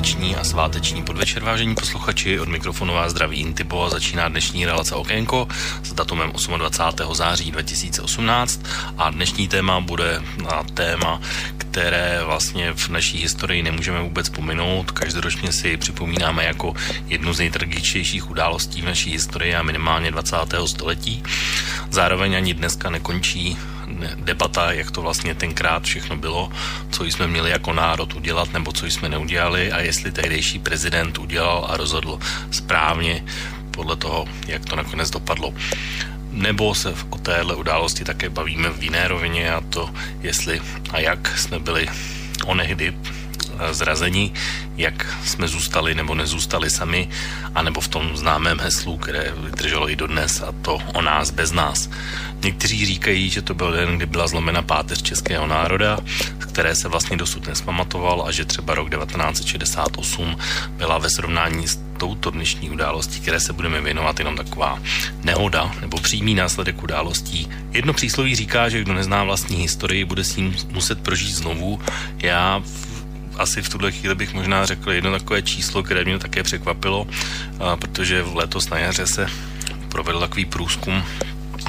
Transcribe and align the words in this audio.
Páteční 0.00 0.36
a 0.36 0.44
sváteční 0.44 1.02
podvečer, 1.02 1.42
vážení 1.42 1.74
posluchači. 1.74 2.40
Od 2.40 2.48
mikrofonu 2.48 2.94
vás 2.94 3.10
zdraví 3.10 3.36
Intibo 3.36 3.84
a 3.84 3.90
začíná 3.90 4.28
dnešní 4.28 4.66
relace 4.66 4.94
Okénko 4.94 5.48
s 5.82 5.92
datumem 5.92 6.32
28. 6.58 7.14
září 7.14 7.50
2018 7.50 8.60
a 8.98 9.10
dnešní 9.10 9.48
téma 9.48 9.80
bude 9.80 10.22
na 10.42 10.62
téma, 10.74 11.20
které 11.56 12.20
vlastně 12.24 12.72
v 12.72 12.88
naší 12.88 13.18
historii 13.18 13.62
nemůžeme 13.62 14.02
vůbec 14.02 14.28
pominout. 14.28 14.90
Každoročně 14.90 15.52
si 15.52 15.76
připomínáme 15.76 16.44
jako 16.44 16.74
jednu 17.06 17.32
z 17.32 17.38
nejtragičtějších 17.38 18.30
událostí 18.30 18.82
v 18.82 18.84
naší 18.84 19.12
historii 19.12 19.54
a 19.54 19.62
minimálně 19.62 20.10
20. 20.10 20.36
století. 20.66 21.22
Zároveň 21.90 22.36
ani 22.36 22.54
dneska 22.54 22.90
nekončí 22.90 23.58
debata, 24.14 24.72
jak 24.72 24.90
to 24.90 25.02
vlastně 25.02 25.34
tenkrát 25.34 25.82
všechno 25.82 26.16
bylo, 26.16 26.52
co 26.90 27.04
jsme 27.04 27.26
měli 27.26 27.50
jako 27.50 27.72
národ 27.72 28.14
udělat, 28.14 28.52
nebo 28.52 28.72
co 28.72 28.86
jsme 28.86 29.08
neudělali 29.08 29.72
a 29.72 29.80
jestli 29.80 30.12
tehdejší 30.12 30.58
prezident 30.58 31.18
udělal 31.18 31.66
a 31.70 31.76
rozhodl 31.76 32.18
správně 32.50 33.24
podle 33.70 33.96
toho, 33.96 34.26
jak 34.46 34.64
to 34.64 34.76
nakonec 34.76 35.10
dopadlo. 35.10 35.54
Nebo 36.30 36.74
se 36.74 36.94
o 37.10 37.18
téhle 37.18 37.54
události 37.54 38.04
také 38.04 38.28
bavíme 38.30 38.70
v 38.70 38.82
jiné 38.82 39.08
rovině 39.08 39.52
a 39.52 39.60
to, 39.60 39.90
jestli 40.20 40.60
a 40.90 41.00
jak 41.00 41.38
jsme 41.38 41.58
byli 41.58 41.88
onehdy 42.46 42.94
eh, 42.94 43.19
zrazení, 43.70 44.34
jak 44.76 45.18
jsme 45.24 45.48
zůstali 45.48 45.94
nebo 45.94 46.14
nezůstali 46.14 46.70
sami, 46.70 47.08
anebo 47.54 47.80
v 47.80 47.88
tom 47.88 48.16
známém 48.16 48.58
heslu, 48.58 48.96
které 48.96 49.32
vydrželo 49.36 49.90
i 49.90 49.96
dodnes, 49.96 50.40
a 50.40 50.52
to 50.62 50.78
o 50.94 51.02
nás 51.02 51.30
bez 51.30 51.52
nás. 51.52 51.90
Někteří 52.44 52.86
říkají, 52.86 53.30
že 53.30 53.42
to 53.42 53.54
byl 53.54 53.72
den, 53.72 53.96
kdy 53.96 54.06
byla 54.06 54.28
zlomena 54.28 54.62
páteř 54.62 55.02
českého 55.02 55.46
národa, 55.46 55.98
které 56.38 56.74
se 56.74 56.88
vlastně 56.88 57.16
dosud 57.16 57.46
nespamatoval 57.46 58.24
a 58.26 58.32
že 58.32 58.44
třeba 58.44 58.74
rok 58.74 58.90
1968 58.90 60.36
byla 60.70 60.98
ve 60.98 61.10
srovnání 61.10 61.68
s 61.68 61.78
touto 61.98 62.30
dnešní 62.30 62.70
událostí, 62.70 63.20
které 63.20 63.40
se 63.40 63.52
budeme 63.52 63.80
věnovat, 63.80 64.18
jenom 64.18 64.36
taková 64.36 64.78
nehoda 65.22 65.72
nebo 65.80 66.00
přímý 66.00 66.34
následek 66.34 66.82
událostí. 66.82 67.48
Jedno 67.72 67.92
přísloví 67.92 68.36
říká, 68.36 68.68
že 68.68 68.80
kdo 68.80 68.94
nezná 68.94 69.24
vlastní 69.24 69.56
historii, 69.56 70.04
bude 70.04 70.24
s 70.24 70.36
ním 70.36 70.56
muset 70.70 71.00
prožít 71.00 71.34
znovu. 71.34 71.80
Já 72.18 72.62
asi 73.40 73.62
v 73.62 73.68
tuhle 73.68 73.92
chvíli 73.92 74.14
bych 74.14 74.34
možná 74.34 74.66
řekl 74.66 74.92
jedno 74.92 75.10
takové 75.10 75.42
číslo, 75.42 75.82
které 75.82 76.04
mě 76.04 76.18
také 76.18 76.42
překvapilo, 76.42 77.06
protože 77.76 78.22
v 78.22 78.36
letos 78.36 78.68
na 78.68 78.78
jaře 78.78 79.06
se 79.06 79.26
provedl 79.88 80.20
takový 80.20 80.44
průzkum 80.44 81.04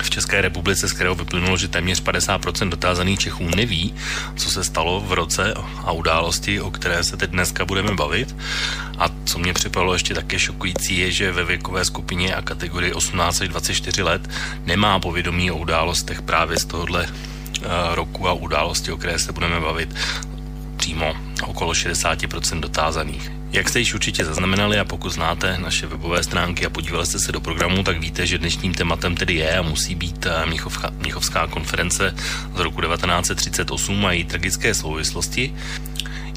v 0.03 0.09
České 0.09 0.41
republice, 0.41 0.88
z 0.88 0.94
kterého 0.94 1.16
vyplynulo, 1.16 1.58
že 1.58 1.67
téměř 1.67 2.03
50% 2.03 2.69
dotázaných 2.69 3.19
Čechů 3.19 3.50
neví, 3.55 3.95
co 4.36 4.50
se 4.50 4.63
stalo 4.63 5.02
v 5.02 5.13
roce 5.13 5.53
a 5.83 5.91
události, 5.91 6.61
o 6.61 6.72
které 6.72 7.03
se 7.03 7.17
teď 7.17 7.30
dneska 7.30 7.66
budeme 7.66 7.91
bavit. 7.91 8.35
A 8.97 9.06
co 9.25 9.39
mě 9.39 9.53
připadalo 9.53 9.94
ještě 9.94 10.13
také 10.13 10.39
šokující, 10.39 10.97
je, 10.97 11.11
že 11.11 11.31
ve 11.31 11.44
věkové 11.44 11.85
skupině 11.85 12.35
a 12.35 12.41
kategorii 12.41 12.94
18 12.94 13.41
až 13.41 13.47
24 13.47 14.03
let 14.03 14.29
nemá 14.66 15.00
povědomí 15.00 15.51
o 15.51 15.57
událostech 15.57 16.22
právě 16.22 16.59
z 16.59 16.66
tohohle 16.66 17.07
eh, 17.07 17.67
roku 17.96 18.28
a 18.28 18.34
události, 18.34 18.91
o 18.91 18.97
které 18.97 19.19
se 19.19 19.31
budeme 19.31 19.59
bavit, 19.59 19.96
přímo 20.81 21.14
okolo 21.44 21.72
60% 21.72 22.59
dotázaných. 22.59 23.31
Jak 23.52 23.69
jste 23.69 23.80
již 23.80 23.94
určitě 23.94 24.25
zaznamenali 24.25 24.80
a 24.80 24.86
pokud 24.86 25.09
znáte 25.09 25.58
naše 25.58 25.88
webové 25.88 26.24
stránky 26.24 26.66
a 26.66 26.69
podívali 26.69 27.06
jste 27.06 27.19
se 27.19 27.31
do 27.31 27.42
programu, 27.42 27.84
tak 27.84 28.00
víte, 28.00 28.28
že 28.28 28.38
dnešním 28.38 28.74
tématem 28.74 29.16
tedy 29.16 29.34
je 29.34 29.58
a 29.58 29.62
musí 29.62 29.96
být 29.96 30.25
eh, 30.25 30.46
Mnichovská, 30.46 30.90
Mnichovská 31.00 31.47
konference 31.47 32.16
z 32.56 32.59
roku 32.59 32.81
1938 32.81 34.06
a 34.06 34.12
její 34.12 34.24
tragické 34.24 34.74
souvislosti. 34.74 35.53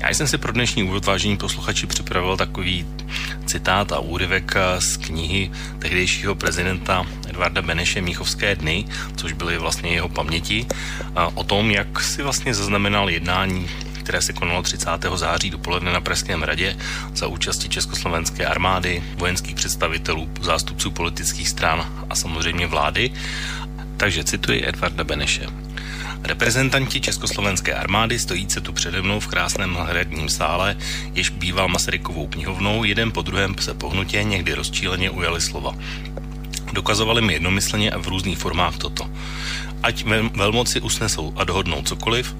Já 0.00 0.10
jsem 0.10 0.28
si 0.28 0.38
pro 0.38 0.52
dnešní 0.52 0.82
úvod, 0.82 1.04
vážení 1.04 1.36
posluchači, 1.36 1.86
připravil 1.86 2.36
takový 2.36 2.86
citát 3.46 3.92
a 3.92 3.98
úryvek 3.98 4.52
eh, 4.56 4.80
z 4.80 4.96
knihy 4.96 5.50
tehdejšího 5.78 6.34
prezidenta 6.34 7.06
Edvarda 7.28 7.62
Beneše 7.62 8.00
Míchovské 8.00 8.56
dny, 8.56 8.84
což 9.16 9.32
byly 9.32 9.58
vlastně 9.58 9.90
jeho 9.90 10.08
paměti, 10.08 10.66
o 11.34 11.44
tom, 11.44 11.70
jak 11.70 12.00
si 12.00 12.22
vlastně 12.22 12.54
zaznamenal 12.54 13.10
jednání 13.10 13.68
které 14.04 14.22
se 14.22 14.32
konalo 14.32 14.62
30. 14.62 14.90
září 15.14 15.50
dopoledne 15.50 15.92
na 15.92 16.00
Pražském 16.00 16.42
radě 16.42 16.76
za 17.14 17.26
účasti 17.26 17.68
Československé 17.68 18.46
armády, 18.46 19.02
vojenských 19.16 19.54
představitelů, 19.54 20.28
zástupců 20.40 20.90
politických 20.90 21.48
stran 21.48 22.06
a 22.10 22.14
samozřejmě 22.14 22.66
vlády. 22.66 23.10
Takže 23.96 24.24
cituji 24.24 24.68
Edvarda 24.68 25.04
Beneše. 25.04 25.46
Reprezentanti 26.22 27.00
Československé 27.00 27.74
armády 27.74 28.18
stojíce 28.18 28.60
tu 28.60 28.72
přede 28.72 29.02
mnou 29.02 29.20
v 29.20 29.26
krásném 29.26 29.74
hradním 29.74 30.28
sále, 30.28 30.76
jež 31.14 31.28
býval 31.28 31.68
Masarykovou 31.68 32.26
knihovnou, 32.26 32.84
jeden 32.84 33.12
po 33.12 33.22
druhém 33.22 33.54
se 33.60 33.74
pohnutě, 33.74 34.22
někdy 34.22 34.54
rozčíleně 34.54 35.10
ujali 35.10 35.40
slova. 35.40 35.74
Dokazovali 36.72 37.22
mi 37.22 37.32
jednomyslně 37.32 37.90
a 37.90 37.98
v 37.98 38.08
různých 38.08 38.38
formách 38.38 38.76
toto. 38.76 39.10
Ať 39.82 40.04
velmoci 40.34 40.80
usnesou 40.80 41.32
a 41.36 41.44
dohodnou 41.44 41.82
cokoliv, 41.82 42.34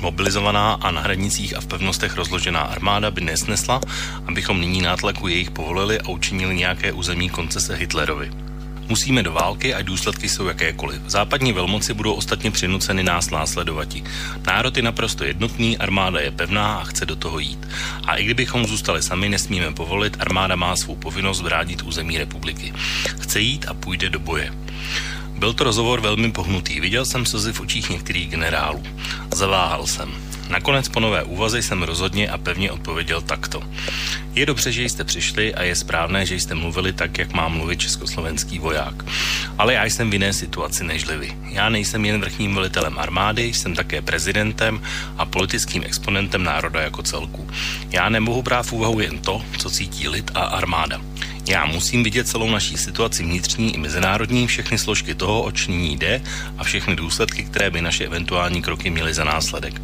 Mobilizovaná 0.00 0.72
a 0.72 0.90
na 0.90 1.00
hranicích 1.00 1.56
a 1.56 1.60
v 1.60 1.66
pevnostech 1.66 2.16
rozložená 2.16 2.60
armáda 2.60 3.10
by 3.10 3.20
nesnesla, 3.20 3.80
abychom 4.26 4.60
nyní 4.60 4.82
nátlaku 4.82 5.28
jejich 5.28 5.50
povolili 5.50 6.00
a 6.00 6.08
učinili 6.08 6.54
nějaké 6.54 6.92
územní 6.92 7.30
koncese 7.30 7.74
Hitlerovi. 7.76 8.30
Musíme 8.88 9.22
do 9.22 9.32
války 9.32 9.74
a 9.74 9.82
důsledky 9.82 10.28
jsou 10.28 10.46
jakékoliv. 10.46 11.02
Západní 11.06 11.52
velmoci 11.52 11.94
budou 11.94 12.12
ostatně 12.12 12.50
přinuceny 12.50 13.02
nás 13.02 13.30
následovati. 13.30 14.04
Národ 14.46 14.76
je 14.76 14.82
naprosto 14.82 15.24
jednotný, 15.24 15.78
armáda 15.78 16.20
je 16.20 16.30
pevná 16.30 16.74
a 16.74 16.84
chce 16.84 17.06
do 17.06 17.16
toho 17.16 17.38
jít. 17.38 17.68
A 18.06 18.16
i 18.16 18.24
kdybychom 18.24 18.66
zůstali 18.66 19.02
sami, 19.02 19.28
nesmíme 19.28 19.72
povolit, 19.72 20.16
armáda 20.20 20.56
má 20.56 20.76
svou 20.76 20.96
povinnost 20.96 21.40
vrádit 21.40 21.82
území 21.82 22.18
republiky. 22.18 22.72
Chce 23.20 23.40
jít 23.40 23.66
a 23.68 23.74
půjde 23.74 24.10
do 24.10 24.18
boje. 24.18 24.52
Byl 25.40 25.52
to 25.52 25.64
rozhovor 25.64 26.00
velmi 26.00 26.32
pohnutý. 26.32 26.80
Viděl 26.80 27.04
jsem 27.04 27.26
slzy 27.26 27.52
v 27.52 27.60
očích 27.60 27.90
některých 27.90 28.28
generálů. 28.28 28.82
Zaváhal 29.34 29.86
jsem. 29.86 30.12
Nakonec 30.48 30.88
po 30.88 31.00
nové 31.00 31.24
úvaze 31.24 31.62
jsem 31.62 31.82
rozhodně 31.82 32.30
a 32.30 32.38
pevně 32.38 32.70
odpověděl 32.70 33.20
takto. 33.20 33.62
Je 34.34 34.46
dobře, 34.46 34.72
že 34.72 34.84
jste 34.84 35.04
přišli 35.04 35.54
a 35.54 35.62
je 35.62 35.76
správné, 35.76 36.26
že 36.26 36.34
jste 36.34 36.54
mluvili 36.54 36.92
tak, 36.92 37.18
jak 37.18 37.32
má 37.32 37.48
mluvit 37.48 37.80
československý 37.80 38.58
voják. 38.58 39.04
Ale 39.58 39.74
já 39.74 39.84
jsem 39.84 40.10
v 40.10 40.12
jiné 40.12 40.32
situaci 40.32 40.84
než 40.84 41.04
vy. 41.04 41.32
Já 41.48 41.68
nejsem 41.68 42.04
jen 42.04 42.20
vrchním 42.20 42.54
velitelem 42.54 42.98
armády, 42.98 43.54
jsem 43.54 43.74
také 43.74 44.02
prezidentem 44.02 44.82
a 45.18 45.24
politickým 45.24 45.82
exponentem 45.86 46.44
národa 46.44 46.80
jako 46.80 47.02
celku. 47.02 47.48
Já 47.90 48.08
nemohu 48.08 48.42
brát 48.42 48.66
v 48.66 48.72
úvahu 48.72 49.00
jen 49.00 49.18
to, 49.18 49.42
co 49.58 49.70
cítí 49.70 50.08
lid 50.08 50.30
a 50.34 50.40
armáda. 50.40 51.00
Já 51.48 51.66
musím 51.66 52.02
vidět 52.02 52.28
celou 52.28 52.50
naší 52.50 52.76
situaci 52.76 53.22
vnitřní 53.22 53.74
i 53.74 53.78
mezinárodní, 53.78 54.46
všechny 54.46 54.78
složky 54.78 55.14
toho, 55.14 55.42
oč 55.42 55.66
nyní 55.66 55.96
jde 55.96 56.22
a 56.58 56.64
všechny 56.64 56.96
důsledky, 56.96 57.44
které 57.44 57.70
by 57.70 57.82
naše 57.82 58.04
eventuální 58.04 58.62
kroky 58.62 58.90
měly 58.90 59.14
za 59.14 59.24
následek. 59.24 59.82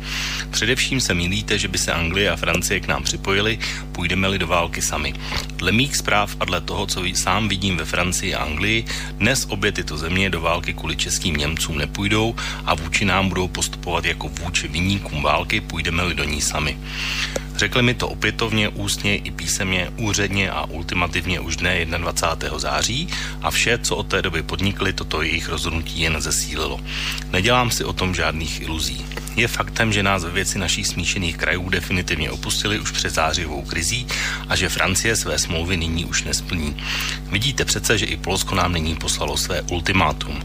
Především 0.50 1.00
se 1.00 1.15
milíte, 1.15 1.59
že 1.59 1.69
by 1.69 1.78
se 1.78 1.93
Anglie 1.93 2.31
a 2.31 2.37
Francie 2.37 2.81
k 2.81 2.88
nám 2.88 3.03
připojili, 3.03 3.58
půjdeme-li 3.93 4.38
do 4.38 4.47
války 4.47 4.82
sami. 4.82 5.14
Dle 5.56 5.73
mých 5.73 5.97
zpráv 5.97 6.37
a 6.41 6.44
dle 6.44 6.61
toho, 6.61 6.87
co 6.87 7.03
sám 7.14 7.49
vidím 7.49 7.76
ve 7.76 7.85
Francii 7.85 8.35
a 8.35 8.43
Anglii, 8.43 8.85
dnes 9.12 9.47
obě 9.49 9.73
tyto 9.73 9.97
země 9.99 10.31
do 10.31 10.41
války 10.41 10.75
kvůli 10.75 10.97
českým 10.97 11.37
Němcům 11.37 11.79
nepůjdou 11.79 12.35
a 12.64 12.75
vůči 12.75 13.05
nám 13.05 13.29
budou 13.29 13.49
postupovat 13.49 14.05
jako 14.05 14.29
vůči 14.29 14.69
viníkům 14.69 15.23
války, 15.23 15.61
půjdeme-li 15.61 16.14
do 16.14 16.25
ní 16.25 16.41
sami. 16.41 16.79
Řekli 17.56 17.82
mi 17.82 17.94
to 17.94 18.09
opětovně, 18.09 18.69
ústně 18.69 19.17
i 19.17 19.31
písemně, 19.31 19.91
úředně 19.97 20.50
a 20.50 20.64
ultimativně 20.64 21.41
už 21.46 21.56
dne 21.56 21.87
21. 21.87 22.58
září 22.58 23.08
a 23.43 23.50
vše, 23.50 23.78
co 23.78 23.96
od 23.96 24.06
té 24.06 24.22
doby 24.22 24.43
podnikli, 24.43 24.93
toto 24.93 25.22
jejich 25.22 25.48
rozhodnutí 25.48 26.00
jen 26.00 26.20
zesílilo. 26.20 26.81
Nedělám 27.31 27.70
si 27.70 27.84
o 27.84 27.93
tom 27.93 28.14
žádných 28.14 28.60
iluzí. 28.60 29.06
Je 29.37 29.48
faktem, 29.48 29.93
že 29.93 30.02
nás 30.02 30.25
ve 30.25 30.31
věci 30.31 30.58
našich 30.58 30.87
smíšených 30.87 31.37
krajů 31.37 31.69
definitivně 31.69 32.31
opustili 32.31 32.81
už 32.81 32.90
před 32.90 33.14
zářivou 33.14 33.62
krizí 33.62 34.06
a 34.48 34.56
že 34.56 34.69
Francie 34.69 35.16
své 35.16 35.38
smlouvy 35.38 35.76
nyní 35.76 36.04
už 36.04 36.25
nesplní. 36.25 36.76
Vidíte 37.31 37.64
přece, 37.64 37.99
že 37.99 38.06
i 38.06 38.16
Polsko 38.16 38.54
nám 38.54 38.72
nyní 38.72 38.96
poslalo 38.96 39.37
své 39.37 39.62
ultimátum. 39.62 40.42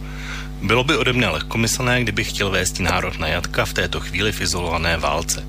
Bylo 0.61 0.83
by 0.83 0.97
ode 0.97 1.13
mne 1.13 1.29
lehkomyslné, 1.29 2.01
kdybych 2.01 2.29
chtěl 2.29 2.49
vést 2.49 2.79
národ 2.79 3.19
na 3.19 3.27
jatka 3.27 3.65
v 3.65 3.73
této 3.73 3.99
chvíli 3.99 4.31
v 4.31 4.41
izolované 4.41 4.97
válce. 4.97 5.45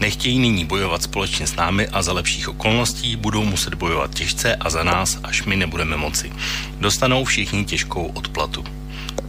Nechtějí 0.00 0.38
nyní 0.38 0.64
bojovat 0.64 1.02
společně 1.02 1.46
s 1.46 1.56
námi 1.56 1.88
a 1.88 2.02
za 2.02 2.12
lepších 2.12 2.48
okolností 2.48 3.16
budou 3.16 3.44
muset 3.44 3.74
bojovat 3.74 4.14
těžce 4.14 4.56
a 4.56 4.70
za 4.70 4.84
nás, 4.84 5.18
až 5.22 5.42
my 5.42 5.56
nebudeme 5.56 5.96
moci. 5.96 6.32
Dostanou 6.80 7.24
všichni 7.24 7.64
těžkou 7.64 8.06
odplatu. 8.06 8.64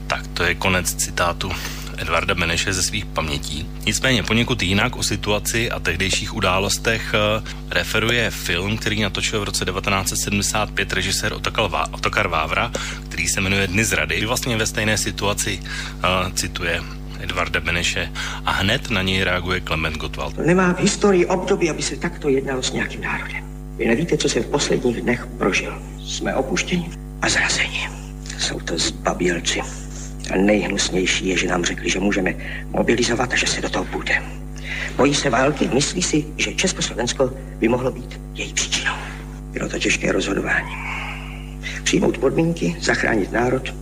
Tak 0.07 0.27
to 0.27 0.44
je 0.44 0.56
konec 0.56 0.95
citátu 0.95 1.51
Edvarda 1.98 2.36
Beneše 2.36 2.74
ze 2.74 2.83
svých 2.83 3.06
pamětí. 3.06 3.69
Nicméně 3.86 4.24
poněkud 4.24 4.62
jinak 4.62 4.95
o 4.95 5.04
situaci 5.04 5.71
a 5.71 5.80
tehdejších 5.80 6.33
událostech 6.33 7.13
eh, 7.13 7.44
referuje 7.69 8.31
film, 8.31 8.77
který 8.77 9.01
natočil 9.01 9.39
v 9.39 9.44
roce 9.44 9.66
1975 9.66 10.94
režisér 10.94 11.33
Otokar 11.92 12.27
Vávra, 12.27 12.71
který 13.10 13.27
se 13.27 13.42
jmenuje 13.42 13.68
Dny 13.68 13.86
zrady. 13.86 14.25
Vlastně 14.25 14.57
ve 14.57 14.68
stejné 14.68 14.98
situaci 14.98 15.60
uh, 15.60 16.33
cituje 16.33 16.81
Edvarda 17.19 17.60
Beneše 17.60 18.12
a 18.45 18.51
hned 18.51 18.89
na 18.89 19.01
něj 19.01 19.24
reaguje 19.24 19.60
Klement 19.60 19.98
Gottwald. 19.98 20.38
Nemá 20.38 20.74
v 20.74 20.80
historii 20.80 21.25
období, 21.25 21.69
aby 21.69 21.81
se 21.81 21.95
takto 21.95 22.30
jednalo 22.30 22.63
s 22.63 22.71
nějakým 22.71 23.01
národem. 23.01 23.44
Vy 23.77 23.86
nevíte, 23.88 24.18
co 24.18 24.30
jsem 24.30 24.44
v 24.44 24.48
posledních 24.48 25.01
dnech 25.01 25.25
prožil. 25.38 25.81
Jsme 26.00 26.36
opuštěni 26.36 26.89
a 27.21 27.30
zrazeni. 27.30 27.89
Jsou 28.38 28.60
to 28.60 28.77
zbabělci. 28.77 29.62
A 30.33 30.38
nejhnusnější 30.38 31.27
je, 31.27 31.38
že 31.38 31.48
nám 31.48 31.66
řekli, 31.66 31.89
že 31.89 32.00
můžeme 32.00 32.33
mobilizovat 32.69 33.33
a 33.33 33.36
že 33.36 33.48
se 33.48 33.62
do 33.62 33.69
toho 33.69 33.86
půjde. 33.86 34.24
Bojí 34.95 35.16
se 35.16 35.30
války, 35.30 35.69
myslí 35.74 36.01
si, 36.01 36.25
že 36.38 36.54
Československo 36.54 37.33
by 37.60 37.68
mohlo 37.68 37.92
být 37.92 38.19
její 38.33 38.54
příčinou. 38.54 38.94
Bylo 39.51 39.69
to 39.69 39.80
těžké 39.80 40.12
rozhodování. 40.12 40.71
Přijmout 41.83 42.18
podmínky, 42.18 42.75
zachránit 42.80 43.31
národ, 43.31 43.74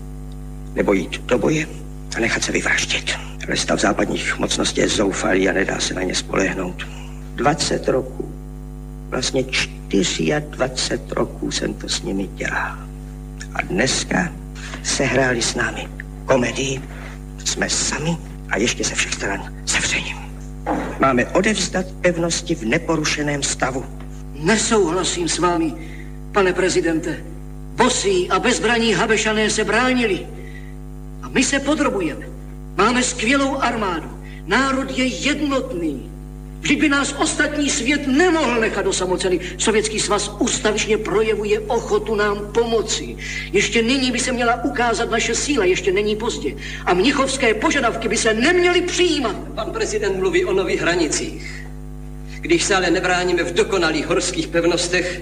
nebo 0.74 0.94
jít 0.94 1.22
do 1.26 1.38
boje 1.38 1.68
a 2.18 2.20
nechat 2.20 2.44
se 2.44 2.52
vyvraždit. 2.52 3.27
Stav 3.56 3.80
západních 3.80 4.40
mocností 4.40 4.82
je 4.82 4.90
zoufalý 4.90 5.50
a 5.50 5.54
nedá 5.54 5.80
se 5.80 5.94
na 5.94 6.04
ně 6.04 6.16
spolehnout. 6.16 6.88
20 7.36 7.88
roků, 7.88 8.34
vlastně 9.10 9.44
24 10.40 11.02
roků 11.10 11.52
jsem 11.52 11.74
to 11.74 11.90
s 11.90 12.02
nimi 12.02 12.28
dělal. 12.28 12.78
A 13.56 13.62
dneska 13.62 14.34
se 14.84 15.04
hráli 15.04 15.42
s 15.42 15.56
námi 15.56 15.88
komedii. 16.26 16.82
Jsme 17.46 17.70
sami 17.70 18.18
a 18.50 18.58
ještě 18.58 18.84
se 18.84 18.96
všech 18.96 19.14
stran 19.14 19.54
sevřením. 19.66 20.18
Máme 21.00 21.26
odevzdat 21.26 21.86
pevnosti 22.02 22.56
v 22.56 22.66
neporušeném 22.66 23.44
stavu. 23.44 23.86
Nesouhlasím 24.34 25.30
s 25.30 25.38
vámi, 25.38 25.74
pane 26.32 26.54
prezidente. 26.54 27.24
Bosí 27.76 28.30
a 28.30 28.40
bezbraní 28.40 28.94
Habešané 28.94 29.50
se 29.50 29.64
bránili. 29.64 30.28
A 31.22 31.30
my 31.30 31.44
se 31.44 31.60
podrobujeme. 31.60 32.37
Máme 32.78 33.04
skvělou 33.04 33.58
armádu. 33.58 34.10
Národ 34.46 34.98
je 34.98 35.06
jednotný. 35.06 36.12
Vždyť 36.60 36.80
by 36.80 36.90
nás 36.90 37.16
ostatní 37.20 37.70
svět 37.70 38.08
nemohl 38.08 38.60
nechat 38.60 38.88
osamoceny. 38.88 39.40
Sovětský 39.58 40.00
svaz 40.00 40.32
ustavičně 40.40 40.98
projevuje 40.98 41.60
ochotu 41.60 42.16
nám 42.16 42.38
pomoci. 42.54 43.18
Ještě 43.54 43.82
nyní 43.82 44.12
by 44.12 44.20
se 44.20 44.32
měla 44.32 44.64
ukázat 44.64 45.12
naše 45.12 45.36
síla, 45.36 45.66
ještě 45.66 45.92
není 45.92 46.16
pozdě. 46.16 46.56
A 46.86 46.94
mnichovské 46.94 47.54
požadavky 47.54 48.08
by 48.08 48.18
se 48.18 48.34
neměly 48.34 48.82
přijímat. 48.82 49.36
Pan 49.56 49.72
prezident 49.72 50.18
mluví 50.18 50.46
o 50.46 50.54
nových 50.54 50.82
hranicích. 50.82 51.66
Když 52.40 52.64
se 52.64 52.76
ale 52.76 52.92
nebráníme 52.92 53.44
v 53.44 53.54
dokonalých 53.54 54.08
horských 54.08 54.48
pevnostech, 54.48 55.22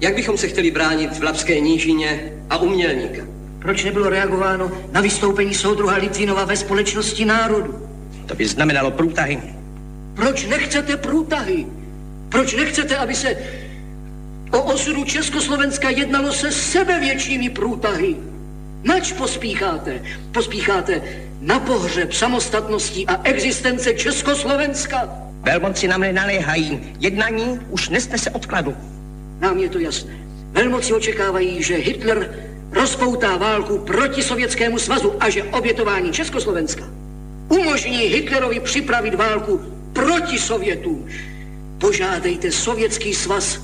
jak 0.00 0.14
bychom 0.14 0.38
se 0.38 0.48
chtěli 0.48 0.70
bránit 0.70 1.18
v 1.18 1.22
Lapské 1.22 1.60
nížině 1.60 2.32
a 2.50 2.58
umělníka? 2.58 3.41
Proč 3.62 3.84
nebylo 3.84 4.08
reagováno 4.08 4.72
na 4.92 5.00
vystoupení 5.00 5.54
soudruha 5.54 5.96
Litvinova 5.96 6.44
ve 6.44 6.56
společnosti 6.56 7.24
národu? 7.24 7.88
To 8.26 8.34
by 8.34 8.46
znamenalo 8.46 8.90
průtahy 8.90 9.42
proč 10.14 10.46
nechcete 10.46 10.96
průtahy? 10.96 11.66
Proč 12.28 12.54
nechcete, 12.54 12.96
aby 12.96 13.14
se 13.14 13.36
o 14.50 14.62
osudu 14.62 15.04
Československa 15.04 15.90
jednalo 15.90 16.32
se 16.32 16.52
sebevětšími 16.52 17.50
průtahy? 17.50 18.16
Nač 18.84 19.12
pospícháte? 19.12 20.02
Pospícháte 20.32 21.02
na 21.40 21.60
pohřeb 21.60 22.12
samostatnosti 22.12 23.06
a 23.06 23.20
existence 23.24 23.94
Československa? 23.94 25.08
Velmoci 25.42 25.88
nám 25.88 26.00
nenaléhají. 26.00 26.80
Jednání 27.00 27.60
už 27.70 27.88
nesnese 27.88 28.30
odkladu. 28.30 28.76
Nám 29.40 29.58
je 29.58 29.68
to 29.68 29.78
jasné. 29.78 30.14
Velmoci 30.52 30.92
očekávají, 30.92 31.62
že 31.62 31.76
Hitler 31.76 32.34
rozpoutá 32.72 33.36
válku 33.36 33.78
proti 33.78 34.22
Sovětskému 34.22 34.78
svazu 34.78 35.12
a 35.20 35.30
že 35.30 35.42
obětování 35.44 36.12
Československa 36.12 36.84
umožní 37.48 37.98
Hitlerovi 37.98 38.60
připravit 38.60 39.14
válku 39.14 39.60
proti 39.92 40.38
Sovětům. 40.38 41.06
Požádejte 41.78 42.52
Sovětský 42.52 43.14
svaz 43.14 43.60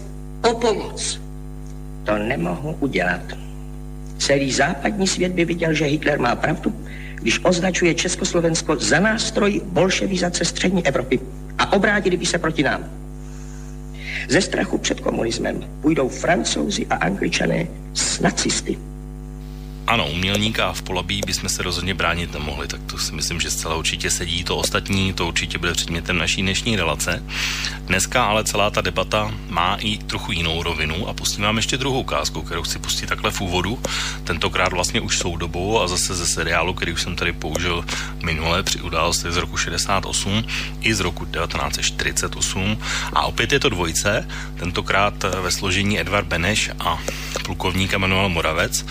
o 0.51 0.55
pomoc. 0.55 1.21
To 2.05 2.19
nemohu 2.19 2.77
udělat. 2.81 3.23
Celý 4.19 4.53
západní 4.53 5.07
svět 5.07 5.33
by 5.33 5.45
viděl, 5.45 5.75
že 5.75 5.85
Hitler 5.85 6.19
má 6.19 6.37
pravdu, 6.37 6.73
když 7.15 7.41
označuje 7.45 7.95
Československo 7.95 8.77
za 8.77 9.01
nástroj 9.01 9.61
bolševizace 9.65 10.45
střední 10.45 10.87
Evropy 10.87 11.21
a 11.59 11.73
obrátili 11.73 12.17
by 12.17 12.27
se 12.27 12.39
proti 12.39 12.63
nám. 12.63 12.85
Ze 14.29 14.41
strachu 14.41 14.79
před 14.79 15.01
komunismem 15.01 15.65
půjdou 15.81 16.09
francouzi 16.09 16.87
a 16.87 16.95
angličané 16.95 17.67
s 17.95 18.21
nacisty. 18.21 18.79
Ano, 19.89 20.07
umělníka 20.07 20.73
v 20.73 20.83
polabí 20.83 21.21
bychom 21.27 21.49
se 21.49 21.63
rozhodně 21.63 21.95
bránit 21.95 22.33
nemohli, 22.33 22.69
tak 22.69 22.81
to 22.87 22.99
si 22.99 23.15
myslím, 23.15 23.41
že 23.41 23.51
zcela 23.51 23.77
určitě 23.77 24.11
sedí. 24.11 24.45
To 24.45 24.57
ostatní, 24.57 25.13
to 25.13 25.27
určitě 25.27 25.59
bude 25.59 25.73
předmětem 25.73 26.19
naší 26.19 26.43
dnešní 26.43 26.77
relace. 26.77 27.23
Dneska 27.81 28.25
ale 28.25 28.45
celá 28.45 28.71
ta 28.71 28.81
debata 28.81 29.35
má 29.49 29.77
i 29.81 29.99
trochu 29.99 30.33
jinou 30.33 30.63
rovinu 30.63 31.09
a 31.09 31.13
pustím 31.13 31.45
vám 31.45 31.57
ještě 31.57 31.77
druhou 31.77 32.01
ukázku, 32.01 32.43
kterou 32.43 32.63
chci 32.63 32.79
pustit 32.79 33.07
takhle 33.07 33.31
v 33.31 33.41
úvodu. 33.41 33.83
Tentokrát 34.25 34.73
vlastně 34.73 35.01
už 35.01 35.19
soudobou 35.19 35.81
a 35.81 35.89
zase 35.89 36.15
ze 36.15 36.27
seriálu, 36.27 36.75
který 36.75 36.93
už 36.93 37.03
jsem 37.03 37.17
tady 37.17 37.33
použil 37.33 37.85
minule 38.25 38.63
při 38.63 38.81
události 38.81 39.33
z 39.33 39.37
roku 39.37 39.57
68 39.57 40.45
i 40.81 40.95
z 40.95 41.01
roku 41.01 41.25
1948. 41.25 42.79
A 43.13 43.23
opět 43.23 43.53
je 43.53 43.61
to 43.61 43.69
dvojice, 43.69 44.29
tentokrát 44.59 45.25
ve 45.43 45.51
složení 45.51 46.01
Edvard 46.01 46.27
Beneš 46.27 46.71
a 46.81 46.99
plukovník 47.45 47.93
Emanuel 47.93 48.29
Moravec 48.29 48.85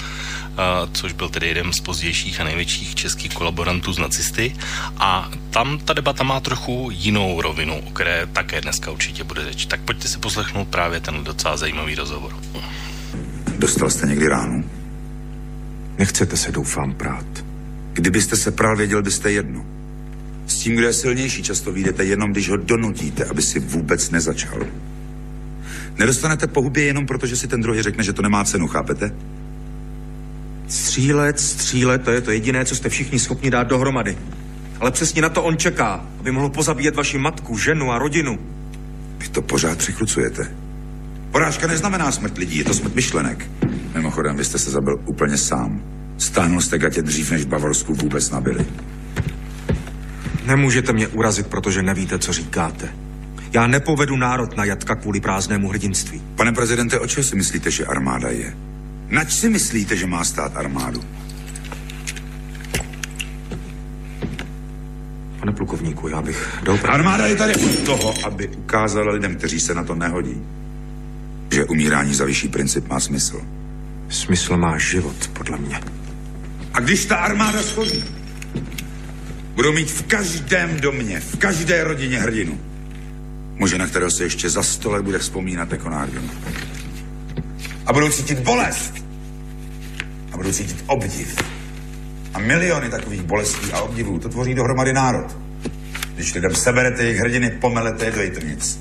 což 0.93 1.13
byl 1.13 1.29
tedy 1.29 1.47
jeden 1.47 1.73
z 1.73 1.79
pozdějších 1.79 2.41
a 2.41 2.43
největších 2.43 2.95
českých 2.95 3.33
kolaborantů 3.33 3.93
z 3.93 3.97
nacisty. 3.97 4.55
A 4.97 5.31
tam 5.49 5.79
ta 5.79 5.93
debata 5.93 6.23
má 6.23 6.39
trochu 6.39 6.89
jinou 6.91 7.41
rovinu, 7.41 7.79
o 7.79 7.91
které 7.91 8.27
také 8.33 8.61
dneska 8.61 8.91
určitě 8.91 9.23
bude 9.23 9.45
řeč. 9.45 9.65
Tak 9.65 9.81
pojďte 9.81 10.07
si 10.07 10.17
poslechnout 10.17 10.67
právě 10.67 10.99
ten 10.99 11.23
docela 11.23 11.57
zajímavý 11.57 11.95
rozhovor. 11.95 12.39
Dostal 13.59 13.89
jste 13.89 14.07
někdy 14.07 14.27
ránu? 14.27 14.69
Nechcete 15.97 16.37
se, 16.37 16.51
doufám, 16.51 16.93
prát. 16.93 17.25
Kdybyste 17.93 18.35
se 18.37 18.51
prál, 18.51 18.77
věděl 18.77 19.03
byste 19.03 19.31
jedno. 19.31 19.65
S 20.47 20.55
tím, 20.55 20.75
kdo 20.75 20.87
je 20.87 20.93
silnější, 20.93 21.43
často 21.43 21.71
vyjdete 21.71 22.05
jenom, 22.05 22.31
když 22.31 22.49
ho 22.49 22.57
donutíte, 22.57 23.25
aby 23.25 23.41
si 23.41 23.59
vůbec 23.59 24.09
nezačal. 24.09 24.59
Nedostanete 25.97 26.47
po 26.47 26.61
hubě 26.61 26.83
jenom 26.83 27.05
proto, 27.05 27.27
že 27.27 27.35
si 27.35 27.47
ten 27.47 27.61
druhý 27.61 27.81
řekne, 27.81 28.03
že 28.03 28.13
to 28.13 28.21
nemá 28.21 28.43
cenu, 28.43 28.67
chápete? 28.67 29.11
Střílet, 30.67 31.39
střílet, 31.39 32.03
to 32.03 32.11
je 32.11 32.21
to 32.21 32.31
jediné, 32.31 32.65
co 32.65 32.75
jste 32.75 32.89
všichni 32.89 33.19
schopni 33.19 33.51
dát 33.51 33.67
dohromady. 33.67 34.17
Ale 34.79 34.91
přesně 34.91 35.21
na 35.21 35.29
to 35.29 35.43
on 35.43 35.57
čeká, 35.57 36.05
aby 36.19 36.31
mohl 36.31 36.49
pozabíjet 36.49 36.95
vaši 36.95 37.17
matku, 37.17 37.57
ženu 37.57 37.91
a 37.91 37.97
rodinu. 37.97 38.39
Vy 39.17 39.27
to 39.27 39.41
pořád 39.41 39.77
přikrucujete. 39.77 40.51
Porážka 41.31 41.67
neznamená 41.67 42.11
smrt 42.11 42.37
lidí, 42.37 42.57
je 42.57 42.63
to 42.63 42.73
smrt 42.73 42.95
myšlenek. 42.95 43.51
Mimochodem, 43.93 44.37
vy 44.37 44.45
jste 44.45 44.59
se 44.59 44.71
zabil 44.71 44.99
úplně 45.05 45.37
sám. 45.37 45.81
Stáhnul 46.17 46.61
jste 46.61 46.77
gatě 46.77 47.01
dřív, 47.01 47.31
než 47.31 47.43
v 47.43 47.47
Bavorsku 47.47 47.93
vůbec 47.93 48.29
nabili. 48.29 48.65
Nemůžete 50.45 50.93
mě 50.93 51.07
urazit, 51.07 51.47
protože 51.47 51.83
nevíte, 51.83 52.19
co 52.19 52.33
říkáte. 52.33 52.89
Já 53.53 53.67
nepovedu 53.67 54.17
národ 54.17 54.57
na 54.57 54.65
jatka 54.65 54.95
kvůli 54.95 55.19
prázdnému 55.19 55.69
hrdinství. 55.69 56.21
Pane 56.35 56.53
prezidente, 56.53 56.99
o 56.99 57.07
čeho 57.07 57.23
si 57.23 57.35
myslíte, 57.35 57.71
že 57.71 57.85
armáda 57.85 58.29
je? 58.29 58.53
Nač 59.09 59.31
si 59.31 59.49
myslíte, 59.49 59.95
že 59.95 60.07
má 60.07 60.23
stát 60.23 60.57
armádu? 60.57 61.03
Pane 65.39 65.51
plukovníku, 65.51 66.07
já 66.07 66.21
bych 66.21 66.59
doopravdy... 66.63 66.99
Armáda 66.99 67.25
je 67.25 67.35
tady 67.35 67.55
od 67.55 67.79
toho, 67.79 68.13
aby 68.25 68.47
ukázala 68.47 69.13
lidem, 69.13 69.35
kteří 69.35 69.59
se 69.59 69.73
na 69.73 69.83
to 69.83 69.95
nehodí, 69.95 70.41
že 71.51 71.65
umírání 71.65 72.13
za 72.13 72.25
vyšší 72.25 72.47
princip 72.47 72.87
má 72.87 72.99
smysl. 72.99 73.41
Smysl 74.09 74.57
má 74.57 74.77
život, 74.77 75.29
podle 75.33 75.57
mě. 75.57 75.79
A 76.73 76.79
když 76.79 77.05
ta 77.05 77.15
armáda 77.15 77.63
schodí, 77.63 78.03
budou 79.55 79.73
mít 79.73 79.91
v 79.91 80.03
každém 80.03 80.79
domě, 80.79 81.19
v 81.19 81.37
každé 81.37 81.83
rodině 81.83 82.19
hrdinu. 82.19 82.59
Muže, 83.55 83.77
na 83.77 83.87
kterého 83.87 84.11
se 84.11 84.23
ještě 84.23 84.49
za 84.49 84.63
stole 84.63 85.01
bude 85.01 85.19
vzpomínat 85.19 85.71
jako 85.71 85.89
na 85.89 85.97
a 87.87 87.93
budou 87.93 88.09
cítit 88.09 88.39
bolest. 88.39 88.93
A 90.31 90.37
budou 90.37 90.51
cítit 90.51 90.83
obdiv. 90.87 91.35
A 92.33 92.39
miliony 92.39 92.89
takových 92.89 93.21
bolestí 93.21 93.71
a 93.71 93.81
obdivů, 93.81 94.19
to 94.19 94.29
tvoří 94.29 94.53
dohromady 94.53 94.93
národ. 94.93 95.37
Když 96.15 96.33
lidem 96.33 96.55
seberete 96.55 97.03
jejich 97.03 97.19
hrdiny, 97.19 97.51
pomelete 97.61 98.05
je 98.05 98.11
do 98.11 98.21
jitrnic. 98.21 98.79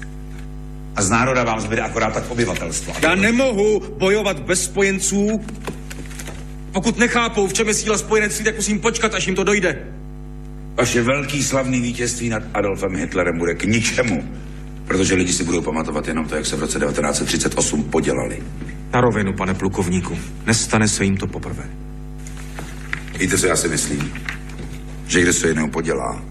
A 0.96 1.02
z 1.02 1.10
národa 1.10 1.44
vám 1.44 1.60
zbyde 1.60 1.82
akorát 1.82 2.14
tak 2.14 2.30
obyvatelstvo. 2.30 2.92
Já 3.02 3.14
nemohu 3.14 3.82
bojovat 3.98 4.40
bez 4.40 4.64
spojenců. 4.64 5.40
Pokud 6.72 6.98
nechápou, 6.98 7.46
v 7.46 7.52
čem 7.52 7.68
je 7.68 7.74
síla 7.74 7.98
spojenectví, 7.98 8.44
tak 8.44 8.56
musím 8.56 8.80
počkat, 8.80 9.14
až 9.14 9.26
jim 9.26 9.36
to 9.36 9.44
dojde. 9.44 9.78
Vaše 10.74 11.02
velký 11.02 11.42
slavný 11.42 11.80
vítězství 11.80 12.28
nad 12.28 12.42
Adolfem 12.54 12.96
Hitlerem 12.96 13.38
bude 13.38 13.54
k 13.54 13.64
ničemu, 13.64 14.24
protože 14.86 15.14
lidi 15.14 15.32
si 15.32 15.44
budou 15.44 15.62
pamatovat 15.62 16.08
jenom 16.08 16.28
to, 16.28 16.34
jak 16.34 16.46
se 16.46 16.56
v 16.56 16.60
roce 16.60 16.78
1938 16.78 17.84
podělali. 17.84 18.42
Na 18.92 19.00
rovinu, 19.00 19.32
pane 19.32 19.54
plukovníku. 19.54 20.18
Nestane 20.46 20.88
se 20.88 21.04
jim 21.04 21.16
to 21.16 21.26
poprvé. 21.26 21.64
Víte, 23.18 23.38
co 23.38 23.46
já 23.46 23.56
si 23.56 23.68
myslím? 23.68 24.12
Že 25.06 25.20
kde 25.20 25.32
se 25.32 25.48
jiného 25.48 25.68
podělá, 25.68 26.22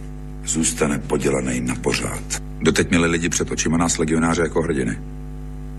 zůstane 0.45 0.99
podělaný 0.99 1.61
na 1.61 1.75
pořád. 1.75 2.41
Doteď 2.61 2.89
měli 2.89 3.07
lidi 3.07 3.29
před 3.29 3.51
očima 3.51 3.77
nás 3.77 3.97
legionáře 3.97 4.41
jako 4.41 4.61
hrdiny. 4.61 4.99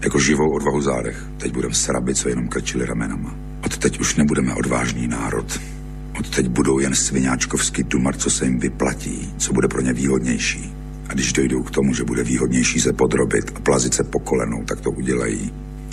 Jako 0.02 0.18
živou 0.18 0.54
odvahu 0.56 0.80
zádech. 0.80 1.24
Teď 1.38 1.52
budeme 1.52 1.74
srabit, 1.74 2.16
co 2.16 2.28
jenom 2.28 2.48
krčili 2.48 2.86
ramenama. 2.86 3.34
Od 3.64 3.78
teď 3.78 4.00
už 4.00 4.16
nebudeme 4.16 4.54
odvážný 4.54 5.08
národ. 5.08 5.60
Od 6.18 6.30
teď 6.30 6.48
budou 6.48 6.78
jen 6.78 6.94
svináčkovský 6.94 7.82
dumar, 7.82 8.16
co 8.16 8.30
se 8.30 8.44
jim 8.44 8.58
vyplatí, 8.58 9.34
co 9.38 9.52
bude 9.52 9.68
pro 9.68 9.80
ně 9.80 9.92
výhodnější. 9.92 10.75
A 11.08 11.14
když 11.14 11.32
dojdou 11.32 11.62
k 11.62 11.70
tomu, 11.70 11.94
že 11.94 12.04
bude 12.04 12.22
výhodnější 12.22 12.80
se 12.80 12.92
podrobit 12.92 13.52
a 13.54 13.60
plazit 13.60 13.94
se 13.94 14.04
po 14.04 14.18
kolenou, 14.18 14.64
tak 14.68 14.80
to 14.80 14.90
udělají. 14.90 15.52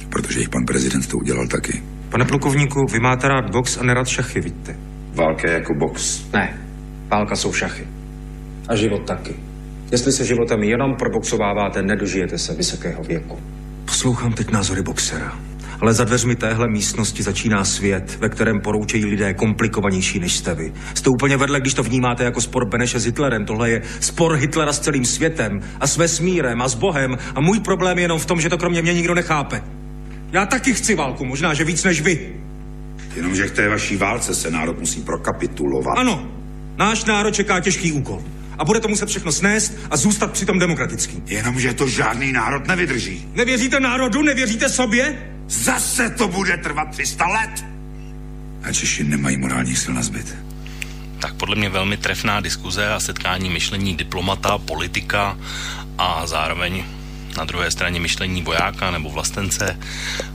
Protože 0.09 0.39
jich 0.39 0.49
pan 0.49 0.65
prezident 0.65 1.07
to 1.07 1.17
udělal 1.17 1.47
taky. 1.47 1.83
Pane 2.09 2.25
plukovníku, 2.25 2.79
vy 2.91 2.99
máte 2.99 3.27
rád 3.27 3.51
box 3.51 3.77
a 3.77 3.83
nerad 3.83 4.07
šachy, 4.07 4.41
vidíte? 4.41 4.75
Válka 5.13 5.47
je 5.47 5.53
jako 5.53 5.73
box. 5.79 6.25
Ne, 6.33 6.59
válka 7.07 7.35
jsou 7.35 7.53
šachy. 7.53 7.87
A 8.67 8.75
život 8.75 9.07
taky. 9.07 9.35
Jestli 9.91 10.11
se 10.11 10.25
životem 10.25 10.63
jenom 10.63 10.95
proboxováváte, 10.99 11.81
nedožijete 11.81 12.37
se 12.37 12.53
vysokého 12.53 13.03
věku. 13.03 13.39
Poslouchám 13.85 14.33
teď 14.33 14.51
názory 14.51 14.81
boxera. 14.81 15.39
Ale 15.83 15.93
za 15.93 16.03
dveřmi 16.03 16.35
téhle 16.35 16.67
místnosti 16.67 17.23
začíná 17.23 17.65
svět, 17.65 18.17
ve 18.19 18.29
kterém 18.29 18.61
poroučejí 18.61 19.05
lidé 19.05 19.33
komplikovanější 19.33 20.19
než 20.19 20.33
jste 20.33 20.55
vy. 20.55 20.73
Jste 20.93 21.09
úplně 21.09 21.37
vedle, 21.37 21.59
když 21.59 21.73
to 21.73 21.83
vnímáte 21.83 22.23
jako 22.23 22.41
spor 22.41 22.69
Beneše 22.69 22.99
s 22.99 23.05
Hitlerem. 23.05 23.45
Tohle 23.45 23.69
je 23.69 23.81
spor 23.99 24.35
Hitlera 24.35 24.73
s 24.73 24.79
celým 24.79 25.05
světem 25.05 25.59
a 25.79 25.87
s 25.87 25.97
vesmírem 25.97 26.61
a 26.61 26.67
s 26.67 26.75
Bohem. 26.75 27.17
A 27.35 27.41
můj 27.41 27.59
problém 27.59 27.97
je 27.97 28.03
jenom 28.03 28.19
v 28.19 28.25
tom, 28.25 28.41
že 28.41 28.49
to 28.49 28.57
kromě 28.57 28.81
mě 28.81 28.93
nikdo 28.93 29.13
nechápe. 29.15 29.63
Já 30.31 30.45
taky 30.45 30.73
chci 30.73 30.95
válku, 30.95 31.25
možná, 31.25 31.53
že 31.53 31.63
víc 31.63 31.83
než 31.83 32.01
vy. 32.01 32.35
Jenomže 33.15 33.47
k 33.47 33.51
té 33.51 33.69
vaší 33.69 33.97
válce 33.97 34.35
se 34.35 34.51
národ 34.51 34.79
musí 34.79 35.01
prokapitulovat. 35.01 35.97
Ano, 35.97 36.31
náš 36.77 37.05
národ 37.05 37.31
čeká 37.31 37.59
těžký 37.59 37.91
úkol. 37.91 38.23
A 38.59 38.65
bude 38.65 38.79
to 38.79 38.87
muset 38.87 39.09
všechno 39.09 39.31
snést 39.31 39.77
a 39.91 39.97
zůstat 39.97 40.31
přitom 40.31 40.59
demokratický. 40.59 41.23
Jenomže 41.27 41.73
to 41.73 41.87
žádný 41.87 42.31
národ 42.31 42.67
nevydrží. 42.67 43.27
Nevěříte 43.35 43.79
národu? 43.79 44.21
Nevěříte 44.21 44.69
sobě? 44.69 45.32
Zase 45.47 46.09
to 46.09 46.27
bude 46.27 46.57
trvat 46.57 46.89
300 46.91 47.27
let. 47.27 47.65
A 48.63 48.71
Češi 48.73 49.03
nemají 49.03 49.37
morální 49.37 49.75
sil 49.81 49.93
na 49.93 50.03
zbyt. 50.03 50.35
Tak 51.19 51.33
podle 51.33 51.55
mě 51.55 51.69
velmi 51.69 51.97
trefná 51.97 52.39
diskuze 52.39 52.93
a 52.93 52.99
setkání 52.99 53.49
myšlení 53.49 53.97
diplomata, 53.97 54.57
politika 54.57 55.37
a 55.97 56.27
zároveň 56.27 56.83
na 57.37 57.45
druhé 57.45 57.71
straně 57.71 57.99
myšlení 57.99 58.41
vojáka 58.41 58.91
nebo 58.91 59.09
vlastence. 59.09 59.79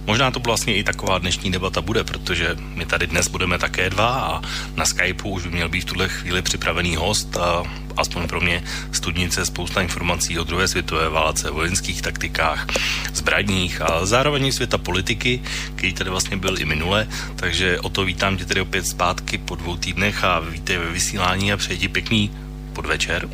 Možná 0.07 0.31
to 0.31 0.41
vlastně 0.41 0.75
i 0.75 0.85
taková 0.85 1.19
dnešní 1.19 1.53
debata 1.53 1.81
bude, 1.81 2.05
protože 2.05 2.57
my 2.75 2.87
tady 2.87 3.07
dnes 3.07 3.29
budeme 3.29 3.59
také 3.59 3.91
dva 3.91 4.09
a 4.09 4.43
na 4.77 4.85
Skypeu 4.85 5.29
už 5.29 5.43
by 5.43 5.51
měl 5.51 5.69
být 5.69 5.81
v 5.81 5.85
tuhle 5.85 6.09
chvíli 6.09 6.43
připravený 6.43 6.97
host 6.97 7.37
a 7.37 7.63
aspoň 7.97 8.29
pro 8.29 8.41
mě 8.41 8.65
studnice 8.93 9.47
spousta 9.47 9.83
informací 9.83 10.39
o 10.39 10.45
druhé 10.45 10.69
světové 10.69 11.09
válce, 11.09 11.51
vojenských 11.51 12.03
taktikách, 12.03 12.67
zbraních 13.13 13.83
a 13.83 14.07
zároveň 14.07 14.53
světa 14.53 14.79
politiky, 14.79 15.43
který 15.75 15.93
tady 15.93 16.11
vlastně 16.11 16.37
byl 16.37 16.59
i 16.59 16.65
minule, 16.65 17.09
takže 17.37 17.81
o 17.81 17.89
to 17.89 18.05
vítám 18.05 18.37
tě 18.37 18.45
tedy 18.45 18.61
opět 18.61 18.87
zpátky 18.87 19.39
po 19.39 19.55
dvou 19.55 19.77
týdnech 19.77 20.25
a 20.25 20.41
víte 20.41 20.79
ve 20.79 20.91
vysílání 20.91 21.53
a 21.53 21.57
přeji 21.57 21.79
ti 21.79 21.89
pěkný 21.89 22.31
podvečer. 22.73 23.29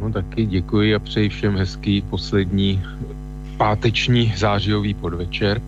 No 0.00 0.12
taky 0.12 0.46
děkuji 0.46 0.94
a 0.94 0.98
přeji 0.98 1.28
všem 1.28 1.56
hezký 1.56 2.02
poslední 2.02 2.82
páteční 3.56 4.34
zářijový 4.36 4.94
podvečer. 4.94 5.60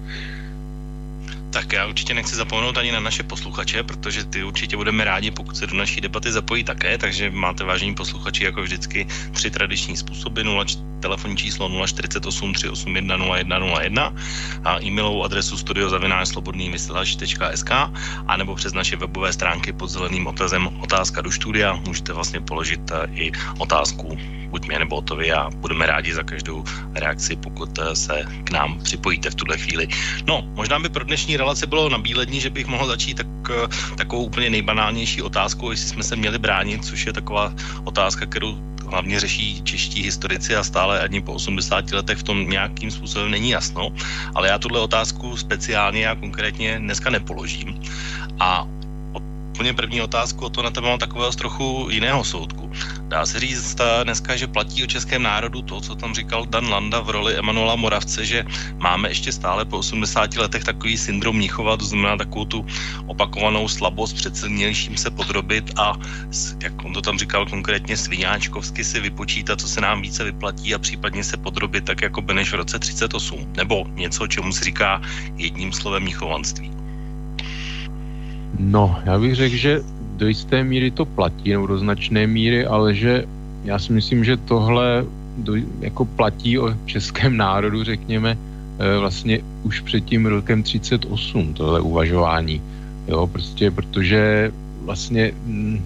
Tak 1.52 1.72
já 1.72 1.86
určitě 1.86 2.14
nechci 2.14 2.36
zapomenout 2.36 2.78
ani 2.78 2.92
na 2.92 3.00
naše 3.00 3.22
posluchače, 3.22 3.82
protože 3.82 4.24
ty 4.24 4.44
určitě 4.44 4.76
budeme 4.76 5.04
rádi, 5.04 5.30
pokud 5.30 5.56
se 5.56 5.66
do 5.66 5.76
naší 5.76 6.00
debaty 6.00 6.32
zapojí 6.32 6.64
také, 6.64 6.98
takže 6.98 7.30
máte 7.30 7.64
vážení 7.64 7.94
posluchači 7.94 8.44
jako 8.44 8.62
vždycky 8.62 9.06
tři 9.32 9.50
tradiční 9.50 9.96
způsoby, 9.96 10.42
0, 10.42 10.64
telefonní 11.00 11.36
číslo 11.36 11.86
048 11.86 12.54
381 12.54 13.16
0101 13.16 14.14
a 14.64 14.82
e-mailovou 14.82 15.24
adresu 15.24 15.58
studiozavináčslobodnývysílač.sk 15.58 17.70
a 18.26 18.36
nebo 18.36 18.54
přes 18.54 18.72
naše 18.72 18.96
webové 18.96 19.32
stránky 19.32 19.72
pod 19.72 19.88
zeleným 19.88 20.26
otazem 20.26 20.68
otázka 20.80 21.20
do 21.20 21.32
studia 21.32 21.80
můžete 21.86 22.12
vlastně 22.12 22.40
položit 22.40 22.90
eh, 22.90 23.06
i 23.14 23.32
otázku 23.58 24.18
buď 24.52 24.68
mě 24.68 24.78
nebo 24.78 24.96
Otovi 24.96 25.32
a 25.32 25.50
budeme 25.50 25.86
rádi 25.86 26.14
za 26.14 26.22
každou 26.22 26.64
reakci, 26.94 27.36
pokud 27.36 27.78
eh, 27.78 27.96
se 27.96 28.24
k 28.44 28.50
nám 28.50 28.80
připojíte 28.84 29.30
v 29.30 29.34
tuhle 29.34 29.58
chvíli. 29.58 29.88
No, 30.26 30.44
možná 30.54 30.78
by 30.78 30.88
pro 30.88 31.04
dnešní 31.04 31.36
relaci 31.42 31.66
bylo 31.66 31.88
nabílední, 31.88 32.40
že 32.40 32.50
bych 32.50 32.66
mohl 32.66 32.86
začít 32.86 33.14
tak, 33.14 33.26
eh, 33.50 33.66
takovou 33.98 34.30
úplně 34.30 34.50
nejbanálnější 34.50 35.22
otázkou, 35.22 35.70
jestli 35.70 35.88
jsme 35.88 36.02
se 36.02 36.14
měli 36.16 36.38
bránit, 36.38 36.84
což 36.86 37.06
je 37.06 37.12
taková 37.12 37.52
otázka, 37.84 38.26
kterou 38.26 38.54
hlavně 38.86 39.20
řeší 39.20 39.62
čeští 39.62 40.02
historici 40.02 40.56
a 40.56 40.64
stále 40.64 41.00
ani 41.00 41.20
po 41.20 41.32
80 41.34 41.90
letech 41.92 42.18
v 42.18 42.22
tom 42.22 42.38
nějakým 42.50 42.90
způsobem 42.90 43.30
není 43.30 43.50
jasno. 43.50 43.90
Ale 44.34 44.48
já 44.48 44.58
tuhle 44.58 44.80
otázku 44.80 45.36
speciálně 45.36 46.08
a 46.08 46.14
konkrétně 46.14 46.78
dneska 46.78 47.10
nepoložím. 47.10 47.80
A 48.38 48.68
úplně 49.52 49.74
první 49.74 50.00
otázku, 50.00 50.44
o 50.44 50.50
to 50.50 50.62
na 50.62 50.70
tebe 50.70 50.88
mám 50.88 50.98
takového 50.98 51.32
z 51.32 51.36
trochu 51.36 51.88
jiného 51.90 52.24
soudku. 52.24 52.72
Dá 53.12 53.26
se 53.26 53.40
říct 53.40 53.76
dneska, 54.04 54.36
že 54.36 54.46
platí 54.46 54.84
o 54.84 54.86
českém 54.86 55.22
národu 55.22 55.62
to, 55.62 55.80
co 55.80 55.94
tam 55.94 56.14
říkal 56.14 56.46
Dan 56.46 56.68
Landa 56.68 57.00
v 57.00 57.10
roli 57.10 57.36
Emanuela 57.36 57.76
Moravce, 57.76 58.24
že 58.24 58.44
máme 58.80 59.08
ještě 59.12 59.32
stále 59.32 59.64
po 59.64 59.78
80 59.78 60.36
letech 60.36 60.64
takový 60.64 60.96
syndrom 60.96 61.36
Mnichova, 61.36 61.76
to 61.76 61.84
znamená 61.84 62.16
takovou 62.16 62.44
tu 62.44 62.66
opakovanou 63.06 63.68
slabost 63.68 64.16
před 64.16 64.36
silnějším 64.36 64.96
se 64.96 65.10
podrobit 65.10 65.76
a 65.76 65.92
jak 66.62 66.84
on 66.84 66.92
to 66.92 67.00
tam 67.00 67.18
říkal 67.18 67.46
konkrétně 67.46 67.96
svináčkovsky 67.96 68.84
si 68.84 69.00
vypočítat, 69.00 69.60
co 69.60 69.68
se 69.68 69.80
nám 69.80 70.02
více 70.02 70.24
vyplatí 70.24 70.74
a 70.74 70.78
případně 70.78 71.24
se 71.24 71.36
podrobit 71.36 71.84
tak 71.84 72.02
jako 72.02 72.22
Beneš 72.22 72.52
v 72.52 72.64
roce 72.64 72.78
38. 72.78 73.52
Nebo 73.56 73.84
něco, 74.00 74.26
čemu 74.26 74.52
se 74.52 74.64
říká 74.64 75.02
jedním 75.36 75.72
slovem 75.72 76.02
Mnichovanství. 76.02 76.81
No, 78.62 78.96
já 79.04 79.18
bych 79.18 79.34
řekl, 79.34 79.56
že 79.56 79.80
do 80.16 80.28
jisté 80.28 80.64
míry 80.64 80.90
to 80.90 81.04
platí, 81.04 81.50
nebo 81.50 81.66
do 81.66 81.78
značné 81.78 82.26
míry, 82.26 82.66
ale 82.66 82.94
že 82.94 83.24
já 83.64 83.78
si 83.78 83.92
myslím, 83.92 84.24
že 84.24 84.36
tohle 84.36 85.04
do, 85.38 85.54
jako 85.80 86.04
platí 86.04 86.58
o 86.58 86.74
českém 86.86 87.36
národu, 87.36 87.84
řekněme, 87.84 88.38
eh, 88.78 88.98
vlastně 88.98 89.40
už 89.62 89.80
před 89.80 90.00
tím 90.04 90.26
rokem 90.26 90.62
38, 90.62 91.54
tohle 91.54 91.80
uvažování. 91.80 92.62
Jo, 93.08 93.26
prostě, 93.26 93.70
protože 93.70 94.52
vlastně 94.84 95.32
hm, 95.46 95.82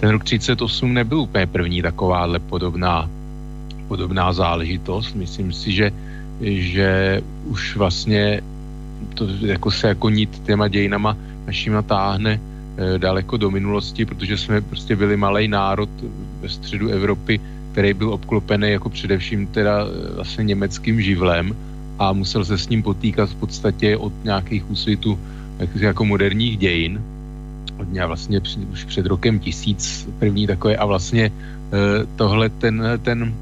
ten 0.00 0.10
rok 0.10 0.24
38 0.24 0.94
nebyl 0.94 1.20
úplně 1.20 1.46
první 1.46 1.82
takováhle 1.82 2.38
podobná, 2.38 3.10
podobná 3.88 4.32
záležitost. 4.32 5.14
Myslím 5.14 5.52
si, 5.52 5.72
že, 5.72 5.92
že 6.40 7.20
už 7.44 7.76
vlastně 7.76 8.40
to 9.14 9.26
jako 9.40 9.70
se 9.70 9.88
jako 9.88 10.08
nit 10.10 10.42
těma 10.46 10.68
dějinama 10.68 11.16
našima 11.46 11.82
táhne 11.82 12.40
eh, 12.40 12.98
daleko 12.98 13.36
do 13.36 13.50
minulosti, 13.50 14.04
protože 14.04 14.36
jsme 14.36 14.60
prostě 14.60 14.96
byli 14.96 15.16
malý 15.16 15.48
národ 15.48 15.90
ve 16.40 16.48
středu 16.48 16.88
Evropy, 16.88 17.40
který 17.72 17.94
byl 17.94 18.12
obklopený 18.12 18.70
jako 18.70 18.90
především 18.90 19.46
teda 19.46 19.86
eh, 19.86 20.14
vlastně 20.14 20.44
německým 20.44 21.00
živlem 21.00 21.56
a 21.98 22.12
musel 22.12 22.44
se 22.44 22.58
s 22.58 22.68
ním 22.68 22.82
potýkat 22.82 23.30
v 23.30 23.34
podstatě 23.34 23.96
od 23.96 24.12
nějakých 24.24 24.70
úsvitů 24.70 25.18
jako 25.74 26.04
moderních 26.04 26.56
dějin. 26.58 27.02
Od 27.78 27.88
vlastně 28.06 28.40
už 28.72 28.84
před 28.84 29.06
rokem 29.06 29.38
tisíc 29.38 30.08
první 30.18 30.46
takové 30.46 30.76
a 30.76 30.84
vlastně 30.86 31.30
eh, 31.30 32.06
tohle 32.16 32.48
ten, 32.48 32.82
ten 33.02 33.34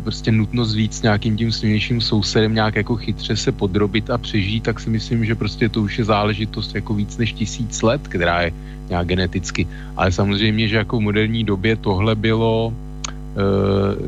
prostě 0.00 0.32
nutnost 0.32 0.74
víc 0.74 1.02
nějakým 1.02 1.36
tím 1.36 1.52
silnějším 1.52 2.00
sousedem 2.00 2.54
nějak 2.54 2.74
jako 2.76 2.96
chytře 2.96 3.36
se 3.36 3.52
podrobit 3.52 4.10
a 4.10 4.18
přežít, 4.18 4.62
tak 4.62 4.80
si 4.80 4.90
myslím, 4.90 5.24
že 5.24 5.34
prostě 5.34 5.68
to 5.68 5.82
už 5.82 5.98
je 5.98 6.04
záležitost 6.04 6.74
jako 6.74 6.94
víc 6.94 7.16
než 7.16 7.32
tisíc 7.32 7.82
let, 7.82 8.08
která 8.08 8.42
je 8.42 8.52
nějak 8.88 9.06
geneticky. 9.06 9.66
Ale 9.96 10.12
samozřejmě, 10.12 10.68
že 10.68 10.76
jako 10.76 10.96
v 10.96 11.00
moderní 11.00 11.44
době 11.44 11.76
tohle 11.76 12.14
bylo 12.14 12.68
uh, 12.68 12.74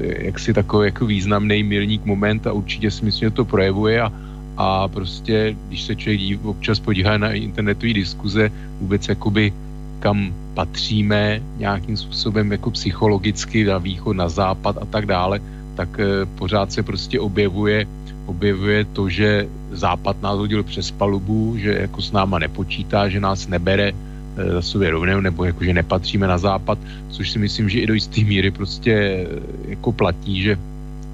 jaksi 0.00 0.54
takový 0.54 0.86
jako 0.86 1.06
významný 1.06 1.62
milník 1.62 2.04
moment 2.04 2.46
a 2.46 2.52
určitě 2.52 2.90
si 2.90 3.04
myslím, 3.04 3.26
že 3.26 3.36
to 3.36 3.44
projevuje 3.44 4.02
a, 4.02 4.12
a 4.56 4.88
prostě, 4.88 5.56
když 5.68 5.82
se 5.82 5.96
člověk 5.96 6.20
dí, 6.20 6.36
občas 6.36 6.80
podívá 6.80 7.18
na 7.18 7.32
internetové 7.32 7.92
diskuze, 7.92 8.50
vůbec 8.80 9.08
jakoby 9.08 9.52
kam 9.98 10.34
patříme 10.54 11.42
nějakým 11.58 11.96
způsobem 11.96 12.52
jako 12.52 12.70
psychologicky 12.70 13.64
na 13.64 13.78
východ, 13.78 14.16
na 14.16 14.28
západ 14.28 14.78
a 14.82 14.84
tak 14.84 15.06
dále, 15.06 15.40
tak 15.78 16.00
eh, 16.02 16.26
pořád 16.26 16.72
se 16.74 16.82
prostě 16.82 17.20
objevuje, 17.22 17.86
objevuje 18.26 18.84
to, 18.84 19.06
že 19.08 19.46
Západ 19.70 20.22
nás 20.22 20.38
hodil 20.38 20.62
přes 20.66 20.90
palubu, 20.90 21.54
že 21.54 21.86
jako 21.86 22.02
s 22.02 22.12
náma 22.12 22.38
nepočítá, 22.38 23.08
že 23.08 23.20
nás 23.20 23.46
nebere, 23.46 23.94
za 24.38 24.62
sobě 24.62 24.90
rovnou, 24.90 25.20
nebo 25.20 25.44
jako, 25.44 25.64
že 25.64 25.72
nepatříme 25.74 26.26
na 26.26 26.38
západ, 26.38 26.78
což 27.10 27.30
si 27.30 27.38
myslím, 27.38 27.68
že 27.68 27.80
i 27.80 27.86
do 27.86 27.94
jisté 27.94 28.20
míry 28.22 28.50
prostě 28.50 29.26
jako 29.68 29.92
platí, 29.92 30.42
že 30.42 30.58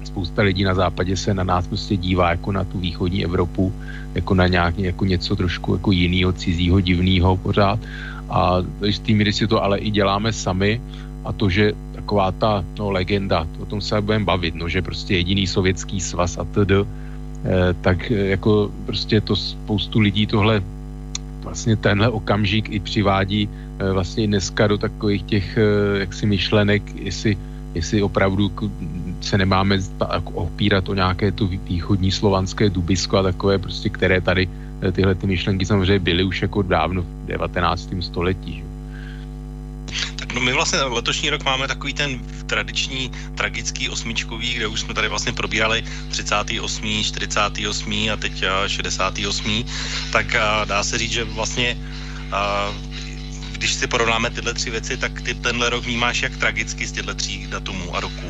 spousta 0.03 0.41
lidí 0.41 0.63
na 0.63 0.73
západě 0.73 1.17
se 1.17 1.33
na 1.33 1.43
nás 1.43 1.67
prostě 1.67 1.97
dívá 1.97 2.29
jako 2.29 2.51
na 2.51 2.63
tu 2.63 2.79
východní 2.79 3.25
Evropu, 3.25 3.73
jako 4.15 4.33
na 4.33 4.47
nějak, 4.47 4.77
jako 4.77 5.05
něco 5.05 5.35
trošku 5.35 5.73
jako 5.73 5.91
jinýho, 5.91 6.33
cizího, 6.33 6.79
divného 6.79 7.37
pořád. 7.37 7.79
A 8.29 8.61
do 8.79 8.85
jistý 8.85 9.13
míry 9.13 9.33
si 9.33 9.47
to 9.47 9.63
ale 9.63 9.77
i 9.77 9.91
děláme 9.91 10.33
sami 10.33 10.81
a 11.25 11.33
to, 11.33 11.49
že 11.49 11.73
taková 11.95 12.31
ta 12.31 12.63
no, 12.77 12.91
legenda, 12.91 13.47
o 13.59 13.65
tom 13.65 13.81
se 13.81 14.01
budeme 14.01 14.25
bavit, 14.25 14.55
no, 14.55 14.69
že 14.69 14.81
prostě 14.81 15.15
jediný 15.15 15.47
sovětský 15.47 15.97
svaz 15.99 16.37
a 16.37 16.45
td., 16.45 16.71
eh, 16.71 17.73
tak 17.81 18.11
eh, 18.11 18.37
jako 18.37 18.71
prostě 18.85 19.21
to 19.21 19.35
spoustu 19.35 19.99
lidí 19.99 20.27
tohle 20.27 20.61
vlastně 21.41 21.75
tenhle 21.75 22.09
okamžik 22.09 22.69
i 22.69 22.79
přivádí 22.79 23.49
eh, 23.49 23.91
vlastně 23.91 24.27
dneska 24.27 24.67
do 24.67 24.77
takových 24.77 25.23
těch 25.23 25.57
jaksi 25.99 26.25
myšlenek, 26.25 26.83
jestli 26.95 27.37
jestli 27.75 28.01
opravdu 28.01 28.51
se 29.21 29.37
nemáme 29.37 29.83
jako 29.99 30.47
opírat 30.47 30.89
o 30.89 30.95
nějaké 30.95 31.31
to 31.31 31.43
východní 31.47 32.07
slovanské 32.07 32.71
dubisko 32.71 33.17
a 33.17 33.35
takové 33.35 33.59
prostě, 33.59 33.89
které 33.89 34.21
tady 34.21 34.47
tyhle 34.91 35.15
ty 35.15 35.27
myšlenky 35.27 35.65
samozřejmě 35.65 35.99
byly 35.99 36.23
už 36.23 36.41
jako 36.41 36.61
dávno 36.61 37.03
v 37.03 37.35
19. 37.35 37.99
století. 37.99 38.64
Tak 40.15 40.33
no 40.33 40.41
my 40.41 40.53
vlastně 40.53 40.79
letošní 40.79 41.29
rok 41.29 41.43
máme 41.43 41.67
takový 41.67 41.93
ten 41.93 42.19
tradiční 42.45 43.11
tragický 43.35 43.89
osmičkový, 43.89 44.53
kde 44.53 44.67
už 44.67 44.79
jsme 44.79 44.93
tady 44.93 45.07
vlastně 45.07 45.33
probírali 45.33 45.83
38., 46.09 47.03
48. 47.03 48.09
a 48.13 48.15
teď 48.15 48.43
68. 48.67 49.65
Tak 50.11 50.35
dá 50.65 50.83
se 50.83 50.97
říct, 50.97 51.11
že 51.11 51.23
vlastně 51.23 51.77
když 53.51 53.73
si 53.73 53.87
porovnáme 53.87 54.29
tyhle 54.29 54.53
tři 54.53 54.69
věci, 54.69 54.97
tak 54.97 55.21
ty 55.21 55.33
tenhle 55.33 55.69
rok 55.69 55.83
vnímáš 55.83 56.21
jak 56.21 56.37
tragicky 56.37 56.87
z 56.87 56.91
těchto 56.91 57.13
tří 57.15 57.47
datumů 57.47 57.95
a 57.95 57.99
roků? 57.99 58.27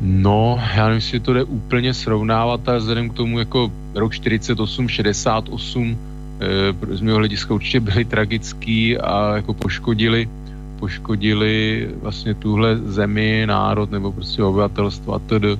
No, 0.00 0.62
já 0.74 0.84
nevím, 0.84 0.94
jestli 0.94 1.20
to 1.20 1.32
jde 1.32 1.44
úplně 1.44 1.94
srovnávat, 1.94 2.68
ale 2.68 2.78
vzhledem 2.78 3.10
k 3.10 3.14
tomu 3.14 3.38
jako 3.38 3.72
rok 3.94 4.14
48, 4.14 4.88
68 4.88 5.90
e, 5.90 6.11
z 6.90 7.00
mého 7.00 7.18
hlediska 7.18 7.54
určitě 7.54 7.80
byly 7.80 8.04
tragický 8.04 8.98
a 8.98 9.36
jako 9.36 9.54
poškodili, 9.54 10.28
poškodili 10.78 11.88
vlastně 12.02 12.34
tuhle 12.34 12.76
zemi, 12.76 13.44
národ 13.46 13.90
nebo 13.90 14.12
prostě 14.12 14.42
obyvatelstvo 14.42 15.14
a 15.14 15.18
td. 15.18 15.58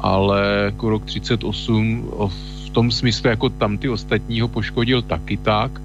Ale 0.00 0.62
jako 0.64 0.90
rok 0.90 1.04
38 1.04 2.10
v 2.28 2.70
tom 2.70 2.90
smyslu 2.90 3.30
jako 3.30 3.48
tam 3.48 3.78
ty 3.78 3.88
ostatního 3.88 4.48
poškodil 4.48 5.02
taky 5.02 5.36
tak, 5.36 5.80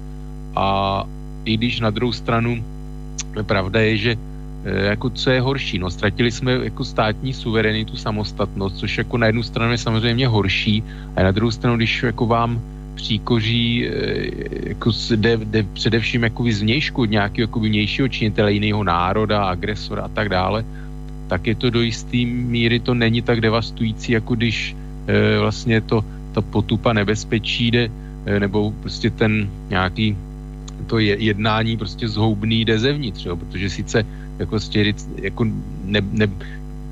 a 0.56 1.04
i 1.44 1.56
když 1.56 1.80
na 1.80 1.90
druhou 1.90 2.12
stranu 2.12 2.64
pravda 3.42 3.80
je, 3.80 3.96
že 3.96 4.12
e, 4.64 4.84
jako 4.84 5.10
co 5.10 5.30
je 5.30 5.40
horší, 5.40 5.78
no 5.78 5.90
ztratili 5.90 6.30
jsme 6.30 6.52
jako 6.52 6.84
státní 6.84 7.32
suverenitu, 7.32 7.96
samostatnost, 7.96 8.76
což 8.76 8.98
jako 8.98 9.18
na 9.18 9.26
jednu 9.26 9.42
stranu 9.42 9.72
je 9.72 9.78
samozřejmě 9.78 10.28
horší 10.28 10.84
a 11.16 11.22
na 11.22 11.30
druhou 11.30 11.50
stranu, 11.50 11.76
když 11.76 12.02
jako 12.02 12.26
vám 12.26 12.60
příkoří 12.94 13.88
e, 13.88 13.90
jako 14.68 14.90
jde, 15.16 15.36
jde 15.36 15.62
především 15.62 16.22
jako 16.22 16.44
od 16.94 17.10
nějakého 17.10 17.42
jako 17.42 17.60
vnějšího 17.60 18.08
činitele 18.08 18.52
jiného 18.52 18.84
národa, 18.84 19.44
agresora 19.44 20.02
a 20.02 20.08
tak 20.08 20.28
dále, 20.28 20.64
tak 21.28 21.46
je 21.46 21.54
to 21.54 21.70
do 21.70 21.80
jisté 21.80 22.24
míry 22.26 22.80
to 22.80 22.94
není 22.94 23.22
tak 23.22 23.40
devastující, 23.40 24.12
jako 24.12 24.34
když 24.34 24.76
e, 25.06 25.38
vlastně 25.38 25.80
to, 25.80 26.04
ta 26.32 26.40
potupa 26.40 26.92
nebezpečí 26.92 27.70
jde, 27.70 27.90
e, 28.26 28.40
nebo 28.40 28.72
prostě 28.80 29.10
ten 29.10 29.48
nějaký 29.68 30.16
to 30.86 30.98
je, 30.98 31.16
jednání 31.18 31.76
prostě 31.76 32.08
zhoubný 32.08 32.64
jde 32.64 32.78
zevnitř, 32.78 33.26
jo, 33.26 33.36
protože 33.36 33.70
sice 33.70 34.06
jako, 34.38 34.60
stěri, 34.60 34.94
jako 35.16 35.44
ne, 35.84 36.00
ne, 36.12 36.26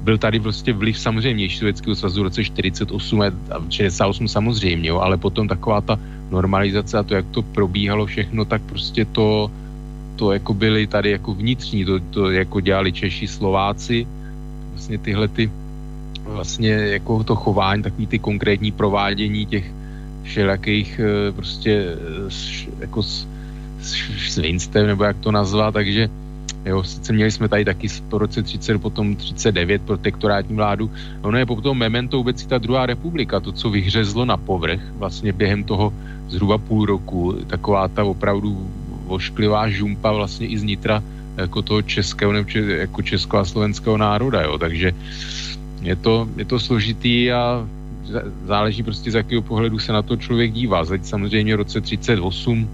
byl 0.00 0.18
tady 0.18 0.40
prostě 0.40 0.72
vliv 0.72 0.98
samozřejmě 0.98 1.50
Sovětského 1.50 1.94
svazu 1.94 2.20
v 2.20 2.24
roce 2.24 2.44
48 2.44 3.22
a 3.22 3.30
68 3.70 4.28
samozřejmě, 4.28 4.88
jo, 4.88 4.98
ale 4.98 5.16
potom 5.16 5.48
taková 5.48 5.80
ta 5.80 5.98
normalizace 6.30 6.98
a 6.98 7.02
to, 7.02 7.14
jak 7.14 7.26
to 7.30 7.42
probíhalo 7.42 8.06
všechno, 8.06 8.44
tak 8.44 8.62
prostě 8.62 9.04
to, 9.04 9.50
to 10.16 10.32
jako 10.32 10.54
byly 10.54 10.86
tady 10.86 11.10
jako 11.10 11.34
vnitřní, 11.34 11.84
to, 11.84 12.00
to 12.00 12.30
jako 12.30 12.60
dělali 12.60 12.92
Češi, 12.92 13.26
Slováci, 13.26 14.06
vlastně 14.72 14.98
tyhle 14.98 15.28
ty 15.28 15.50
vlastně 16.24 16.70
jako 16.70 17.24
to 17.24 17.36
chování, 17.36 17.82
takový 17.82 18.06
ty 18.06 18.18
konkrétní 18.18 18.72
provádění 18.72 19.46
těch 19.46 19.66
všelakých 20.22 21.00
eh, 21.00 21.32
prostě 21.32 21.96
jako 22.80 23.02
svinstvem, 24.28 24.86
nebo 24.86 25.04
jak 25.04 25.18
to 25.18 25.32
nazvat, 25.32 25.74
takže 25.74 26.08
Jo, 26.64 26.82
sice 26.84 27.12
měli 27.12 27.30
jsme 27.30 27.48
tady 27.48 27.64
taky 27.64 27.88
po 28.08 28.18
roce 28.18 28.42
30, 28.42 28.78
potom 28.78 29.16
39 29.16 29.82
protektorátní 29.82 30.56
vládu. 30.56 30.90
Ono 31.22 31.38
je 31.38 31.46
potom 31.46 31.78
memento 31.78 32.16
vůbec 32.16 32.46
ta 32.46 32.58
druhá 32.58 32.86
republika, 32.86 33.40
to, 33.40 33.52
co 33.52 33.70
vyhřezlo 33.70 34.24
na 34.24 34.36
povrch 34.36 34.80
vlastně 34.98 35.32
během 35.32 35.64
toho 35.64 35.92
zhruba 36.28 36.58
půl 36.58 36.86
roku, 36.86 37.32
taková 37.46 37.88
ta 37.88 38.04
opravdu 38.04 38.70
vošklivá 39.06 39.68
žumpa 39.68 40.12
vlastně 40.12 40.46
i 40.46 40.58
z 40.58 40.62
nitra 40.62 41.02
jako 41.36 41.62
toho 41.62 41.82
českého 41.82 42.32
nebo 42.32 42.48
jako 42.54 43.02
česko 43.02 43.38
a 43.38 43.44
slovenského 43.44 43.96
národa, 43.96 44.42
jo, 44.42 44.58
takže 44.58 44.92
je 45.82 45.96
to, 45.96 46.28
je 46.36 46.44
to 46.44 46.60
složitý 46.60 47.32
a 47.32 47.66
záleží 48.46 48.82
prostě 48.82 49.10
z 49.10 49.14
jakého 49.14 49.42
pohledu 49.42 49.78
se 49.78 49.92
na 49.92 50.02
to 50.02 50.16
člověk 50.16 50.52
dívá. 50.52 50.84
Teď 50.84 51.04
samozřejmě 51.04 51.54
v 51.54 51.58
roce 51.58 51.80
38 51.80 52.68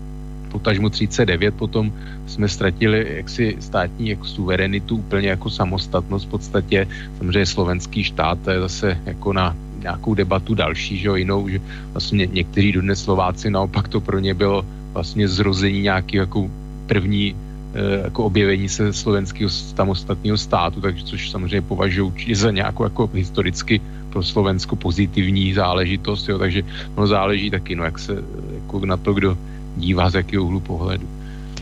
potažmo 0.49 0.91
39 0.91 1.55
potom 1.55 1.93
jsme 2.27 2.49
ztratili 2.49 3.07
jaksi 3.17 3.57
státní 3.61 4.09
jako 4.09 4.25
suverenitu, 4.25 4.97
úplně 4.97 5.29
jako 5.29 5.51
samostatnost 5.51 6.27
v 6.27 6.31
podstatě. 6.31 6.89
Samozřejmě 7.19 7.47
slovenský 7.47 8.05
štát 8.05 8.39
to 8.45 8.51
je 8.51 8.61
zase 8.61 8.99
jako 9.07 9.33
na 9.33 9.57
nějakou 9.83 10.15
debatu 10.15 10.55
další, 10.55 10.99
že 10.99 11.09
jo, 11.09 11.15
jinou, 11.15 11.49
že 11.49 11.61
vlastně 11.93 12.27
někteří 12.27 12.73
dodnes 12.73 13.03
Slováci 13.03 13.51
naopak 13.51 13.89
to 13.89 14.01
pro 14.01 14.19
ně 14.19 14.35
bylo 14.35 14.67
vlastně 14.93 15.29
zrození 15.29 15.83
nějakého 15.83 16.23
jako 16.23 16.51
první 16.87 17.35
eh, 17.75 18.03
jako 18.11 18.25
objevení 18.25 18.69
se 18.69 18.93
slovenského 18.93 19.51
samostatného 19.51 20.37
státu, 20.37 20.81
takže 20.81 21.05
což 21.05 21.31
samozřejmě 21.31 21.63
považuji 21.63 22.35
za 22.35 22.51
nějakou 22.51 22.85
jako 22.85 23.11
historicky 23.15 23.81
pro 24.11 24.23
Slovensko 24.23 24.77
pozitivní 24.77 25.53
záležitost, 25.53 26.29
jo, 26.29 26.39
takže 26.39 26.63
no 26.97 27.07
záleží 27.07 27.51
taky, 27.51 27.77
no 27.77 27.85
jak 27.85 27.99
se 27.99 28.17
jako 28.65 28.87
na 28.87 28.97
to, 28.97 29.13
kdo 29.15 29.37
dívá 29.77 30.11
z 30.11 30.15
jakého 30.15 30.45
úhlu 30.45 30.61
pohledu. 30.61 31.09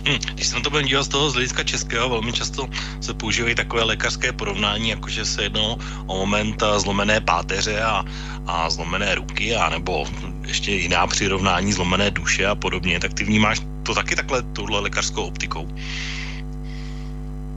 Hmm, 0.06 0.18
když 0.34 0.46
se 0.46 0.54
na 0.54 0.60
to 0.60 0.70
budeme 0.70 0.88
dívat 0.88 1.02
z 1.02 1.08
toho 1.08 1.30
z 1.30 1.32
hlediska 1.32 1.62
českého, 1.64 2.08
velmi 2.08 2.32
často 2.32 2.68
se 3.00 3.14
používají 3.14 3.54
takové 3.54 3.82
lékařské 3.82 4.32
porovnání, 4.32 4.88
jakože 4.88 5.24
se 5.24 5.42
jednou 5.42 5.76
o 6.06 6.26
moment 6.26 6.62
zlomené 6.78 7.20
páteře 7.20 7.80
a, 7.82 8.04
a 8.46 8.70
zlomené 8.70 9.14
ruky, 9.14 9.56
a 9.56 9.70
nebo 9.70 10.06
ještě 10.46 10.72
jiná 10.72 11.06
přirovnání 11.06 11.72
zlomené 11.72 12.10
duše 12.10 12.46
a 12.46 12.54
podobně, 12.54 13.00
tak 13.00 13.14
ty 13.14 13.24
vnímáš 13.24 13.60
to 13.82 13.94
taky 13.94 14.16
takhle 14.16 14.42
touhle 14.42 14.80
lékařskou 14.80 15.22
optikou? 15.22 15.68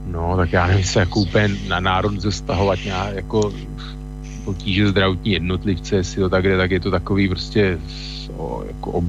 No, 0.05 0.37
tak 0.37 0.53
já 0.53 0.67
nevím 0.67 0.85
se 0.85 0.99
jako 0.99 1.19
úplně 1.19 1.49
na 1.67 1.79
národ 1.79 2.19
zestahovat 2.19 2.79
nějak 2.85 3.15
jako 3.15 3.53
potíže 4.45 4.89
zdravotní 4.89 5.31
jednotlivce, 5.31 5.95
jestli 5.95 6.21
to 6.21 6.29
tak 6.29 6.43
jde, 6.43 6.57
tak 6.57 6.71
je 6.71 6.79
to 6.79 6.91
takový 6.91 7.29
prostě 7.29 7.79
o, 8.37 8.63
jako 8.67 8.91
ob, 8.91 9.05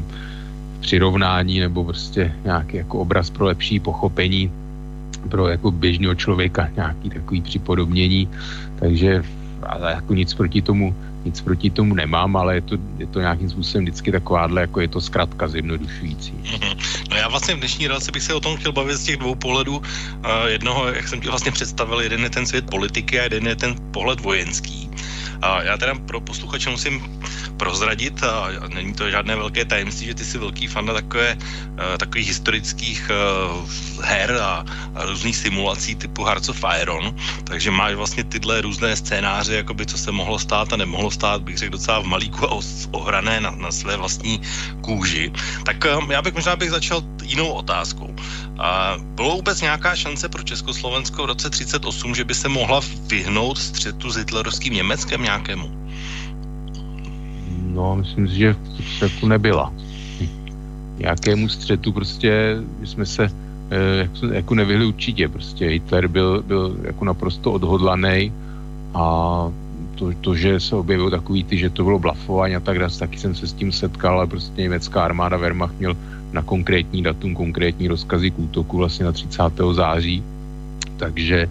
přirovnání 0.81 1.61
nebo 1.61 1.85
prostě 1.85 2.33
nějaký 2.45 2.77
jako 2.77 2.99
obraz 2.99 3.31
pro 3.31 3.45
lepší 3.47 3.81
pochopení 3.81 4.51
pro 5.31 5.49
jako 5.49 5.71
běžného 5.71 6.15
člověka 6.15 6.69
nějaký 6.77 7.11
takový 7.11 7.41
připodobnění, 7.43 8.29
takže 8.79 9.23
ale 9.63 9.93
jako 9.93 10.15
nic 10.15 10.35
proti 10.35 10.63
tomu, 10.63 10.95
nic 11.25 11.41
proti 11.41 11.71
tomu 11.71 11.95
nemám, 11.95 12.37
ale 12.37 12.55
je 12.55 12.61
to, 12.61 12.75
je 12.99 13.07
to 13.07 13.21
nějakým 13.21 13.51
způsobem 13.51 13.85
vždycky 13.85 14.13
takováhle, 14.13 14.61
jako 14.61 14.81
je 14.81 14.89
to 14.89 15.01
zkrátka 15.01 15.49
zjednodušující. 15.49 16.33
No 17.11 17.17
já 17.17 17.29
vlastně 17.29 17.55
v 17.55 17.59
dnešní 17.59 17.89
relaci 17.89 18.13
bych 18.13 18.23
se 18.23 18.35
o 18.35 18.41
tom 18.41 18.57
chtěl 18.57 18.73
bavit 18.73 18.97
z 18.97 19.05
těch 19.05 19.17
dvou 19.17 19.35
pohledů. 19.35 19.77
Uh, 19.77 19.85
jednoho, 20.47 20.89
jak 20.89 21.09
jsem 21.09 21.21
ti 21.21 21.29
vlastně 21.29 21.53
představil, 21.53 22.01
jeden 22.01 22.21
je 22.21 22.31
ten 22.31 22.47
svět 22.47 22.71
politiky 22.71 23.21
a 23.21 23.23
jeden 23.23 23.47
je 23.47 23.57
ten 23.57 23.75
pohled 23.91 24.21
vojenský. 24.21 24.91
A 25.43 25.63
já 25.63 25.77
teda 25.77 25.95
pro 25.95 26.21
posluchače 26.21 26.71
musím 26.71 27.21
prozradit, 27.57 28.23
a 28.23 28.49
není 28.75 28.95
to 28.95 29.11
žádné 29.11 29.37
velké 29.37 29.65
tajemství, 29.65 30.07
že 30.07 30.15
ty 30.15 30.25
jsi 30.25 30.39
velký 30.39 30.67
fanda 30.67 30.95
takové, 30.95 31.37
eh, 31.39 31.99
takových 31.99 32.29
historických 32.29 33.11
eh, 33.11 34.03
her 34.03 34.39
a, 34.43 34.65
a 34.95 35.05
různých 35.05 35.37
simulací 35.37 35.95
typu 35.95 36.25
Hearts 36.25 36.49
of 36.49 36.65
Iron, 36.81 37.17
takže 37.45 37.71
máš 37.71 37.95
vlastně 37.95 38.25
tyhle 38.25 38.61
různé 38.61 38.97
scénáře, 38.97 39.55
jakoby 39.55 39.87
co 39.87 39.99
se 39.99 40.11
mohlo 40.13 40.39
stát 40.39 40.73
a 40.73 40.77
nemohlo 40.77 41.11
stát, 41.11 41.43
bych 41.43 41.59
řekl 41.59 41.73
docela 41.73 42.01
v 42.01 42.07
malíku 42.07 42.47
a 42.47 42.59
ohrané 42.91 43.41
na, 43.41 43.51
na 43.51 43.73
své 43.73 43.97
vlastní 43.97 44.41
kůži. 44.81 45.33
Tak 45.65 45.85
eh, 45.87 45.99
já 46.11 46.23
bych 46.23 46.35
možná 46.35 46.57
bych 46.57 46.71
začal 46.71 47.03
jinou 47.23 47.49
otázkou. 47.49 48.15
A 48.59 48.97
bylo 49.15 49.37
vůbec 49.37 49.61
nějaká 49.61 49.97
šance 49.97 50.29
pro 50.29 50.43
Československo 50.43 51.23
v 51.23 51.27
roce 51.27 51.51
38, 51.51 52.15
že 52.15 52.25
by 52.25 52.35
se 52.35 52.49
mohla 52.49 52.81
vyhnout 53.07 53.59
střetu 53.59 54.11
s 54.11 54.17
hitlerovským 54.17 54.75
Německem 54.75 55.23
nějakému? 55.23 55.71
No, 57.63 57.97
myslím 57.97 58.29
si, 58.29 58.35
že 58.35 58.57
v 59.21 59.23
nebyla. 59.23 59.73
nějakému 60.99 61.49
střetu 61.49 61.93
prostě 61.93 62.57
jsme 62.85 63.07
se 63.07 63.31
jako, 63.99 64.27
jako 64.27 64.55
nevyhli 64.55 64.87
určitě. 64.87 65.29
Prostě 65.29 65.67
Hitler 65.69 66.09
byl, 66.09 66.43
byl 66.43 66.77
jako 66.83 67.05
naprosto 67.05 67.53
odhodlaný 67.53 68.33
a 68.95 69.05
to, 69.95 70.13
to, 70.21 70.35
že 70.35 70.61
se 70.61 70.77
objevil 70.77 71.11
takový 71.11 71.45
ty, 71.45 71.59
že 71.59 71.71
to 71.71 71.85
bylo 71.85 71.99
blafování 71.99 72.57
a 72.57 72.61
tak 72.61 72.79
dále, 72.79 72.91
taky 72.99 73.19
jsem 73.19 73.35
se 73.35 73.47
s 73.47 73.53
tím 73.53 73.73
setkal, 73.73 74.15
ale 74.15 74.27
prostě 74.27 74.63
německá 74.63 75.05
armáda 75.05 75.37
Wehrmacht 75.37 75.79
měl 75.79 75.97
na 76.33 76.43
konkrétní 76.43 77.03
datum, 77.03 77.35
konkrétní 77.35 77.89
rozkazy 77.89 78.31
k 78.31 78.39
útoku 78.39 78.77
vlastně 78.77 79.05
na 79.05 79.13
30. 79.13 79.43
září, 79.73 80.23
takže 80.97 81.39
e, 81.39 81.49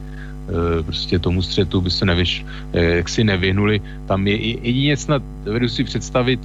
prostě 0.84 1.20
tomu 1.20 1.42
střetu 1.42 1.82
by 1.82 1.90
se 1.90 2.06
nevyš, 2.06 2.46
e, 2.74 2.84
jak 2.84 3.10
si 3.10 3.24
nevyhnuli. 3.24 3.82
Tam 4.06 4.28
je 4.28 4.36
jedině 4.38 4.98
snad, 4.98 5.24
dovedu 5.44 5.70
si 5.70 5.84
představit, 5.84 6.40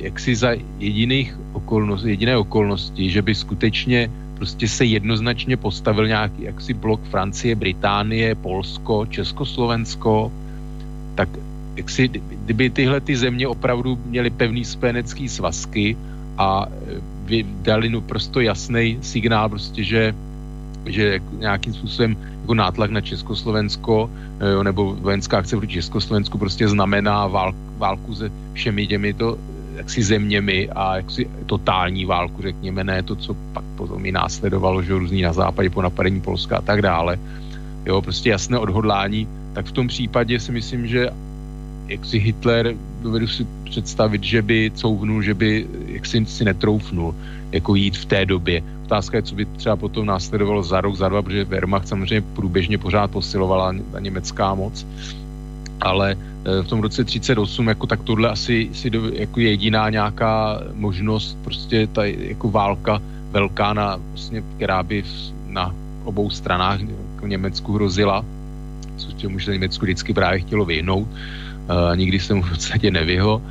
jak 0.00 0.20
si 0.20 0.36
za 0.36 0.50
jediných 0.78 1.34
okolností, 1.52 2.08
jediné 2.08 2.36
okolnosti, 2.36 3.10
že 3.10 3.22
by 3.22 3.34
skutečně 3.34 4.10
prostě 4.38 4.68
se 4.68 4.84
jednoznačně 4.84 5.56
postavil 5.56 6.06
nějaký 6.06 6.42
jaksi 6.42 6.74
blok 6.74 7.00
Francie, 7.10 7.54
Británie, 7.54 8.34
Polsko, 8.34 9.06
Československo, 9.06 10.32
tak 11.14 11.28
jak 11.76 11.90
si, 11.90 12.08
kdyby 12.44 12.70
tyhle 12.70 13.00
ty 13.00 13.16
země 13.16 13.48
opravdu 13.48 13.98
měly 14.06 14.30
pevný 14.30 14.64
spojenecký 14.64 15.28
svazky 15.28 15.96
a 16.38 16.66
e, 17.30 17.44
dali 17.62 17.88
no 17.88 18.02
jasný 18.40 18.98
signál 19.02 19.48
prostě, 19.48 19.84
že 19.84 20.14
že 20.86 21.20
nějakým 21.38 21.74
způsobem 21.74 22.16
jako 22.40 22.54
nátlak 22.54 22.90
na 22.90 23.00
Československo 23.00 24.10
e, 24.40 24.64
nebo 24.64 24.94
vojenská 24.94 25.38
akce 25.38 25.56
proti 25.56 25.72
Československu 25.72 26.38
prostě 26.38 26.68
znamená 26.68 27.26
vál, 27.26 27.52
válku 27.76 28.14
se 28.14 28.32
všemi 28.52 28.86
těmito 28.86 29.38
jaksi 29.76 30.02
zeměmi 30.02 30.68
a 30.70 30.96
jaksi 30.96 31.30
totální 31.46 32.04
válku, 32.04 32.42
řekněme, 32.42 32.84
ne 32.84 33.02
to, 33.02 33.16
co 33.16 33.36
pak 33.52 33.64
potom 33.76 34.06
i 34.06 34.12
následovalo, 34.12 34.82
že 34.82 34.92
různý 34.92 35.22
na 35.22 35.32
západě 35.32 35.70
po 35.70 35.82
napadení 35.82 36.20
Polska 36.20 36.56
a 36.56 36.62
tak 36.62 36.82
dále. 36.82 37.18
Jo, 37.86 38.02
prostě 38.02 38.30
jasné 38.30 38.58
odhodlání, 38.58 39.28
tak 39.52 39.66
v 39.66 39.72
tom 39.72 39.88
případě 39.88 40.40
si 40.40 40.52
myslím, 40.52 40.86
že 40.86 41.10
jak 41.88 42.04
si 42.04 42.18
Hitler, 42.18 42.74
dovedu 43.02 43.26
si 43.26 43.46
představit, 43.64 44.24
že 44.24 44.42
by 44.42 44.72
couvnul, 44.74 45.22
že 45.22 45.34
by 45.34 45.66
jak 45.86 46.06
si, 46.06 46.26
si 46.26 46.44
netroufnul 46.44 47.14
jako 47.52 47.74
jít 47.74 47.96
v 47.96 48.04
té 48.04 48.26
době. 48.26 48.62
Otázka 48.84 49.16
je, 49.16 49.22
co 49.22 49.34
by 49.34 49.44
třeba 49.44 49.76
potom 49.76 50.06
následovalo 50.06 50.62
za 50.62 50.80
rok, 50.80 50.96
za 50.96 51.08
dva, 51.08 51.22
protože 51.22 51.44
Wehrmacht 51.44 51.88
samozřejmě 51.88 52.20
průběžně 52.20 52.78
pořád 52.78 53.10
posilovala 53.10 53.74
ta 53.92 54.00
německá 54.00 54.54
moc 54.54 54.86
ale 55.80 56.16
eh, 56.16 56.62
v 56.62 56.66
tom 56.68 56.80
roce 56.80 57.04
38 57.04 57.68
jako 57.68 57.86
tak 57.86 58.02
tohle 58.02 58.30
asi, 58.30 58.68
asi 58.70 58.90
do, 58.90 59.08
jako 59.12 59.40
jediná 59.40 59.90
nějaká 59.90 60.60
možnost, 60.74 61.38
prostě 61.44 61.86
ta 61.86 62.04
jako 62.04 62.50
válka 62.50 63.02
velká, 63.30 63.72
na, 63.72 64.00
vlastně, 64.10 64.42
která 64.56 64.82
by 64.82 65.04
na 65.46 65.74
obou 66.04 66.30
stranách 66.30 66.80
jako 66.80 67.26
Německu 67.26 67.72
hrozila, 67.72 68.24
což 68.96 69.14
čemu 69.14 69.40
se 69.40 69.52
Německu 69.52 69.84
vždycky 69.84 70.14
právě 70.14 70.40
chtělo 70.40 70.64
vyhnout. 70.64 71.08
Nikdy 71.94 72.20
se 72.20 72.34
mu 72.34 72.42
v 72.42 72.48
podstatě 72.48 72.90
nevyho. 72.90 73.42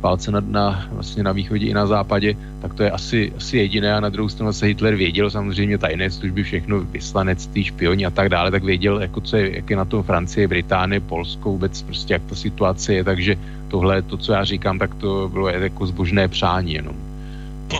Válce 0.00 0.30
na, 0.30 0.40
na, 0.40 0.88
vlastně 0.92 1.22
na 1.22 1.32
východě 1.32 1.66
i 1.66 1.74
na 1.74 1.86
západě, 1.86 2.36
tak 2.62 2.74
to 2.74 2.82
je 2.82 2.90
asi, 2.90 3.32
asi 3.36 3.56
jediné. 3.56 3.94
A 3.94 4.00
na 4.00 4.08
druhou 4.08 4.28
stranu 4.28 4.52
se 4.52 4.66
Hitler 4.66 4.96
věděl 4.96 5.30
samozřejmě 5.30 5.78
tajné 5.78 6.10
služby, 6.10 6.42
všechno 6.42 6.80
vyslanectví, 6.80 7.64
špioni 7.64 8.06
a 8.06 8.10
tak 8.10 8.28
dále, 8.28 8.50
tak 8.50 8.64
věděl, 8.64 9.00
jako 9.00 9.20
co 9.20 9.36
je, 9.36 9.56
jak 9.56 9.70
je 9.70 9.76
na 9.76 9.84
tom 9.84 10.02
Francie, 10.02 10.48
Británie, 10.48 11.00
Polsko, 11.00 11.50
vůbec 11.50 11.82
prostě 11.82 12.12
jak 12.12 12.22
ta 12.22 12.34
situace 12.34 12.94
je, 12.94 13.04
takže 13.04 13.36
tohle, 13.68 14.02
to, 14.02 14.16
co 14.16 14.32
já 14.32 14.44
říkám, 14.44 14.78
tak 14.78 14.94
to 14.94 15.28
bylo 15.32 15.48
jako 15.48 15.86
zbožné 15.86 16.28
přání 16.28 16.72
jenom. 16.72 16.96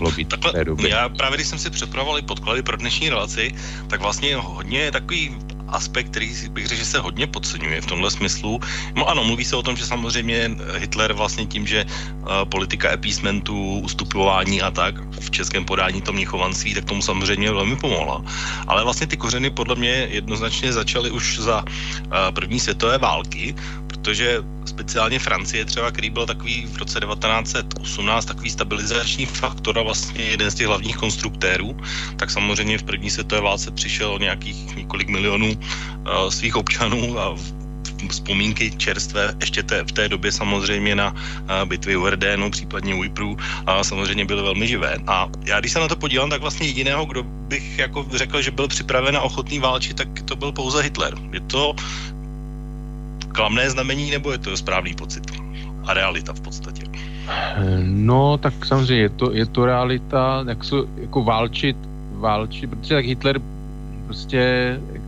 No, 0.01 0.11
takhle, 0.29 0.53
já 0.88 1.09
právě 1.09 1.37
když 1.37 1.47
jsem 1.47 1.59
si 1.59 1.71
připravoval 1.71 2.19
i 2.19 2.23
podklady 2.23 2.62
pro 2.62 2.77
dnešní 2.77 3.09
relaci, 3.09 3.55
tak 3.88 4.01
vlastně 4.01 4.37
hodně 4.37 4.93
takový 4.93 5.37
aspekt, 5.73 6.11
který 6.11 6.35
bych 6.51 6.67
řekl, 6.67 6.79
že 6.79 6.87
se 6.87 6.99
hodně 6.99 7.27
podceňuje 7.27 7.81
v 7.81 7.87
tomhle 7.87 8.11
smyslu. 8.11 8.61
No 8.95 9.09
ano, 9.09 9.25
mluví 9.25 9.45
se 9.45 9.57
o 9.57 9.63
tom, 9.63 9.77
že 9.77 9.87
samozřejmě 9.87 10.51
Hitler 10.77 11.13
vlastně 11.13 11.47
tím, 11.47 11.67
že 11.67 11.85
uh, 11.85 12.45
politika 12.49 12.93
appeasementu, 12.93 13.79
ustupování 13.81 14.63
a 14.63 14.71
tak 14.71 14.95
v 15.21 15.31
českém 15.31 15.65
podání 15.65 16.03
to 16.03 16.13
mnichovanství, 16.13 16.75
tak 16.75 16.85
tomu 16.85 17.03
samozřejmě 17.03 17.53
velmi 17.53 17.77
pomohla. 17.77 18.25
Ale 18.67 18.85
vlastně 18.85 19.07
ty 19.07 19.17
kořeny 19.17 19.51
podle 19.51 19.75
mě 19.75 20.09
jednoznačně 20.11 20.73
začaly 20.73 21.11
už 21.11 21.39
za 21.39 21.65
uh, 21.65 22.13
první 22.35 22.61
světové 22.61 22.99
války, 22.99 23.55
protože 24.01 24.41
speciálně 24.65 25.19
Francie 25.19 25.65
třeba, 25.65 25.91
který 25.91 26.11
byl 26.11 26.27
takový 26.27 26.67
v 26.67 26.77
roce 26.77 27.01
1918 27.01 28.25
takový 28.25 28.51
stabilizační 28.51 29.27
faktor 29.27 29.79
a 29.79 29.83
vlastně 29.83 30.25
jeden 30.25 30.51
z 30.51 30.55
těch 30.55 30.67
hlavních 30.67 30.97
konstruktérů, 30.97 31.77
tak 32.17 32.31
samozřejmě 32.31 32.79
v 32.79 32.83
první 32.83 33.11
světové 33.11 33.41
válce 33.41 33.71
přišel 33.71 34.13
o 34.13 34.19
nějakých 34.19 34.77
několik 34.77 35.09
milionů 35.09 35.53
uh, 35.53 36.29
svých 36.29 36.57
občanů 36.57 37.19
a 37.21 37.37
vzpomínky 38.09 38.71
čerstvé 38.71 39.37
ještě 39.41 39.63
té, 39.63 39.85
v 39.85 39.93
té 39.93 40.09
době 40.09 40.33
samozřejmě 40.33 40.97
na 40.97 41.13
uh, 41.13 41.69
bitvy 41.69 41.97
u 41.97 42.03
Verdénu, 42.03 42.51
případně 42.51 42.95
u 42.95 43.05
Ypru 43.05 43.37
a 43.67 43.85
samozřejmě 43.85 44.25
byly 44.25 44.43
velmi 44.43 44.67
živé. 44.67 44.97
A 45.07 45.29
já 45.45 45.61
když 45.61 45.73
se 45.73 45.81
na 45.81 45.89
to 45.89 45.97
podívám, 45.97 46.31
tak 46.31 46.41
vlastně 46.41 46.67
jediného, 46.67 47.05
kdo 47.05 47.23
bych 47.23 47.79
jako 47.79 48.07
řekl, 48.17 48.43
že 48.43 48.51
byl 48.51 48.69
připraven 48.69 49.17
a 49.17 49.21
ochotný 49.21 49.59
válčit, 49.59 49.97
tak 49.97 50.09
to 50.25 50.37
byl 50.37 50.53
pouze 50.53 50.83
Hitler. 50.83 51.15
Je 51.33 51.41
to 51.41 51.77
klamné 53.33 53.71
znamení, 53.71 54.11
nebo 54.11 54.33
je 54.33 54.38
to 54.38 54.57
správný 54.57 54.95
pocit? 54.95 55.25
A 55.87 55.95
realita 55.95 56.33
v 56.33 56.40
podstatě. 56.40 56.83
No, 57.85 58.38
tak 58.38 58.66
samozřejmě 58.66 59.03
je 59.03 59.09
to, 59.09 59.33
je 59.33 59.47
to 59.47 59.66
realita, 59.66 60.45
jak 60.49 60.64
se 60.64 60.75
jako 61.01 61.25
válčit, 61.25 61.77
válčit, 62.12 62.71
protože 62.71 62.95
tak 62.95 63.05
Hitler 63.05 63.40
prostě 64.07 64.40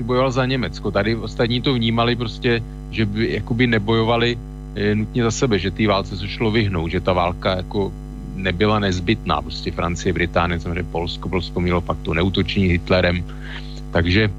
bojoval 0.02 0.30
za 0.30 0.46
Německo. 0.46 0.90
Tady 0.90 1.16
ostatní 1.16 1.60
to 1.60 1.74
vnímali 1.74 2.16
prostě, 2.16 2.62
že 2.90 3.06
by 3.06 3.32
jakoby 3.32 3.66
nebojovali 3.66 4.38
e, 4.74 4.94
nutně 4.94 5.22
za 5.22 5.30
sebe, 5.30 5.58
že 5.58 5.70
té 5.70 5.86
válce 5.86 6.16
se 6.16 6.28
šlo 6.28 6.50
vyhnout, 6.50 6.90
že 6.90 7.00
ta 7.00 7.12
válka 7.12 7.56
jako 7.56 7.92
nebyla 8.34 8.78
nezbytná. 8.78 9.42
Prostě 9.42 9.70
Francie, 9.70 10.12
Británie, 10.12 10.60
samozřejmě 10.60 10.82
Polsko, 10.82 11.28
Polsko 11.28 11.60
mělo 11.60 11.80
pak 11.80 11.98
to 12.02 12.14
neutočení 12.14 12.66
Hitlerem. 12.66 13.24
Takže 13.92 14.30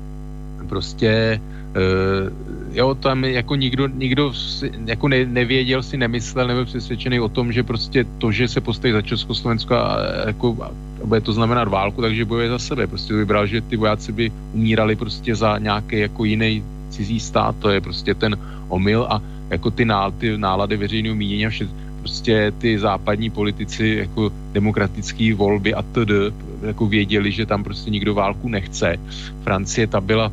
prostě 0.69 1.39
Uh, 1.74 2.30
jo, 2.74 2.96
tam 2.96 3.24
jako 3.24 3.56
nikdo, 3.56 3.88
nikdo 3.88 4.34
si, 4.34 4.72
jako 4.86 5.08
ne, 5.08 5.26
nevěděl 5.26 5.84
si, 5.84 5.98
nemyslel, 5.98 6.48
nebyl 6.48 6.66
přesvědčený 6.66 7.20
o 7.20 7.30
tom, 7.30 7.52
že 7.52 7.64
prostě 7.64 8.06
to, 8.18 8.32
že 8.32 8.48
se 8.48 8.62
postaví 8.62 8.94
za 8.94 9.02
Československo 9.02 9.74
a 9.76 9.98
jako 10.28 10.58
a 10.62 10.72
bude 11.06 11.22
to 11.22 11.34
znamenat 11.34 11.68
válku, 11.68 12.02
takže 12.02 12.26
bojuje 12.26 12.50
za 12.50 12.60
sebe. 12.60 12.88
Prostě 12.88 13.14
vybral, 13.14 13.48
že 13.48 13.62
ty 13.62 13.78
vojáci 13.78 14.12
by 14.12 14.32
umírali 14.54 14.96
prostě 14.96 15.36
za 15.36 15.58
nějaký 15.58 16.00
jako 16.00 16.26
jiný 16.26 16.64
cizí 16.90 17.20
stát, 17.20 17.56
to 17.60 17.70
je 17.70 17.82
prostě 17.82 18.14
ten 18.14 18.38
omyl 18.70 19.08
a 19.10 19.22
jako 19.50 19.72
ty, 19.72 19.86
ná, 19.86 20.12
ty 20.12 20.38
nálady 20.38 20.78
veřejného 20.78 21.16
mínění 21.16 21.46
a 21.46 21.50
vše, 21.50 21.68
prostě 22.00 22.52
ty 22.58 22.80
západní 22.80 23.30
politici 23.30 23.96
jako 24.00 24.32
demokratické 24.54 25.36
volby 25.36 25.74
a 25.74 25.82
td. 25.82 26.34
jako 26.62 26.88
věděli, 26.88 27.32
že 27.32 27.46
tam 27.46 27.64
prostě 27.64 27.90
nikdo 27.90 28.14
válku 28.14 28.50
nechce. 28.50 28.98
Francie 29.44 29.88
ta 29.88 30.02
byla 30.02 30.32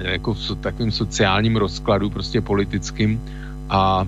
jako 0.00 0.34
v 0.34 0.54
takovým 0.60 0.92
sociálním 0.92 1.56
rozkladu 1.56 2.10
prostě 2.10 2.40
politickým 2.40 3.20
a 3.68 4.06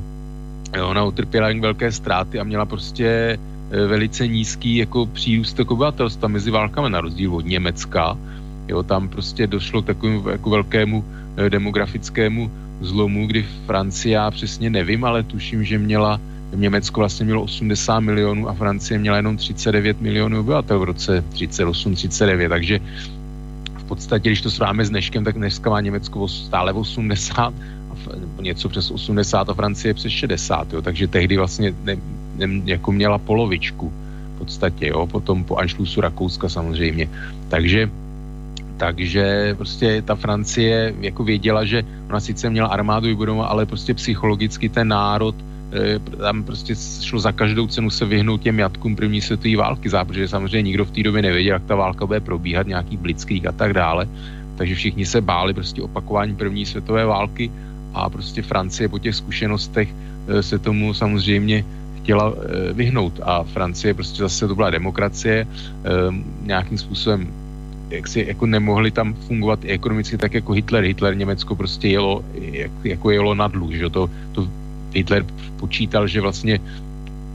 ona 0.81 1.05
utrpěla 1.05 1.48
jen 1.48 1.61
velké 1.61 1.92
ztráty 1.92 2.40
a 2.40 2.44
měla 2.44 2.66
prostě 2.66 3.07
e, 3.09 3.38
velice 3.87 4.28
nízký 4.28 4.76
jako 4.76 5.07
přírůstek 5.07 5.70
obyvatelstva 5.70 6.28
mezi 6.28 6.50
válkami 6.50 6.90
na 6.90 7.00
rozdíl 7.00 7.35
od 7.35 7.44
Německa. 7.44 8.18
Jo, 8.68 8.83
tam 8.83 9.09
prostě 9.09 9.46
došlo 9.46 9.83
k 9.83 9.87
takovému 9.87 10.28
jako 10.28 10.50
velkému 10.50 11.05
e, 11.37 11.50
demografickému 11.50 12.50
zlomu, 12.81 13.26
kdy 13.26 13.46
Francie, 13.66 14.14
já 14.14 14.31
přesně 14.31 14.70
nevím, 14.70 15.05
ale 15.05 15.22
tuším, 15.22 15.64
že 15.64 15.78
měla 15.78 16.20
Německo 16.55 17.00
vlastně 17.00 17.24
mělo 17.24 17.42
80 17.42 18.00
milionů 18.00 18.48
a 18.48 18.52
Francie 18.55 18.98
měla 18.98 19.16
jenom 19.16 19.37
39 19.37 20.00
milionů 20.00 20.40
obyvatel 20.40 20.78
v 20.78 20.85
roce 20.85 21.24
38-39, 21.33 22.48
takže 22.48 22.81
podstatě, 23.92 24.28
když 24.28 24.40
to 24.40 24.50
srovnáme 24.50 24.85
s 24.85 24.90
dneškem, 24.90 25.24
tak 25.24 25.37
dneska 25.37 25.70
má 25.70 25.81
Německo 25.81 26.28
stále 26.28 26.72
80, 26.72 27.52
nebo 28.20 28.42
něco 28.42 28.68
přes 28.68 28.90
80 28.90 29.48
a 29.48 29.55
Francie 29.55 29.94
přes 29.94 30.12
60, 30.12 30.72
jo, 30.72 30.83
takže 30.83 31.12
tehdy 31.12 31.37
vlastně 31.37 31.76
ne, 31.85 31.96
ne, 32.40 32.46
jako 32.64 32.92
měla 32.92 33.20
polovičku 33.20 33.92
v 34.35 34.38
podstatě, 34.38 34.96
jo, 34.96 35.07
potom 35.07 35.44
po 35.44 35.61
Anšlusu 35.61 36.00
Rakouska 36.00 36.48
samozřejmě. 36.48 37.09
Takže 37.52 37.90
takže 38.76 39.55
prostě 39.55 40.02
ta 40.02 40.14
Francie 40.14 40.94
jako 41.00 41.24
věděla, 41.24 41.64
že 41.64 41.85
ona 42.09 42.20
sice 42.20 42.50
měla 42.50 42.68
armádu 42.68 43.07
vybudovat, 43.07 43.46
ale 43.46 43.66
prostě 43.66 43.94
psychologicky 43.94 44.68
ten 44.68 44.88
národ 44.88 45.37
tam 46.18 46.44
prostě 46.44 46.74
šlo 47.00 47.20
za 47.20 47.32
každou 47.32 47.66
cenu 47.66 47.90
se 47.90 48.04
vyhnout 48.04 48.42
těm 48.42 48.58
jatkům 48.58 48.96
první 48.96 49.20
světové 49.20 49.56
války, 49.56 49.88
protože 49.88 50.28
samozřejmě 50.28 50.62
nikdo 50.62 50.85
v 50.85 50.90
té 50.90 51.02
době 51.02 51.22
nevěděl, 51.22 51.54
jak 51.54 51.64
ta 51.64 51.74
válka 51.74 52.06
bude 52.06 52.20
probíhat, 52.20 52.66
nějaký 52.66 52.96
blitzkrieg 52.96 53.46
a 53.46 53.52
tak 53.52 53.72
dále. 53.72 54.08
Takže 54.56 54.74
všichni 54.74 55.06
se 55.06 55.20
báli 55.20 55.54
prostě 55.54 55.82
opakování 55.82 56.37
první 56.37 56.66
světové 56.66 57.04
války 57.04 57.50
a 57.94 58.11
prostě 58.11 58.42
Francie 58.42 58.88
po 58.88 58.98
těch 58.98 59.14
zkušenostech 59.14 59.88
eh, 59.88 60.42
se 60.42 60.58
tomu 60.58 60.94
samozřejmě 60.94 61.64
chtěla 62.02 62.35
vyhnout 62.72 63.20
a 63.22 63.42
Francie 63.42 63.94
prostě 63.94 64.22
zase 64.22 64.48
to 64.48 64.54
byla 64.54 64.70
demokracie, 64.70 65.46
nějakým 66.42 66.78
způsobem 66.78 67.30
jak 67.92 68.08
si 68.08 68.24
jako 68.28 68.46
nemohli 68.46 68.90
tam 68.90 69.14
fungovat 69.14 69.64
i 69.64 69.68
ekonomicky 69.68 70.16
tak 70.16 70.35
jako 70.35 70.52
Hitler. 70.52 70.85
Hitler 70.85 71.16
Německo 71.16 71.56
prostě 71.56 71.88
jelo, 71.88 72.24
jak, 72.35 72.72
jako 72.85 73.11
jelo 73.11 73.35
na 73.35 73.48
dluh, 73.48 73.72
že 73.72 73.90
to, 73.90 74.11
to 74.32 74.48
Hitler 74.94 75.26
počítal, 75.61 76.07
že 76.07 76.20
vlastně 76.20 76.61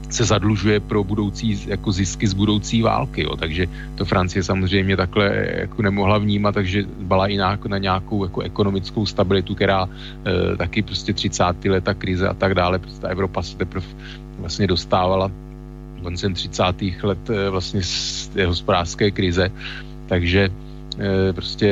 se 0.09 0.23
zadlužuje 0.25 0.79
pro 0.79 1.03
budoucí 1.03 1.63
jako 1.67 1.91
zisky 1.91 2.27
z 2.27 2.33
budoucí 2.33 2.81
války, 2.81 3.23
jo. 3.23 3.35
takže 3.35 3.67
to 3.95 4.05
Francie 4.05 4.43
samozřejmě 4.43 4.97
takhle 4.97 5.47
jako 5.67 5.81
nemohla 5.81 6.17
vnímat, 6.17 6.51
takže 6.51 6.83
byla 6.99 7.27
i 7.27 7.37
na, 7.37 7.59
na 7.67 7.77
nějakou 7.77 8.23
jako 8.23 8.41
ekonomickou 8.41 9.05
stabilitu, 9.05 9.55
která 9.55 9.87
e, 9.87 10.57
taky 10.57 10.81
prostě 10.81 11.13
30. 11.13 11.43
leta 11.65 11.93
krize 11.93 12.27
a 12.27 12.33
tak 12.33 12.55
dále, 12.55 12.79
prostě 12.79 13.01
ta 13.01 13.07
Evropa 13.07 13.43
se 13.43 13.57
teprve 13.57 13.85
vlastně 14.39 14.67
dostávala 14.67 15.31
koncem 16.03 16.33
30. 16.33 16.63
let 17.03 17.29
e, 17.29 17.49
vlastně 17.49 17.83
z 17.83 18.27
té 18.27 18.45
hospodářské 18.45 19.11
krize, 19.11 19.51
takže 20.07 20.49
e, 20.99 21.33
prostě 21.33 21.69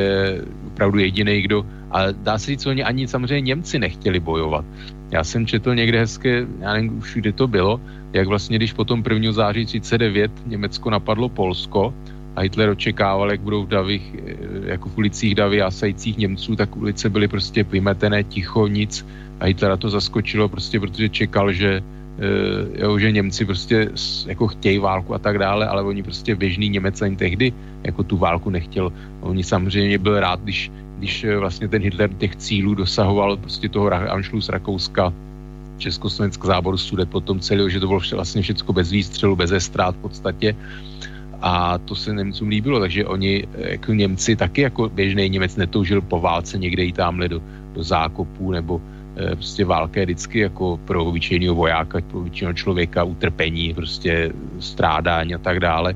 opravdu 0.67 0.99
jediný, 0.99 1.41
kdo, 1.41 1.65
a 1.95 2.11
dá 2.11 2.37
se 2.37 2.51
říct, 2.51 2.65
oni 2.65 2.83
ani 2.83 3.07
samozřejmě 3.07 3.41
Němci 3.55 3.79
nechtěli 3.79 4.19
bojovat. 4.19 4.65
Já 5.11 5.23
jsem 5.23 5.47
četl 5.47 5.75
někde 5.75 5.99
hezké, 5.99 6.43
já 6.59 6.73
nevím 6.73 6.97
už 6.97 7.15
kde 7.15 7.31
to 7.31 7.47
bylo, 7.47 7.81
jak 8.13 8.27
vlastně, 8.27 8.57
když 8.57 8.73
potom 8.73 9.03
1. 9.09 9.31
září 9.31 9.65
39 9.65 10.31
Německo 10.45 10.89
napadlo 10.89 11.29
Polsko 11.29 11.93
a 12.35 12.41
Hitler 12.41 12.69
očekával, 12.69 13.31
jak 13.31 13.41
budou 13.41 13.63
v 13.63 13.67
davích, 13.67 14.05
eh, 14.27 14.35
jako 14.75 14.89
v 14.89 14.97
ulicích 14.97 15.35
davy 15.35 15.57
jásajících 15.57 16.17
Němců, 16.17 16.55
tak 16.55 16.75
ulice 16.75 17.09
byly 17.09 17.27
prostě 17.27 17.63
vymetené, 17.63 18.23
ticho, 18.23 18.67
nic 18.67 19.07
a 19.39 19.45
Hitlera 19.45 19.77
to 19.77 19.89
zaskočilo 19.89 20.49
prostě, 20.49 20.79
protože 20.79 21.09
čekal, 21.09 21.51
že 21.51 21.79
uh, 21.79 22.79
jo, 22.79 22.99
že 22.99 23.11
Němci 23.11 23.45
prostě 23.45 23.91
jako 24.27 24.47
chtějí 24.47 24.79
válku 24.79 25.13
a 25.15 25.19
tak 25.19 25.39
dále, 25.39 25.67
ale 25.67 25.83
oni 25.83 26.03
prostě 26.03 26.35
běžný 26.35 26.69
Němec 26.69 27.01
ani 27.01 27.15
tehdy 27.15 27.53
jako 27.83 28.03
tu 28.03 28.17
válku 28.17 28.49
nechtěl. 28.49 28.91
Oni 29.21 29.43
samozřejmě 29.43 29.97
byl 29.97 30.19
rád, 30.19 30.39
když, 30.43 30.71
když 30.97 31.23
eh, 31.23 31.37
vlastně 31.37 31.67
ten 31.67 31.81
Hitler 31.81 32.09
těch 32.13 32.35
cílů 32.35 32.75
dosahoval 32.75 33.37
prostě 33.37 33.69
toho 33.69 33.91
Anschluss 33.91 34.49
Rakouska, 34.49 35.13
Československ 35.77 36.45
záboru 36.45 36.77
sudet 36.77 37.09
potom 37.09 37.39
celý, 37.39 37.71
že 37.71 37.79
to 37.79 37.87
bylo 37.87 37.99
vlastně 38.13 38.41
všechno 38.41 38.73
bez 38.73 38.91
výstřelu, 38.91 39.35
bez 39.35 39.51
estrát 39.51 39.95
v 39.95 39.99
podstatě. 39.99 40.55
A 41.41 41.77
to 41.77 41.95
se 41.95 42.13
Němcům 42.13 42.47
líbilo, 42.47 42.79
takže 42.79 43.05
oni 43.05 43.43
eh, 43.43 43.71
jako 43.71 43.93
Němci 43.93 44.35
taky 44.35 44.61
jako 44.61 44.89
běžný 44.89 45.29
Němec 45.29 45.55
netoužil 45.55 46.01
po 46.01 46.19
válce 46.19 46.57
někde 46.57 46.85
i 46.85 46.91
tamhle 46.91 47.27
do, 47.27 47.41
do 47.73 47.83
zákopů 47.83 48.51
nebo 48.51 48.81
e, 49.15 49.35
prostě 49.35 49.65
válka 49.65 49.99
je 49.99 50.05
vždycky 50.05 50.39
jako 50.39 50.79
pro 50.85 51.05
obyčejného 51.05 51.55
vojáka, 51.55 52.01
pro 52.01 52.19
obyčejného 52.19 52.53
člověka 52.53 53.03
utrpení, 53.03 53.73
prostě 53.73 54.31
strádání 54.59 55.35
a 55.35 55.37
tak 55.37 55.59
dále 55.59 55.95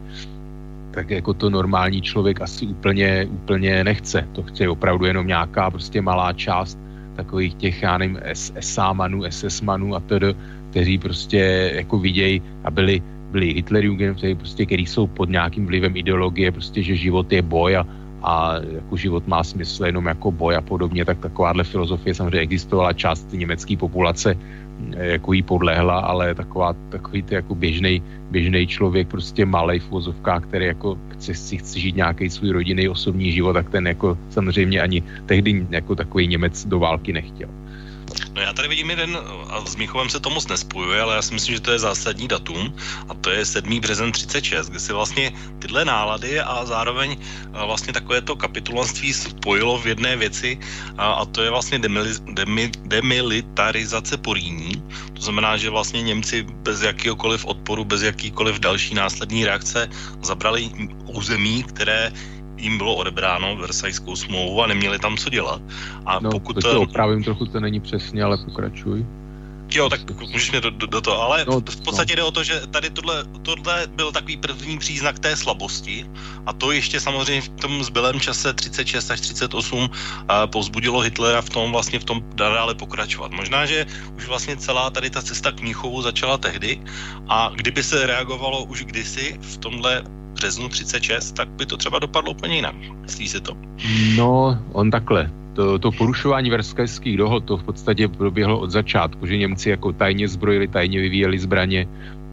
tak 0.91 1.09
jako 1.09 1.33
to 1.33 1.49
normální 1.49 2.01
člověk 2.01 2.41
asi 2.41 2.67
úplně, 2.67 3.27
úplně 3.29 3.83
nechce. 3.83 4.27
To 4.31 4.43
chce 4.43 4.69
opravdu 4.69 5.05
jenom 5.05 5.27
nějaká 5.27 5.71
prostě 5.71 6.01
malá 6.01 6.33
část 6.33 6.79
takových 7.15 7.53
těch, 7.53 7.81
já 7.81 7.97
nevím, 7.97 8.19
SA-manů, 8.59 9.23
SS-manů 9.23 9.95
a 9.95 9.99
tedy, 9.99 10.35
kteří 10.69 10.97
prostě 10.97 11.71
jako 11.75 11.99
vidějí 11.99 12.41
a 12.63 12.71
byli, 12.71 13.01
byli 13.31 13.53
Hitlerjugend, 13.53 14.17
kteří 14.17 14.35
prostě, 14.35 14.65
který 14.65 14.85
jsou 14.85 15.07
pod 15.07 15.29
nějakým 15.29 15.65
vlivem 15.65 15.97
ideologie, 15.97 16.51
prostě, 16.51 16.83
že 16.83 16.95
život 16.95 17.31
je 17.31 17.41
boj 17.41 17.77
a, 17.77 17.87
a 18.23 18.55
jako 18.73 18.97
život 18.97 19.27
má 19.27 19.43
smysl 19.43 19.85
jenom 19.85 20.05
jako 20.05 20.31
boj 20.31 20.55
a 20.55 20.61
podobně, 20.61 21.05
tak 21.05 21.19
takováhle 21.19 21.63
filozofie 21.63 22.15
samozřejmě 22.15 22.39
existovala 22.39 22.93
část 22.93 23.27
německé 23.31 23.77
populace, 23.77 24.37
jako 24.97 25.33
jí 25.33 25.41
podlehla, 25.41 25.99
ale 25.99 26.35
taková, 26.35 26.73
takový 26.89 27.21
ty 27.23 27.35
jako 27.35 27.55
běžný, 27.55 28.03
běžný 28.31 28.67
člověk, 28.67 29.07
prostě 29.07 29.45
v 29.45 29.89
vozovkách, 29.89 30.43
který 30.43 30.65
jako 30.65 30.97
chce, 31.09 31.33
si 31.33 31.57
chce 31.57 31.79
žít 31.79 31.95
nějaký 31.95 32.29
svůj 32.29 32.51
rodinný 32.51 32.89
osobní 32.89 33.31
život, 33.31 33.53
tak 33.53 33.69
ten 33.69 33.87
jako 33.87 34.17
samozřejmě 34.29 34.81
ani 34.81 35.03
tehdy 35.25 35.65
jako 35.69 35.95
takový 35.95 36.27
Němec 36.27 36.65
do 36.65 36.79
války 36.79 37.13
nechtěl. 37.13 37.49
No 38.33 38.41
já 38.41 38.53
tady 38.53 38.67
vidím 38.67 38.89
jeden, 38.89 39.17
a 39.49 39.65
s 39.65 39.75
Michovem 39.75 40.09
se 40.09 40.19
to 40.19 40.29
moc 40.29 40.47
nespojuje, 40.47 41.01
ale 41.01 41.15
já 41.15 41.21
si 41.21 41.33
myslím, 41.33 41.55
že 41.55 41.61
to 41.61 41.71
je 41.71 41.79
zásadní 41.79 42.27
datum 42.27 42.73
a 43.09 43.13
to 43.13 43.29
je 43.29 43.45
7. 43.45 43.79
březen 43.79 44.11
36, 44.11 44.69
kdy 44.69 44.79
si 44.79 44.93
vlastně 44.93 45.31
tyhle 45.59 45.85
nálady 45.85 46.39
a 46.39 46.65
zároveň 46.65 47.17
vlastně 47.51 47.93
takové 47.93 48.21
to 48.21 48.35
kapitulanství 48.35 49.13
spojilo 49.13 49.77
v 49.77 49.85
jedné 49.85 50.15
věci 50.17 50.59
a, 50.97 51.11
a 51.11 51.25
to 51.25 51.41
je 51.41 51.49
vlastně 51.49 51.79
demili, 51.79 52.09
demi, 52.33 52.71
demilitarizace 52.85 54.17
Poríní. 54.17 54.83
To 55.13 55.21
znamená, 55.21 55.57
že 55.57 55.69
vlastně 55.69 56.01
Němci 56.01 56.43
bez 56.43 56.81
jakýkoliv 56.81 57.45
odporu, 57.45 57.85
bez 57.85 58.01
jakýkoliv 58.01 58.59
další 58.59 58.95
následní 58.95 59.45
reakce 59.45 59.89
zabrali 60.21 60.69
území, 61.05 61.63
které 61.63 62.11
jim 62.59 62.77
bylo 62.77 62.95
odebráno 62.95 63.55
Versajskou 63.55 64.15
smlouvu 64.15 64.63
a 64.63 64.67
neměli 64.67 64.99
tam 64.99 65.17
co 65.17 65.29
dělat. 65.29 65.61
A 66.05 66.19
no, 66.19 66.29
pokud... 66.29 66.61
to 66.61 66.81
opravím 66.81 67.23
trochu, 67.23 67.45
to 67.45 67.59
není 67.59 67.79
přesně, 67.79 68.23
ale 68.23 68.37
pokračuj. 68.45 69.05
Jo, 69.71 69.89
tak 69.89 70.01
můžeš 70.19 70.51
mě 70.51 70.61
do, 70.61 70.69
do, 70.69 70.87
do 70.87 71.01
toho, 71.01 71.21
ale 71.21 71.45
no, 71.47 71.59
v 71.59 71.81
podstatě 71.81 72.13
no. 72.13 72.15
jde 72.15 72.23
o 72.23 72.31
to, 72.31 72.43
že 72.43 72.67
tady 72.67 72.89
tohle, 72.89 73.23
tohle 73.41 73.87
byl 73.87 74.11
takový 74.11 74.37
první 74.37 74.77
příznak 74.77 75.19
té 75.19 75.35
slabosti 75.35 76.05
a 76.45 76.53
to 76.53 76.71
ještě 76.71 76.99
samozřejmě 76.99 77.41
v 77.41 77.49
tom 77.49 77.83
zbylém 77.83 78.19
čase 78.19 78.53
36 78.53 79.11
až 79.11 79.21
38 79.21 79.79
uh, 79.79 79.89
povzbudilo 80.45 80.99
Hitlera 80.99 81.41
v 81.41 81.49
tom 81.49 81.71
vlastně 81.71 81.99
v 81.99 82.03
tom 82.03 82.21
dále 82.35 82.75
pokračovat. 82.75 83.31
Možná, 83.31 83.65
že 83.65 83.85
už 84.17 84.27
vlastně 84.27 84.57
celá 84.57 84.89
tady 84.89 85.09
ta 85.09 85.21
cesta 85.21 85.51
k 85.51 85.61
Míchovu 85.61 86.01
začala 86.01 86.37
tehdy 86.37 86.81
a 87.27 87.51
kdyby 87.55 87.83
se 87.83 88.07
reagovalo 88.07 88.63
už 88.63 88.85
kdysi 88.85 89.37
v 89.41 89.57
tomhle 89.57 90.03
březnu 90.33 90.69
36, 90.69 91.31
tak 91.31 91.49
by 91.49 91.65
to 91.65 91.77
třeba 91.77 91.99
dopadlo 91.99 92.31
úplně 92.31 92.55
jinak. 92.55 92.75
Myslí 93.01 93.29
si 93.29 93.41
to? 93.41 93.57
No, 94.15 94.59
on 94.71 94.91
takhle. 94.91 95.31
To, 95.59 95.79
to 95.79 95.91
porušování 95.91 96.49
verskajských 96.49 97.17
dohod, 97.17 97.43
to 97.43 97.57
v 97.57 97.63
podstatě 97.63 98.07
proběhlo 98.07 98.59
od 98.59 98.71
začátku, 98.71 99.25
že 99.25 99.37
Němci 99.37 99.69
jako 99.69 99.93
tajně 99.93 100.27
zbrojili, 100.27 100.67
tajně 100.67 100.99
vyvíjeli 100.99 101.39
zbraně. 101.39 101.79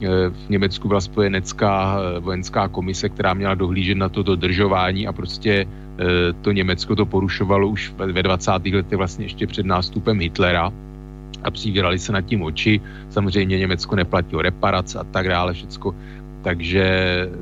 E, 0.03 0.31
v 0.31 0.49
Německu 0.49 0.89
byla 0.89 1.01
spojenecká 1.01 1.99
e, 1.99 2.21
vojenská 2.21 2.69
komise, 2.69 3.09
která 3.09 3.35
měla 3.35 3.55
dohlížet 3.55 3.99
na 3.99 4.09
to 4.09 4.23
dodržování 4.23 5.07
a 5.07 5.12
prostě 5.12 5.51
e, 5.51 5.67
to 6.33 6.53
Německo 6.53 6.97
to 6.97 7.07
porušovalo 7.07 7.69
už 7.69 7.93
ve 7.99 8.23
20. 8.23 8.51
letech 8.51 8.99
vlastně 8.99 9.25
ještě 9.25 9.47
před 9.47 9.67
nástupem 9.67 10.21
Hitlera 10.21 10.71
a 11.43 11.51
přivírali 11.51 11.99
se 11.99 12.12
nad 12.12 12.23
tím 12.23 12.43
oči. 12.43 12.81
Samozřejmě 13.11 13.59
Německo 13.59 13.97
neplatilo 13.97 14.43
reparace 14.43 14.99
a 14.99 15.05
tak 15.05 15.29
dále, 15.29 15.53
všecko 15.53 15.95
takže 16.46 16.87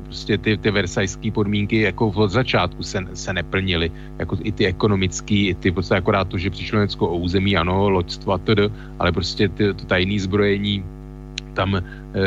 prostě 0.03 0.37
ty, 0.37 0.57
ty 0.57 0.71
versajské 0.71 1.31
podmínky 1.31 1.81
jako 1.81 2.07
od 2.07 2.31
začátku 2.31 2.83
se, 2.83 3.05
se 3.13 3.33
neplnily, 3.33 3.91
jako 4.17 4.37
i 4.41 4.51
ty 4.51 4.65
ekonomické, 4.65 5.35
i 5.35 5.53
ty 5.53 5.71
prostě 5.71 5.95
akorát 5.95 6.25
to, 6.25 6.37
že 6.37 6.49
přišlo 6.49 6.81
něco 6.81 6.97
o 7.05 7.17
území, 7.17 7.53
ano, 7.53 7.89
loďstvo 7.89 8.33
a 8.33 8.37
td., 8.37 8.73
ale 8.99 9.11
prostě 9.11 9.49
ty, 9.49 9.73
to 9.73 9.85
tajné 9.85 10.19
zbrojení 10.19 10.81
tam 11.53 11.75
eh, 11.77 11.83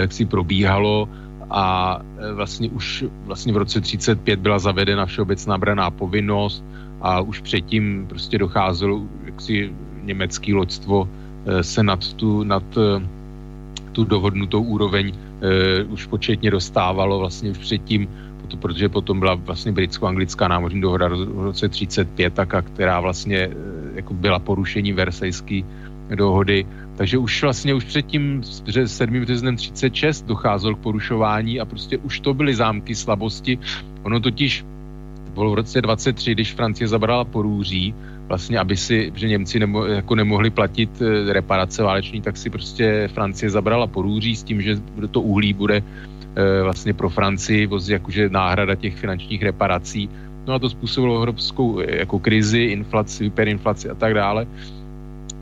jak 0.06 0.12
si 0.12 0.22
probíhalo 0.24 1.08
a 1.50 1.98
eh, 1.98 2.32
vlastně 2.32 2.70
už 2.70 3.04
vlastně 3.26 3.52
v 3.52 3.56
roce 3.56 3.80
35 3.80 4.38
byla 4.38 4.58
zavedena 4.58 5.06
všeobecná 5.06 5.58
braná 5.58 5.90
povinnost 5.90 6.62
a 7.02 7.20
už 7.20 7.40
předtím 7.40 8.06
prostě 8.06 8.38
docházelo, 8.38 9.02
jak 9.26 9.40
si 9.40 9.74
německý 10.06 10.54
loďstvo 10.54 11.08
eh, 11.10 11.62
se 11.62 11.82
nad 11.82 11.98
tu, 12.14 12.46
nad 12.46 12.62
tu 13.92 14.04
dohodnutou 14.04 14.62
úroveň 14.62 15.12
uh, 15.42 15.92
už 15.92 16.06
početně 16.06 16.50
dostávalo 16.50 17.18
vlastně 17.18 17.50
už 17.50 17.58
předtím, 17.58 18.08
protože 18.60 18.88
potom 18.88 19.20
byla 19.20 19.34
vlastně 19.34 19.72
britsko-anglická 19.72 20.48
námořní 20.48 20.80
dohoda 20.80 21.08
v 21.08 21.42
roce 21.42 21.68
35, 21.68 22.34
taka, 22.34 22.62
která 22.62 23.00
vlastně 23.00 23.48
uh, 23.48 23.54
jako 23.94 24.14
byla 24.14 24.38
porušení 24.38 24.92
Versajské 24.92 25.62
dohody. 26.14 26.66
Takže 26.96 27.18
už 27.18 27.42
vlastně 27.42 27.74
už 27.74 27.84
předtím 27.84 28.42
7. 28.86 29.20
březnem 29.20 29.56
36 29.56 30.26
docházelo 30.26 30.76
k 30.76 30.78
porušování 30.78 31.60
a 31.60 31.64
prostě 31.64 31.98
už 31.98 32.20
to 32.20 32.34
byly 32.34 32.54
zámky 32.54 32.94
slabosti. 32.94 33.58
Ono 34.02 34.20
totiž 34.20 34.64
bylo 35.34 35.50
v 35.50 35.54
roce 35.54 35.82
23, 35.82 36.32
když 36.32 36.54
Francie 36.54 36.88
zabrala 36.88 37.24
Porůří, 37.24 37.94
vlastně, 38.28 38.58
aby 38.58 38.76
si, 38.76 39.12
že 39.14 39.28
Němci 39.28 39.58
nemo, 39.58 39.84
jako 39.84 40.14
nemohli 40.14 40.50
platit 40.50 41.02
eh, 41.02 41.32
reparace 41.32 41.82
váleční, 41.82 42.20
tak 42.20 42.36
si 42.36 42.50
prostě 42.50 43.08
Francie 43.14 43.50
zabrala 43.50 43.86
porůří 43.86 44.36
s 44.36 44.42
tím, 44.42 44.62
že 44.62 44.76
to 45.10 45.20
uhlí 45.20 45.52
bude 45.52 45.82
eh, 45.82 46.62
vlastně 46.62 46.94
pro 46.94 47.08
Francii 47.08 47.68
jakože 47.88 48.28
náhrada 48.28 48.74
těch 48.74 48.96
finančních 48.96 49.42
reparací. 49.42 50.08
No 50.46 50.54
a 50.54 50.58
to 50.58 50.70
způsobilo 50.70 51.16
evropskou 51.16 51.80
eh, 51.80 51.98
jako 51.98 52.18
krizi, 52.18 52.60
inflaci, 52.60 53.24
hyperinflaci 53.24 53.90
a 53.90 53.94
tak 53.94 54.14
dále. 54.14 54.46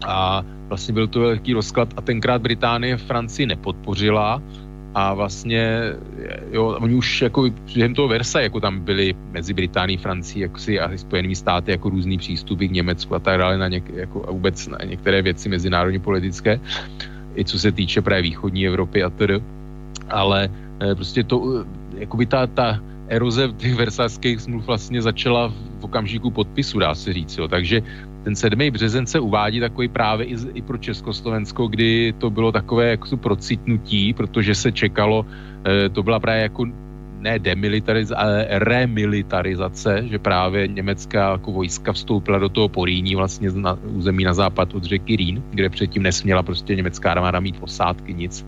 A 0.06 0.44
vlastně 0.68 0.94
byl 0.94 1.06
to 1.06 1.20
velký 1.20 1.52
rozklad 1.52 1.88
a 1.96 2.00
tenkrát 2.00 2.42
Británie 2.42 2.96
Francii 2.96 3.46
nepodpořila, 3.46 4.42
a 4.96 5.14
vlastně, 5.14 5.92
jo, 6.50 6.78
oni 6.80 6.94
už 6.94 7.22
jako 7.22 7.50
během 7.74 7.94
toho 7.94 8.08
Versa, 8.08 8.40
jako 8.40 8.60
tam 8.60 8.80
byli 8.80 9.14
mezi 9.30 9.52
Británií, 9.52 9.96
Francií, 9.96 10.42
jako 10.42 10.58
si 10.58 10.80
a 10.80 10.96
Spojenými 10.96 11.36
státy 11.36 11.70
jako 11.70 11.88
různý 11.88 12.18
přístupy 12.18 12.68
k 12.68 12.80
Německu 12.80 13.14
a 13.14 13.18
tak 13.18 13.38
dále 13.38 13.58
na 13.58 13.68
něk, 13.68 13.84
jako 13.94 14.24
a 14.28 14.32
vůbec 14.32 14.68
na 14.68 14.78
některé 14.84 15.22
věci 15.22 15.48
mezinárodně 15.48 16.00
politické. 16.00 16.60
i 17.36 17.44
co 17.44 17.58
se 17.58 17.72
týče 17.72 18.02
právě 18.02 18.22
východní 18.22 18.66
Evropy 18.66 19.02
a 19.02 19.10
tedy. 19.10 19.42
Ale 20.08 20.48
prostě 20.94 21.24
to, 21.24 21.64
jakoby 21.98 22.26
ta, 22.26 22.46
ta 22.46 22.80
eroze 23.08 23.52
těch 23.56 23.74
versálských 23.74 24.40
smluv 24.40 24.66
vlastně 24.66 25.02
začala 25.02 25.52
v 25.80 25.84
okamžiku 25.84 26.30
podpisu, 26.30 26.78
dá 26.78 26.94
se 26.94 27.12
říct. 27.12 27.36
Jo. 27.36 27.48
Takže 27.48 27.82
ten 28.26 28.36
7. 28.36 28.58
březen 28.70 29.06
se 29.06 29.20
uvádí 29.20 29.60
takový 29.60 29.88
právě 29.88 30.26
i, 30.26 30.36
i 30.54 30.62
pro 30.62 30.78
Československo, 30.78 31.66
kdy 31.66 32.14
to 32.18 32.30
bylo 32.30 32.52
takové 32.52 32.90
jako 32.90 33.16
procitnutí, 33.16 34.12
protože 34.12 34.54
se 34.54 34.72
čekalo, 34.72 35.26
e, 35.66 35.88
to 35.88 36.02
byla 36.02 36.20
právě 36.20 36.42
jako 36.42 36.66
ne 37.18 37.38
demilitarizace, 37.38 38.18
ale 38.18 38.46
remilitarizace, 38.50 40.02
že 40.10 40.18
právě 40.18 40.68
německá 40.68 41.32
jako 41.32 41.52
vojska 41.52 41.92
vstoupila 41.92 42.38
do 42.38 42.48
toho 42.48 42.68
Poríní 42.68 43.14
vlastně 43.14 43.50
na 43.54 43.78
území 43.94 44.24
na 44.24 44.34
západ 44.34 44.74
od 44.74 44.84
řeky 44.84 45.16
Rýn, 45.16 45.42
kde 45.50 45.70
předtím 45.70 46.02
nesměla 46.02 46.42
prostě 46.42 46.74
německá 46.74 47.10
armáda 47.10 47.40
mít 47.40 47.60
posádky, 47.60 48.14
nic. 48.14 48.46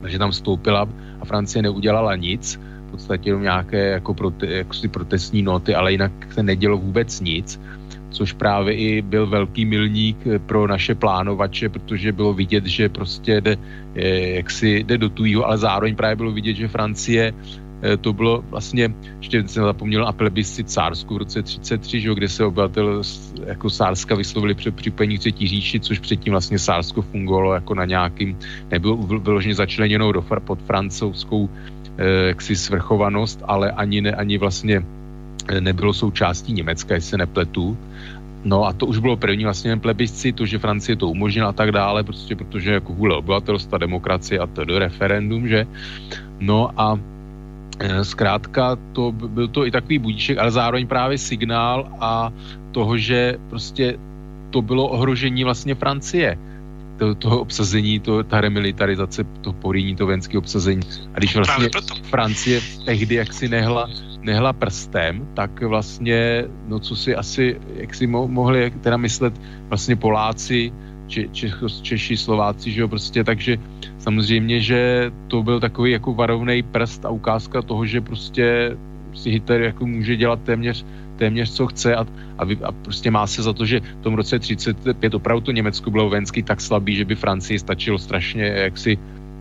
Takže 0.00 0.18
tam 0.18 0.30
vstoupila 0.30 0.88
a 1.20 1.24
Francie 1.24 1.62
neudělala 1.62 2.16
nic 2.16 2.58
podstatě 2.94 3.30
jenom 3.30 3.42
nějaké 3.42 3.90
jako 3.98 4.14
prote, 4.14 4.46
jaksi 4.46 4.88
protestní 4.88 5.42
noty, 5.42 5.74
ale 5.74 5.92
jinak 5.92 6.12
se 6.30 6.42
nedělo 6.42 6.78
vůbec 6.78 7.20
nic, 7.20 7.60
což 8.14 8.32
právě 8.32 8.74
i 8.74 9.02
byl 9.02 9.26
velký 9.26 9.64
milník 9.66 10.16
eh, 10.26 10.38
pro 10.38 10.66
naše 10.66 10.94
plánovače, 10.94 11.68
protože 11.68 12.12
bylo 12.14 12.32
vidět, 12.34 12.66
že 12.66 12.88
prostě 12.88 13.40
jde, 13.40 13.56
eh, 13.94 14.38
jak 14.38 14.50
si 14.50 14.86
jde 14.86 14.98
do 14.98 15.08
tujího, 15.10 15.42
ale 15.42 15.58
zároveň 15.58 15.96
právě 15.98 16.16
bylo 16.16 16.32
vidět, 16.32 16.54
že 16.54 16.68
Francie 16.68 17.34
eh, 17.82 17.96
to 17.96 18.12
bylo 18.12 18.44
vlastně, 18.54 18.94
ještě 19.18 19.42
jsem 19.50 19.64
zapomněl, 19.64 20.04
na 20.04 20.12
plebiscit 20.14 20.70
Sársku 20.70 21.14
v 21.14 21.26
roce 21.26 21.42
33, 21.42 22.00
že, 22.00 22.14
kde 22.14 22.28
se 22.28 22.44
obyvatel 22.44 23.02
jako 23.46 23.70
Sárska 23.70 24.14
vyslovili 24.14 24.54
před 24.54 24.74
připojení 24.78 25.18
třetí 25.18 25.48
říši, 25.48 25.80
což 25.80 25.98
předtím 25.98 26.38
vlastně 26.38 26.58
Sársko 26.58 27.02
fungovalo 27.02 27.54
jako 27.54 27.74
na 27.74 27.84
nějakým, 27.84 28.38
nebylo 28.70 28.96
vyloženě 28.96 29.54
začleněnou 29.54 30.12
do, 30.12 30.22
pod 30.22 30.62
francouzskou 30.62 31.50
Eh, 31.98 32.34
svrchovanost, 32.54 33.42
ale 33.46 33.70
ani, 33.70 34.00
ne, 34.00 34.12
ani 34.12 34.38
vlastně 34.38 34.82
nebylo 35.60 35.92
součástí 35.92 36.52
Německa, 36.52 36.94
jestli 36.94 37.10
se 37.10 37.18
nepletu. 37.18 37.78
No 38.44 38.64
a 38.64 38.72
to 38.72 38.86
už 38.86 38.98
bylo 38.98 39.16
první 39.16 39.44
vlastně 39.44 39.76
plebisci, 39.76 40.32
to, 40.32 40.46
že 40.46 40.58
Francie 40.58 40.96
to 40.96 41.08
umožnila 41.08 41.48
a 41.48 41.52
tak 41.52 41.72
dále, 41.72 42.04
prostě 42.04 42.36
protože 42.36 42.72
jako 42.72 42.92
vůle 42.92 43.16
obyvatelstva, 43.16 43.78
demokracie 43.78 44.38
a 44.38 44.46
to 44.46 44.64
do 44.64 44.78
referendum, 44.78 45.48
že? 45.48 45.66
No 46.40 46.70
a 46.76 47.00
e, 47.78 48.04
zkrátka 48.04 48.76
to 48.92 49.12
byl 49.12 49.48
to 49.48 49.66
i 49.66 49.70
takový 49.70 49.98
budíček, 49.98 50.38
ale 50.38 50.50
zároveň 50.50 50.86
právě 50.86 51.18
signál 51.18 51.88
a 52.00 52.32
toho, 52.72 52.98
že 52.98 53.36
prostě 53.50 53.96
to 54.50 54.62
bylo 54.62 54.88
ohrožení 54.88 55.44
vlastně 55.44 55.74
Francie 55.74 56.38
to, 56.98 57.14
toho 57.14 57.40
obsazení, 57.40 58.00
to, 58.00 58.22
ta 58.22 58.40
remilitarizace, 58.40 59.24
to 59.40 59.52
poríní, 59.52 59.96
to 59.96 60.06
venské 60.06 60.38
obsazení. 60.38 60.82
A 61.14 61.18
když 61.18 61.36
vlastně 61.36 61.68
Francie 62.02 62.60
tehdy 62.84 63.14
jaksi 63.14 63.48
nehla, 63.48 63.88
nehla 64.24 64.52
prstem, 64.52 65.28
tak 65.34 65.62
vlastně, 65.62 66.44
no 66.66 66.80
co 66.80 66.96
si 66.96 67.16
asi, 67.16 67.60
jak 67.76 67.94
si 67.94 68.06
mo, 68.06 68.28
mohli 68.28 68.70
teda 68.80 68.96
myslet 68.96 69.34
vlastně 69.68 69.96
Poláci, 69.96 70.72
Če, 71.06 71.28
Čech, 71.28 71.60
Češi, 71.82 72.16
Slováci, 72.16 72.72
že 72.72 72.80
jo, 72.80 72.88
prostě, 72.88 73.24
takže 73.24 73.56
samozřejmě, 73.98 74.60
že 74.60 75.10
to 75.28 75.42
byl 75.42 75.60
takový 75.60 75.92
jako 75.92 76.14
varovný 76.14 76.62
prst 76.62 77.04
a 77.04 77.10
ukázka 77.10 77.62
toho, 77.62 77.86
že 77.86 78.00
prostě 78.00 78.76
si 79.14 79.30
Hitler 79.30 79.60
jako 79.60 79.86
může 79.86 80.16
dělat 80.16 80.40
téměř 80.42 80.84
téměř 81.16 81.52
co 81.52 81.66
chce 81.66 81.96
a, 81.96 82.06
a, 82.38 82.44
vy, 82.44 82.58
a 82.62 82.72
prostě 82.72 83.10
má 83.10 83.26
se 83.26 83.42
za 83.42 83.52
to, 83.52 83.66
že 83.66 83.80
v 83.80 84.02
tom 84.02 84.14
roce 84.14 84.38
35 84.38 85.14
opravdu 85.14 85.40
to 85.40 85.52
Německo 85.52 85.90
bylo 85.90 86.08
vojenský 86.08 86.42
tak 86.42 86.60
slabý, 86.60 86.96
že 86.96 87.04
by 87.04 87.14
Francii 87.14 87.58
stačilo 87.58 87.98
strašně 87.98 88.44
jaksi 88.44 88.98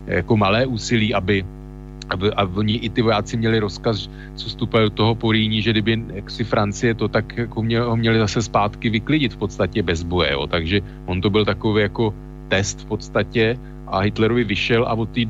jako 0.07 0.37
malé 0.37 0.65
úsilí, 0.65 1.13
aby 1.13 1.45
aby, 2.09 2.31
a 2.33 2.43
oni 2.43 2.73
i 2.73 2.89
ty 2.89 3.01
vojáci 3.01 3.37
měli 3.37 3.59
rozkaz, 3.59 4.09
co 4.35 4.45
vstupuje 4.47 4.83
do 4.83 4.89
toho 4.89 5.15
Poríní, 5.15 5.61
že 5.61 5.71
kdyby 5.71 6.03
jaksi 6.13 6.43
Francie 6.43 6.93
to 6.93 7.07
tak 7.07 7.37
jako 7.37 7.63
mě, 7.63 7.79
ho 7.81 7.95
měli 7.95 8.17
zase 8.19 8.41
zpátky 8.41 8.89
vyklidit 8.89 9.33
v 9.33 9.37
podstatě 9.37 9.83
bez 9.83 10.03
boje, 10.03 10.31
jo. 10.31 10.47
takže 10.47 10.81
on 11.05 11.21
to 11.21 11.29
byl 11.29 11.45
takový 11.45 11.81
jako 11.81 12.13
test 12.47 12.81
v 12.81 12.85
podstatě 12.85 13.57
a 13.87 13.99
Hitlerovi 13.99 14.43
vyšel 14.43 14.85
a 14.85 14.93
od 14.93 15.09
té 15.09 15.21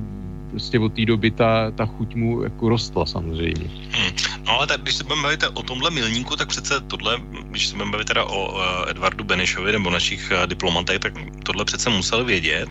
prostě 0.53 0.79
od 0.79 0.93
té 0.93 1.05
doby 1.05 1.31
ta, 1.31 1.71
ta 1.71 1.85
chuť 1.85 2.15
mu 2.15 2.43
jako 2.43 2.69
rostla 2.69 3.05
samozřejmě. 3.05 3.65
Hmm. 3.89 4.11
No 4.45 4.53
ale 4.53 4.67
tak, 4.67 4.81
když 4.81 4.95
se 4.95 5.03
budeme 5.03 5.21
bavit 5.21 5.43
o 5.53 5.63
tomhle 5.63 5.89
milníku, 5.89 6.35
tak 6.35 6.47
přece 6.47 6.81
tohle, 6.81 7.17
když 7.49 7.67
se 7.67 7.75
budeme 7.75 7.91
bavit 7.91 8.07
teda 8.07 8.23
o 8.23 8.53
uh, 8.53 8.89
Edvardu 8.89 9.23
Benešovi 9.23 9.71
nebo 9.71 9.89
našich 9.89 10.31
uh, 10.31 10.45
diplomatech, 10.45 10.99
tak 10.99 11.13
tohle 11.45 11.65
přece 11.65 11.89
musel 11.89 12.25
vědět, 12.25 12.69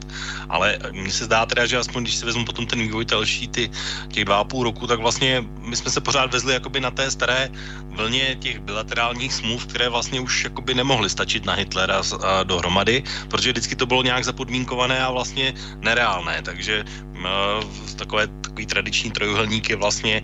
ale 0.48 0.78
mně 0.92 1.10
se 1.10 1.24
zdá 1.24 1.46
teda, 1.46 1.66
že 1.66 1.78
aspoň 1.78 2.02
když 2.02 2.14
si 2.14 2.26
vezmu 2.26 2.44
potom 2.44 2.66
ten 2.66 2.78
vývoj 2.78 3.04
další 3.04 3.48
ty, 3.48 3.70
těch 4.08 4.24
dva 4.24 4.36
a 4.38 4.44
půl 4.44 4.64
roku, 4.64 4.86
tak 4.86 5.00
vlastně 5.00 5.44
my 5.58 5.76
jsme 5.76 5.90
se 5.90 6.00
pořád 6.00 6.32
vezli 6.32 6.54
jakoby 6.54 6.80
na 6.80 6.90
té 6.90 7.10
staré 7.10 7.50
vlně 7.98 8.36
těch 8.38 8.60
bilaterálních 8.60 9.32
smluv, 9.32 9.66
které 9.66 9.88
vlastně 9.88 10.20
už 10.20 10.44
jakoby 10.44 10.74
nemohly 10.74 11.10
stačit 11.10 11.44
na 11.44 11.52
Hitlera 11.52 12.00
uh, 12.00 12.18
dohromady, 12.44 13.02
protože 13.28 13.50
vždycky 13.52 13.76
to 13.76 13.86
bylo 13.86 14.02
nějak 14.02 14.24
zapodmínkované 14.24 15.04
a 15.04 15.10
vlastně 15.10 15.54
nereálné, 15.80 16.42
takže 16.42 16.84
uh, 17.18 17.64
takové 17.96 18.26
takový 18.26 18.66
tradiční 18.66 19.10
trojuhelník 19.10 19.70
je 19.70 19.76
vlastně 19.76 20.22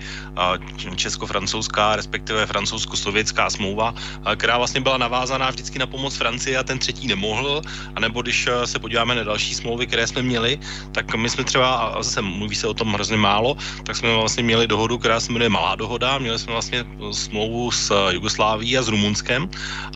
česko-francouzská, 0.96 1.96
respektive 1.96 2.46
francouzsko-sovětská 2.46 3.50
smlouva, 3.50 3.94
která 4.36 4.58
vlastně 4.58 4.80
byla 4.80 4.98
navázaná 4.98 5.50
vždycky 5.50 5.78
na 5.78 5.86
pomoc 5.86 6.16
Francii 6.16 6.56
a 6.56 6.62
ten 6.62 6.78
třetí 6.78 7.06
nemohl, 7.06 7.62
a 7.94 8.00
nebo 8.00 8.22
když 8.22 8.48
se 8.64 8.78
podíváme 8.78 9.14
na 9.14 9.24
další 9.24 9.54
smlouvy, 9.54 9.86
které 9.86 10.06
jsme 10.06 10.22
měli, 10.22 10.58
tak 10.92 11.14
my 11.14 11.30
jsme 11.30 11.44
třeba, 11.44 11.76
a 11.76 12.02
zase 12.02 12.22
mluví 12.22 12.56
se 12.56 12.66
o 12.66 12.74
tom 12.74 12.92
hrozně 12.92 13.16
málo, 13.16 13.56
tak 13.84 13.96
jsme 13.96 14.14
vlastně 14.14 14.42
měli 14.42 14.66
dohodu, 14.66 14.98
která 14.98 15.20
se 15.20 15.32
jmenuje 15.32 15.48
Malá 15.48 15.76
dohoda, 15.76 16.18
měli 16.18 16.38
jsme 16.38 16.52
vlastně 16.52 16.84
smlouvu 17.12 17.70
s 17.70 18.10
Jugosláví 18.10 18.78
a 18.78 18.82
s 18.82 18.88
Rumunskem, 18.88 19.48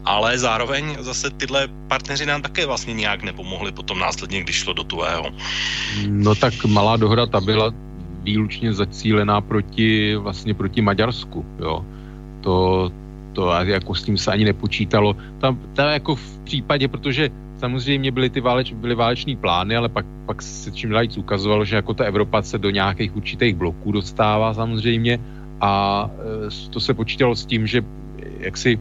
ale 0.04 0.38
zároveň 0.38 0.96
zase 1.00 1.30
tyhle 1.30 1.68
partneři 1.88 2.26
nám 2.26 2.42
také 2.42 2.66
vlastně 2.66 2.94
nějak 2.94 3.22
nepomohli 3.22 3.72
potom 3.72 3.98
následně, 3.98 4.40
když 4.40 4.56
šlo 4.56 4.72
do 4.72 4.84
tuhého. 4.84 5.30
No 6.06 6.34
tak 6.34 6.64
Malá 6.64 6.96
dohoda, 6.96 7.26
ta 7.26 7.40
byla 7.44 7.72
výlučně 8.22 8.72
zacílená 8.72 9.40
proti, 9.40 10.16
vlastně 10.16 10.54
proti 10.54 10.82
Maďarsku, 10.82 11.44
jo. 11.58 11.84
To, 12.40 12.90
to 13.32 13.50
jako 13.50 13.94
s 13.94 14.02
tím 14.02 14.18
se 14.18 14.30
ani 14.30 14.44
nepočítalo. 14.44 15.16
Tam, 15.38 15.58
tam 15.72 15.88
jako 15.92 16.14
v 16.14 16.38
případě, 16.38 16.88
protože 16.88 17.30
samozřejmě 17.58 18.10
byly 18.10 18.30
ty 18.30 18.40
váleč, 18.40 18.72
byly 18.72 18.94
váleční 18.94 19.36
plány, 19.36 19.76
ale 19.76 19.88
pak, 19.88 20.06
pak 20.26 20.42
se 20.42 20.70
čím 20.70 20.90
dál 20.90 21.06
ukazovalo, 21.16 21.64
že 21.64 21.76
jako 21.76 21.94
ta 21.94 22.04
Evropa 22.04 22.42
se 22.42 22.58
do 22.58 22.70
nějakých 22.70 23.16
určitých 23.16 23.54
bloků 23.54 23.92
dostává 23.92 24.54
samozřejmě 24.54 25.18
a 25.60 25.70
e, 26.10 26.70
to 26.70 26.80
se 26.80 26.94
počítalo 26.94 27.36
s 27.36 27.46
tím, 27.46 27.66
že 27.66 27.86
jak 28.38 28.56
si 28.56 28.78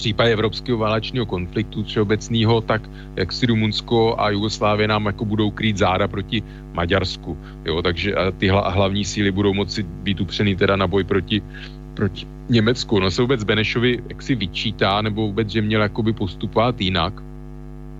případě 0.00 0.32
evropského 0.32 0.78
válečného 0.78 1.26
konfliktu 1.26 1.84
všeobecného, 1.84 2.60
tak 2.60 2.88
jak 3.16 3.32
si 3.32 3.46
Rumunsko 3.46 4.16
a 4.16 4.30
Jugoslávie 4.32 4.88
nám 4.88 5.06
jako 5.06 5.24
budou 5.24 5.50
krýt 5.50 5.76
záda 5.76 6.08
proti 6.08 6.42
Maďarsku. 6.72 7.36
Jo, 7.64 7.82
takže 7.82 8.14
ty 8.38 8.48
hla, 8.48 8.70
hlavní 8.70 9.04
síly 9.04 9.28
budou 9.28 9.52
moci 9.52 9.82
být 9.82 10.20
upřený 10.20 10.56
teda 10.56 10.76
na 10.76 10.86
boj 10.86 11.04
proti, 11.04 11.42
proti 11.94 12.26
Německu. 12.48 13.00
No 13.00 13.10
se 13.10 13.22
vůbec 13.22 13.44
Benešovi 13.44 14.00
jak 14.08 14.22
si 14.22 14.34
vyčítá, 14.34 15.04
nebo 15.04 15.28
vůbec, 15.28 15.48
že 15.48 15.60
měl 15.62 15.82
jakoby 15.82 16.12
postupovat 16.12 16.80
jinak. 16.80 17.12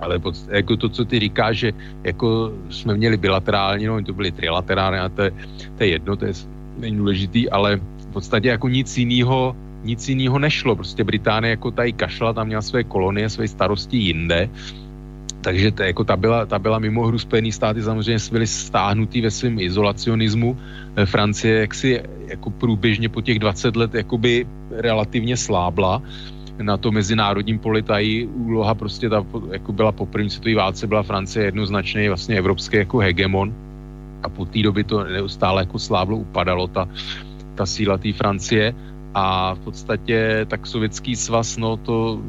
Ale 0.00 0.18
pod, 0.18 0.34
jako 0.48 0.76
to, 0.76 0.88
co 0.88 1.04
ty 1.04 1.20
říkáš, 1.20 1.56
že 1.58 1.72
jako 2.04 2.52
jsme 2.70 2.96
měli 2.96 3.16
bilaterálně, 3.16 3.88
no 3.88 4.00
to 4.02 4.16
byly 4.16 4.32
trilaterálně 4.32 5.00
a 5.00 5.08
to 5.08 5.22
je, 5.22 5.32
to 5.76 5.80
je 5.84 5.88
jedno, 5.88 6.16
to 6.16 6.24
je 6.24 6.32
není 6.80 6.96
důležitý, 6.96 7.50
ale 7.50 7.76
v 7.76 8.06
podstatě 8.12 8.48
jako 8.48 8.68
nic 8.68 8.88
jiného 8.98 9.56
nic 9.84 10.08
jiného 10.08 10.38
nešlo. 10.38 10.76
Prostě 10.76 11.04
Británie 11.04 11.50
jako 11.50 11.70
tady 11.70 11.92
kašla, 11.92 12.32
tam 12.32 12.46
měla 12.46 12.62
své 12.62 12.84
kolonie, 12.84 13.30
své 13.30 13.48
starosti 13.48 13.96
jinde. 13.96 14.48
Takže 15.40 15.70
to, 15.70 15.82
jako 15.82 16.04
ta, 16.04 16.16
byla, 16.16 16.46
ta 16.46 16.58
byla 16.58 16.78
mimo 16.78 17.06
hru 17.06 17.18
Spojený 17.18 17.52
státy 17.52 17.82
samozřejmě 17.82 18.18
byly 18.32 18.46
stáhnutý 18.46 19.20
ve 19.20 19.30
svém 19.30 19.58
izolacionismu. 19.58 20.56
Eh, 20.96 21.06
Francie 21.06 21.60
jaksi 21.60 22.00
jako 22.26 22.50
průběžně 22.50 23.08
po 23.08 23.20
těch 23.20 23.38
20 23.38 23.76
let 23.76 23.94
jakoby 23.94 24.46
relativně 24.70 25.36
slábla 25.36 26.02
na 26.62 26.76
to 26.76 26.92
mezinárodním 26.92 27.58
poli 27.58 27.82
tají 27.82 28.26
úloha 28.26 28.74
prostě 28.74 29.08
ta, 29.08 29.24
jako 29.50 29.72
byla 29.72 29.92
po 29.92 30.06
první 30.06 30.30
světové 30.30 30.54
válce, 30.54 30.86
byla 30.86 31.02
Francie 31.02 31.44
jednoznačně 31.44 32.08
vlastně 32.08 32.36
evropský 32.36 32.76
jako 32.76 32.98
hegemon 32.98 33.54
a 34.22 34.28
po 34.28 34.44
té 34.44 34.62
době 34.62 34.84
to 34.84 35.04
neustále 35.04 35.62
jako 35.62 35.78
slávlo 35.78 36.16
upadalo 36.16 36.66
ta, 36.68 36.88
ta 37.54 37.66
síla 37.66 37.98
té 37.98 38.12
Francie 38.12 38.74
a 39.14 39.54
v 39.54 39.58
podstatě 39.58 40.46
tak 40.48 40.66
sovětský 40.66 41.16
svaz, 41.16 41.56
no 41.56 41.76
to 41.76 42.20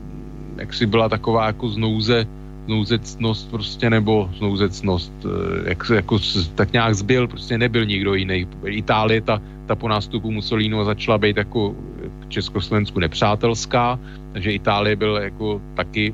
jak 0.58 0.74
si 0.74 0.86
byla 0.86 1.10
taková 1.10 1.46
jako 1.46 1.70
znouze, 1.70 2.26
znouzecnost 2.66 3.52
prostě, 3.52 3.90
nebo 3.90 4.30
znouzecnost, 4.38 5.14
eh, 5.26 5.70
jak, 5.70 5.92
jako, 5.96 6.20
tak 6.56 6.74
nějak 6.74 6.96
zbyl, 6.96 7.28
prostě 7.28 7.58
nebyl 7.58 7.86
nikdo 7.86 8.14
jiný. 8.14 8.48
Itálie, 8.66 9.22
ta, 9.22 9.42
ta 9.66 9.76
po 9.76 9.88
nástupu 9.88 10.32
Mussolínu 10.32 10.86
začala 10.86 11.18
být 11.18 11.38
jako 11.38 11.76
k 12.20 12.30
Československu 12.30 13.00
nepřátelská, 13.00 14.00
takže 14.34 14.52
Itálie 14.52 14.96
byl 14.96 15.16
jako 15.18 15.62
taky 15.76 16.14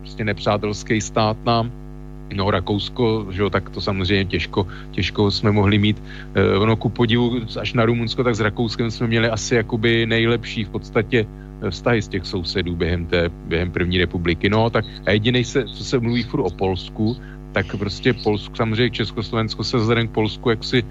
prostě 0.00 0.24
nepřátelský 0.24 1.00
stát 1.00 1.36
nám. 1.44 1.85
No 2.34 2.50
Rakousko, 2.50 3.26
že 3.30 3.42
jo, 3.42 3.50
tak 3.50 3.70
to 3.70 3.80
samozřejmě 3.80 4.24
těžko, 4.24 4.66
těžko 4.90 5.30
jsme 5.30 5.52
mohli 5.52 5.78
mít. 5.78 6.02
E, 6.34 6.58
ono 6.58 6.76
ku 6.76 6.88
podivu 6.88 7.40
až 7.60 7.72
na 7.72 7.84
Rumunsko, 7.84 8.24
tak 8.24 8.34
s 8.34 8.40
Rakouskem 8.40 8.90
jsme 8.90 9.06
měli 9.06 9.28
asi 9.28 9.54
jakoby 9.54 10.06
nejlepší 10.06 10.64
v 10.64 10.68
podstatě 10.68 11.26
vztahy 11.70 12.02
z 12.02 12.08
těch 12.08 12.26
sousedů 12.26 12.76
během 12.76 13.06
té, 13.06 13.28
během 13.28 13.70
první 13.70 13.98
republiky. 13.98 14.48
No, 14.48 14.70
tak 14.70 14.84
a 15.06 15.10
jediný 15.10 15.44
se, 15.44 15.64
co 15.64 15.84
se 15.84 15.98
mluví 15.98 16.22
furt 16.22 16.42
o 16.42 16.50
Polsku, 16.50 17.16
tak 17.52 17.76
prostě 17.76 18.12
Polsku, 18.12 18.54
samozřejmě 18.54 18.90
Československo 18.90 19.64
se 19.64 19.76
vzhledem 19.76 20.08
k 20.08 20.10
Polsku 20.10 20.50
jaksi 20.50 20.84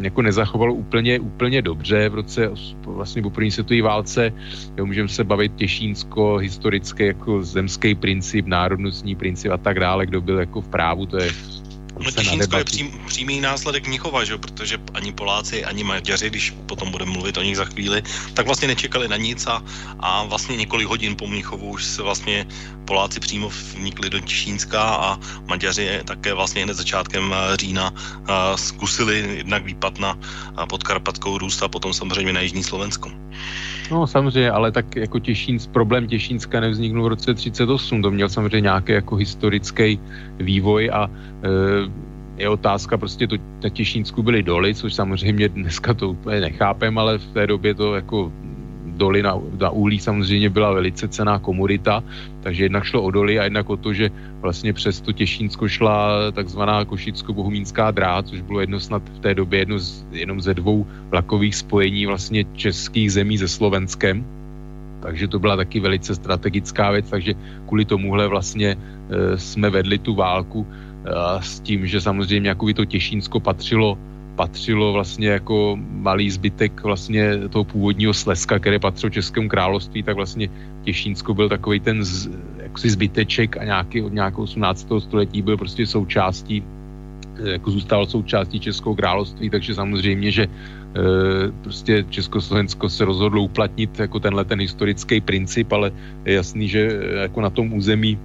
jako 0.00 0.22
nezachovalo 0.22 0.74
úplně, 0.74 1.20
úplně 1.20 1.62
dobře 1.62 2.08
v 2.08 2.14
roce 2.14 2.50
vlastně 2.86 3.22
po 3.22 3.30
první 3.30 3.50
světové 3.50 3.82
válce. 3.82 4.32
Jo, 4.76 4.86
můžeme 4.86 5.08
se 5.08 5.24
bavit 5.24 5.54
Těšínsko, 5.54 6.36
historické 6.36 7.06
jako 7.06 7.42
zemský 7.42 7.94
princip, 7.94 8.46
národnostní 8.46 9.16
princip 9.16 9.52
a 9.52 9.56
tak 9.56 9.80
dále, 9.80 10.06
kdo 10.06 10.20
byl 10.20 10.38
jako 10.38 10.60
v 10.60 10.68
právu, 10.68 11.06
to 11.06 11.16
je 11.16 11.30
No 12.04 12.10
Těšínsko 12.10 12.56
je 12.56 12.64
přím, 12.64 13.00
přímý 13.06 13.40
následek 13.40 13.86
Mnichova, 13.86 14.24
že? 14.24 14.38
protože 14.38 14.78
ani 14.94 15.12
Poláci, 15.12 15.64
ani 15.64 15.84
Maďaři, 15.84 16.30
když 16.30 16.50
potom 16.66 16.90
budeme 16.90 17.12
mluvit 17.12 17.36
o 17.36 17.42
nich 17.42 17.56
za 17.56 17.64
chvíli, 17.64 18.02
tak 18.34 18.46
vlastně 18.46 18.68
nečekali 18.68 19.08
na 19.08 19.16
nic 19.16 19.46
a, 19.46 19.62
a 20.00 20.24
vlastně 20.24 20.56
několik 20.56 20.88
hodin 20.88 21.16
po 21.16 21.26
Mnichovu 21.26 21.68
už 21.70 21.84
se 21.84 22.02
vlastně 22.02 22.46
Poláci 22.84 23.20
přímo 23.20 23.50
vnikli 23.78 24.10
do 24.10 24.20
Těšínska 24.20 24.82
a 24.82 25.18
Maďaři 25.46 26.00
také 26.04 26.34
vlastně 26.34 26.62
hned 26.62 26.74
začátkem 26.74 27.34
eh, 27.34 27.56
října 27.56 27.94
eh, 27.94 28.32
zkusili 28.58 29.36
jednak 29.36 29.64
výpad 29.64 29.98
na 29.98 30.18
eh, 30.18 30.66
podkarpatskou 30.66 31.38
růst 31.38 31.62
a 31.62 31.68
potom 31.68 31.94
samozřejmě 31.94 32.32
na 32.32 32.40
Jižní 32.40 32.62
Slovensko. 32.62 33.10
No 33.90 34.06
samozřejmě, 34.06 34.50
ale 34.50 34.72
tak 34.72 34.96
jako 34.96 35.18
Těšínsk, 35.18 35.70
problém 35.70 36.06
Těšínska 36.06 36.60
nevzniknul 36.60 37.04
v 37.04 37.08
roce 37.08 37.34
38, 37.34 38.02
to 38.02 38.10
měl 38.10 38.28
samozřejmě 38.28 38.60
nějaký 38.60 38.92
jako 38.92 39.16
historický 39.16 40.00
vývoj 40.38 40.90
a 40.92 41.04
e, 41.04 41.48
je 42.42 42.48
otázka, 42.48 42.98
prostě 42.98 43.26
to, 43.26 43.36
na 43.62 43.70
Těšínsku 43.70 44.22
byly 44.22 44.42
doly, 44.42 44.74
což 44.74 44.94
samozřejmě 44.94 45.48
dneska 45.48 45.94
to 45.94 46.10
úplně 46.10 46.40
nechápem, 46.40 46.98
ale 46.98 47.18
v 47.18 47.26
té 47.26 47.46
době 47.46 47.74
to 47.74 47.94
jako 47.94 48.32
doly 48.92 49.22
na, 49.22 49.38
na 49.60 49.70
uhlí 49.70 49.98
samozřejmě 49.98 50.50
byla 50.50 50.72
velice 50.72 51.08
cená 51.08 51.38
komodita, 51.38 52.04
takže 52.42 52.64
jednak 52.64 52.84
šlo 52.84 53.02
o 53.02 53.10
doly 53.10 53.38
a 53.38 53.44
jednak 53.44 53.70
o 53.70 53.76
to, 53.76 53.92
že 53.92 54.10
vlastně 54.40 54.72
přes 54.72 55.00
to 55.00 55.12
Těšínsko 55.12 55.68
šla 55.68 56.30
takzvaná 56.32 56.84
Košicko-Bohumínská 56.84 57.90
dráha, 57.90 58.22
což 58.22 58.40
bylo 58.40 58.60
jedno 58.60 58.80
snad 58.80 59.02
v 59.02 59.18
té 59.18 59.34
době 59.34 59.58
jedno 59.58 59.78
z, 59.78 60.04
jenom 60.12 60.40
ze 60.40 60.54
dvou 60.54 60.86
vlakových 61.10 61.56
spojení 61.56 62.06
vlastně 62.06 62.44
českých 62.54 63.12
zemí 63.12 63.38
se 63.38 63.48
Slovenskem. 63.48 64.26
Takže 65.02 65.28
to 65.28 65.38
byla 65.38 65.56
taky 65.56 65.80
velice 65.80 66.14
strategická 66.14 66.90
věc, 66.90 67.10
takže 67.10 67.34
kvůli 67.66 67.84
tomuhle 67.84 68.28
vlastně 68.28 68.76
e, 68.76 69.38
jsme 69.38 69.70
vedli 69.70 69.98
tu 69.98 70.14
válku 70.14 70.66
s 71.40 71.60
tím, 71.60 71.86
že 71.86 72.00
samozřejmě 72.00 72.48
jako 72.48 72.66
by 72.66 72.74
to 72.74 72.84
Těšínsko 72.84 73.40
patřilo 73.40 73.98
patřilo 74.36 74.92
vlastně 74.92 75.28
jako 75.28 75.78
malý 75.90 76.30
zbytek 76.30 76.82
vlastně 76.82 77.48
toho 77.48 77.64
původního 77.64 78.14
Slezska, 78.14 78.58
které 78.58 78.78
patřilo 78.78 79.10
Českému 79.10 79.48
království, 79.48 80.02
tak 80.02 80.16
vlastně 80.16 80.48
Těšínsko 80.84 81.34
byl 81.34 81.48
takový 81.48 81.80
ten 81.80 82.04
z, 82.04 82.30
jaksi 82.56 82.90
zbyteček 82.90 83.56
a 83.56 83.64
nějaký 83.64 84.02
od 84.02 84.12
nějakého 84.12 84.42
18. 84.42 84.88
století 84.98 85.42
byl 85.42 85.56
prostě 85.56 85.86
součástí 85.86 86.64
jako 87.44 87.70
zůstal 87.70 88.06
součástí 88.06 88.60
Českého 88.60 88.94
království, 88.94 89.50
takže 89.50 89.74
samozřejmě, 89.74 90.30
že 90.30 90.44
e, 90.44 90.48
prostě 91.62 92.04
Československo 92.10 92.88
se 92.88 93.04
rozhodlo 93.04 93.42
uplatnit 93.42 93.98
jako 93.98 94.20
tenhle 94.20 94.44
ten 94.44 94.60
historický 94.60 95.20
princip, 95.20 95.72
ale 95.72 95.92
je 96.24 96.34
jasný, 96.34 96.68
že 96.68 97.00
jako 97.22 97.40
na 97.40 97.50
tom 97.50 97.72
území 97.72 98.18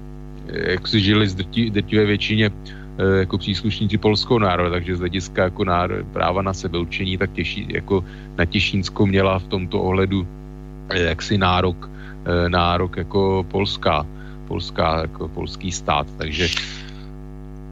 jak 0.47 0.87
si 0.87 0.99
žili 0.99 1.27
z 1.27 1.35
drtivé 1.71 2.05
většině 2.05 2.51
Eh, 2.97 3.17
jako 3.29 3.37
příslušníci 3.37 3.97
polského 3.97 4.39
národa, 4.39 4.69
takže 4.69 4.95
z 4.95 4.99
hlediska 4.99 5.43
jako 5.43 5.63
národ, 5.63 6.07
práva 6.13 6.41
na 6.41 6.53
sebeurčení, 6.53 7.17
tak 7.17 7.33
těší, 7.33 7.67
jako 7.69 8.03
na 8.37 8.45
Těšínsko 8.45 9.05
měla 9.05 9.39
v 9.39 9.47
tomto 9.47 9.81
ohledu 9.81 10.27
eh, 10.89 11.13
jaksi 11.13 11.37
nárok, 11.37 11.89
eh, 12.25 12.49
nárok 12.49 12.97
jako 12.97 13.45
polská, 13.51 14.05
polská, 14.47 15.01
jako 15.01 15.27
polský 15.27 15.71
stát, 15.71 16.07
takže 16.17 16.49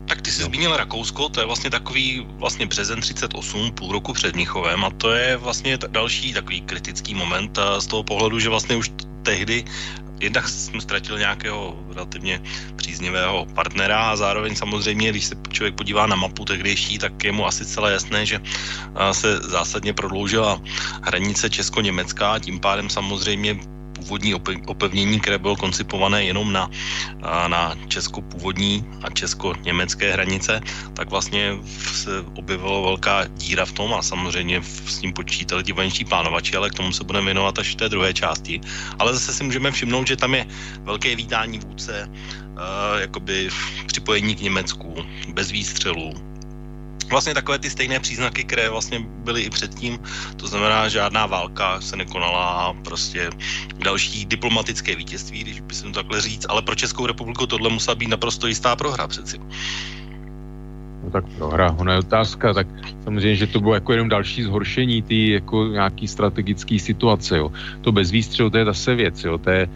tak 0.05 0.21
ty 0.21 0.31
jsi 0.31 0.41
no. 0.41 0.47
zmínil 0.47 0.77
Rakousko, 0.77 1.29
to 1.29 1.39
je 1.39 1.45
vlastně 1.45 1.69
takový 1.69 2.27
vlastně 2.37 2.65
březen 2.65 3.01
38, 3.01 3.71
půl 3.71 3.91
roku 3.91 4.13
před 4.13 4.35
Mnichovem 4.35 4.85
a 4.85 4.89
to 4.89 5.09
je 5.11 5.37
vlastně 5.37 5.77
další 5.77 6.33
takový 6.33 6.61
kritický 6.61 7.13
moment 7.13 7.59
z 7.79 7.87
toho 7.87 8.03
pohledu, 8.03 8.39
že 8.39 8.49
vlastně 8.49 8.75
už 8.75 8.91
tehdy 9.23 9.65
jednak 10.19 10.47
jsem 10.47 10.81
ztratil 10.81 11.19
nějakého 11.19 11.77
relativně 11.93 12.41
příznivého 12.75 13.45
partnera 13.45 14.09
a 14.11 14.15
zároveň 14.15 14.55
samozřejmě, 14.55 15.09
když 15.09 15.25
se 15.25 15.35
člověk 15.51 15.75
podívá 15.75 16.07
na 16.07 16.15
mapu 16.15 16.45
tehdejší, 16.45 16.97
tak 16.97 17.23
je 17.23 17.31
mu 17.31 17.47
asi 17.47 17.65
celé 17.65 17.91
jasné, 17.91 18.25
že 18.25 18.39
se 19.11 19.37
zásadně 19.37 19.93
prodloužila 19.93 20.61
hranice 21.01 21.49
Česko-Německá, 21.49 22.39
tím 22.39 22.59
pádem 22.59 22.89
samozřejmě 22.89 23.74
původní 23.95 24.35
opevnění, 24.67 25.19
které 25.19 25.37
bylo 25.37 25.55
koncipované 25.55 26.25
jenom 26.25 26.53
na, 26.53 26.69
na 27.47 27.75
česko-původní 27.87 28.85
a 29.03 29.09
česko-německé 29.09 30.13
hranice, 30.13 30.61
tak 30.93 31.09
vlastně 31.09 31.57
se 31.93 32.09
objevila 32.35 32.81
velká 32.81 33.25
díra 33.27 33.65
v 33.65 33.71
tom 33.71 33.93
a 33.93 34.01
samozřejmě 34.01 34.61
s 34.63 34.99
tím 34.99 35.13
počítali 35.13 35.63
ti 35.63 35.71
vojenští 35.71 36.05
plánovači, 36.05 36.55
ale 36.55 36.69
k 36.69 36.73
tomu 36.73 36.91
se 36.91 37.03
budeme 37.03 37.25
věnovat 37.25 37.59
až 37.59 37.71
v 37.71 37.75
té 37.75 37.89
druhé 37.89 38.13
části. 38.13 38.61
Ale 38.99 39.13
zase 39.13 39.33
si 39.33 39.43
můžeme 39.43 39.71
všimnout, 39.71 40.07
že 40.07 40.15
tam 40.15 40.35
je 40.35 40.45
velké 40.83 41.15
vítání 41.15 41.59
vůdce, 41.59 42.09
jakoby 42.99 43.49
připojení 43.87 44.35
k 44.35 44.41
Německu, 44.41 44.95
bez 45.33 45.51
výstřelů, 45.51 46.34
vlastně 47.09 47.33
takové 47.33 47.59
ty 47.59 47.69
stejné 47.69 47.99
příznaky, 47.99 48.43
které 48.43 48.69
vlastně 48.69 48.99
byly 48.99 49.41
i 49.41 49.49
předtím, 49.49 49.99
to 50.35 50.47
znamená, 50.47 50.89
žádná 50.89 51.25
válka 51.25 51.81
se 51.81 51.95
nekonala 51.95 52.45
a 52.45 52.73
prostě 52.73 53.29
další 53.83 54.25
diplomatické 54.25 54.95
vítězství, 54.95 55.43
když 55.43 55.59
by 55.59 55.75
se 55.75 55.91
takhle 55.91 56.21
říct, 56.21 56.45
ale 56.49 56.61
pro 56.61 56.75
Českou 56.75 57.05
republiku 57.05 57.47
tohle 57.47 57.69
musela 57.69 57.95
být 57.95 58.09
naprosto 58.09 58.47
jistá 58.47 58.75
prohra 58.75 59.07
přeci. 59.07 59.39
No 61.03 61.11
tak 61.11 61.25
prohra, 61.37 61.75
ona 61.77 61.93
je 61.93 61.99
otázka, 61.99 62.53
tak 62.53 62.67
samozřejmě, 63.03 63.35
že 63.35 63.47
to 63.47 63.59
bylo 63.59 63.73
jako 63.73 63.91
jenom 63.93 64.09
další 64.09 64.43
zhoršení 64.43 65.01
ty 65.01 65.29
jako 65.29 65.67
nějaký 65.67 66.07
strategický 66.07 66.79
situace, 66.79 67.37
jo. 67.37 67.51
To 67.81 67.91
bez 67.91 68.11
výstřelu, 68.11 68.49
to 68.49 68.57
je 68.57 68.65
zase 68.65 68.95
věc, 68.95 69.23
jo, 69.23 69.37
to 69.37 69.49
je, 69.49 69.69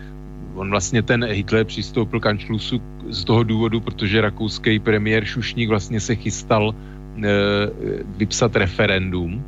on 0.55 0.69
vlastně 0.69 1.01
ten 1.01 1.25
Hitler 1.25 1.65
přistoupil 1.65 2.19
k 2.19 2.25
Anšlusu 2.25 2.81
z 3.09 3.23
toho 3.23 3.43
důvodu, 3.43 3.79
protože 3.79 4.21
rakouský 4.21 4.79
premiér 4.79 5.25
Šušník 5.25 5.69
vlastně 5.69 5.99
se 5.99 6.15
chystal 6.15 6.75
vypsat 8.17 8.55
referendum 8.55 9.43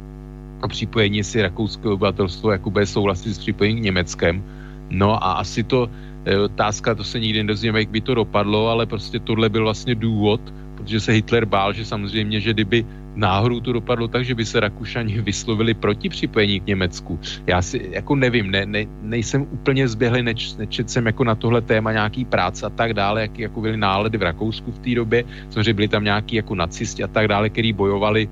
o 0.64 0.68
připojení 0.68 1.24
si 1.24 1.42
rakouského 1.42 1.94
obyvatelstva, 1.94 2.52
jako 2.52 2.70
bude 2.70 2.86
souhlasit 2.86 3.34
s 3.34 3.40
připojením 3.40 3.80
k 3.80 3.86
Německem. 3.86 4.44
No 4.90 5.24
a 5.24 5.42
asi 5.42 5.64
to, 5.64 5.90
eh, 6.26 6.38
otázka, 6.38 6.96
to 6.96 7.04
se 7.04 7.20
nikdy 7.20 7.44
nedozvíme, 7.44 7.80
jak 7.80 7.90
by 7.90 8.02
to 8.02 8.14
dopadlo, 8.16 8.68
ale 8.68 8.86
prostě 8.86 9.20
tohle 9.20 9.50
byl 9.50 9.64
vlastně 9.64 9.96
důvod, 9.96 10.42
protože 10.78 11.00
se 11.00 11.12
Hitler 11.12 11.46
bál, 11.46 11.74
že 11.74 11.86
samozřejmě, 11.86 12.40
že 12.40 12.54
kdyby 12.54 12.86
náhodou 13.16 13.60
to 13.60 13.74
dopadlo 13.74 14.08
tak, 14.08 14.26
že 14.26 14.36
by 14.36 14.46
se 14.46 14.60
Rakušani 14.60 15.22
vyslovili 15.22 15.74
proti 15.74 16.10
připojení 16.10 16.60
k 16.60 16.66
Německu. 16.66 17.20
Já 17.48 17.62
si 17.62 17.90
jako 17.92 18.16
nevím, 18.16 18.52
ne, 18.52 18.66
ne, 18.66 18.86
nejsem 19.02 19.42
úplně 19.52 19.88
zběhlý, 19.88 20.24
neč, 20.24 20.56
nečet 20.56 20.90
jsem 20.90 21.06
jako 21.06 21.24
na 21.24 21.36
tohle 21.36 21.62
téma 21.62 21.92
nějaký 21.92 22.26
práce 22.26 22.66
a 22.66 22.70
tak 22.70 22.94
dále, 22.94 23.22
jak 23.22 23.40
jako 23.40 23.62
byly 23.62 23.78
nálady 23.78 24.18
v 24.18 24.22
Rakousku 24.22 24.72
v 24.72 24.80
té 24.80 24.96
době, 24.96 25.24
samozřejmě 25.50 25.74
byli 25.74 25.88
tam 25.88 26.04
nějaký 26.04 26.36
jako 26.36 26.56
nacisti 26.56 27.04
a 27.04 27.08
tak 27.08 27.28
dále, 27.28 27.50
který 27.50 27.74
bojovali 27.74 28.30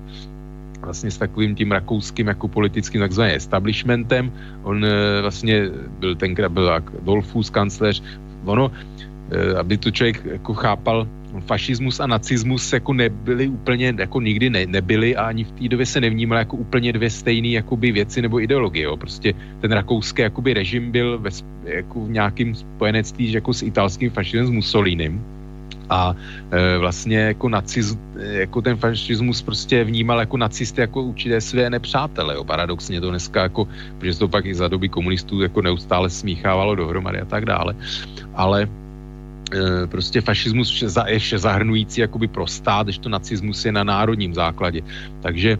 vlastně 0.80 1.10
s 1.10 1.18
takovým 1.18 1.54
tím 1.54 1.72
rakouským 1.72 2.26
jako 2.26 2.48
politickým 2.48 3.00
takzvaným 3.00 3.36
establishmentem. 3.36 4.32
On 4.62 4.84
e, 4.84 5.20
vlastně 5.22 5.68
byl 5.98 6.16
tenkrát 6.16 6.52
byl 6.52 6.72
Dolfus 7.02 7.50
kancléř. 7.50 8.02
Ono, 8.44 8.72
aby 9.58 9.78
to 9.78 9.90
člověk 9.90 10.24
jako 10.24 10.54
chápal, 10.54 11.06
fašismus 11.46 12.00
a 12.00 12.06
nacismus 12.06 12.72
jako 12.72 12.92
nebyly 12.92 13.48
úplně, 13.48 13.94
jako 13.98 14.20
nikdy 14.20 14.50
ne, 14.50 14.66
nebyly 14.66 15.16
a 15.16 15.24
ani 15.24 15.44
v 15.44 15.52
té 15.52 15.68
době 15.68 15.86
se 15.86 16.00
nevnímal 16.00 16.38
jako 16.38 16.56
úplně 16.56 16.92
dvě 16.92 17.10
stejné 17.10 17.48
jakoby 17.48 17.92
věci 17.92 18.22
nebo 18.22 18.40
ideologie. 18.40 18.84
Jo. 18.84 18.96
Prostě 18.96 19.34
ten 19.60 19.72
rakouský 19.72 20.22
jakoby 20.22 20.54
režim 20.54 20.90
byl 20.90 21.18
ve, 21.18 21.30
jako 21.64 22.04
v 22.04 22.10
nějakým 22.10 22.54
spojenectví 22.54 23.32
jako 23.32 23.54
s 23.54 23.62
italským 23.62 24.10
fašismem 24.10 24.46
s 24.46 24.50
Mussolínem 24.50 25.24
a 25.90 26.14
e, 26.50 26.78
vlastně 26.78 27.18
jako, 27.18 27.48
naciz, 27.48 27.98
jako 28.18 28.62
ten 28.62 28.76
fašismus 28.76 29.42
prostě 29.42 29.84
vnímal 29.84 30.20
jako 30.20 30.36
nacisty 30.36 30.80
jako 30.80 31.02
určité 31.02 31.40
své 31.40 31.70
nepřátele, 31.70 32.34
jo. 32.34 32.44
paradoxně 32.44 33.00
to 33.00 33.10
dneska 33.10 33.42
jako, 33.42 33.68
protože 33.98 34.18
to 34.18 34.28
pak 34.28 34.46
i 34.46 34.54
za 34.54 34.68
doby 34.68 34.88
komunistů 34.88 35.42
jako 35.42 35.62
neustále 35.62 36.10
smíchávalo 36.10 36.74
dohromady 36.74 37.20
a 37.20 37.24
tak 37.24 37.44
dále, 37.44 37.74
ale 38.34 38.68
Eh, 38.68 38.89
prostě 39.86 40.20
fašismus 40.20 40.84
ještě 41.06 41.38
zahrnující 41.38 42.00
jakoby 42.00 42.28
pro 42.28 42.46
stát, 42.46 42.86
když 42.86 42.98
to 42.98 43.08
nacismus 43.08 43.64
je 43.64 43.72
na 43.72 43.84
národním 43.84 44.34
základě. 44.34 44.82
Takže 45.22 45.58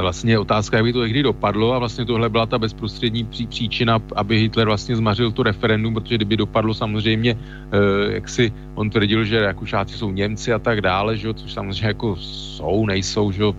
vlastně 0.00 0.38
otázka, 0.38 0.76
jak 0.76 0.84
by 0.84 0.92
to 0.92 1.04
někdy 1.04 1.22
dopadlo 1.22 1.72
a 1.72 1.78
vlastně 1.78 2.04
tohle 2.04 2.28
byla 2.28 2.46
ta 2.46 2.58
bezprostřední 2.58 3.24
pří, 3.24 3.46
příčina, 3.46 3.98
aby 4.16 4.38
Hitler 4.38 4.66
vlastně 4.66 4.96
zmařil 4.96 5.32
to 5.32 5.42
referendum, 5.42 5.94
protože 5.94 6.14
kdyby 6.14 6.36
dopadlo 6.36 6.74
samozřejmě, 6.74 7.32
eh, 7.36 8.12
jak 8.12 8.28
si 8.28 8.52
on 8.74 8.90
tvrdil, 8.90 9.24
že 9.24 9.40
Rakušáci 9.40 9.96
jsou 9.96 10.10
Němci 10.10 10.52
a 10.52 10.58
tak 10.58 10.80
dále, 10.80 11.16
že 11.16 11.26
jo, 11.26 11.32
což 11.32 11.52
samozřejmě 11.52 11.86
jako 11.86 12.16
jsou, 12.16 12.86
nejsou, 12.86 13.32
že 13.32 13.42
jo, 13.42 13.54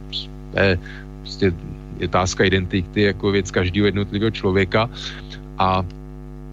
je 0.53 0.79
prostě 1.21 1.53
otázka 2.05 2.43
identity 2.43 3.01
jako 3.01 3.31
věc 3.31 3.51
každého 3.51 3.85
jednotlivého 3.85 4.31
člověka 4.31 4.89
a 5.57 5.85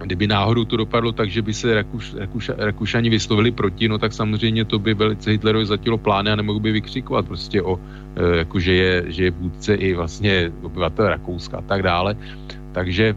kdyby 0.05 0.27
náhodou 0.27 0.65
to 0.65 0.77
dopadlo 0.77 1.13
tak, 1.13 1.31
že 1.31 1.43
by 1.43 1.55
se 1.55 1.75
Rakuš, 1.75 2.15
Rakuš, 2.15 2.51
Rakušani 2.57 3.11
vyslovili 3.11 3.51
proti, 3.51 3.89
no 3.89 3.99
tak 3.99 4.13
samozřejmě 4.13 4.65
to 4.65 4.79
by 4.79 4.95
velice 4.95 5.31
Hitlerovi 5.31 5.67
zatilo 5.67 5.99
plány 5.99 6.31
a 6.31 6.37
nemohl 6.37 6.61
by 6.61 6.73
vykřikovat 6.73 7.27
prostě 7.27 7.63
o, 7.63 7.81
e, 8.17 8.37
jako 8.37 8.61
že 8.61 8.75
je, 8.75 9.05
že 9.13 9.25
je 9.25 9.31
vůdce 9.31 9.75
i 9.75 9.95
vlastně 9.95 10.53
obyvatel 10.63 11.09
Rakouska 11.09 11.59
a 11.59 11.63
tak 11.63 11.83
dále. 11.83 12.17
Takže, 12.73 13.15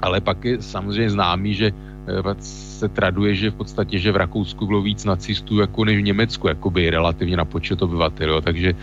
ale 0.00 0.20
pak 0.20 0.44
je 0.44 0.62
samozřejmě 0.62 1.10
známý, 1.10 1.54
že 1.54 1.66
e, 1.66 2.34
se 2.38 2.88
traduje, 2.88 3.34
že 3.34 3.50
v 3.50 3.54
podstatě, 3.54 3.98
že 3.98 4.12
v 4.12 4.16
Rakousku 4.16 4.66
bylo 4.66 4.82
víc 4.82 5.04
nacistů 5.04 5.58
jako 5.58 5.84
než 5.84 5.98
v 5.98 6.08
Německu, 6.12 6.48
jakoby 6.48 6.90
relativně 6.90 7.36
na 7.36 7.44
počet 7.44 7.82
obyvatel, 7.82 8.28
jo. 8.28 8.40
takže 8.40 8.74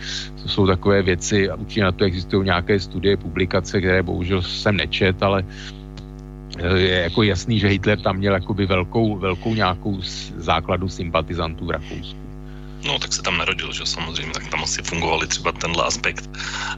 to 0.42 0.48
jsou 0.48 0.66
takové 0.66 1.02
věci 1.02 1.50
a 1.50 1.54
určitě 1.54 1.82
na 1.82 1.92
to 1.92 2.04
existují 2.04 2.44
nějaké 2.44 2.80
studie, 2.80 3.16
publikace, 3.16 3.78
které 3.78 4.02
bohužel 4.02 4.42
jsem 4.42 4.76
nečet, 4.76 5.22
ale 5.22 5.44
je 6.58 7.00
jako 7.02 7.22
jasný, 7.22 7.58
že 7.58 7.68
Hitler 7.68 8.00
tam 8.00 8.16
měl 8.16 8.34
jakoby 8.34 8.66
velkou, 8.66 9.16
velkou 9.16 9.54
nějakou 9.54 9.98
základu 10.36 10.88
sympatizantů 10.88 11.66
v 11.66 11.70
Rakousku. 11.70 12.18
No, 12.84 12.98
tak 12.98 13.12
se 13.12 13.22
tam 13.22 13.38
narodil, 13.38 13.72
že 13.72 13.86
samozřejmě, 13.86 14.32
tak 14.32 14.48
tam 14.48 14.62
asi 14.62 14.82
fungovali 14.82 15.26
třeba 15.26 15.52
tenhle 15.52 15.84
aspekt. 15.84 16.30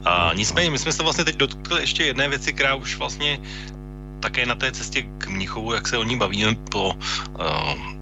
A 0.05 0.31
nicméně, 0.35 0.71
my 0.71 0.79
jsme 0.79 0.93
se 0.93 1.03
vlastně 1.03 1.25
teď 1.25 1.37
dotkli 1.37 1.81
ještě 1.81 2.05
jedné 2.05 2.29
věci, 2.29 2.53
která 2.53 2.75
už 2.75 2.97
vlastně 2.97 3.39
také 4.21 4.47
na 4.47 4.55
té 4.55 4.73
cestě 4.73 5.03
k 5.03 5.27
Mnichovu, 5.27 5.73
jak 5.73 5.89
se 5.89 5.99
o 5.99 6.05
ní 6.05 6.17
bavíme 6.17 6.55
po 6.71 6.89
uh, 6.89 7.95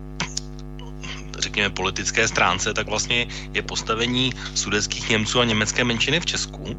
řekněme, 1.38 1.70
politické 1.70 2.28
stránce, 2.28 2.74
tak 2.74 2.86
vlastně 2.86 3.26
je 3.54 3.62
postavení 3.62 4.32
sudeckých 4.54 5.08
Němců 5.08 5.40
a 5.40 5.44
německé 5.44 5.84
menšiny 5.84 6.20
v 6.20 6.26
Česku, 6.26 6.76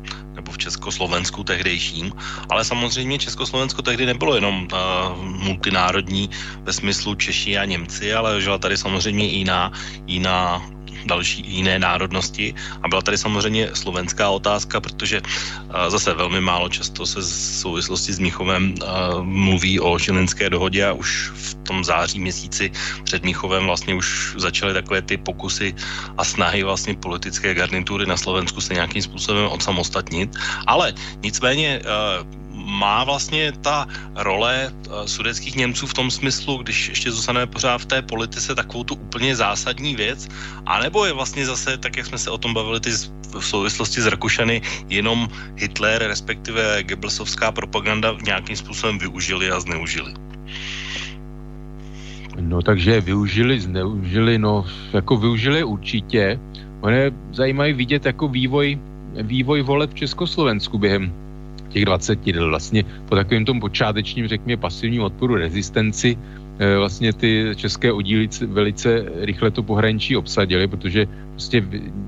v 0.53 0.57
Československu 0.57 1.43
tehdejším, 1.43 2.13
ale 2.49 2.65
samozřejmě 2.65 3.19
Československo 3.19 3.81
tehdy 3.81 4.05
nebylo 4.05 4.35
jenom 4.35 4.67
uh, 4.69 4.77
multinárodní 5.23 6.29
ve 6.61 6.73
smyslu 6.73 7.15
Češi 7.15 7.57
a 7.57 7.65
Němci, 7.65 8.13
ale 8.13 8.41
žila 8.41 8.57
tady 8.57 8.77
samozřejmě 8.77 9.25
jiná, 9.25 9.71
jiná 10.07 10.61
další 11.05 11.43
jiné 11.47 11.79
národnosti. 11.79 12.53
A 12.83 12.87
byla 12.87 13.01
tady 13.01 13.17
samozřejmě 13.17 13.69
slovenská 13.73 14.29
otázka, 14.29 14.81
protože 14.81 15.21
zase 15.87 16.13
velmi 16.13 16.41
málo 16.41 16.69
často 16.69 17.05
se 17.05 17.19
v 17.19 17.25
souvislosti 17.63 18.13
s 18.13 18.19
Míchovem 18.19 18.75
mluví 19.21 19.79
o 19.79 19.99
žilinské 19.99 20.49
dohodě 20.49 20.85
a 20.85 20.93
už 20.93 21.31
v 21.33 21.53
tom 21.63 21.83
září 21.83 22.19
měsíci 22.19 22.71
před 23.03 23.23
Míchovem 23.23 23.65
vlastně 23.65 23.95
už 23.95 24.35
začaly 24.37 24.73
takové 24.73 25.01
ty 25.01 25.17
pokusy 25.17 25.75
a 26.17 26.23
snahy 26.23 26.63
vlastně 26.63 26.93
politické 26.93 27.53
garnitury 27.53 28.05
na 28.05 28.17
Slovensku 28.17 28.61
se 28.61 28.73
nějakým 28.73 29.01
způsobem 29.01 29.47
odsamostatnit. 29.47 30.35
Ale 30.67 30.93
nicméně 31.23 31.81
má 32.63 33.03
vlastně 33.03 33.51
ta 33.51 33.87
role 34.15 34.71
uh, 34.71 35.05
sudeckých 35.05 35.55
Němců 35.55 35.87
v 35.87 35.93
tom 35.93 36.11
smyslu, 36.11 36.57
když 36.57 36.89
ještě 36.89 37.11
zůstaneme 37.11 37.47
pořád 37.47 37.77
v 37.77 37.85
té 37.85 38.01
politice, 38.01 38.55
takovou 38.55 38.83
tu 38.83 38.95
úplně 38.95 39.35
zásadní 39.35 39.95
věc, 39.95 40.27
anebo 40.65 41.05
je 41.05 41.13
vlastně 41.13 41.45
zase, 41.45 41.77
tak 41.77 41.97
jak 41.97 42.05
jsme 42.05 42.17
se 42.17 42.31
o 42.31 42.37
tom 42.37 42.53
bavili 42.53 42.79
ty 42.79 42.91
v 43.39 43.45
souvislosti 43.45 44.01
s 44.01 44.07
Rakušany, 44.07 44.61
jenom 44.89 45.29
Hitler, 45.55 46.03
respektive 46.07 46.83
Goebbelsovská 46.83 47.51
propaganda 47.51 48.15
nějakým 48.25 48.55
způsobem 48.55 48.99
využili 48.99 49.51
a 49.51 49.59
zneužili? 49.59 50.13
No 52.39 52.61
takže 52.61 53.01
využili, 53.01 53.61
zneužili, 53.61 54.37
no 54.37 54.65
jako 54.93 55.17
využili 55.17 55.63
určitě. 55.63 56.39
Ono 56.81 56.95
je 56.95 57.11
zajímavé 57.31 57.73
vidět 57.73 58.05
jako 58.05 58.27
vývoj, 58.27 58.79
vývoj 59.21 59.61
voleb 59.61 59.91
v 59.91 59.93
Československu 59.93 60.77
během 60.77 61.22
těch 61.73 61.85
20 61.85 62.27
let 62.27 62.47
vlastně 62.47 62.85
po 63.09 63.15
takovém 63.15 63.45
tom 63.45 63.59
počátečním, 63.59 64.27
řekněme, 64.27 64.61
pasivním 64.61 65.01
odporu 65.01 65.35
rezistenci 65.35 66.13
eh, 66.13 66.77
vlastně 66.77 67.13
ty 67.13 67.57
české 67.57 67.91
oddíly 67.91 68.29
velice 68.47 69.05
rychle 69.25 69.51
to 69.51 69.65
pohraničí 69.65 70.13
obsadili, 70.17 70.69
protože 70.69 71.09
prostě 71.33 71.65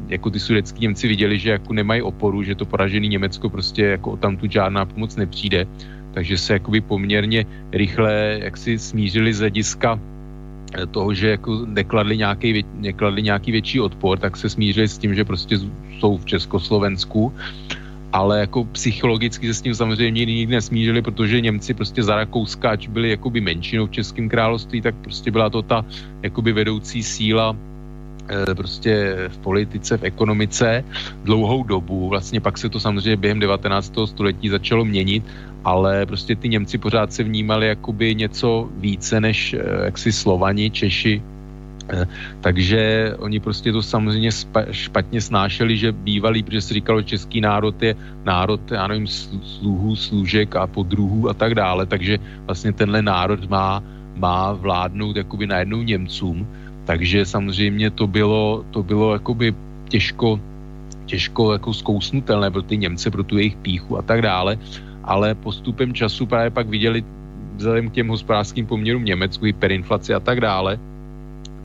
jako 0.08 0.30
ty 0.30 0.40
sudecký 0.40 0.80
Němci 0.82 1.08
viděli, 1.08 1.40
že 1.40 1.50
jako 1.58 1.74
nemají 1.74 2.02
oporu, 2.02 2.44
že 2.46 2.56
to 2.56 2.66
poražený 2.66 3.10
Německo 3.10 3.50
prostě 3.50 3.98
jako 3.98 4.18
tam 4.22 4.38
tu 4.38 4.46
žádná 4.46 4.86
pomoc 4.86 5.16
nepřijde, 5.16 5.66
takže 6.14 6.38
se 6.38 6.54
jakoby 6.54 6.82
poměrně 6.82 7.46
rychle 7.74 8.40
jak 8.46 8.58
si 8.58 8.78
smířili 8.80 9.34
z 9.34 9.40
hlediska 9.40 9.98
eh, 9.98 10.86
toho, 10.86 11.10
že 11.14 11.42
jako 11.42 11.66
nekladli 11.66 12.18
nějaký, 12.22 12.64
nekladli 12.78 13.22
nějaký 13.34 13.52
větší 13.52 13.78
odpor, 13.82 14.22
tak 14.22 14.38
se 14.38 14.46
smířili 14.46 14.88
s 14.88 15.02
tím, 15.02 15.18
že 15.18 15.26
prostě 15.26 15.58
jsou 15.98 16.18
v 16.18 16.26
Československu 16.26 17.34
ale 18.16 18.40
jako 18.40 18.64
psychologicky 18.64 19.48
se 19.48 19.54
s 19.54 19.62
tím 19.62 19.76
samozřejmě 19.76 20.26
nikdy 20.26 20.56
nesmířili, 20.56 21.02
protože 21.02 21.42
Němci 21.42 21.74
prostě 21.74 22.04
za 22.04 22.16
Rakouska, 22.16 22.70
ač 22.70 22.88
byli 22.88 23.10
jakoby 23.10 23.42
menšinou 23.42 23.88
v 23.88 23.92
Českém 23.92 24.30
království, 24.30 24.82
tak 24.82 24.96
prostě 24.96 25.32
byla 25.32 25.50
to 25.50 25.62
ta 25.62 25.86
jakoby 26.24 26.52
vedoucí 26.54 27.04
síla 27.04 27.52
eh, 27.52 28.56
prostě 28.56 29.16
v 29.28 29.38
politice, 29.38 29.98
v 29.98 30.04
ekonomice 30.04 30.84
dlouhou 31.24 31.64
dobu. 31.64 32.08
Vlastně 32.10 32.40
pak 32.40 32.58
se 32.58 32.70
to 32.72 32.80
samozřejmě 32.80 33.18
během 33.20 33.40
19. 33.40 33.94
století 34.06 34.50
začalo 34.50 34.86
měnit, 34.86 35.24
ale 35.64 36.06
prostě 36.06 36.36
ty 36.40 36.50
Němci 36.50 36.78
pořád 36.78 37.14
se 37.14 37.24
vnímali 37.24 37.68
jakoby 37.68 38.16
něco 38.16 38.70
více 38.80 39.20
než 39.20 39.54
eh, 39.54 39.60
jaksi 39.92 40.12
Slovani, 40.12 40.72
Češi, 40.72 41.20
takže 42.42 43.14
oni 43.20 43.40
prostě 43.40 43.72
to 43.72 43.84
samozřejmě 43.84 44.30
špatně 44.72 45.22
snášeli, 45.22 45.78
že 45.78 45.92
bývalý, 45.92 46.44
protože 46.44 46.62
se 46.62 46.74
říkalo, 46.74 47.02
český 47.02 47.42
národ 47.42 47.84
je 47.84 47.96
národ, 48.26 48.62
já 48.72 48.88
nevím, 48.88 49.08
sluhů, 49.08 49.96
služek 49.96 50.56
a 50.56 50.68
podruhů 50.68 51.30
a 51.30 51.34
tak 51.34 51.56
dále, 51.56 51.86
takže 51.86 52.18
vlastně 52.46 52.74
tenhle 52.74 53.02
národ 53.02 53.50
má, 53.50 53.84
má 54.16 54.54
vládnout 54.54 55.16
jakoby 55.16 55.48
najednou 55.48 55.82
Němcům, 55.82 56.48
takže 56.86 57.26
samozřejmě 57.26 57.90
to 57.90 58.08
bylo, 58.08 58.66
to 58.72 58.84
bylo 58.84 59.14
jakoby 59.14 59.54
těžko, 59.90 60.40
těžko 61.06 61.54
jako 61.54 61.74
zkousnutelné 61.74 62.52
pro 62.52 62.62
ty 62.62 62.78
Němce, 62.78 63.12
pro 63.12 63.24
tu 63.24 63.38
jejich 63.38 63.56
píchu 63.56 63.98
a 63.98 64.02
tak 64.02 64.22
dále, 64.22 64.58
ale 65.04 65.36
postupem 65.36 65.94
času 65.94 66.26
právě 66.26 66.50
pak 66.50 66.68
viděli 66.68 67.04
vzhledem 67.56 67.90
k 67.90 67.94
těm 67.94 68.08
hospodářským 68.08 68.66
poměrům 68.66 69.06
Německu, 69.06 69.46
hyperinflaci 69.46 70.14
a 70.14 70.20
tak 70.20 70.42
dále, 70.42 70.80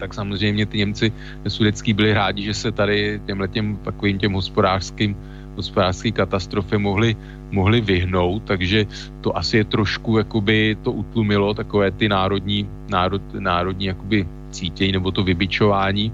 tak 0.00 0.14
samozřejmě 0.14 0.66
ty 0.66 0.78
Němci 0.78 1.12
sudecký 1.48 1.92
byli 1.92 2.12
rádi, 2.12 2.42
že 2.42 2.54
se 2.54 2.72
tady 2.72 3.20
těmhle 3.26 3.48
těm 3.48 3.76
takovým 3.84 4.18
těm 4.18 4.32
hospodářským 4.32 5.16
hospodářské 5.56 6.10
katastrofy 6.10 6.78
mohli, 6.78 7.16
mohli 7.50 7.80
vyhnout, 7.80 8.42
takže 8.48 8.86
to 9.20 9.36
asi 9.36 9.56
je 9.56 9.64
trošku 9.64 10.18
jakoby 10.18 10.76
to 10.82 10.92
utlumilo 10.92 11.54
takové 11.54 11.90
ty 11.90 12.08
národní, 12.08 12.68
národ, 12.88 13.22
národní 13.36 13.86
jakoby 13.86 14.26
cítění 14.50 14.92
nebo 14.92 15.10
to 15.10 15.24
vybičování. 15.24 16.12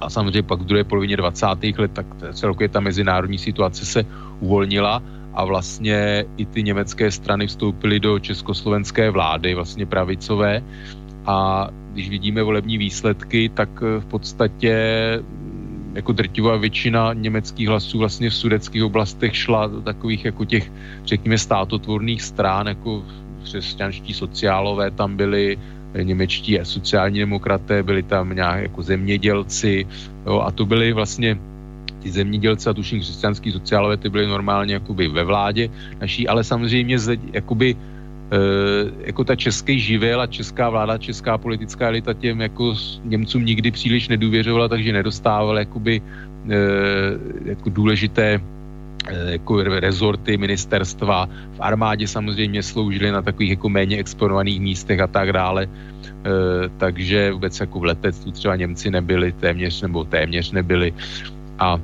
A 0.00 0.10
samozřejmě 0.10 0.42
pak 0.42 0.60
v 0.60 0.64
druhé 0.64 0.84
polovině 0.84 1.16
20. 1.16 1.46
let 1.78 1.92
tak 1.92 2.06
celkově 2.32 2.68
ta 2.68 2.80
mezinárodní 2.80 3.38
situace 3.38 3.86
se 3.86 4.00
uvolnila 4.40 5.02
a 5.34 5.44
vlastně 5.44 6.24
i 6.36 6.44
ty 6.46 6.62
německé 6.62 7.10
strany 7.10 7.46
vstoupily 7.46 8.00
do 8.00 8.18
československé 8.18 9.10
vlády, 9.10 9.54
vlastně 9.54 9.86
pravicové 9.86 10.62
a 11.26 11.68
když 11.92 12.08
vidíme 12.08 12.42
volební 12.42 12.78
výsledky, 12.78 13.48
tak 13.48 13.68
eh, 13.82 14.00
v 14.00 14.04
podstatě 14.04 14.74
mm, 15.20 15.92
jako 15.94 16.12
drtivá 16.12 16.56
většina 16.56 17.12
německých 17.12 17.68
hlasů 17.68 17.98
vlastně 17.98 18.30
v 18.30 18.34
sudeckých 18.34 18.84
oblastech 18.84 19.36
šla 19.36 19.66
do 19.66 19.80
takových 19.82 20.24
jako 20.24 20.44
těch, 20.44 20.72
řekněme, 21.04 21.38
státotvorných 21.38 22.22
strán, 22.22 22.66
jako 22.66 23.04
křesťanští 23.42 24.14
sociálové 24.14 24.90
tam 24.90 25.16
byli, 25.16 25.58
eh, 25.94 26.04
němečtí 26.04 26.58
sociální 26.62 27.18
demokraté, 27.18 27.82
byli 27.82 28.02
tam 28.02 28.34
nějak 28.34 28.62
jako 28.62 28.82
zemědělci 28.82 29.86
jo, 30.26 30.40
a 30.40 30.50
to 30.50 30.66
byli 30.66 30.92
vlastně 30.92 31.38
ty 32.02 32.10
zemědělci 32.10 32.68
a 32.68 32.72
tuším 32.72 33.00
křesťanský 33.00 33.52
sociálové, 33.52 33.96
ty 33.96 34.08
byly 34.08 34.26
normálně 34.26 34.74
jakoby 34.74 35.08
ve 35.08 35.24
vládě 35.24 35.70
naší, 36.00 36.28
ale 36.28 36.44
samozřejmě 36.44 36.98
jakoby 37.32 37.76
Eh, 37.76 37.91
jako 39.04 39.24
ta 39.24 39.36
český 39.36 39.80
živel 39.80 40.20
a 40.20 40.26
česká 40.26 40.70
vláda, 40.70 40.98
česká 40.98 41.38
politická 41.38 41.88
elita 41.88 42.14
těm 42.14 42.40
jako 42.40 42.74
Němcům 43.04 43.44
nikdy 43.44 43.70
příliš 43.70 44.08
nedůvěřovala, 44.08 44.68
takže 44.68 44.92
nedostával 44.92 45.58
jakoby 45.58 46.02
eh, 46.02 46.56
jako 47.44 47.70
důležité 47.70 48.40
eh, 49.06 49.32
jako 49.32 49.62
rezorty, 49.62 50.36
ministerstva. 50.36 51.28
V 51.56 51.60
armádě 51.60 52.08
samozřejmě 52.08 52.62
sloužili 52.62 53.10
na 53.10 53.22
takových 53.22 53.50
jako 53.50 53.68
méně 53.68 53.96
exponovaných 53.98 54.60
místech 54.60 55.00
a 55.00 55.06
tak 55.06 55.32
dále. 55.32 55.68
takže 56.78 57.32
vůbec 57.32 57.60
jako 57.60 57.78
v 57.80 57.84
letectvu 57.84 58.30
třeba 58.30 58.56
Němci 58.56 58.90
nebyli 58.90 59.32
téměř 59.32 59.82
nebo 59.82 60.04
téměř 60.04 60.52
nebyli. 60.52 60.94
A 61.58 61.80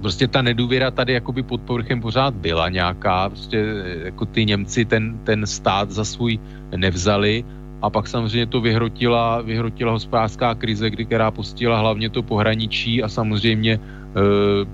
prostě 0.00 0.28
ta 0.28 0.42
nedůvěra 0.42 0.90
tady 0.90 1.12
jakoby 1.12 1.42
pod 1.42 1.60
povrchem 1.60 2.00
pořád 2.00 2.34
byla 2.34 2.68
nějaká, 2.68 3.28
prostě 3.28 3.64
jako 4.04 4.26
ty 4.26 4.44
Němci 4.44 4.84
ten, 4.84 5.18
ten 5.24 5.46
stát 5.46 5.90
za 5.90 6.04
svůj 6.04 6.38
nevzali 6.76 7.44
a 7.82 7.90
pak 7.90 8.08
samozřejmě 8.08 8.46
to 8.46 8.60
vyhrotila, 8.60 9.42
vyhrotila 9.42 9.92
hospodářská 9.92 10.54
krize, 10.54 10.90
kdy, 10.90 11.04
která 11.04 11.30
postihla 11.30 11.78
hlavně 11.78 12.10
to 12.10 12.22
pohraničí 12.22 13.02
a 13.02 13.08
samozřejmě 13.08 13.72
e, 13.72 13.80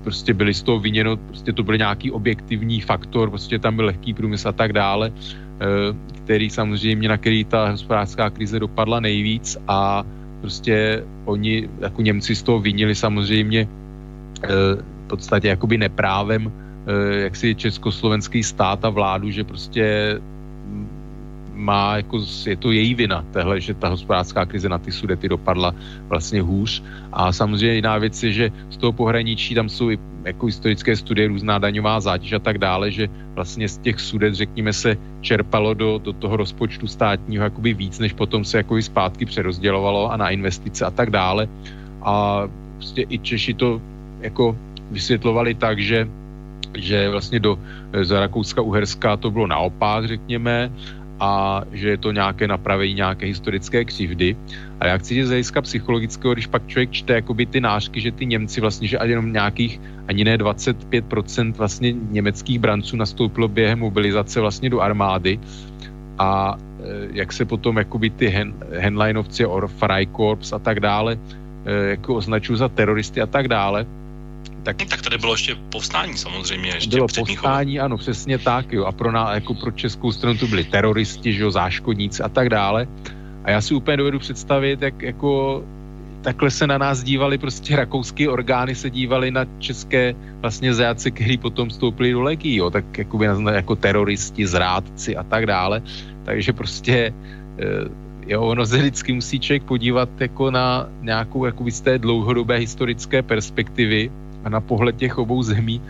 prostě 0.03 0.33
byli 0.33 0.53
z 0.53 0.63
toho 0.63 0.79
viněno, 0.79 1.17
prostě 1.17 1.53
to 1.53 1.63
byl 1.63 1.77
nějaký 1.77 2.11
objektivní 2.11 2.81
faktor, 2.81 3.29
prostě 3.29 3.59
tam 3.59 3.75
byl 3.75 3.85
lehký 3.85 4.13
průmysl 4.13 4.49
a 4.49 4.51
tak 4.51 4.73
dále, 4.73 5.09
e, 5.09 5.13
který 6.25 6.49
samozřejmě, 6.49 7.09
na 7.09 7.17
který 7.17 7.45
ta 7.45 7.69
hospodářská 7.69 8.29
krize 8.29 8.59
dopadla 8.59 8.99
nejvíc 8.99 9.57
a 9.67 10.03
prostě 10.41 11.03
oni, 11.25 11.69
jako 11.79 12.01
Němci 12.01 12.35
z 12.35 12.43
toho 12.43 12.59
vinili 12.59 12.95
samozřejmě 12.95 13.67
v 15.05 15.07
podstatě 15.07 15.47
jakoby 15.47 15.77
neprávem 15.77 16.51
jak 17.09 17.35
si 17.35 17.55
československý 17.55 18.43
stát 18.43 18.85
a 18.85 18.89
vládu, 18.89 19.29
že 19.31 19.43
prostě 19.43 20.15
má, 21.53 21.97
jako, 21.97 22.19
je 22.45 22.55
to 22.55 22.71
její 22.71 22.95
vina, 22.95 23.25
tehle, 23.31 23.61
že 23.61 23.73
ta 23.73 23.87
hospodářská 23.87 24.45
krize 24.45 24.69
na 24.69 24.77
ty 24.77 24.91
sudety 24.91 25.29
dopadla 25.29 25.75
vlastně 26.07 26.41
hůř. 26.41 26.83
A 27.13 27.31
samozřejmě 27.31 27.75
jiná 27.75 27.97
věc 27.97 28.23
je, 28.23 28.31
že 28.31 28.51
z 28.69 28.77
toho 28.77 28.91
pohraničí 28.91 29.55
tam 29.55 29.69
jsou 29.69 29.91
i 29.91 29.97
jako 30.25 30.45
historické 30.45 30.95
studie, 30.95 31.27
různá 31.27 31.57
daňová 31.57 31.99
zátěž 31.99 32.33
a 32.33 32.39
tak 32.39 32.57
dále, 32.57 32.91
že 32.91 33.07
vlastně 33.35 33.69
z 33.69 33.77
těch 33.77 33.99
sudet, 33.99 34.33
řekněme, 34.33 34.73
se 34.73 34.97
čerpalo 35.21 35.73
do, 35.73 35.97
do 36.03 36.13
toho 36.13 36.37
rozpočtu 36.37 36.87
státního 36.87 37.43
jakoby 37.43 37.73
víc, 37.73 37.99
než 37.99 38.13
potom 38.13 38.45
se 38.45 38.57
jako 38.57 38.81
zpátky 38.81 39.25
přerozdělovalo 39.25 40.11
a 40.11 40.17
na 40.17 40.29
investice 40.29 40.85
a 40.85 40.91
tak 40.91 41.09
dále. 41.09 41.47
A 42.01 42.43
prostě 42.77 43.05
i 43.09 43.19
Češi 43.19 43.53
to 43.53 43.81
jako 44.21 44.57
vysvětlovali 44.91 45.53
tak, 45.53 45.79
že 45.79 46.07
že 46.77 47.09
vlastně 47.09 47.39
do 47.39 47.59
za 48.03 48.19
Rakouska-Uherska 48.19 49.17
to 49.17 49.31
bylo 49.31 49.47
naopak, 49.47 50.07
řekněme, 50.07 50.71
a 51.19 51.61
že 51.71 51.89
je 51.89 51.97
to 51.97 52.11
nějaké 52.11 52.47
napravení 52.47 52.93
nějaké 52.93 53.25
historické 53.25 53.85
křivdy. 53.85 54.35
A 54.79 54.87
já 54.87 54.97
chci 54.97 55.13
říct 55.13 55.25
z 55.25 55.29
hlediska 55.29 55.61
psychologického, 55.61 56.33
když 56.33 56.47
pak 56.47 56.67
člověk 56.67 56.91
čte 56.91 57.13
jakoby 57.13 57.45
ty 57.45 57.61
nářky, 57.61 58.01
že 58.01 58.11
ty 58.11 58.25
Němci 58.25 58.61
vlastně, 58.61 58.87
že 58.87 58.97
jenom 59.03 59.33
nějakých 59.33 59.81
ani 60.07 60.23
ne 60.23 60.37
25% 60.37 61.53
vlastně 61.53 61.93
německých 62.11 62.59
branců 62.59 62.97
nastoupilo 62.97 63.47
během 63.47 63.79
mobilizace 63.79 64.41
vlastně 64.41 64.69
do 64.69 64.81
armády 64.81 65.39
a 66.17 66.57
e, 66.59 67.07
jak 67.13 67.33
se 67.33 67.45
potom 67.45 67.77
jakoby 67.77 68.09
ty 68.09 68.27
hen, 68.27 68.53
Henleinovci, 68.71 69.45
or 69.45 69.67
Freikorps 69.67 70.53
a 70.53 70.59
tak 70.59 70.79
dále 70.79 71.17
e, 71.65 71.73
jako 71.89 72.15
označují 72.15 72.59
za 72.59 72.69
teroristy 72.69 73.21
a 73.21 73.25
tak 73.25 73.47
dále, 73.47 73.85
tak, 74.65 74.77
tak 74.89 75.01
tady 75.01 75.17
bylo 75.17 75.33
ještě 75.33 75.55
povstání 75.69 76.17
samozřejmě. 76.17 76.71
Ještě 76.75 76.95
bylo 76.95 77.07
povstání, 77.07 77.79
ano, 77.79 77.97
přesně 77.97 78.37
tak, 78.37 78.73
jo. 78.73 78.85
A 78.85 78.91
pro, 78.91 79.11
ná, 79.11 79.33
jako 79.33 79.53
pro 79.53 79.71
českou 79.71 80.11
stranu 80.11 80.37
to 80.37 80.47
byli 80.47 80.63
teroristi, 80.63 81.33
že 81.33 81.43
jo, 81.43 81.51
záškodníci 81.51 82.23
a 82.23 82.29
tak 82.29 82.49
dále. 82.49 82.87
A 83.43 83.51
já 83.51 83.61
si 83.61 83.73
úplně 83.73 83.97
dovedu 83.97 84.19
představit, 84.19 84.81
jak 84.81 85.01
jako 85.01 85.63
takhle 86.21 86.51
se 86.51 86.67
na 86.67 86.77
nás 86.77 87.03
dívali, 87.03 87.37
prostě 87.37 87.75
rakouské 87.75 88.29
orgány 88.29 88.75
se 88.75 88.89
dívali 88.89 89.31
na 89.31 89.45
české 89.59 90.15
vlastně 90.41 90.73
zajace, 90.73 91.11
kteří 91.11 91.37
potom 91.37 91.69
vstoupili 91.69 92.11
do 92.11 92.21
legí, 92.21 92.55
jo, 92.55 92.69
tak 92.69 92.97
jako, 92.97 93.23
jako 93.53 93.75
teroristi, 93.75 94.47
zrádci 94.47 95.15
a 95.15 95.23
tak 95.23 95.45
dále. 95.45 95.81
Takže 96.25 96.53
prostě 96.53 97.13
eh, 97.59 97.85
jo, 98.27 98.41
ono 98.41 98.65
se 98.65 98.77
vždycky 98.77 99.13
musí 99.13 99.39
člověk 99.39 99.63
podívat 99.63 100.09
jako 100.19 100.51
na 100.51 100.89
nějakou 101.01 101.45
jako 101.45 101.63
z 101.69 101.81
té 101.81 101.97
dlouhodobé 101.97 102.57
historické 102.57 103.21
perspektivy 103.21 104.11
a 104.45 104.49
na 104.49 104.61
pohled 104.61 104.95
těch 104.95 105.17
obou 105.17 105.43
zemí, 105.43 105.81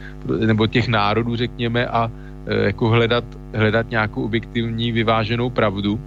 nebo 0.45 0.67
těch 0.67 0.87
národů, 0.87 1.35
řekněme, 1.35 1.87
a 1.87 2.11
e, 2.47 2.65
jako 2.71 2.89
hledat, 2.89 3.23
hledat 3.53 3.89
nějakou 3.89 4.23
objektivní 4.23 4.91
vyváženou 4.91 5.49
pravdu. 5.49 5.99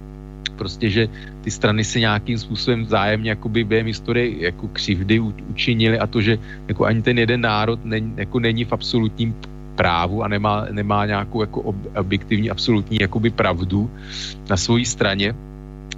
Prostě, 0.57 0.89
že 0.89 1.07
ty 1.41 1.51
strany 1.51 1.83
se 1.83 1.99
nějakým 1.99 2.37
způsobem 2.37 2.83
vzájemně 2.83 3.29
jakoby 3.29 3.63
během 3.63 3.87
historie 3.87 4.43
jako 4.43 4.67
křivdy 4.67 5.19
učinili 5.19 5.99
a 5.99 6.07
to, 6.07 6.21
že 6.21 6.37
jako 6.67 6.85
ani 6.85 7.01
ten 7.01 7.17
jeden 7.17 7.41
národ 7.41 7.79
není, 7.85 8.13
jako 8.17 8.39
není 8.39 8.65
v 8.65 8.73
absolutním 8.73 9.35
právu 9.75 10.23
a 10.23 10.27
nemá, 10.27 10.67
nemá 10.71 11.05
nějakou 11.05 11.41
jako 11.41 11.61
ob, 11.61 11.75
objektivní 11.95 12.49
absolutní 12.49 12.97
jakoby 13.01 13.29
pravdu 13.29 13.89
na 14.49 14.57
své 14.57 14.85
straně. 14.85 15.35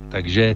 Takže 0.10 0.56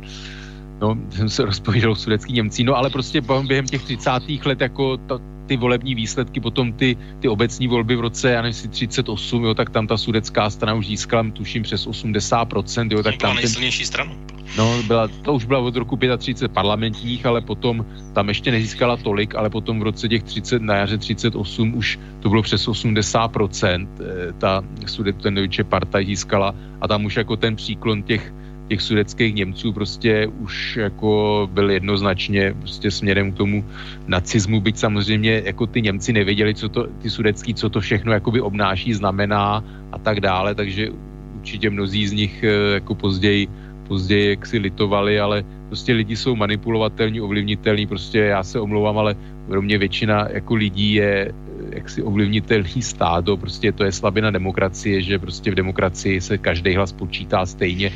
no, 0.81 0.97
jsem 1.09 1.29
se 1.29 1.45
rozpovídal 1.45 1.95
sudecký 1.95 2.33
Němcí, 2.33 2.63
no 2.63 2.75
ale 2.75 2.89
prostě 2.89 3.21
během 3.21 3.65
těch 3.65 3.83
30. 3.83 4.11
let 4.45 4.61
jako 4.61 4.97
to, 4.97 5.19
ty 5.45 5.57
volební 5.57 5.95
výsledky, 5.95 6.39
potom 6.39 6.73
ty, 6.73 6.97
ty 7.19 7.27
obecní 7.27 7.67
volby 7.67 7.95
v 7.95 7.99
roce, 7.99 8.31
já 8.31 8.41
nevím, 8.41 8.69
38, 8.69 9.43
jo, 9.43 9.53
tak 9.53 9.69
tam 9.69 9.87
ta 9.87 9.97
sudecká 9.97 10.49
strana 10.49 10.77
už 10.77 10.87
získala, 10.87 11.25
tuším, 11.33 11.63
přes 11.63 11.87
80%, 11.87 12.91
jo, 12.91 13.03
tak 13.03 13.17
tam 13.17 13.37
ten, 13.37 13.71
stranu. 13.71 14.15
No, 14.57 14.83
byla, 14.87 15.07
to 15.07 15.33
už 15.33 15.45
byla 15.45 15.59
od 15.59 15.75
roku 15.75 15.99
35 16.17 16.51
parlamentních, 16.51 17.25
ale 17.25 17.41
potom 17.41 17.85
tam 18.13 18.27
ještě 18.27 18.51
nezískala 18.51 18.97
tolik, 18.97 19.35
ale 19.35 19.49
potom 19.49 19.79
v 19.79 19.83
roce 19.83 20.07
těch 20.07 20.23
30, 20.23 20.61
na 20.61 20.75
jaře 20.75 20.97
38 20.97 21.73
už 21.73 21.99
to 22.19 22.29
bylo 22.29 22.41
přes 22.41 22.67
80%, 22.67 23.87
eh, 23.99 24.33
ta 24.37 24.63
Sudetoviče 24.85 25.63
partaj 25.63 26.05
získala 26.05 26.55
a 26.81 26.87
tam 26.87 27.05
už 27.05 27.15
jako 27.15 27.35
ten 27.35 27.55
příklon 27.55 28.03
těch 28.03 28.33
těch 28.67 28.81
sudeckých 28.81 29.35
Němců 29.35 29.73
prostě 29.73 30.27
už 30.27 30.77
jako 30.77 31.49
byl 31.53 31.71
jednoznačně 31.71 32.53
prostě 32.59 32.91
směrem 32.91 33.31
k 33.31 33.37
tomu 33.37 33.65
nacismu, 34.07 34.61
byť 34.61 34.77
samozřejmě 34.77 35.41
jako 35.45 35.67
ty 35.67 35.81
Němci 35.81 36.13
nevěděli, 36.13 36.55
co 36.55 36.69
to, 36.69 36.87
ty 37.01 37.09
sudecký, 37.09 37.53
co 37.53 37.69
to 37.69 37.79
všechno 37.79 38.13
jakoby 38.13 38.41
obnáší, 38.41 38.93
znamená 38.93 39.63
a 39.91 39.97
tak 39.99 40.19
dále, 40.19 40.55
takže 40.55 40.89
určitě 41.35 41.69
mnozí 41.69 42.07
z 42.07 42.13
nich 42.13 42.43
eh, 42.43 42.73
jako 42.73 42.95
později, 42.95 43.47
později 43.87 44.29
jak 44.29 44.45
si 44.45 44.57
litovali, 44.57 45.19
ale 45.19 45.45
prostě 45.67 45.93
lidi 45.93 46.15
jsou 46.15 46.35
manipulovatelní, 46.35 47.21
ovlivnitelní, 47.21 47.85
prostě 47.85 48.19
já 48.19 48.43
se 48.43 48.59
omlouvám, 48.59 48.97
ale 48.97 49.15
pro 49.47 49.61
mě 49.61 49.77
většina 49.77 50.27
jako 50.33 50.55
lidí 50.55 50.93
je 50.93 51.29
eh, 51.29 51.33
jaksi 51.75 52.01
ovlivnitelný 52.01 52.81
stádo, 52.81 53.37
prostě 53.37 53.71
to 53.71 53.83
je 53.83 53.91
slabina 53.91 54.31
demokracie, 54.31 55.01
že 55.01 55.19
prostě 55.19 55.51
v 55.51 55.55
demokracii 55.55 56.21
se 56.21 56.37
každý 56.37 56.75
hlas 56.75 56.91
počítá 56.91 57.45
stejně 57.45 57.93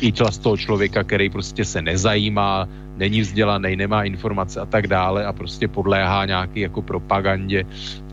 i 0.00 0.12
z 0.30 0.38
toho 0.38 0.56
člověka, 0.56 1.04
který 1.04 1.30
prostě 1.30 1.64
se 1.64 1.82
nezajímá, 1.82 2.68
není 2.96 3.20
vzdělaný, 3.20 3.76
nemá 3.76 4.04
informace 4.04 4.60
a 4.60 4.66
tak 4.66 4.86
dále 4.86 5.24
a 5.24 5.32
prostě 5.32 5.68
podléhá 5.68 6.24
nějaký 6.24 6.60
jako 6.60 6.82
propagandě 6.82 7.64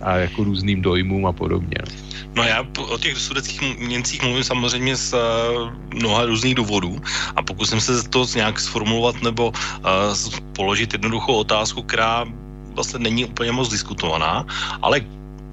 a 0.01 0.15
jako 0.17 0.43
různým 0.43 0.81
dojmům 0.81 1.25
a 1.25 1.33
podobně. 1.33 1.77
No, 2.35 2.43
já 2.43 2.63
o 2.77 2.97
těch 2.97 3.17
sudeckých 3.17 3.79
Němcích 3.79 4.23
mluvím 4.23 4.43
samozřejmě 4.43 4.95
z 4.95 5.13
uh, 5.13 5.19
mnoha 5.93 6.25
různých 6.25 6.55
důvodů 6.55 7.01
a 7.35 7.41
pokusím 7.41 7.81
se 7.81 8.09
to 8.09 8.25
nějak 8.35 8.59
sformulovat 8.59 9.21
nebo 9.21 9.49
uh, 9.49 10.15
položit 10.55 10.93
jednoduchou 10.93 11.33
otázku, 11.33 11.81
která 11.81 12.25
vlastně 12.73 12.99
není 12.99 13.25
úplně 13.25 13.51
moc 13.51 13.69
diskutovaná, 13.69 14.45
ale 14.81 15.01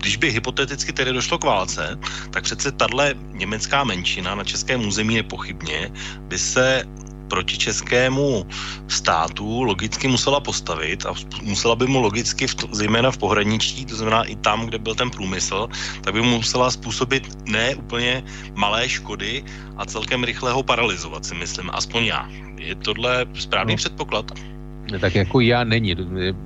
když 0.05 0.17
by 0.17 0.31
hypoteticky 0.31 0.93
tedy 0.93 1.13
došlo 1.13 1.39
k 1.39 1.45
válce, 1.45 1.99
tak 2.31 2.45
přece 2.45 2.73
tahle 2.73 3.15
německá 3.33 3.85
menšina 3.85 4.35
na 4.35 4.45
českém 4.45 4.87
území 4.87 5.17
nepochybně 5.17 5.89
by 6.29 6.39
se 6.39 6.85
proti 7.29 7.59
českému 7.59 8.47
státu 8.89 9.63
logicky 9.63 10.09
musela 10.09 10.41
postavit 10.41 11.07
a 11.07 11.17
musela 11.43 11.77
by 11.77 11.87
mu 11.87 12.01
logicky, 12.01 12.47
v 12.47 12.55
to, 12.55 12.69
zejména 12.73 13.11
v 13.11 13.19
pohraničí, 13.19 13.85
to 13.85 13.97
znamená 13.97 14.25
i 14.29 14.37
tam, 14.37 14.67
kde 14.69 14.79
byl 14.79 14.95
ten 14.95 15.11
průmysl, 15.11 15.69
tak 16.05 16.15
by 16.15 16.21
mu 16.21 16.37
musela 16.37 16.71
způsobit 16.71 17.49
ne 17.49 17.75
úplně 17.75 18.23
malé 18.55 18.89
škody 18.89 19.45
a 19.77 19.87
celkem 19.89 20.25
rychle 20.25 20.53
ho 20.53 20.63
paralizovat, 20.63 21.25
si 21.25 21.35
myslím, 21.35 21.71
aspoň 21.73 22.05
já. 22.05 22.29
Je 22.61 22.75
tohle 22.75 23.27
správný 23.35 23.73
no. 23.73 23.77
předpoklad? 23.77 24.54
Tak 25.01 25.15
jako 25.15 25.41
já 25.41 25.65
není. 25.65 25.97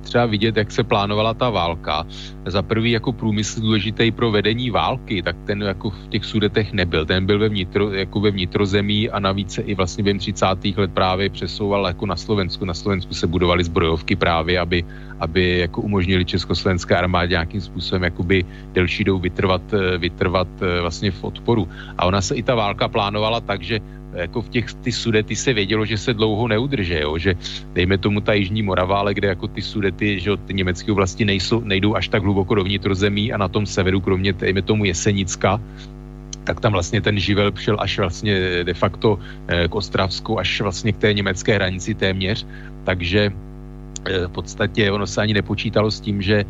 Třeba 0.01 0.25
vidět, 0.25 0.57
jak 0.57 0.71
se 0.71 0.83
plánovala 0.83 1.33
ta 1.33 1.49
válka. 1.49 2.05
Za 2.45 2.61
prvý 2.61 2.91
jako 2.91 3.13
průmysl 3.13 3.61
důležitý 3.61 4.11
pro 4.11 4.31
vedení 4.31 4.69
války, 4.69 5.21
tak 5.21 5.35
ten 5.45 5.61
jako 5.61 5.89
v 5.89 6.07
těch 6.07 6.25
sudetech 6.25 6.73
nebyl. 6.73 7.05
Ten 7.05 7.25
byl 7.25 7.39
ve, 7.39 7.49
vnitro, 7.49 7.93
jako 7.93 8.19
ve 8.19 8.31
vnitrozemí 8.31 9.09
a 9.09 9.19
navíc 9.19 9.53
se 9.53 9.61
i 9.61 9.75
vlastně 9.75 10.03
během 10.03 10.19
30. 10.19 10.45
let 10.77 10.91
právě 10.93 11.29
přesouval 11.29 11.87
jako 11.87 12.05
na 12.05 12.15
Slovensku. 12.15 12.65
Na 12.65 12.73
Slovensku 12.73 13.13
se 13.13 13.27
budovaly 13.27 13.63
zbrojovky 13.63 14.15
právě, 14.15 14.59
aby, 14.59 14.83
aby 15.19 15.57
jako 15.57 15.81
umožnili 15.81 16.25
československé 16.25 16.95
armádě 16.95 17.31
nějakým 17.31 17.61
způsobem 17.61 18.03
jakoby 18.03 18.45
delší 18.73 19.03
dobu 19.03 19.19
vytrvat, 19.19 19.61
vytrvat 19.97 20.47
eh, 20.61 20.81
vlastně 20.81 21.11
v 21.11 21.23
odporu. 21.23 21.67
A 21.97 22.05
ona 22.05 22.21
se 22.21 22.35
i 22.35 22.43
ta 22.43 22.55
válka 22.55 22.87
plánovala 22.87 23.41
tak, 23.41 23.63
že 23.63 23.79
jako 24.13 24.41
v 24.41 24.49
těch 24.49 24.73
ty 24.73 24.91
sudety 24.91 25.35
se 25.35 25.53
vědělo, 25.53 25.85
že 25.85 25.97
se 25.97 26.13
dlouho 26.13 26.47
neudrže, 26.47 26.99
jo? 26.99 27.17
že 27.17 27.35
dejme 27.73 27.97
tomu 27.97 28.21
ta 28.21 28.33
Jižní 28.33 28.61
Morava, 28.61 28.99
ale 28.99 29.13
kde 29.13 29.27
jako 29.27 29.47
ty 29.47 29.61
sudety, 29.61 30.19
že 30.19 30.37
ty 30.45 30.53
německé 30.53 30.91
oblasti 30.91 31.25
nejsou, 31.25 31.61
nejdou 31.61 31.95
až 31.95 32.07
tak 32.07 32.23
hluboko 32.23 32.55
do 32.55 32.63
vnitrozemí 32.63 33.33
a 33.33 33.37
na 33.37 33.47
tom 33.47 33.65
severu, 33.65 34.01
kromě 34.01 34.33
dejme 34.33 34.61
tomu 34.61 34.85
Jesenicka, 34.85 35.61
tak 36.43 36.59
tam 36.59 36.71
vlastně 36.71 37.01
ten 37.01 37.19
živel 37.19 37.51
šel 37.55 37.77
až 37.79 37.99
vlastně 37.99 38.63
de 38.63 38.73
facto 38.73 39.19
eh, 39.47 39.67
k 39.67 39.75
Ostravsku, 39.75 40.39
až 40.39 40.61
vlastně 40.61 40.91
k 40.93 40.97
té 40.97 41.13
německé 41.13 41.55
hranici 41.55 41.93
téměř, 41.93 42.47
takže 42.83 43.31
v 44.27 44.31
podstatě 44.31 44.91
ono 44.91 45.07
se 45.07 45.21
ani 45.21 45.33
nepočítalo 45.33 45.91
s 45.91 45.99
tím, 45.99 46.21
že, 46.21 46.45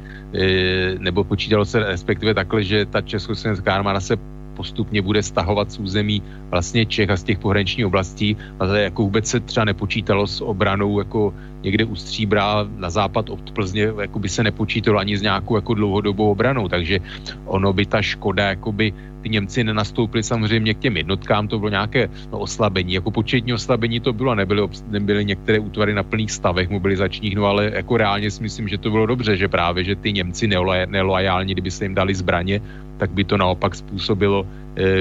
nebo 0.99 1.23
počítalo 1.23 1.65
se 1.65 1.79
respektive 1.79 2.33
takhle, 2.33 2.63
že 2.63 2.85
ta 2.85 3.01
československá 3.01 3.73
armáda 3.73 3.99
se 3.99 4.17
postupně 4.59 4.99
bude 4.99 5.23
stahovat 5.23 5.71
z 5.71 5.79
území 5.79 6.19
vlastně 6.51 6.83
Čech 6.83 7.07
a 7.09 7.15
z 7.15 7.23
těch 7.23 7.39
pohraničních 7.39 7.87
oblastí, 7.87 8.35
ale 8.59 8.91
jako 8.91 9.07
vůbec 9.07 9.23
se 9.27 9.39
třeba 9.39 9.71
nepočítalo 9.71 10.27
s 10.27 10.43
obranou 10.43 10.99
jako 10.99 11.31
někde 11.63 11.87
u 11.87 11.95
Stříbra 11.95 12.67
na 12.75 12.89
západ 12.91 13.29
od 13.29 13.51
Plzně, 13.55 13.95
jako 14.03 14.19
by 14.19 14.29
se 14.29 14.43
nepočítalo 14.43 14.99
ani 14.99 15.15
s 15.15 15.23
nějakou 15.23 15.55
jako 15.55 15.73
dlouhodobou 15.73 16.31
obranou, 16.31 16.67
takže 16.67 16.99
ono 17.45 17.71
by 17.71 17.85
ta 17.85 18.01
škoda 18.03 18.59
jakoby 18.59 18.91
ty 19.21 19.29
Němci 19.29 19.63
nenastoupili 19.63 20.23
samozřejmě 20.23 20.73
k 20.73 20.79
těm 20.79 20.97
jednotkám, 20.97 21.47
to 21.47 21.59
bylo 21.59 21.69
nějaké 21.69 22.09
no, 22.31 22.39
oslabení, 22.39 22.93
jako 22.93 23.11
početní 23.11 23.53
oslabení 23.53 23.99
to 23.99 24.13
bylo, 24.13 24.35
nebyly, 24.35 24.67
nebyly 24.87 25.25
některé 25.25 25.59
útvary 25.59 25.93
na 25.93 26.03
plných 26.03 26.31
stavech 26.31 26.69
mobilizačních, 26.69 27.35
no 27.35 27.45
ale 27.45 27.71
jako 27.73 27.97
reálně 27.97 28.31
si 28.31 28.43
myslím, 28.43 28.67
že 28.67 28.77
to 28.77 28.89
bylo 28.89 29.05
dobře, 29.05 29.37
že 29.37 29.47
právě, 29.47 29.83
že 29.83 29.95
ty 29.95 30.13
Němci 30.13 30.47
nelojální, 30.87 31.53
kdyby 31.53 31.71
se 31.71 31.85
jim 31.85 31.95
dali 31.95 32.15
zbraně, 32.15 32.61
tak 32.97 33.11
by 33.11 33.23
to 33.23 33.37
naopak 33.37 33.75
způsobilo 33.75 34.47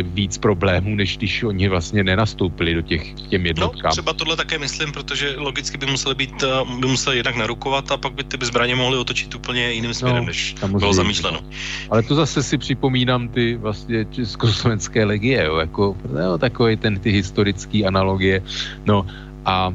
víc 0.03 0.39
problémů, 0.39 0.97
než 0.97 1.17
když 1.17 1.43
oni 1.43 1.69
vlastně 1.69 2.05
nenastoupili 2.05 2.75
do 2.75 2.83
těch 2.83 3.13
těm 3.13 3.47
jednotkám. 3.47 3.89
No, 3.89 3.91
třeba 3.91 4.13
tohle 4.13 4.37
také 4.37 4.59
myslím, 4.59 4.93
protože 4.93 5.35
logicky 5.37 5.79
by 5.79 5.87
museli 5.87 6.15
být, 6.15 6.43
eh, 6.43 6.79
by 6.81 6.87
museli 6.87 7.17
jednak 7.17 7.37
narukovat 7.37 7.91
a 7.91 7.97
pak 7.97 8.13
by 8.13 8.25
ty 8.25 8.47
zbraně 8.47 8.75
mohly 8.75 8.99
otočit 8.99 9.35
úplně 9.35 9.73
jiným 9.73 9.95
směrem, 9.95 10.23
no, 10.23 10.27
než 10.27 10.55
bylo 10.79 10.93
zamýšleno. 10.93 11.41
Ale 11.91 12.03
to 12.03 12.15
zase 12.15 12.43
si 12.43 12.59
připomínám 12.59 13.29
ty 13.29 13.57
vlastně 13.57 14.05
československé 14.05 15.05
legie, 15.05 15.45
jo, 15.45 15.57
jako 15.57 15.97
no, 16.13 16.39
takový 16.39 16.77
ten 16.77 16.99
ty 16.99 17.11
historické 17.11 17.85
analogie. 17.85 18.43
No 18.87 19.07
a 19.45 19.75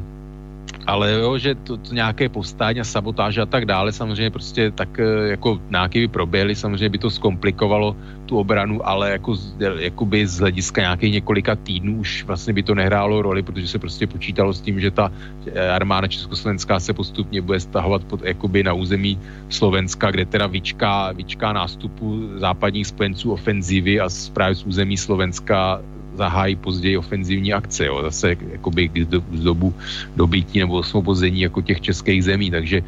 ale 0.86 1.12
jo, 1.12 1.38
že 1.38 1.54
to, 1.54 1.76
to 1.76 1.94
nějaké 1.94 2.28
povstání 2.28 2.80
a 2.80 2.84
sabotáže 2.84 3.40
a 3.40 3.46
tak 3.46 3.64
dále, 3.64 3.92
samozřejmě 3.92 4.30
prostě 4.30 4.70
tak 4.70 4.98
eh, 4.98 5.28
jako 5.28 5.60
nějaký 5.70 6.00
by 6.00 6.08
proběhly, 6.08 6.54
samozřejmě 6.54 6.88
by 6.88 6.98
to 6.98 7.10
zkomplikovalo 7.10 7.96
tu 8.26 8.38
obranu, 8.38 8.88
ale 8.88 9.10
jako, 9.10 9.36
jakoby 9.78 10.26
z 10.26 10.38
hlediska 10.38 10.80
nějakých 10.80 11.12
několika 11.12 11.56
týdnů 11.56 11.98
už 11.98 12.24
vlastně 12.24 12.52
by 12.52 12.62
to 12.62 12.74
nehrálo 12.74 13.22
roli, 13.22 13.42
protože 13.42 13.68
se 13.68 13.78
prostě 13.78 14.06
počítalo 14.06 14.52
s 14.52 14.60
tím, 14.60 14.80
že 14.80 14.90
ta 14.90 15.12
eh, 15.46 15.70
armáda 15.70 16.08
československá 16.08 16.80
se 16.80 16.92
postupně 16.92 17.42
bude 17.42 17.60
stahovat 17.60 18.04
pod, 18.04 18.22
jakoby 18.22 18.62
na 18.62 18.72
území 18.72 19.18
Slovenska, 19.48 20.10
kde 20.10 20.24
teda 20.24 20.46
vyčká, 20.46 21.12
vyčká 21.12 21.52
nástupu 21.52 22.28
západních 22.36 22.86
spojenců 22.86 23.32
ofenzivy 23.32 24.00
a 24.00 24.08
právě 24.32 24.54
z 24.54 24.64
území 24.64 24.96
Slovenska 24.96 25.80
zahájí 26.14 26.56
později 26.56 26.96
ofenzivní 26.98 27.52
akce, 27.52 27.86
jo, 27.86 28.02
zase 28.02 28.36
jakoby 28.52 28.90
z 29.32 29.42
dobu 29.42 29.74
dobytí 30.16 30.58
nebo 30.58 30.74
osvobození 30.74 31.40
jako 31.40 31.62
těch 31.62 31.80
českých 31.80 32.24
zemí, 32.24 32.50
takže 32.50 32.82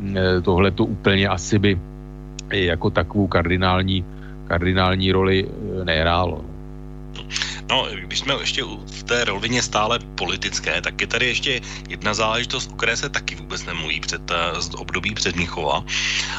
mm, 0.00 0.16
e, 0.16 0.40
tohle 0.40 0.70
to 0.70 0.84
úplně 0.84 1.28
asi 1.28 1.58
by 1.58 1.78
jako 2.50 2.90
takovou 2.90 3.26
kardinální, 3.26 4.04
kardinální 4.46 5.12
roli 5.12 5.46
e, 5.46 5.84
nehrálo. 5.84 6.44
No, 7.70 7.88
když 7.92 8.18
jsme 8.18 8.34
ještě 8.40 8.64
v 8.86 9.02
té 9.02 9.24
rovině 9.24 9.62
stále 9.62 9.98
politické, 9.98 10.80
tak 10.80 11.00
je 11.00 11.06
tady 11.06 11.26
ještě 11.26 11.60
jedna 11.88 12.14
záležitost, 12.14 12.70
o 12.72 12.76
které 12.76 12.96
se 12.96 13.08
taky 13.08 13.34
vůbec 13.34 13.64
nemluví 13.64 14.00
před 14.00 14.30
uh, 14.30 14.80
období 14.80 15.14
před 15.14 15.36
Mnichova. 15.36 15.84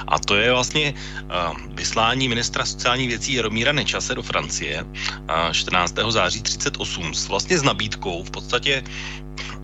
A 0.08 0.20
to 0.20 0.36
je 0.36 0.52
vlastně 0.52 0.94
uh, 0.94 1.58
vyslání 1.74 2.30
ministra 2.30 2.66
sociálních 2.66 3.08
věcí 3.08 3.34
Jaromíra 3.34 3.72
Nečase 3.72 4.16
do 4.16 4.24
Francie 4.24 4.84
uh, 4.84 5.52
14. 5.52 5.96
září 6.10 6.42
38 6.42 7.12
vlastně 7.28 7.60
s 7.60 7.64
nabídkou 7.64 8.24
v 8.24 8.32
podstatě 8.32 8.84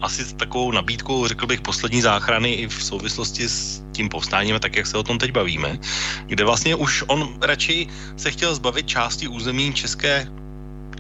asi 0.02 0.26
s 0.26 0.34
takovou 0.34 0.72
nabídkou, 0.72 1.28
řekl 1.28 1.48
bych, 1.48 1.62
poslední 1.62 2.02
záchrany 2.02 2.54
i 2.54 2.68
v 2.68 2.84
souvislosti 2.84 3.50
s 3.50 3.84
tím 3.92 4.10
povstáním, 4.10 4.60
tak 4.60 4.76
jak 4.76 4.88
se 4.88 4.98
o 4.98 5.04
tom 5.04 5.18
teď 5.18 5.32
bavíme, 5.32 5.80
kde 6.26 6.46
vlastně 6.46 6.76
už 6.76 7.04
on 7.08 7.38
radši 7.42 7.88
se 8.18 8.32
chtěl 8.32 8.56
zbavit 8.56 8.88
části 8.88 9.28
území 9.28 9.74
České 9.74 10.28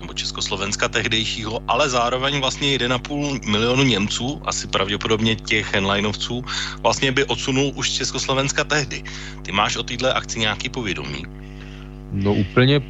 nebo 0.02 0.14
Československa 0.14 0.88
tehdejšího, 0.88 1.60
ale 1.68 1.90
zároveň 1.90 2.40
vlastně 2.40 2.78
1,5 2.78 3.50
milionu 3.52 3.84
Němců, 3.84 4.42
asi 4.46 4.68
pravděpodobně 4.68 5.36
těch 5.36 5.74
henleinovců, 5.74 6.44
vlastně 6.82 7.12
by 7.12 7.26
odsunul 7.26 7.72
už 7.76 7.90
Československa 7.90 8.64
tehdy. 8.64 9.04
Ty 9.42 9.52
máš 9.52 9.78
o 9.78 9.84
této 9.84 10.16
akci 10.16 10.40
nějaký 10.40 10.70
povědomí? 10.70 11.26
No 12.12 12.34
úplně 12.34 12.82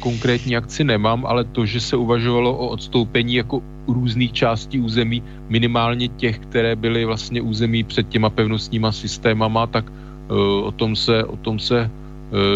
konkrétní 0.00 0.56
akci 0.56 0.84
nemám, 0.84 1.26
ale 1.26 1.44
to, 1.44 1.66
že 1.66 1.80
se 1.80 1.96
uvažovalo 1.96 2.56
o 2.56 2.68
odstoupení 2.68 3.34
jako 3.34 3.62
různých 3.88 4.32
částí 4.32 4.80
území, 4.80 5.22
minimálně 5.48 6.08
těch, 6.08 6.38
které 6.38 6.76
byly 6.76 7.04
vlastně 7.04 7.40
území 7.40 7.84
před 7.84 8.08
těma 8.08 8.30
pevnostníma 8.30 8.92
systémama, 8.92 9.66
tak 9.66 9.84
uh, 9.90 10.66
o 10.66 10.72
tom 10.72 10.96
se, 10.96 11.24
o 11.24 11.36
tom 11.36 11.58
se 11.58 11.84
Eh, 11.84 12.05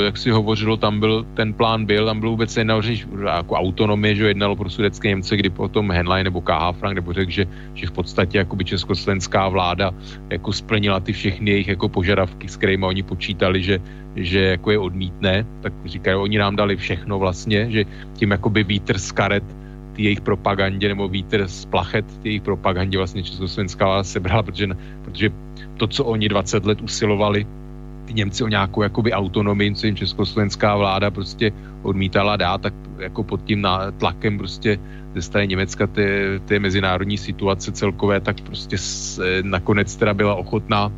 jak 0.05 0.16
si 0.16 0.31
hovořilo, 0.31 0.77
tam 0.77 1.01
byl, 1.01 1.27
ten 1.35 1.55
plán 1.55 1.85
byl, 1.87 2.07
tam 2.07 2.21
byl 2.21 2.31
vůbec 2.31 2.57
jednal, 2.57 2.83
že 2.83 3.07
jako 3.35 3.55
autonomie, 3.55 4.14
že 4.14 4.29
jednalo 4.29 4.57
pro 4.57 4.71
sudecké 4.71 5.09
Němce, 5.09 5.37
kdy 5.37 5.51
potom 5.51 5.91
Henlein 5.91 6.25
nebo 6.25 6.41
KH 6.41 6.75
Frank 6.79 6.95
nebo 6.95 7.12
řekl, 7.12 7.31
že, 7.31 7.47
že 7.75 7.87
v 7.87 7.93
podstatě 7.93 8.39
jakoby 8.39 8.64
československá 8.64 9.49
vláda 9.49 9.95
jako 10.31 10.53
splnila 10.53 11.01
ty 11.01 11.12
všechny 11.12 11.51
jejich 11.51 11.68
jako 11.68 11.89
požadavky, 11.89 12.49
s 12.49 12.57
kterými 12.57 12.87
oni 12.87 13.03
počítali, 13.03 13.62
že, 13.62 13.79
že 14.16 14.41
jako 14.41 14.71
je 14.71 14.79
odmítne, 14.79 15.47
tak 15.61 15.73
říkají, 15.85 16.16
oni 16.16 16.39
nám 16.39 16.57
dali 16.57 16.77
všechno 16.77 17.18
vlastně, 17.18 17.71
že 17.71 17.85
tím 18.14 18.31
jakoby 18.31 18.64
vítr 18.64 18.99
z 18.99 19.12
karet 19.12 19.45
jejich 19.97 20.21
propagandě 20.21 20.89
nebo 20.89 21.09
vítr 21.09 21.49
z 21.49 21.64
plachet 21.64 22.05
jejich 22.25 22.43
propagandě 22.43 22.99
vlastně 22.99 23.23
československá 23.23 23.85
vláda 23.85 24.05
sebrala, 24.05 24.43
protože, 24.43 24.68
protože 25.05 25.31
to, 25.77 25.87
co 25.87 26.05
oni 26.05 26.29
20 26.29 26.66
let 26.66 26.81
usilovali, 26.81 27.47
Němci 28.15 28.45
o 28.45 28.49
nějakou 28.49 28.83
jakoby 28.83 29.13
autonomii, 29.13 29.75
co 29.75 29.87
jim 29.87 29.97
československá 29.97 30.77
vláda 30.77 31.11
prostě 31.11 31.53
odmítala 31.83 32.37
dát, 32.37 32.61
tak 32.61 32.75
jako 32.99 33.23
pod 33.23 33.45
tím 33.45 33.67
tlakem 33.99 34.39
prostě 34.39 34.79
ze 35.15 35.23
strany 35.23 35.49
Německa 35.49 35.87
té, 35.87 36.39
té 36.45 36.59
mezinárodní 36.59 37.19
situace 37.19 37.73
celkové, 37.73 38.21
tak 38.21 38.41
prostě 38.41 38.79
s, 38.79 39.21
nakonec 39.43 39.97
teda 39.97 40.15
byla 40.15 40.35
ochotná 40.35 40.93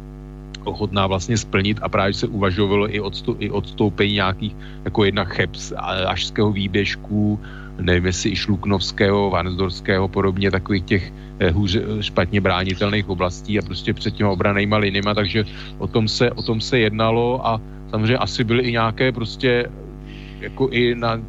ochotná 0.65 1.07
vlastně 1.07 1.39
splnit 1.39 1.79
a 1.83 1.89
právě 1.89 2.15
se 2.15 2.27
uvažovalo 2.27 2.95
i, 2.95 3.01
odstup, 3.01 3.37
i 3.41 3.51
odstoupení 3.51 4.13
nějakých 4.13 4.57
jako 4.85 5.05
jednak 5.05 5.29
Cheps, 5.29 5.73
Ažského 6.07 6.53
výběžku, 6.53 7.41
nevím 7.81 8.07
jestli 8.07 8.31
i 8.31 8.37
Šluknovského, 8.37 9.31
Vansdorského, 9.31 10.09
podobně 10.09 10.51
takových 10.51 10.85
těch 10.85 11.13
hůře, 11.51 11.82
špatně 12.01 12.40
bránitelných 12.40 13.09
oblastí 13.09 13.59
a 13.59 13.62
prostě 13.62 13.95
před 13.95 14.14
těma 14.14 14.30
obranýma 14.30 14.76
linima, 14.76 15.14
takže 15.14 15.45
o 15.78 15.86
tom 15.86 16.09
se, 16.09 16.30
o 16.30 16.43
tom 16.43 16.61
se 16.61 16.78
jednalo 16.78 17.47
a 17.47 17.61
samozřejmě 17.90 18.16
asi 18.16 18.45
byly 18.45 18.62
i 18.62 18.72
nějaké 18.72 19.12
prostě 19.12 19.70
jako 20.40 20.68
i 20.68 20.95
na 20.95 21.20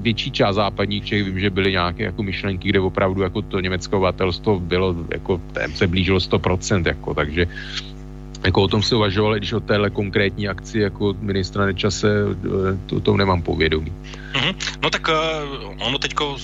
větší 0.00 0.30
část 0.30 0.56
západních 0.56 1.04
Čech, 1.04 1.24
vím, 1.24 1.40
že 1.40 1.50
byly 1.50 1.72
nějaké 1.72 2.02
jako 2.02 2.22
myšlenky, 2.22 2.68
kde 2.68 2.80
opravdu 2.80 3.22
jako 3.22 3.42
to 3.42 3.60
německé 3.60 3.96
obyvatelstvo 3.96 4.60
bylo, 4.60 4.96
jako 5.10 5.40
se 5.74 5.86
blížilo 5.86 6.18
100%, 6.18 6.86
jako, 6.86 7.14
takže 7.14 7.46
jako 8.44 8.62
o 8.62 8.68
tom 8.68 8.82
se 8.82 8.96
uvažovalo, 8.96 9.34
když 9.34 9.52
o 9.52 9.60
téhle 9.60 9.90
konkrétní 9.90 10.48
akci 10.48 10.78
jako 10.78 11.14
ministra 11.20 11.66
Nečase, 11.66 12.08
to, 12.86 13.00
to 13.00 13.16
nemám 13.16 13.42
povědomí. 13.42 13.92
Mm-hmm. 14.32 14.54
No 14.82 14.90
tak 14.90 15.08
uh, 15.08 15.86
ono 15.86 15.98
teďko 15.98 16.36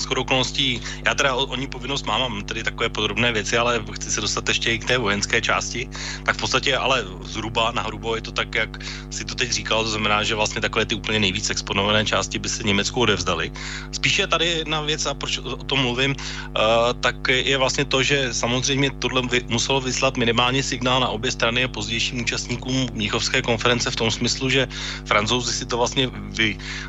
shodou 0.00 0.22
okolností, 0.22 0.80
já 1.06 1.14
teda 1.14 1.34
o, 1.34 1.46
o 1.46 1.56
ní 1.56 1.66
povinnost 1.66 2.06
mám, 2.06 2.20
mám 2.20 2.42
tedy 2.42 2.62
takové 2.62 2.88
podrobné 2.88 3.32
věci, 3.32 3.58
ale 3.58 3.84
chci 3.92 4.10
se 4.10 4.20
dostat 4.20 4.48
ještě 4.48 4.72
i 4.72 4.78
k 4.78 4.84
té 4.84 4.98
vojenské 4.98 5.40
části, 5.40 5.88
tak 6.24 6.36
v 6.36 6.40
podstatě 6.40 6.76
ale 6.76 7.04
zhruba 7.22 7.72
na 7.72 7.82
hrubo 7.82 8.16
je 8.16 8.22
to 8.22 8.32
tak, 8.32 8.54
jak 8.54 8.70
si 9.10 9.24
to 9.24 9.34
teď 9.34 9.50
říkal, 9.50 9.84
to 9.84 9.90
znamená, 9.90 10.22
že 10.22 10.34
vlastně 10.34 10.60
takové 10.60 10.86
ty 10.86 10.94
úplně 10.94 11.20
nejvíc 11.20 11.50
exponované 11.50 12.04
části 12.04 12.38
by 12.38 12.48
se 12.48 12.62
Německu 12.62 13.00
odevzdali. 13.00 13.52
Spíše 13.92 14.26
tady 14.26 14.46
jedna 14.46 14.80
věc, 14.80 15.06
a 15.06 15.14
proč 15.14 15.38
o 15.38 15.64
tom 15.64 15.80
mluvím, 15.80 16.16
uh, 16.16 16.56
tak 17.00 17.28
je 17.28 17.56
vlastně 17.56 17.84
to, 17.84 18.02
že 18.02 18.34
samozřejmě 18.34 18.90
tohle 18.90 19.22
vy, 19.30 19.44
muselo 19.48 19.80
vyslat 19.80 20.16
minimálně 20.16 20.62
signál 20.62 21.00
na 21.00 21.08
obě 21.08 21.30
strany 21.30 21.64
a 21.64 21.68
pozdějším 21.68 22.20
účastníkům 22.20 22.86
Mnichovské 22.92 23.42
konference 23.42 23.90
v 23.90 23.96
tom 23.96 24.10
smyslu, 24.10 24.50
že 24.50 24.68
francouzi 25.04 25.52
si 25.52 25.66
to 25.66 25.76
vlastně 25.76 26.10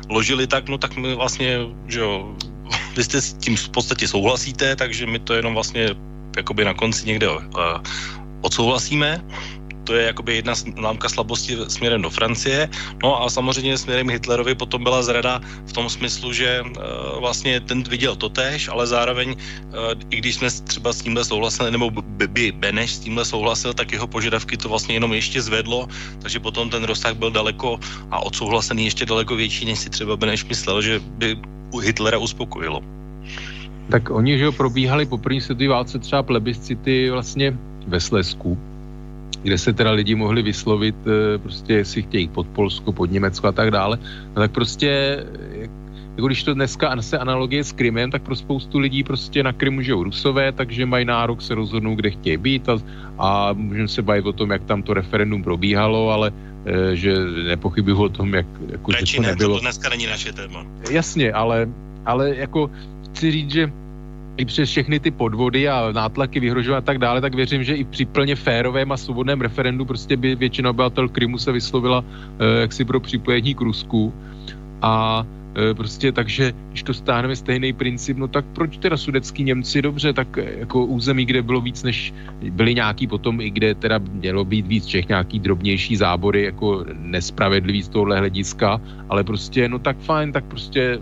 vyložili 0.08 0.46
tak, 0.46 0.68
no 0.68 0.78
tak 0.78 0.96
my 0.96 1.14
vlastně, 1.14 1.58
že 1.88 2.00
jo, 2.00 2.36
vy 2.96 3.04
jste 3.04 3.20
s 3.20 3.32
tím 3.32 3.56
v 3.56 3.68
podstatě 3.68 4.08
souhlasíte, 4.08 4.76
takže 4.76 5.06
my 5.06 5.18
to 5.18 5.34
jenom 5.34 5.54
vlastně 5.54 5.88
jakoby 6.36 6.64
na 6.64 6.74
konci 6.74 7.06
někde 7.06 7.28
uh, 7.28 7.40
odsouhlasíme. 8.40 9.24
To 9.84 9.94
je 9.94 10.06
jakoby 10.06 10.34
jedna 10.36 10.54
známka 10.54 11.08
slabosti 11.08 11.56
směrem 11.68 12.02
do 12.02 12.10
Francie. 12.10 12.68
No 13.02 13.22
a 13.22 13.30
samozřejmě 13.30 13.78
směrem 13.78 14.10
Hitlerovi 14.10 14.54
potom 14.54 14.82
byla 14.82 15.02
zrada 15.02 15.40
v 15.66 15.72
tom 15.72 15.90
smyslu, 15.90 16.32
že 16.32 16.62
uh, 16.62 17.20
vlastně 17.20 17.60
ten 17.60 17.82
viděl 17.82 18.16
to 18.16 18.28
tež, 18.28 18.68
ale 18.68 18.86
zároveň, 18.86 19.28
uh, 19.30 19.36
i 20.10 20.16
když 20.16 20.34
jsme 20.34 20.48
třeba 20.50 20.92
s 20.92 21.02
tímhle 21.02 21.24
souhlasili, 21.24 21.70
nebo 21.70 21.90
by 22.28 22.52
Beneš 22.52 22.90
s 22.92 22.98
tímhle 22.98 23.24
souhlasil, 23.24 23.74
tak 23.74 23.92
jeho 23.92 24.06
požadavky 24.06 24.56
to 24.56 24.68
vlastně 24.68 24.94
jenom 24.94 25.12
ještě 25.12 25.42
zvedlo, 25.42 25.88
takže 26.22 26.40
potom 26.40 26.70
ten 26.70 26.84
rozsah 26.84 27.14
byl 27.14 27.30
daleko 27.30 27.80
a 28.10 28.22
odsouhlasený 28.22 28.84
ještě 28.84 29.06
daleko 29.06 29.36
větší, 29.36 29.64
než 29.64 29.78
si 29.78 29.90
třeba 29.90 30.16
Beneš 30.16 30.44
myslel, 30.44 30.82
že 30.82 31.00
by 31.18 31.36
Hitlera 31.82 32.18
uspokojilo. 32.18 32.82
Tak 33.90 34.10
oni, 34.10 34.38
že 34.38 34.44
jo, 34.44 34.52
probíhali 34.52 35.06
po 35.06 35.18
první 35.18 35.40
světové 35.40 35.68
válce 35.68 35.98
třeba 35.98 36.22
plebiscity 36.22 37.10
vlastně 37.10 37.56
ve 37.86 38.00
Slesku, 38.00 38.58
kde 39.42 39.58
se 39.58 39.72
teda 39.72 39.90
lidi 39.90 40.14
mohli 40.14 40.42
vyslovit, 40.42 40.96
eh, 41.06 41.38
prostě 41.38 41.72
jestli 41.74 42.02
chtějí 42.02 42.28
pod 42.28 42.46
Polsko, 42.46 42.92
pod 42.92 43.10
Německo 43.10 43.46
a 43.46 43.52
tak 43.52 43.70
dále, 43.70 43.98
no 44.36 44.42
tak 44.42 44.50
prostě 44.52 45.18
jako 46.16 46.26
když 46.26 46.42
to 46.42 46.54
dneska 46.54 47.02
se 47.02 47.18
analogie 47.18 47.64
s 47.64 47.72
Krymem, 47.72 48.10
tak 48.10 48.22
pro 48.22 48.36
spoustu 48.36 48.78
lidí 48.78 49.04
prostě 49.04 49.42
na 49.42 49.52
Krymu 49.52 49.82
žijou 49.82 50.04
rusové, 50.04 50.52
takže 50.52 50.86
mají 50.86 51.04
nárok 51.04 51.42
se 51.42 51.54
rozhodnout, 51.54 51.94
kde 51.94 52.10
chtějí 52.10 52.36
být 52.36 52.68
a, 52.68 52.76
a 53.18 53.52
můžeme 53.52 53.88
se 53.88 54.02
bavit 54.02 54.26
o 54.26 54.32
tom, 54.32 54.50
jak 54.50 54.64
tam 54.64 54.82
to 54.82 54.94
referendum 54.94 55.42
probíhalo, 55.42 56.10
ale 56.10 56.32
e, 56.64 56.96
že 56.96 57.14
nepochybuju 57.48 58.02
o 58.02 58.08
tom, 58.08 58.34
jak 58.34 58.46
jako, 58.68 58.92
že 58.92 59.16
to 59.16 59.22
nebylo. 59.22 59.54
To 59.54 59.60
dneska 59.60 59.88
není 59.88 60.06
naše 60.06 60.32
téma. 60.32 60.66
Jasně, 60.90 61.32
ale, 61.32 61.68
ale 62.06 62.36
jako 62.36 62.70
chci 63.04 63.30
říct, 63.30 63.50
že 63.52 63.72
i 64.36 64.44
přes 64.44 64.68
všechny 64.68 65.00
ty 65.00 65.10
podvody 65.10 65.68
a 65.68 65.92
nátlaky 65.92 66.40
vyhrožovat 66.40 66.78
a 66.78 66.86
tak 66.86 66.98
dále, 66.98 67.20
tak 67.20 67.34
věřím, 67.34 67.64
že 67.64 67.74
i 67.74 67.84
při 67.84 68.04
plně 68.04 68.36
férovém 68.36 68.92
a 68.92 68.96
svobodném 68.96 69.40
referendu 69.40 69.84
prostě 69.84 70.16
by 70.16 70.34
většina 70.34 70.70
obyvatel 70.70 71.08
Krymu 71.08 71.38
se 71.38 71.52
vyslovila 71.52 72.04
e, 72.38 72.60
jaksi 72.60 72.84
pro 72.84 73.00
připojení 73.00 73.54
k 73.54 73.60
Rusku. 73.60 74.14
A 74.82 75.26
e, 75.70 75.74
prostě 75.74 76.12
takže, 76.12 76.52
když 76.68 76.82
to 76.82 76.94
stáhneme 76.94 77.36
stejný 77.36 77.72
princip, 77.72 78.16
no 78.16 78.28
tak 78.28 78.44
proč 78.52 78.76
teda 78.76 78.96
sudecký 78.96 79.44
Němci, 79.44 79.82
dobře, 79.82 80.12
tak 80.12 80.38
e, 80.38 80.58
jako 80.58 80.84
území, 80.84 81.24
kde 81.24 81.42
bylo 81.42 81.60
víc 81.60 81.82
než, 81.82 82.14
byly 82.50 82.74
nějaký 82.74 83.06
potom 83.06 83.40
i 83.40 83.50
kde 83.50 83.74
teda 83.74 84.00
mělo 84.12 84.44
být 84.44 84.66
víc 84.66 84.86
Čech, 84.86 85.08
nějaký 85.08 85.38
drobnější 85.38 85.96
zábory, 85.96 86.42
jako 86.44 86.84
nespravedlivý 86.98 87.82
z 87.82 87.88
tohohle 87.88 88.18
hlediska, 88.18 88.80
ale 89.08 89.24
prostě, 89.24 89.68
no 89.68 89.78
tak 89.78 89.96
fajn, 89.98 90.32
tak 90.32 90.44
prostě 90.44 90.98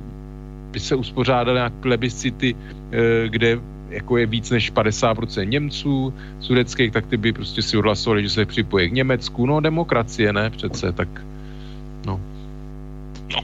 by 0.70 0.80
se 0.80 0.94
uspořádaly 0.94 1.56
nějak 1.56 1.72
plebiscity, 1.72 2.54
eh, 2.92 3.28
kde 3.28 3.58
jako 3.90 4.16
je 4.16 4.26
víc 4.26 4.50
než 4.50 4.72
50% 4.72 5.48
Němců 5.50 6.14
sudeckých, 6.40 6.92
tak 6.92 7.06
ty 7.06 7.16
by 7.16 7.32
prostě 7.32 7.62
si 7.62 7.76
odhlasovali, 7.76 8.22
že 8.22 8.30
se 8.30 8.46
připojí 8.46 8.90
k 8.90 8.92
Německu. 8.92 9.46
No, 9.46 9.60
demokracie, 9.60 10.32
ne 10.32 10.50
přece, 10.50 10.92
tak 10.92 11.08
no. 12.06 12.20
No, 13.34 13.40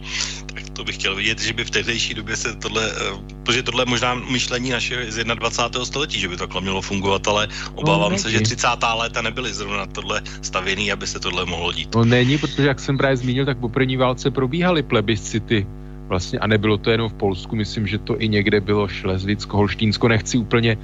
tak 0.54 0.70
to 0.70 0.84
bych 0.84 0.94
chtěl 0.94 1.14
vidět, 1.14 1.40
že 1.40 1.52
by 1.52 1.64
v 1.64 1.70
tehdejší 1.70 2.14
době 2.14 2.36
se 2.36 2.54
tohle, 2.56 2.90
eh, 2.90 3.18
protože 3.42 3.62
tohle 3.62 3.82
je 3.82 3.86
možná 3.86 4.14
myšlení 4.14 4.70
naše 4.70 5.12
z 5.12 5.24
21. 5.24 5.84
století, 5.84 6.20
že 6.20 6.28
by 6.28 6.36
takhle 6.36 6.60
mělo 6.60 6.82
fungovat, 6.82 7.28
ale 7.28 7.48
obávám 7.74 8.12
no, 8.12 8.18
se, 8.18 8.30
že 8.30 8.40
30. 8.40 8.68
léta 8.94 9.22
nebyly 9.22 9.54
zrovna 9.54 9.86
tohle 9.86 10.22
stavěný, 10.42 10.92
aby 10.92 11.06
se 11.06 11.20
tohle 11.20 11.46
mohlo 11.46 11.72
dít. 11.72 11.94
No 11.94 12.04
není, 12.04 12.38
protože 12.38 12.68
jak 12.68 12.80
jsem 12.80 12.98
právě 12.98 13.16
zmínil, 13.16 13.46
tak 13.46 13.58
po 13.58 13.68
první 13.68 13.96
válce 13.96 14.30
probíhaly 14.30 14.82
plebiscity 14.82 15.66
vlastně, 16.08 16.38
a 16.38 16.46
nebylo 16.46 16.78
to 16.78 16.90
jenom 16.90 17.08
v 17.08 17.14
Polsku, 17.14 17.56
myslím, 17.56 17.86
že 17.86 17.98
to 17.98 18.20
i 18.20 18.28
někde 18.28 18.60
bylo 18.60 18.88
Šlezvicko, 18.88 19.56
Holštínsko, 19.56 20.08
nechci 20.08 20.38
úplně 20.38 20.78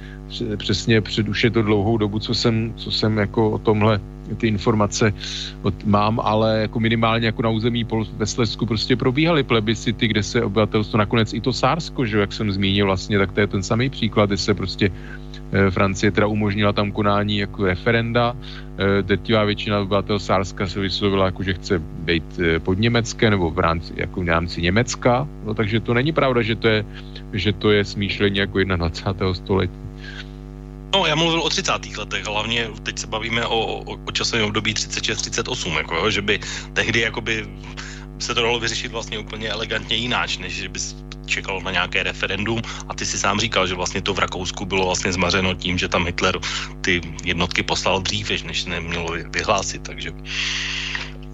přesně 0.57 1.01
před 1.01 1.27
už 1.27 1.43
je 1.43 1.49
to 1.49 1.61
dlouhou 1.61 1.97
dobu, 1.97 2.19
co 2.19 2.33
jsem, 2.33 2.73
co 2.75 2.91
jsem 2.91 3.17
jako 3.17 3.51
o 3.51 3.57
tomhle 3.57 3.99
ty 4.37 4.47
informace 4.47 5.13
od, 5.61 5.83
mám, 5.85 6.19
ale 6.19 6.59
jako 6.61 6.79
minimálně 6.79 7.25
jako 7.25 7.41
na 7.41 7.49
území 7.49 7.85
Pol, 7.85 8.05
ve 8.17 8.25
Slezsku 8.25 8.65
prostě 8.65 8.95
probíhaly 8.95 9.43
plebiscity, 9.43 10.07
kde 10.07 10.23
se 10.23 10.43
obyvatelstvo, 10.43 10.97
nakonec 10.97 11.33
i 11.33 11.41
to 11.41 11.53
Sársko, 11.53 12.05
že 12.05 12.19
jak 12.19 12.33
jsem 12.33 12.51
zmínil 12.51 12.85
vlastně, 12.85 13.17
tak 13.17 13.31
to 13.31 13.39
je 13.39 13.47
ten 13.47 13.63
samý 13.63 13.89
příklad, 13.89 14.29
kde 14.29 14.37
se 14.37 14.53
prostě 14.53 14.91
Francie 15.69 16.11
teda 16.11 16.27
umožnila 16.27 16.73
tam 16.73 16.91
konání 16.91 17.37
jako 17.37 17.65
referenda. 17.65 18.35
Eh, 18.77 19.01
drtivá 19.01 19.43
většina 19.43 19.79
obyvatel 19.79 20.19
Sárska 20.19 20.67
se 20.67 20.79
vyslovila, 20.79 21.25
jako, 21.25 21.43
že 21.43 21.53
chce 21.53 21.79
být 21.79 22.39
eh, 22.39 22.59
pod 22.59 22.79
Německé 22.79 23.29
nebo 23.29 23.49
v 23.49 23.59
rámci, 23.59 23.93
jako 23.95 24.21
v 24.21 24.27
rámci 24.27 24.61
Německa. 24.61 25.27
No, 25.45 25.53
takže 25.53 25.79
to 25.79 25.93
není 25.93 26.11
pravda, 26.11 26.41
že 26.41 26.55
to 26.55 26.67
je, 26.67 26.85
že 27.33 27.53
to 27.53 27.71
je 27.71 27.85
smýšlení 27.85 28.37
jako 28.37 28.63
21. 28.63 29.33
století. 29.33 29.83
No, 30.93 31.05
já 31.05 31.15
mluvil 31.15 31.41
o 31.41 31.49
30. 31.49 31.97
letech, 31.97 32.25
hlavně 32.25 32.67
teď 32.83 32.99
se 32.99 33.07
bavíme 33.07 33.45
o, 33.45 33.59
o, 33.59 33.97
o 34.05 34.11
časovém 34.11 34.45
období 34.45 34.73
36-38, 34.73 35.77
jako, 35.77 36.11
že 36.11 36.21
by 36.21 36.39
tehdy 36.73 36.99
jakoby 36.99 37.45
se 38.23 38.35
to 38.35 38.41
dalo 38.41 38.59
vyřešit 38.59 38.91
vlastně 38.91 39.19
úplně 39.19 39.49
elegantně 39.49 39.95
jináč, 39.95 40.37
než 40.37 40.53
že 40.55 40.69
bys 40.69 40.95
čekalo 41.25 41.61
na 41.61 41.71
nějaké 41.71 42.03
referendum. 42.03 42.61
A 42.87 42.93
ty 42.93 43.05
si 43.05 43.17
sám 43.19 43.39
říkal, 43.39 43.67
že 43.67 43.75
vlastně 43.75 44.01
to 44.01 44.13
v 44.13 44.19
Rakousku 44.19 44.65
bylo 44.65 44.85
vlastně 44.85 45.13
zmařeno 45.13 45.53
tím, 45.53 45.77
že 45.77 45.87
tam 45.87 46.05
Hitler 46.05 46.39
ty 46.81 47.01
jednotky 47.23 47.63
poslal 47.63 48.01
dřív, 48.01 48.43
než 48.43 48.65
nemělo 48.65 49.15
vyhlásit, 49.29 49.83
takže... 49.83 50.11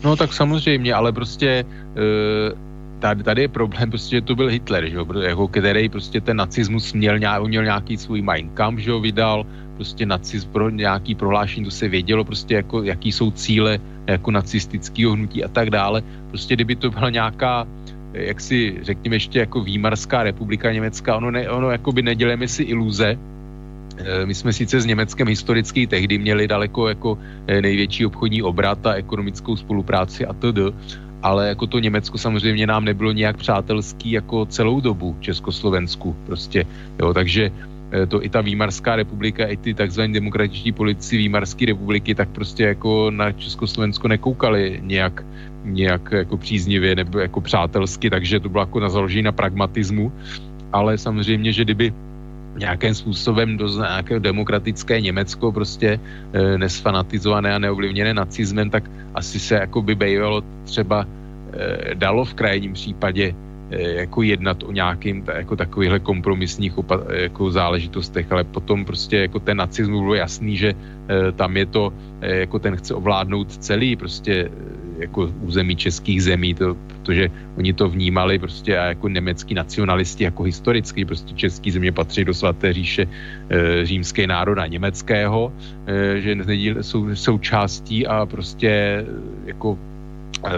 No 0.03 0.15
tak 0.15 0.33
samozřejmě, 0.33 0.93
ale 0.93 1.11
prostě 1.11 1.65
uh 1.65 2.68
tady, 2.99 3.23
tady 3.23 3.41
je 3.41 3.47
problém, 3.47 3.89
prostě, 3.89 4.15
že 4.15 4.21
to 4.21 4.35
byl 4.35 4.47
Hitler, 4.47 4.89
že 4.89 4.95
jo, 4.95 5.05
jako, 5.21 5.47
který 5.47 5.89
prostě 5.89 6.21
ten 6.21 6.37
nacismus 6.37 6.93
měl, 6.93 7.19
měl 7.47 7.63
nějaký 7.63 7.97
svůj 7.97 8.21
Mein 8.21 8.49
Kampf, 8.49 8.81
že 8.81 8.91
jo, 8.91 8.99
vydal, 8.99 9.45
prostě 9.75 10.05
nacism 10.05 10.49
pro 10.51 10.69
nějaký 10.69 11.15
prohlášení, 11.15 11.65
to 11.65 11.71
se 11.71 11.87
vědělo, 11.87 12.23
prostě 12.23 12.55
jako, 12.55 12.83
jaký 12.83 13.11
jsou 13.11 13.31
cíle 13.31 13.79
jako 14.07 14.31
nacistického 14.31 15.13
hnutí 15.13 15.43
a 15.43 15.47
tak 15.47 15.69
dále. 15.69 16.03
Prostě 16.29 16.55
kdyby 16.55 16.75
to 16.75 16.89
byla 16.91 17.09
nějaká 17.09 17.67
jak 18.13 18.41
si 18.41 18.79
řekněme 18.81 19.15
ještě 19.15 19.39
jako 19.39 19.61
Výmarská 19.61 20.23
republika 20.23 20.71
německá, 20.71 21.17
ono, 21.17 21.31
ne, 21.31 21.49
ono 21.49 21.71
jako 21.71 21.91
by 21.91 22.01
nedělejme 22.01 22.47
si 22.47 22.63
iluze, 22.63 23.17
e, 23.97 24.25
my 24.25 24.35
jsme 24.35 24.53
sice 24.53 24.81
s 24.81 24.85
Německem 24.85 25.27
historicky 25.27 25.87
tehdy 25.87 26.17
měli 26.17 26.47
daleko 26.47 26.87
jako 26.87 27.17
e, 27.47 27.61
největší 27.61 28.05
obchodní 28.05 28.41
obrat 28.41 28.85
a 28.85 28.93
ekonomickou 28.93 29.55
spolupráci 29.55 30.25
a 30.25 30.33
td., 30.33 30.73
ale 31.23 31.47
jako 31.47 31.67
to 31.67 31.79
Německo 31.79 32.17
samozřejmě 32.17 32.67
nám 32.67 32.85
nebylo 32.85 33.11
nějak 33.11 33.37
přátelský 33.37 34.11
jako 34.11 34.45
celou 34.45 34.81
dobu 34.81 35.15
Československu 35.19 36.15
prostě, 36.25 36.65
jo, 36.99 37.13
takže 37.13 37.51
e, 37.93 38.05
to 38.05 38.23
i 38.23 38.29
ta 38.29 38.41
Výmarská 38.41 38.95
republika, 38.95 39.45
i 39.45 39.57
ty 39.57 39.73
takzvané 39.73 40.13
demokratičtí 40.13 40.71
politici 40.71 41.17
Výmarské 41.17 41.65
republiky, 41.65 42.15
tak 42.15 42.29
prostě 42.29 42.63
jako 42.63 43.11
na 43.11 43.31
Československo 43.31 44.07
nekoukali 44.07 44.79
nějak 44.83 45.25
nějak 45.63 46.11
jako 46.11 46.37
příznivě 46.37 46.95
nebo 46.95 47.19
jako 47.19 47.41
přátelsky, 47.41 48.09
takže 48.09 48.39
to 48.39 48.49
bylo 48.49 48.61
jako 48.61 48.79
na 48.79 48.89
založení 48.89 49.23
na 49.23 49.31
pragmatismu, 49.31 50.11
ale 50.73 50.97
samozřejmě, 50.97 51.53
že 51.53 51.63
kdyby 51.63 51.93
nějakým 52.59 52.93
způsobem 52.95 53.57
do 53.57 53.67
nějakého 53.67 54.19
demokratické 54.19 55.01
Německo 55.01 55.51
prostě 55.51 55.99
e, 56.33 56.57
nesfanatizované 56.57 57.55
a 57.55 57.59
neovlivněné 57.59 58.13
nacizmem, 58.13 58.69
tak 58.69 58.83
asi 59.15 59.39
se 59.39 59.55
jako 59.55 59.81
by 59.81 59.95
bejvalo 59.95 60.43
třeba 60.63 61.05
e, 61.05 61.95
dalo 61.95 62.25
v 62.25 62.33
krajním 62.33 62.73
případě 62.73 63.35
jako 63.71 64.21
jednat 64.21 64.63
o 64.63 64.71
nějakým 64.71 65.23
jako 65.35 65.55
takovýchhle 65.55 65.99
kompromisních 65.99 66.77
opa- 66.77 67.11
jako 67.11 67.51
záležitostech, 67.51 68.31
ale 68.31 68.43
potom 68.43 68.85
prostě 68.85 69.17
jako 69.17 69.39
ten 69.39 69.57
nacismus 69.57 70.01
bylo 70.01 70.15
jasný, 70.15 70.57
že 70.57 70.69
e, 70.69 71.31
tam 71.31 71.57
je 71.57 71.65
to, 71.65 71.93
e, 72.21 72.35
jako 72.35 72.59
ten 72.59 72.75
chce 72.75 72.93
ovládnout 72.93 73.57
celý 73.57 73.95
prostě 73.95 74.49
jako 74.99 75.31
území 75.41 75.75
českých 75.75 76.23
zemí, 76.23 76.53
to, 76.53 76.75
protože 76.87 77.31
oni 77.57 77.73
to 77.73 77.89
vnímali 77.89 78.39
prostě 78.39 78.77
a 78.77 78.85
jako 78.85 79.07
německý 79.07 79.53
nacionalisti, 79.53 80.23
jako 80.23 80.43
historicky, 80.43 81.05
prostě 81.05 81.33
český 81.33 81.71
země 81.71 81.91
patří 81.91 82.25
do 82.25 82.33
svaté 82.33 82.73
říše 82.73 83.07
e, 83.49 83.85
římské 83.85 84.27
národa 84.27 84.67
německého, 84.67 85.53
e, 85.87 86.21
že 86.21 86.35
jsou 86.81 87.15
součástí 87.15 88.07
a 88.07 88.25
prostě 88.25 89.05
jako 89.45 89.77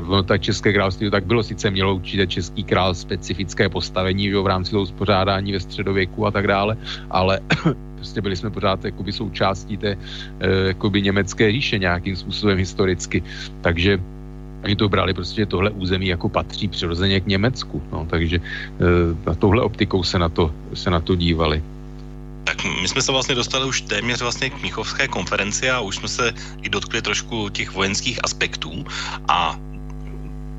No, 0.10 0.24
tak 0.24 0.42
České 0.42 0.74
království 0.74 1.12
tak 1.12 1.26
bylo, 1.26 1.44
sice 1.44 1.72
mělo 1.72 1.96
určitě 1.96 2.28
Český 2.28 2.64
král 2.64 2.94
specifické 2.94 3.70
postavení 3.70 4.26
jo, 4.26 4.44
v 4.44 4.48
rámci 4.48 4.72
toho 4.72 4.84
uspořádání 4.84 5.52
ve 5.52 5.60
středověku 5.60 6.26
a 6.28 6.32
tak 6.32 6.48
dále, 6.48 6.78
ale 7.10 7.40
prostě 7.96 8.22
byli 8.22 8.36
jsme 8.36 8.50
pořád 8.50 8.86
jakoby 8.86 9.12
součástí 9.12 9.78
té 9.78 9.98
jakoby 10.68 11.02
německé 11.02 11.52
říše 11.52 11.80
nějakým 11.80 12.16
způsobem 12.16 12.58
historicky. 12.58 13.24
Takže 13.62 14.00
Oni 14.64 14.76
to 14.76 14.90
brali 14.90 15.14
prostě, 15.14 15.42
že 15.42 15.46
tohle 15.46 15.70
území 15.70 16.08
jako 16.08 16.30
patří 16.30 16.68
přirozeně 16.68 17.20
k 17.20 17.28
Německu. 17.28 17.84
No, 17.92 18.06
takže 18.10 18.40
na 19.26 19.34
touhle 19.36 19.64
optikou 19.64 20.04
se 20.04 20.20
na 20.20 20.30
to, 20.30 20.54
se 20.74 20.90
na 20.90 21.00
to 21.02 21.16
dívali. 21.16 21.64
Tak 22.44 22.64
my 22.82 22.88
jsme 22.88 23.02
se 23.02 23.12
vlastně 23.12 23.36
dostali 23.36 23.66
už 23.66 23.82
téměř 23.82 24.22
vlastně 24.22 24.50
k 24.50 24.62
Mnichovské 24.62 25.08
konferenci 25.08 25.70
a 25.70 25.80
už 25.80 25.96
jsme 25.96 26.08
se 26.08 26.34
i 26.62 26.70
dotkli 26.70 27.02
trošku 27.02 27.50
těch 27.50 27.72
vojenských 27.74 28.20
aspektů 28.24 28.86
a 29.28 29.60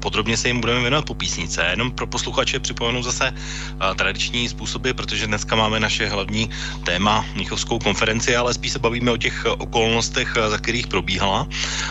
podrobně 0.03 0.37
se 0.37 0.49
jim 0.49 0.61
budeme 0.61 0.81
věnovat 0.81 1.07
po 1.07 1.15
písnice. 1.15 1.65
Jenom 1.71 1.91
pro 1.91 2.07
posluchače 2.07 2.61
připomenu 2.61 3.03
zase 3.03 3.31
uh, 3.31 3.95
tradiční 3.95 4.49
způsoby, 4.49 4.91
protože 4.91 5.27
dneska 5.27 5.57
máme 5.57 5.81
naše 5.81 6.09
hlavní 6.09 6.51
téma 6.85 7.25
Mnichovskou 7.35 7.79
konferenci, 7.79 8.37
ale 8.37 8.55
spíš 8.55 8.73
se 8.73 8.79
bavíme 8.79 9.11
o 9.11 9.17
těch 9.17 9.47
okolnostech, 9.59 10.35
za 10.49 10.59
kterých 10.59 10.87
probíhala. 10.87 11.47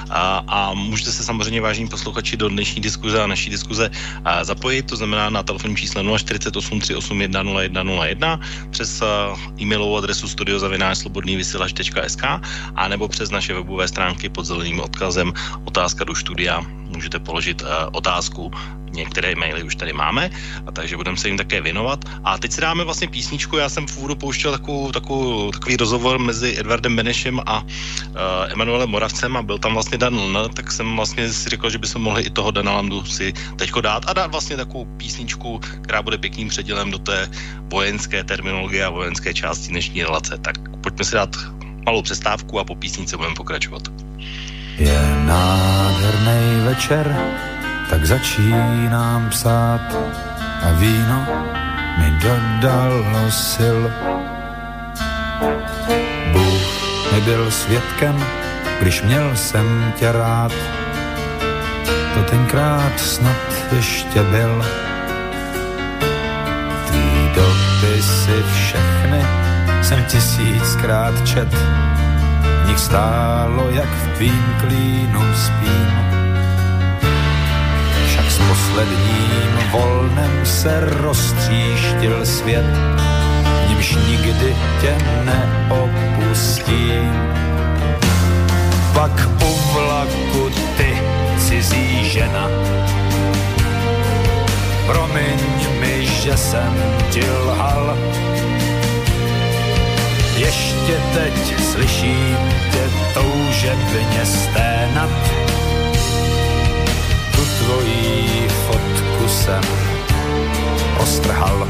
A, 0.09 0.43
a 0.47 0.73
můžete 0.73 1.11
se 1.11 1.23
samozřejmě 1.23 1.61
vážní 1.61 1.87
posluchači 1.87 2.37
do 2.37 2.49
dnešní 2.49 2.81
diskuze 2.81 3.23
a 3.23 3.27
naší 3.27 3.49
diskuze 3.49 3.89
uh, 3.89 3.95
zapojit, 4.43 4.83
to 4.83 4.95
znamená 4.95 5.29
na 5.29 5.43
telefonní 5.43 5.75
číslo 5.75 6.03
048 6.17 6.79
381 6.79 7.43
0101 7.43 8.39
přes 8.69 9.01
uh, 9.01 9.07
e-mailovou 9.61 9.97
adresu 9.97 10.27
studiozavináčslobodnývysílač.sk 10.27 12.23
a 12.75 12.87
nebo 12.87 13.07
přes 13.07 13.29
naše 13.31 13.53
webové 13.53 13.87
stránky 13.87 14.29
pod 14.29 14.45
zeleným 14.45 14.79
odkazem 14.79 15.33
otázka 15.63 16.03
do 16.03 16.15
studia 16.15 16.65
můžete 16.91 17.19
položit 17.19 17.63
otázku 18.01 18.51
některé 18.91 19.35
maily 19.35 19.63
už 19.63 19.75
tady 19.75 19.93
máme, 19.93 20.29
a 20.67 20.71
takže 20.71 20.97
budeme 20.97 21.17
se 21.17 21.27
jim 21.27 21.37
také 21.37 21.61
věnovat. 21.61 22.03
A 22.23 22.37
teď 22.37 22.51
si 22.51 22.61
dáme 22.61 22.83
vlastně 22.83 23.07
písničku, 23.07 23.57
já 23.57 23.69
jsem 23.69 23.87
v 23.87 23.97
úvodu 23.97 24.15
pouštěl 24.15 24.51
takovou, 24.51 24.91
takovou, 24.91 25.51
takový 25.51 25.77
rozhovor 25.77 26.19
mezi 26.19 26.59
Edvardem 26.59 26.95
Benešem 26.95 27.39
a 27.45 27.63
uh, 27.63 28.51
Emanuelem 28.51 28.89
Moravcem 28.89 29.31
a 29.37 29.41
byl 29.41 29.57
tam 29.59 29.73
vlastně 29.73 29.97
Dan 29.97 30.19
Ln, 30.19 30.49
tak 30.53 30.71
jsem 30.71 30.95
vlastně 30.95 31.31
si 31.31 31.49
řekl, 31.49 31.69
že 31.69 31.77
bychom 31.77 32.01
mohli 32.01 32.27
i 32.27 32.29
toho 32.29 32.51
Dana 32.51 32.83
Landu 32.83 33.05
si 33.05 33.33
teďko 33.55 33.81
dát 33.81 34.03
a 34.07 34.13
dát 34.13 34.31
vlastně 34.31 34.57
takovou 34.57 34.85
písničku, 34.97 35.61
která 35.81 36.01
bude 36.01 36.17
pěkným 36.17 36.49
předělem 36.49 36.91
do 36.91 36.99
té 36.99 37.29
vojenské 37.71 38.23
terminologie 38.23 38.83
a 38.85 38.89
vojenské 38.89 39.33
části 39.33 39.71
dnešní 39.71 40.03
relace. 40.03 40.37
Tak 40.37 40.59
pojďme 40.83 41.05
si 41.05 41.15
dát 41.15 41.31
malou 41.85 42.01
přestávku 42.01 42.59
a 42.59 42.63
po 42.63 42.75
písnice 42.75 43.17
budeme 43.17 43.35
pokračovat. 43.35 43.81
Je 44.77 45.15
nádherný 45.25 46.65
večer, 46.65 47.05
tak 47.91 48.05
začínám 48.05 49.29
psát 49.29 49.83
a 50.63 50.71
víno 50.79 51.27
mi 51.99 52.09
dodalo 52.23 53.27
sil. 53.51 53.79
Bůh 56.31 56.67
mi 57.13 57.21
byl 57.21 57.51
svědkem, 57.51 58.15
když 58.81 59.01
měl 59.01 59.35
jsem 59.35 59.93
tě 59.95 60.11
rád, 60.11 60.51
to 62.13 62.23
tenkrát 62.23 62.99
snad 62.99 63.41
ještě 63.71 64.23
byl. 64.23 64.65
Tvý 66.87 67.29
dopisy 67.35 68.43
všechny 68.53 69.21
jsem 69.81 70.03
tisíckrát 70.03 71.27
čet, 71.27 71.53
v 72.63 72.67
nich 72.67 72.79
stálo, 72.79 73.69
jak 73.69 73.89
v 73.89 74.15
tvým 74.15 74.45
klínu 74.59 75.21
spím 75.35 76.20
posledním 78.51 79.71
volnem 79.71 80.45
se 80.45 80.79
roztříštil 80.79 82.25
svět, 82.25 82.65
nímž 83.67 83.95
nikdy 84.07 84.55
tě 84.81 84.97
neopustím. 85.23 87.11
Pak 88.93 89.29
u 89.43 89.55
vlaku 89.73 90.49
ty, 90.77 90.97
cizí 91.37 92.09
žena, 92.09 92.47
promiň 94.85 95.39
mi, 95.79 96.05
že 96.05 96.37
jsem 96.37 96.75
ti 97.09 97.23
lhal. 97.31 97.97
Ještě 100.37 101.01
teď 101.13 101.63
slyším 101.71 102.37
tě 102.71 102.89
toužebně 103.13 104.25
sténat, 104.25 105.09
tvojí 107.71 108.47
fotku 108.67 109.27
jsem 109.27 109.63
ostrhal. 110.99 111.67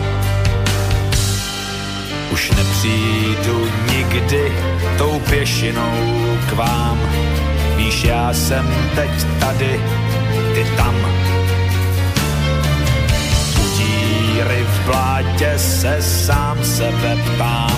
Už 2.32 2.52
nepřijdu 2.52 3.68
nikdy 3.92 4.52
tou 4.98 5.20
pěšinou 5.30 5.94
k 6.50 6.54
vám. 6.54 7.00
Víš, 7.76 8.04
já 8.04 8.34
jsem 8.34 8.76
teď 8.96 9.10
tady, 9.40 9.82
ty 10.56 10.66
tam. 10.78 10.96
U 13.62 13.78
díry 13.78 14.64
v 14.64 14.86
blátě 14.86 15.54
se 15.58 16.02
sám 16.02 16.64
sebe 16.64 17.18
ptám 17.26 17.78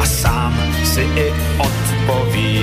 a 0.00 0.06
sám 0.06 0.54
si 0.84 1.00
i 1.00 1.32
odpovídám 1.58 2.60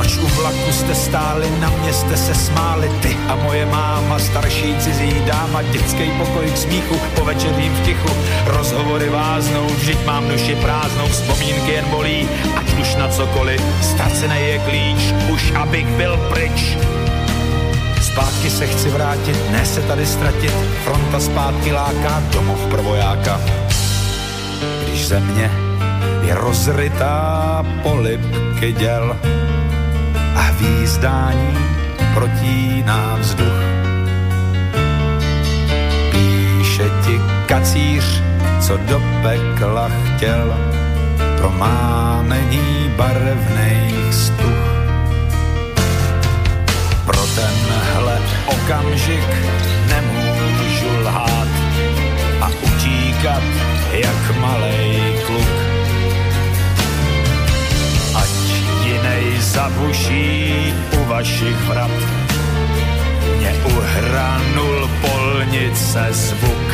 Proč 0.00 0.16
u 0.16 0.26
vlaku 0.26 0.72
jste 0.72 0.94
stáli, 0.94 1.50
na 1.60 1.70
mě 1.70 1.92
jste 1.92 2.16
se 2.16 2.34
smáli, 2.34 2.88
ty 3.02 3.16
a 3.28 3.34
moje 3.36 3.66
máma, 3.66 4.18
starší 4.18 4.74
cizí 4.78 5.14
dáma, 5.26 5.62
dětský 5.62 6.10
pokoj 6.18 6.50
k 6.50 6.56
smíchu, 6.56 7.00
po 7.14 7.24
večerním 7.24 7.74
v 7.74 7.80
tichu, 7.80 8.08
rozhovory 8.46 9.08
váznou, 9.08 9.66
vždyť 9.66 10.06
mám 10.06 10.28
duši 10.28 10.54
prázdnou, 10.54 11.06
vzpomínky 11.06 11.72
jen 11.72 11.84
bolí, 11.84 12.28
ať 12.56 12.80
už 12.80 12.96
na 12.96 13.08
cokoliv, 13.08 13.60
ztracený 13.80 14.40
je 14.40 14.58
klíč, 14.58 15.14
už 15.32 15.52
abych 15.54 15.86
byl 15.86 16.16
pryč. 16.16 16.76
Zpátky 18.02 18.50
se 18.50 18.66
chci 18.66 18.88
vrátit, 18.88 19.50
ne 19.50 19.66
se 19.66 19.82
tady 19.82 20.06
ztratit, 20.06 20.54
fronta 20.84 21.20
zpátky 21.20 21.72
láká, 21.72 22.22
domov 22.32 22.60
pro 22.70 22.82
vojáka. 22.82 23.40
Když 24.82 25.08
země 25.08 25.50
je 26.22 26.34
rozrytá 26.34 27.66
polipky 27.82 28.72
děl, 28.72 29.16
a 30.34 30.40
hvízdání 30.40 31.58
protíná 32.14 33.16
vzduch. 33.20 33.62
Píše 36.10 36.90
ti 37.06 37.20
kacíř, 37.46 38.22
co 38.60 38.76
do 38.76 39.02
pekla 39.22 39.88
chtěl, 39.88 40.56
pro 41.36 41.50
mámení 41.50 42.92
barevných 42.96 44.14
stuch. 44.14 44.70
Pro 47.04 47.26
tenhle 47.34 48.18
okamžik 48.46 49.28
nemůžu 49.88 51.02
lhát 51.02 51.48
a 52.40 52.48
utíkat 52.48 53.42
jak 53.92 54.36
malej 54.40 55.09
zabuší 59.50 60.74
u 61.00 61.04
vašich 61.04 61.56
vrat. 61.66 61.90
Mě 63.38 63.52
uhranul 63.76 64.90
polnice 65.00 66.06
zvuk. 66.10 66.68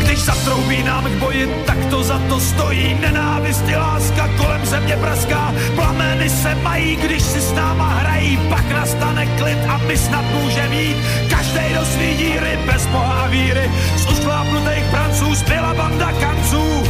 Když 0.00 0.18
zatroubí 0.24 0.82
nám 0.82 1.04
k 1.04 1.16
boji, 1.18 1.64
tak 1.66 1.78
to 1.90 2.02
za 2.02 2.18
to 2.28 2.40
stojí. 2.40 2.94
Nenávist 3.00 3.68
i 3.68 3.76
láska 3.76 4.28
kolem 4.36 4.66
země 4.66 4.96
praská. 4.96 5.54
Plameny 5.74 6.30
se 6.30 6.54
mají, 6.54 6.96
když 6.96 7.22
si 7.22 7.40
s 7.40 7.52
náma 7.52 7.88
hrají. 7.88 8.38
Pak 8.48 8.70
nastane 8.70 9.26
klid 9.26 9.58
a 9.68 9.78
my 9.78 9.96
snad 9.96 10.24
můžeme 10.42 10.74
jít. 10.74 10.96
Každej 11.30 11.74
do 11.74 11.84
svý 11.84 12.16
díry, 12.16 12.58
bez 12.66 12.86
boha 12.86 13.24
a 13.24 13.26
víry. 13.26 13.70
Z 13.96 14.06
ušklápnutých 14.12 14.84
pranců 14.90 15.34
zbyla 15.34 15.74
banda 15.74 16.12
kanců 16.12 16.84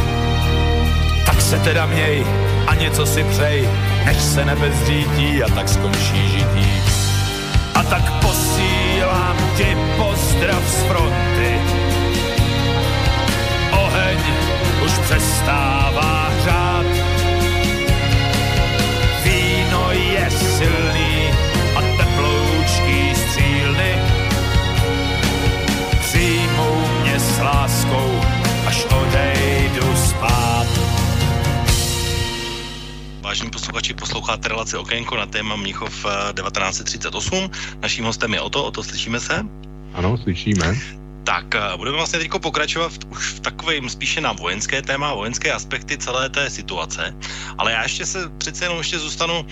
se 1.51 1.59
teda 1.59 1.85
měj 1.85 2.25
a 2.67 2.75
něco 2.75 3.05
si 3.05 3.23
přej, 3.23 3.69
než 4.05 4.17
se 4.17 4.45
nebe 4.45 4.71
zřítí 4.71 5.43
a 5.43 5.49
tak 5.55 5.69
skončí 5.69 6.29
žití. 6.29 6.81
A 7.75 7.83
tak 7.83 8.11
posílám 8.21 9.37
ti 9.57 9.77
pozdrav 9.97 10.63
z 10.67 10.83
fronty. 10.83 11.51
Oheň 13.71 14.19
už 14.85 14.91
přestává 14.91 16.29
hřát. 16.39 16.85
Víno 19.23 19.91
je 19.91 20.31
silný 20.31 20.80
posloucháte 34.31 34.49
relaci 34.49 34.77
Okénko 34.77 35.17
na 35.17 35.25
téma 35.25 35.55
Mnichov 35.55 35.91
1938. 35.91 37.35
Eh, 37.35 37.49
Naším 37.81 38.05
hostem 38.05 38.33
je 38.33 38.41
Oto. 38.41 38.63
Oto, 38.63 38.83
slyšíme 38.83 39.19
se? 39.19 39.43
Ano, 39.93 40.17
slyšíme. 40.17 40.75
Tak 41.23 41.55
eh, 41.55 41.59
budeme 41.75 41.97
vlastně 41.97 42.19
teď 42.19 42.31
pokračovat 42.39 42.91
už 43.11 43.27
v 43.27 43.39
takovém 43.39 43.89
spíše 43.89 44.21
na 44.21 44.31
vojenské 44.31 44.81
téma, 44.81 45.13
vojenské 45.13 45.51
aspekty 45.51 45.97
celé 45.97 46.29
té 46.29 46.49
situace, 46.49 47.11
ale 47.57 47.71
já 47.71 47.83
ještě 47.83 48.05
se 48.05 48.29
přece 48.37 48.65
jenom 48.65 48.77
ještě 48.77 48.99
zůstanu 48.99 49.39
uh, 49.39 49.45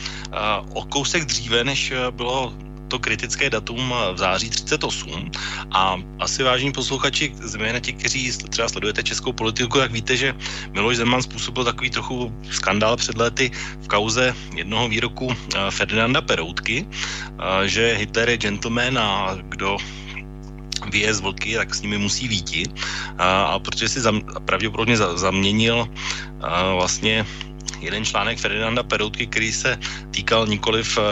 o 0.74 0.86
kousek 0.86 1.26
dříve, 1.26 1.64
než 1.64 1.94
bylo 2.12 2.54
to 2.90 3.00
kritické 3.00 3.50
datum 3.50 3.94
v 4.14 4.18
září 4.18 4.50
38 4.50 5.32
a 5.72 5.96
asi 6.20 6.44
vážní 6.44 6.72
posluchači, 6.72 7.32
zejména 7.38 7.80
ti, 7.80 7.94
kteří 7.94 8.32
třeba 8.50 8.70
sledujete 8.70 9.04
českou 9.04 9.32
politiku, 9.34 9.78
tak 9.78 9.92
víte, 9.92 10.18
že 10.18 10.34
Miloš 10.72 10.98
Zeman 10.98 11.22
způsobil 11.22 11.64
takový 11.64 11.90
trochu 11.90 12.34
skandál 12.52 12.98
před 12.98 13.18
lety 13.18 13.52
v 13.82 13.88
kauze 13.88 14.36
jednoho 14.56 14.90
výroku 14.90 15.30
eh, 15.30 15.72
Ferdinanda 15.72 16.22
Peroutky, 16.22 16.86
eh, 16.86 17.68
že 17.68 17.96
Hitler 17.96 18.30
je 18.30 18.38
gentleman 18.38 18.98
a 18.98 19.38
kdo 19.50 19.78
vyje 20.90 21.14
z 21.14 21.20
vlky, 21.20 21.56
tak 21.56 21.76
s 21.76 21.82
nimi 21.82 21.98
musí 21.98 22.28
víti. 22.28 22.64
A, 23.18 23.44
a 23.44 23.60
protože 23.60 23.90
si 23.90 24.02
zam, 24.02 24.22
pravděpodobně 24.46 24.98
za, 24.98 25.18
zaměnil 25.18 25.88
a, 26.42 26.74
vlastně 26.74 27.26
jeden 27.82 28.06
článek 28.06 28.38
Ferdinanda 28.40 28.84
Peroutky, 28.84 29.28
který 29.28 29.52
se 29.52 29.78
týkal 30.12 30.48
nikoliv 30.48 30.98
uh, 30.98 31.04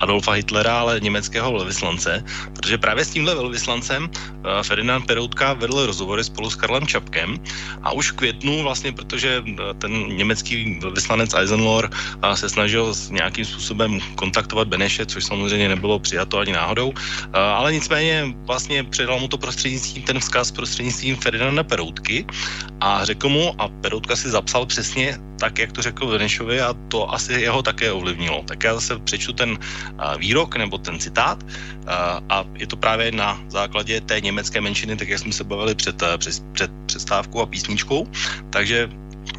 Adolfa 0.00 0.32
Hitlera, 0.32 0.80
ale 0.80 1.00
německého 1.00 1.52
velvyslance, 1.52 2.24
protože 2.54 2.78
právě 2.78 3.04
s 3.04 3.10
tímhle 3.10 3.34
velvyslancem 3.34 4.04
uh, 4.04 4.62
Ferdinand 4.62 5.06
Peroutka 5.06 5.52
vedl 5.52 5.86
rozhovory 5.86 6.24
spolu 6.24 6.50
s 6.50 6.56
Karlem 6.56 6.86
Čapkem 6.86 7.38
a 7.82 7.92
už 7.92 8.10
v 8.10 8.16
květnu 8.16 8.62
vlastně, 8.62 8.92
protože 8.92 9.42
ten 9.78 9.92
německý 10.16 10.78
velvyslanec 10.80 11.34
Eisenlohr 11.34 11.90
uh, 11.90 12.32
se 12.34 12.48
snažil 12.48 12.94
nějakým 13.10 13.44
způsobem 13.44 14.00
kontaktovat 14.14 14.68
Beneše, 14.68 15.06
což 15.06 15.24
samozřejmě 15.24 15.68
nebylo 15.68 15.98
přijato 15.98 16.38
ani 16.38 16.52
náhodou, 16.52 16.92
ale 17.32 17.72
nicméně 17.72 18.34
vlastně 18.46 18.84
předal 18.84 19.20
mu 19.20 19.28
to 19.28 19.38
prostřednictvím 19.38 20.02
ten 20.02 20.20
vzkaz 20.20 20.50
prostřednictvím 20.50 21.16
Ferdinanda 21.16 21.62
Peroutky 21.62 22.26
a 22.80 23.04
řekl 23.04 23.28
mu, 23.28 23.60
a 23.60 23.68
Peroutka 23.68 24.16
si 24.16 24.30
zapsal 24.30 24.66
přesně 24.66 25.18
tak, 25.38 25.51
jak 25.58 25.72
to 25.72 25.82
řekl 25.82 26.06
Venešovi 26.06 26.60
a 26.60 26.74
to 26.88 27.14
asi 27.14 27.32
jeho 27.32 27.62
také 27.62 27.92
ovlivnilo. 27.92 28.42
Tak 28.46 28.64
já 28.64 28.74
zase 28.74 28.98
přečtu 28.98 29.32
ten 29.32 29.58
výrok 30.18 30.56
nebo 30.56 30.78
ten 30.78 30.98
citát 30.98 31.44
a 32.28 32.44
je 32.54 32.66
to 32.66 32.76
právě 32.76 33.12
na 33.12 33.40
základě 33.48 34.00
té 34.00 34.20
německé 34.20 34.60
menšiny, 34.60 34.96
tak 34.96 35.08
jak 35.08 35.18
jsme 35.18 35.32
se 35.32 35.44
bavili 35.44 35.74
před, 35.74 36.02
před, 36.18 36.42
před 36.52 36.70
přestávkou 36.86 37.40
a 37.40 37.46
písničkou. 37.46 38.06
Takže 38.50 38.88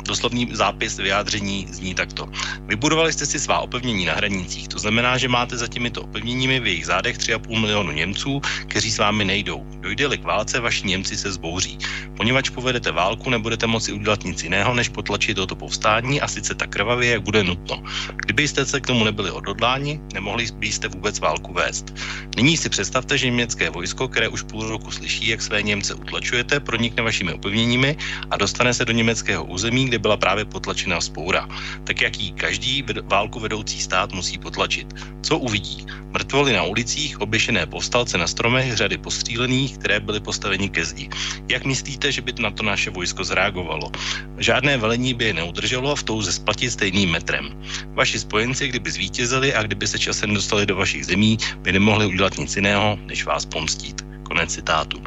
Doslovný 0.08 0.48
zápis 0.52 0.98
vyjádření 0.98 1.68
zní 1.72 1.96
takto. 1.96 2.28
Vybudovali 2.68 3.14
jste 3.14 3.26
si 3.26 3.40
svá 3.40 3.60
opevnění 3.60 4.06
na 4.06 4.14
hranicích, 4.14 4.68
to 4.68 4.80
znamená, 4.80 5.18
že 5.18 5.28
máte 5.28 5.58
za 5.58 5.68
těmito 5.68 6.02
opevněními 6.02 6.60
v 6.60 6.68
jejich 6.68 6.86
zádech 6.86 7.18
3,5 7.18 7.62
milionu 7.62 7.92
Němců, 7.92 8.42
kteří 8.68 8.92
s 8.92 8.98
vámi 8.98 9.26
nejdou. 9.26 9.66
Dojde-li 9.80 10.18
k 10.18 10.24
válce, 10.24 10.60
vaši 10.60 10.88
Němci 10.88 11.18
se 11.18 11.32
zbouří. 11.32 11.78
Poněvadž 12.18 12.50
povedete 12.50 12.92
válku, 12.92 13.30
nebudete 13.30 13.68
moci 13.68 13.92
udělat 13.94 14.24
nic 14.24 14.44
jiného, 14.44 14.74
než 14.74 14.90
potlačit 14.90 15.36
toto 15.36 15.56
povstání 15.56 16.22
a 16.22 16.28
sice 16.28 16.56
tak 16.56 16.70
krvavě, 16.70 17.12
jak 17.12 17.22
bude 17.22 17.44
nutno. 17.44 17.84
Kdybyste 18.16 18.66
se 18.66 18.80
k 18.82 18.88
tomu 18.88 19.04
nebyli 19.04 19.32
odhodláni, 19.32 20.00
nemohli 20.14 20.48
byste 20.56 20.88
vůbec 20.88 21.20
válku 21.20 21.54
vést. 21.54 21.94
Nyní 22.36 22.58
si 22.58 22.70
představte, 22.70 23.18
že 23.18 23.26
německé 23.26 23.70
vojsko, 23.70 24.08
které 24.08 24.28
už 24.28 24.42
půl 24.42 24.68
roku 24.68 24.92
slyší, 24.92 25.28
jak 25.28 25.42
své 25.42 25.64
Němce 25.64 25.94
utlačujete, 25.94 26.60
pronikne 26.60 27.04
vašimi 27.04 27.34
opevněními 27.34 27.98
a 28.30 28.38
dostane 28.38 28.74
se 28.74 28.86
do 28.86 28.94
německého 28.94 29.46
území, 29.46 29.73
kde 29.74 30.00
byla 30.00 30.18
právě 30.18 30.46
potlačena 30.46 31.02
spoura. 31.02 31.50
Tak 31.84 32.02
jak 32.02 32.20
jí 32.20 32.32
každý 32.32 32.86
válku 33.04 33.40
vedoucí 33.40 33.82
stát 33.82 34.14
musí 34.14 34.38
potlačit. 34.38 34.94
Co 35.22 35.38
uvidí? 35.38 35.86
Mrtvoly 36.14 36.54
na 36.54 36.64
ulicích, 36.64 37.22
oběšené 37.22 37.66
povstalce 37.66 38.18
na 38.18 38.28
stromech, 38.28 38.78
řady 38.78 38.98
postřílených, 38.98 39.78
které 39.78 40.00
byly 40.00 40.20
postaveni 40.20 40.70
ke 40.70 40.86
zdi. 40.86 41.10
Jak 41.50 41.66
myslíte, 41.66 42.12
že 42.12 42.22
by 42.22 42.34
na 42.40 42.52
to 42.52 42.64
naše 42.64 42.90
vojsko 42.90 43.24
zareagovalo? 43.24 43.92
Žádné 44.38 44.78
velení 44.78 45.14
by 45.14 45.26
je 45.26 45.34
neudrželo 45.34 45.96
v 45.96 46.04
touze 46.04 46.32
splatit 46.32 46.72
stejným 46.72 47.12
metrem. 47.12 47.50
Vaši 47.88 48.20
spojenci, 48.20 48.68
kdyby 48.68 48.92
zvítězili 48.92 49.54
a 49.54 49.64
kdyby 49.64 49.88
se 49.88 50.00
časem 50.00 50.34
dostali 50.34 50.66
do 50.66 50.76
vašich 50.76 51.06
zemí, 51.06 51.38
by 51.58 51.72
nemohli 51.72 52.06
udělat 52.06 52.38
nic 52.38 52.56
jiného, 52.56 53.00
než 53.06 53.26
vás 53.26 53.46
pomstít. 53.46 54.06
Konec 54.24 54.54
citátu. 54.54 55.04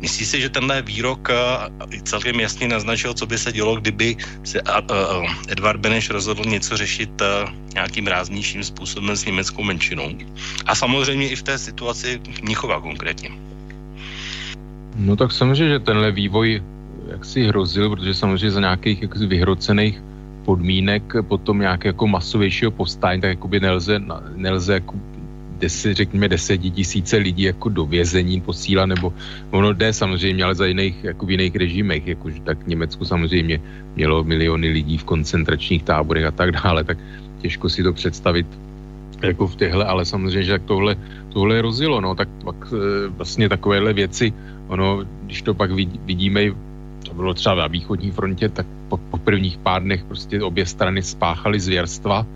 Myslíš 0.00 0.28
si, 0.28 0.40
že 0.40 0.48
tenhle 0.48 0.82
výrok 0.82 1.28
eh, 1.30 2.00
celkem 2.02 2.40
jasně 2.40 2.68
naznačil, 2.68 3.14
co 3.14 3.26
by 3.26 3.38
se 3.38 3.52
dělo, 3.52 3.76
kdyby 3.76 4.16
se 4.44 4.60
eh, 4.60 4.62
eh, 4.68 5.52
Edvard 5.52 5.80
Beneš 5.80 6.10
rozhodl 6.10 6.44
něco 6.44 6.76
řešit 6.76 7.22
nějakým 7.74 8.06
ráznějším 8.06 8.64
způsobem 8.64 9.16
s 9.16 9.24
německou 9.24 9.62
menšinou? 9.62 10.08
A 10.66 10.74
samozřejmě 10.74 11.28
i 11.28 11.36
v 11.36 11.42
té 11.42 11.58
situaci 11.58 12.20
Mnichova 12.42 12.80
konkrétně. 12.80 13.30
No 14.96 15.16
tak 15.16 15.32
samozřejmě, 15.32 15.68
že 15.68 15.78
tenhle 15.78 16.12
vývoj 16.12 16.62
jak 17.08 17.24
si 17.24 17.44
hrozil, 17.44 17.90
protože 17.90 18.14
samozřejmě 18.14 18.50
za 18.50 18.60
nějakých 18.60 19.02
jak 19.02 19.16
vyhrocených 19.16 20.02
podmínek 20.44 21.02
potom 21.28 21.58
nějaké 21.58 21.88
jako 21.88 22.06
masovějšího 22.06 22.70
povstání, 22.70 23.20
tak 23.20 23.28
jako 23.30 23.48
by 23.48 23.60
nelze, 23.60 24.00
nelze 24.36 24.74
jako 24.74 24.94
deset, 25.58 25.96
řekněme 25.96 26.28
tisíce 26.72 27.16
lidí 27.16 27.42
jako 27.42 27.68
do 27.68 27.86
vězení 27.86 28.40
posílá, 28.40 28.86
nebo 28.86 29.12
ono 29.50 29.72
jde 29.72 29.92
samozřejmě, 29.92 30.44
ale 30.44 30.54
za 30.54 30.66
jiných, 30.66 31.04
jako 31.04 31.26
v 31.26 31.30
jiných 31.30 31.56
režimech, 31.56 32.06
jako, 32.06 32.30
tak 32.44 32.66
Německo 32.66 33.04
samozřejmě 33.04 33.60
mělo 33.96 34.24
miliony 34.24 34.68
lidí 34.68 34.98
v 34.98 35.04
koncentračních 35.04 35.82
táborech 35.82 36.24
a 36.24 36.30
tak 36.30 36.52
dále, 36.52 36.84
tak 36.84 36.98
těžko 37.40 37.68
si 37.68 37.82
to 37.82 37.92
představit 37.92 38.46
jako 39.22 39.46
v 39.46 39.56
těchto, 39.56 39.88
ale 39.88 40.04
samozřejmě, 40.04 40.42
že 40.42 40.52
tak 40.52 40.62
tohle, 40.62 40.96
tohle 41.32 41.62
rozilo, 41.62 42.00
no, 42.00 42.14
tak 42.14 42.28
pak 42.44 42.56
e, 42.72 43.08
vlastně 43.08 43.48
takovéhle 43.48 43.92
věci, 43.92 44.32
ono, 44.68 45.04
když 45.24 45.42
to 45.42 45.54
pak 45.54 45.70
vidíme, 46.04 46.40
to 47.04 47.14
bylo 47.14 47.34
třeba 47.34 47.54
na 47.54 47.66
východní 47.66 48.10
frontě, 48.10 48.48
tak 48.48 48.66
po, 48.88 48.96
po 48.96 49.18
prvních 49.18 49.58
pár 49.58 49.82
dnech 49.82 50.04
prostě 50.04 50.42
obě 50.42 50.66
strany 50.66 51.02
spáchaly 51.02 51.60
zvěrstva 51.60 52.26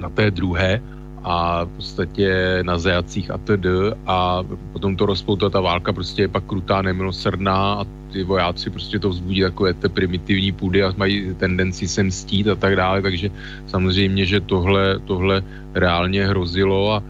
na 0.00 0.08
té 0.08 0.30
druhé 0.30 0.80
a 1.24 1.64
v 1.64 1.68
podstatě 1.68 2.58
na 2.62 2.78
zajacích 2.78 3.30
a 3.30 3.38
td. 3.38 3.66
A 4.06 4.44
potom 4.72 4.96
to 4.96 5.06
rozpoutá 5.06 5.50
ta 5.50 5.60
válka 5.60 5.92
prostě 5.92 6.22
je 6.22 6.28
pak 6.28 6.44
krutá, 6.44 6.82
nemilosrdná 6.82 7.74
a 7.74 7.84
ty 8.12 8.24
vojáci 8.24 8.70
prostě 8.70 8.98
to 8.98 9.08
vzbudí 9.10 9.40
takové 9.40 9.74
ty 9.74 9.88
primitivní 9.88 10.52
půdy 10.52 10.82
a 10.82 10.94
mají 10.96 11.34
tendenci 11.34 11.88
se 11.88 12.02
mstít 12.02 12.48
a 12.48 12.54
tak 12.54 12.76
dále, 12.76 13.02
takže 13.02 13.30
samozřejmě, 13.66 14.24
že 14.24 14.40
tohle, 14.40 14.98
tohle 14.98 15.42
reálně 15.74 16.26
hrozilo 16.26 16.92
a 16.92 17.02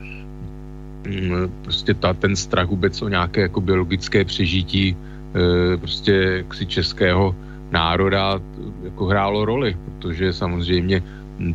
mm, 1.07 1.53
prostě 1.63 1.95
ta, 1.95 2.15
ten 2.15 2.37
strach 2.37 2.67
vůbec 2.67 3.03
o 3.03 3.09
nějaké 3.09 3.41
jako 3.41 3.61
biologické 3.61 4.25
přežití 4.25 4.97
e, 4.97 5.77
prostě 5.77 6.13
jaksi 6.13 6.67
českého 6.67 7.35
národa 7.71 8.41
jako 8.85 9.07
hrálo 9.07 9.45
roli, 9.45 9.77
protože 9.85 10.33
samozřejmě 10.33 11.03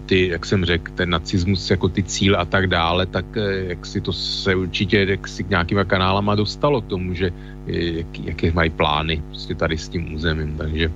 ty, 0.05 0.27
jak 0.27 0.45
jsem 0.45 0.65
řekl, 0.65 0.91
ten 0.95 1.09
nacismus 1.09 1.71
jako 1.71 1.89
ty 1.89 2.03
cíl 2.03 2.39
a 2.39 2.45
tak 2.45 2.67
dále, 2.67 3.05
tak 3.05 3.25
eh, 3.37 3.75
jak 3.75 3.85
si 3.85 4.01
to 4.01 4.13
se 4.13 4.55
určitě 4.55 5.05
jak 5.09 5.27
si 5.27 5.43
k 5.43 5.49
nějakýma 5.49 5.83
kanálama 5.83 6.35
dostalo 6.35 6.81
k 6.81 6.87
tomu, 6.87 7.13
že 7.13 7.31
eh, 7.67 7.71
jak, 7.71 8.19
jaké 8.19 8.51
mají 8.51 8.69
plány 8.69 9.23
prostě 9.27 9.55
tady 9.55 9.77
s 9.77 9.89
tím 9.89 10.13
územím, 10.13 10.57
takže 10.57 10.91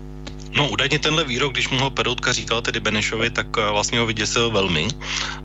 No 0.58 0.68
údajně 0.68 0.99
tenhle 0.99 1.24
výrok, 1.24 1.53
když 1.53 1.70
mu 1.70 1.80
ho 1.80 1.89
Peroutka 1.89 2.34
říkal 2.34 2.62
tedy 2.62 2.80
Benešovi, 2.80 3.30
tak 3.30 3.47
eh, 3.58 3.72
vlastně 3.72 3.99
ho 3.99 4.05
vyděsil 4.05 4.51
velmi 4.51 4.88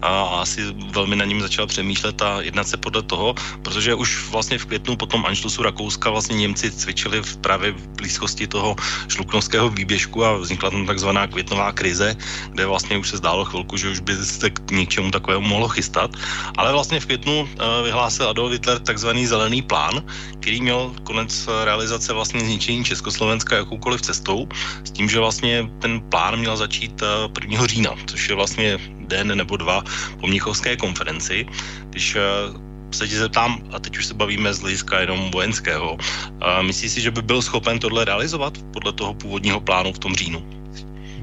a 0.02 0.40
asi 0.40 0.72
velmi 0.72 1.16
na 1.16 1.24
ním 1.24 1.40
začal 1.40 1.66
přemýšlet 1.66 2.22
a 2.22 2.40
jednat 2.40 2.68
se 2.68 2.76
podle 2.76 3.02
toho, 3.02 3.34
protože 3.62 3.94
už 3.94 4.28
vlastně 4.32 4.58
v 4.58 4.66
květnu 4.66 4.96
po 4.96 5.06
tom 5.06 5.26
Anšlusu 5.26 5.62
Rakouska 5.62 6.10
vlastně 6.10 6.36
Němci 6.36 6.70
cvičili 6.70 7.22
v 7.22 7.36
právě 7.36 7.72
v 7.72 7.88
blízkosti 7.88 8.46
toho 8.46 8.76
šluknovského 9.08 9.68
výběžku 9.68 10.24
a 10.24 10.36
vznikla 10.36 10.70
tam 10.70 10.86
takzvaná 10.86 11.26
květnová 11.26 11.72
krize, 11.72 12.16
kde 12.48 12.66
vlastně 12.66 12.98
už 12.98 13.08
se 13.08 13.16
zdálo 13.16 13.44
chvilku, 13.44 13.76
že 13.76 13.88
už 13.88 14.00
by 14.00 14.16
se 14.16 14.50
k 14.50 14.70
něčemu 14.70 15.10
takovému 15.10 15.48
mohlo 15.48 15.68
chystat. 15.68 16.10
Ale 16.56 16.72
vlastně 16.72 17.00
v 17.00 17.06
květnu 17.06 17.44
eh, 17.44 17.82
vyhlásil 17.84 18.28
Adolf 18.28 18.52
Hitler 18.52 18.78
takzvaný 18.78 19.26
zelený 19.26 19.62
plán, 19.62 20.00
který 20.40 20.60
měl 20.60 20.92
konec 21.04 21.48
realizace 21.64 22.12
vlastně 22.12 22.40
zničení 22.40 22.84
Československa 22.84 23.56
jakoukoliv 23.56 24.00
cestou, 24.02 24.48
s 24.84 24.90
tím, 24.90 25.01
že 25.08 25.18
vlastně 25.18 25.70
ten 25.78 26.00
plán 26.00 26.36
měl 26.36 26.56
začít 26.56 27.02
1. 27.40 27.64
Eh, 27.64 27.66
října, 27.66 27.94
což 28.06 28.28
je 28.28 28.34
vlastně 28.34 28.78
den 29.08 29.36
nebo 29.36 29.56
dva 29.56 29.82
po 30.20 30.26
Mnichovské 30.26 30.76
konferenci. 30.76 31.46
Když 31.90 32.16
eh, 32.16 32.20
se 32.90 33.08
tě 33.08 33.18
zeptám, 33.18 33.62
a 33.72 33.78
teď 33.78 33.98
už 33.98 34.06
se 34.06 34.14
bavíme 34.14 34.54
z 34.54 34.60
hlediska 34.60 35.00
jenom 35.00 35.30
vojenského, 35.30 35.96
eh, 35.98 36.62
myslíš 36.62 36.92
si, 36.92 37.00
že 37.00 37.10
by 37.10 37.22
byl 37.22 37.42
schopen 37.42 37.78
tohle 37.78 38.04
realizovat 38.04 38.58
podle 38.72 38.92
toho 38.92 39.14
původního 39.14 39.60
plánu 39.60 39.92
v 39.92 39.98
tom 39.98 40.14
říjnu? 40.14 40.42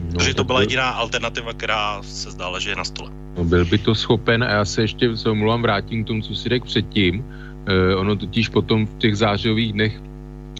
No, 0.09 0.17
Protože 0.17 0.33
to 0.33 0.43
byla 0.43 0.61
jediná 0.61 0.89
alternativa, 0.89 1.53
která 1.53 2.01
se 2.03 2.31
zdála, 2.31 2.59
že 2.59 2.69
je 2.69 2.75
na 2.75 2.83
stole. 2.83 3.11
No, 3.37 3.43
byl 3.43 3.65
by 3.65 3.77
to 3.77 3.95
schopen 3.95 4.43
a 4.43 4.49
já 4.49 4.65
se 4.65 4.81
ještě 4.81 5.17
se 5.17 5.29
omlouvám, 5.29 5.61
vrátím 5.61 6.03
k 6.03 6.07
tomu, 6.07 6.21
co 6.21 6.35
si 6.35 6.49
řekl 6.49 6.65
předtím. 6.65 7.23
Eh, 7.67 7.95
ono 7.95 8.15
totiž 8.15 8.49
potom 8.49 8.87
v 8.87 8.97
těch 8.97 9.17
zářových 9.17 9.73
dnech, 9.73 10.01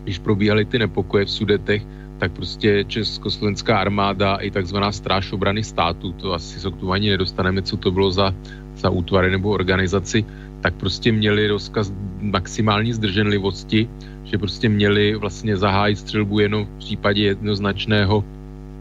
když 0.04 0.20
probíhaly 0.20 0.66
ty 0.66 0.80
nepokoje 0.80 1.26
v 1.26 1.32
Sudetech, 1.32 1.84
tak 2.20 2.32
prostě 2.32 2.84
Československá 2.88 3.80
armáda 3.80 4.36
i 4.36 4.52
takzvaná 4.52 4.92
stráž 4.92 5.32
obrany 5.32 5.64
státu, 5.64 6.12
to 6.12 6.34
asi 6.34 6.60
se 6.60 6.72
k 6.72 6.76
tomu 6.76 6.92
ani 6.92 7.10
nedostaneme, 7.10 7.62
co 7.62 7.78
to 7.78 7.92
bylo 7.92 8.12
za, 8.12 8.36
za 8.76 8.90
útvary 8.90 9.32
nebo 9.32 9.50
organizaci, 9.50 10.26
tak 10.62 10.74
prostě 10.74 11.12
měli 11.12 11.48
rozkaz 11.48 11.94
maximální 12.22 12.94
zdrženlivosti, 12.94 13.90
že 14.24 14.38
prostě 14.38 14.70
měli 14.70 15.16
vlastně 15.16 15.58
zahájit 15.58 15.98
střelbu 15.98 16.40
jenom 16.40 16.66
v 16.66 16.78
případě 16.78 17.24
jednoznačného 17.24 18.24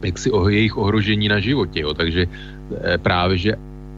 jaksi 0.02 0.30
o 0.30 0.48
jejich 0.48 0.76
ohrožení 0.76 1.28
na 1.28 1.40
životě. 1.40 1.80
Jo. 1.80 1.94
Takže 1.94 2.26
e, 2.26 2.98
právě, 2.98 3.38
že 3.38 3.52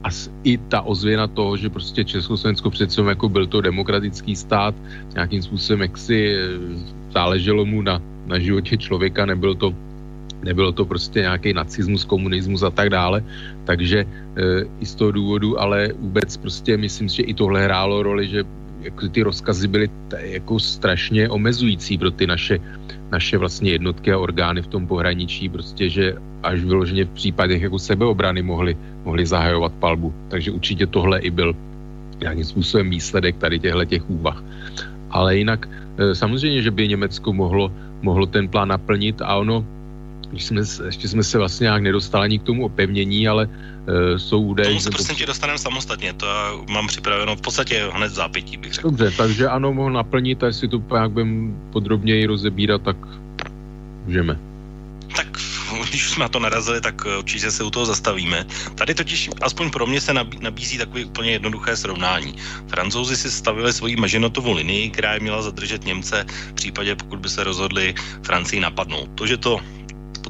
as, 0.04 0.30
i 0.44 0.58
ta 0.58 0.80
ozvěna 0.80 1.26
toho, 1.26 1.56
že 1.56 1.68
prostě 1.68 2.04
Československo 2.04 2.70
přece 2.70 3.02
jako 3.02 3.28
byl 3.28 3.46
to 3.46 3.60
demokratický 3.60 4.36
stát, 4.36 4.74
nějakým 5.14 5.42
způsobem 5.42 5.80
jaksi 5.80 6.36
e, 6.36 6.40
záleželo 7.12 7.64
mu 7.64 7.82
na 7.82 8.02
na 8.30 8.38
životě 8.38 8.76
člověka, 8.76 9.26
nebyl 9.26 9.54
to 9.54 9.74
nebylo 10.42 10.72
to 10.72 10.84
prostě 10.84 11.20
nějaký 11.20 11.52
nacismus, 11.52 12.04
komunismus 12.04 12.62
a 12.62 12.70
tak 12.70 12.90
dále, 12.90 13.24
takže 13.64 13.98
e, 14.00 14.06
i 14.80 14.84
z 14.86 14.94
toho 14.94 15.12
důvodu, 15.12 15.60
ale 15.60 15.92
vůbec 15.98 16.36
prostě 16.36 16.76
myslím 16.76 17.08
že 17.08 17.22
i 17.22 17.34
tohle 17.34 17.64
hrálo 17.64 18.02
roli, 18.02 18.28
že 18.28 18.44
jako 18.80 19.08
ty 19.08 19.22
rozkazy 19.22 19.68
byly 19.68 19.88
t, 20.08 20.16
jako 20.40 20.58
strašně 20.58 21.28
omezující 21.28 21.98
pro 21.98 22.10
ty 22.10 22.26
naše, 22.26 22.58
naše 23.12 23.36
vlastně 23.36 23.70
jednotky 23.70 24.12
a 24.12 24.18
orgány 24.18 24.62
v 24.62 24.72
tom 24.72 24.86
pohraničí, 24.86 25.48
prostě, 25.48 25.90
že 25.90 26.14
až 26.42 26.64
vyloženě 26.64 27.04
v 27.04 27.10
případech 27.10 27.62
jako 27.62 27.78
sebeobrany 27.78 28.42
mohli, 28.42 28.76
mohli 29.04 29.26
zahajovat 29.26 29.72
palbu. 29.72 30.14
Takže 30.28 30.50
určitě 30.50 30.86
tohle 30.86 31.20
i 31.20 31.30
byl 31.30 31.52
nějakým 32.20 32.44
způsobem 32.44 32.90
výsledek 32.90 33.36
tady 33.36 33.58
těchto 33.58 33.84
těch 33.84 34.10
úvah. 34.10 34.44
Ale 35.10 35.36
jinak 35.36 35.68
e, 35.98 36.14
samozřejmě, 36.14 36.62
že 36.62 36.70
by 36.70 36.88
Německo 36.88 37.32
mohlo, 37.32 37.72
mohlo 38.02 38.26
ten 38.26 38.48
plán 38.48 38.68
naplnit 38.68 39.22
a 39.22 39.36
ono 39.36 39.66
když 40.30 40.44
jsme, 40.44 40.60
ještě 40.86 41.08
jsme 41.08 41.22
se 41.24 41.38
vlastně 41.38 41.64
nějak 41.64 41.82
nedostali 41.82 42.24
ani 42.24 42.38
k 42.38 42.42
tomu 42.42 42.64
opevnění, 42.64 43.28
ale 43.28 43.46
uh, 43.46 44.16
jsou 44.16 44.42
údaje... 44.42 44.68
Tomu 44.68 44.80
se 44.80 44.90
prostě 44.90 45.14
tě 45.14 45.26
dostaneme 45.26 45.58
samostatně, 45.58 46.12
to 46.12 46.26
já 46.26 46.52
mám 46.70 46.86
připraveno 46.86 47.36
v 47.36 47.40
podstatě 47.40 47.90
hned 47.92 48.08
zápětí, 48.08 48.56
bych 48.56 48.72
řekl. 48.72 48.90
Dobře, 48.90 49.10
takže 49.16 49.48
ano, 49.48 49.72
mohl 49.72 49.90
naplnit 49.90 50.42
a 50.42 50.46
jestli 50.46 50.68
to 50.68 50.82
nějak 50.92 51.10
budeme 51.10 51.54
podrobněji 51.72 52.26
rozebírat, 52.26 52.82
tak 52.82 52.96
můžeme. 54.06 54.38
Když 55.90 56.10
jsme 56.10 56.22
na 56.22 56.28
to 56.28 56.38
narazili, 56.38 56.80
tak 56.80 56.94
eh, 57.06 57.18
určitě 57.18 57.50
se 57.50 57.64
u 57.64 57.70
toho 57.70 57.86
zastavíme. 57.86 58.46
Tady 58.74 58.94
totiž, 58.94 59.30
aspoň 59.42 59.70
pro 59.70 59.86
mě, 59.86 60.00
se 60.00 60.14
nabízí 60.40 60.78
takové 60.78 61.04
úplně 61.04 61.30
jednoduché 61.30 61.76
srovnání. 61.76 62.34
Francouzi 62.68 63.16
si 63.16 63.30
stavili 63.30 63.72
svoji 63.72 63.96
maženotovou 63.96 64.52
linii, 64.52 64.90
která 64.90 65.14
je 65.14 65.20
měla 65.20 65.42
zadržet 65.42 65.84
Němce 65.84 66.26
v 66.50 66.52
případě, 66.52 66.96
pokud 66.96 67.18
by 67.18 67.28
se 67.28 67.44
rozhodli 67.44 67.94
Francii 68.22 68.60
napadnout. 68.60 69.10
To, 69.14 69.26
že 69.26 69.36
to 69.36 69.60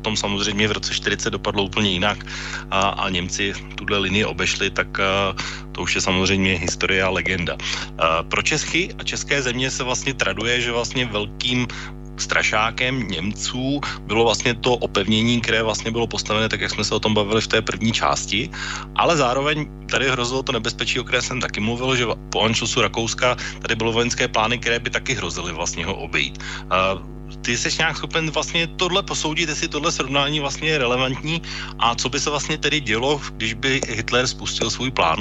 potom 0.01 0.17
samozřejmě 0.17 0.69
v 0.69 0.81
roce 0.81 0.97
40 0.97 1.31
dopadlo 1.31 1.69
úplně 1.69 1.93
jinak 1.93 2.25
a, 2.73 3.05
a 3.05 3.09
Němci 3.13 3.53
tuhle 3.77 3.99
linii 4.09 4.25
obešli, 4.25 4.73
tak 4.73 4.89
a, 4.97 5.37
to 5.77 5.85
už 5.85 5.95
je 5.95 6.01
samozřejmě 6.01 6.57
historie 6.57 7.05
a 7.05 7.13
legenda. 7.13 7.61
A, 8.01 8.25
pro 8.25 8.41
Česky 8.41 8.89
a 8.97 9.05
české 9.05 9.45
země 9.45 9.69
se 9.69 9.85
vlastně 9.85 10.17
traduje, 10.17 10.61
že 10.61 10.73
vlastně 10.73 11.05
velkým 11.05 11.69
strašákem 12.17 13.09
Němců 13.09 13.81
bylo 14.05 14.25
vlastně 14.25 14.55
to 14.55 14.77
opevnění, 14.77 15.41
které 15.41 15.63
vlastně 15.63 15.91
bylo 15.91 16.07
postavené, 16.07 16.49
tak 16.49 16.61
jak 16.61 16.71
jsme 16.71 16.85
se 16.85 16.95
o 16.95 17.01
tom 17.01 17.15
bavili 17.15 17.41
v 17.41 17.49
té 17.49 17.59
první 17.63 17.93
části, 17.93 18.51
ale 18.97 19.17
zároveň 19.17 19.69
tady 19.89 20.09
hrozilo 20.11 20.43
to 20.43 20.53
nebezpečí, 20.53 21.01
o 21.01 21.05
které 21.05 21.23
jsem 21.23 21.41
taky 21.41 21.61
mluvil, 21.61 21.97
že 21.97 22.05
po 22.33 22.41
Anšlusu 22.45 22.81
Rakouska 22.81 23.37
tady 23.65 23.75
bylo 23.77 23.93
vojenské 23.93 24.29
plány, 24.29 24.59
které 24.59 24.79
by 24.79 24.91
taky 24.91 25.13
hrozily 25.17 25.53
vlastně 25.53 25.85
ho 25.85 25.95
obejít. 25.97 26.39
Uh, 26.69 27.20
ty 27.43 27.57
jsi 27.57 27.69
nějak 27.79 27.97
schopen 27.97 28.31
vlastně 28.31 28.67
tohle 28.67 29.03
posoudit, 29.03 29.49
jestli 29.49 29.69
tohle 29.69 29.93
srovnání 29.93 30.41
vlastně 30.41 30.69
je 30.69 30.79
relevantní 30.79 31.43
a 31.79 31.95
co 31.95 32.09
by 32.09 32.21
se 32.21 32.31
vlastně 32.31 32.59
tedy 32.59 32.81
dělo, 32.81 33.21
když 33.37 33.55
by 33.55 33.81
Hitler 33.89 34.27
spustil 34.27 34.71
svůj 34.71 34.91
plán? 34.91 35.19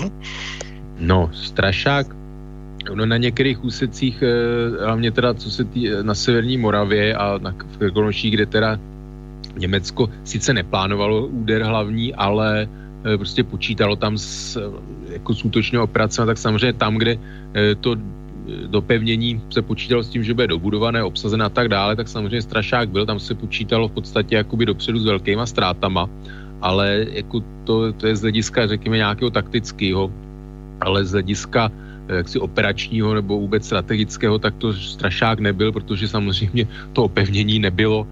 No, 1.00 1.30
strašák 1.34 2.20
No 2.94 3.06
na 3.06 3.18
některých 3.18 3.64
úsecích, 3.64 4.24
eh, 4.24 4.86
hlavně 4.86 5.12
teda 5.12 5.34
co 5.34 5.52
se 5.52 5.64
tý, 5.64 5.90
na 6.02 6.16
severní 6.16 6.58
Moravě 6.58 7.16
a 7.16 7.38
na 7.38 7.52
Krkonoší, 7.52 8.32
kde 8.32 8.46
teda 8.46 8.80
Německo 9.58 10.10
sice 10.24 10.54
neplánovalo 10.54 11.28
úder 11.28 11.64
hlavní, 11.64 12.16
ale 12.16 12.68
eh, 13.06 13.18
prostě 13.18 13.44
počítalo 13.44 13.96
tam 13.96 14.18
s, 14.18 14.58
jako 15.12 15.34
s 15.34 15.46
útočnou 15.46 15.84
operací, 15.84 16.22
tak 16.26 16.38
samozřejmě 16.38 16.74
tam, 16.74 16.98
kde 16.98 17.14
eh, 17.54 17.76
to 17.76 17.96
dopevnění 18.68 19.42
se 19.50 19.62
počítalo 19.62 20.04
s 20.04 20.10
tím, 20.10 20.24
že 20.24 20.34
bude 20.34 20.48
dobudované, 20.48 21.04
obsazené 21.04 21.46
a 21.46 21.50
tak 21.50 21.68
dále, 21.68 21.96
tak 21.96 22.08
samozřejmě 22.08 22.42
strašák 22.42 22.90
byl, 22.90 23.06
tam 23.06 23.20
se 23.20 23.36
počítalo 23.36 23.88
v 23.88 23.92
podstatě 23.92 24.36
jakoby 24.36 24.66
dopředu 24.66 25.00
s 25.00 25.06
velkýma 25.06 25.46
ztrátama, 25.46 26.10
ale 26.62 27.06
jako 27.12 27.44
to, 27.64 27.94
to 27.94 28.08
je 28.08 28.16
z 28.16 28.22
hlediska, 28.22 28.68
řekněme, 28.68 28.98
nějakého 28.98 29.30
taktického, 29.30 30.12
ale 30.82 31.06
z 31.06 31.12
hlediska 31.12 31.72
eh, 32.08 32.16
jaksi 32.16 32.40
operačního 32.40 33.14
nebo 33.14 33.40
vůbec 33.40 33.66
strategického, 33.66 34.40
tak 34.40 34.56
to 34.56 34.74
strašák 34.74 35.40
nebyl, 35.40 35.72
protože 35.72 36.08
samozřejmě 36.08 36.68
to 36.94 37.04
opevnění 37.04 37.60
nebylo, 37.60 38.08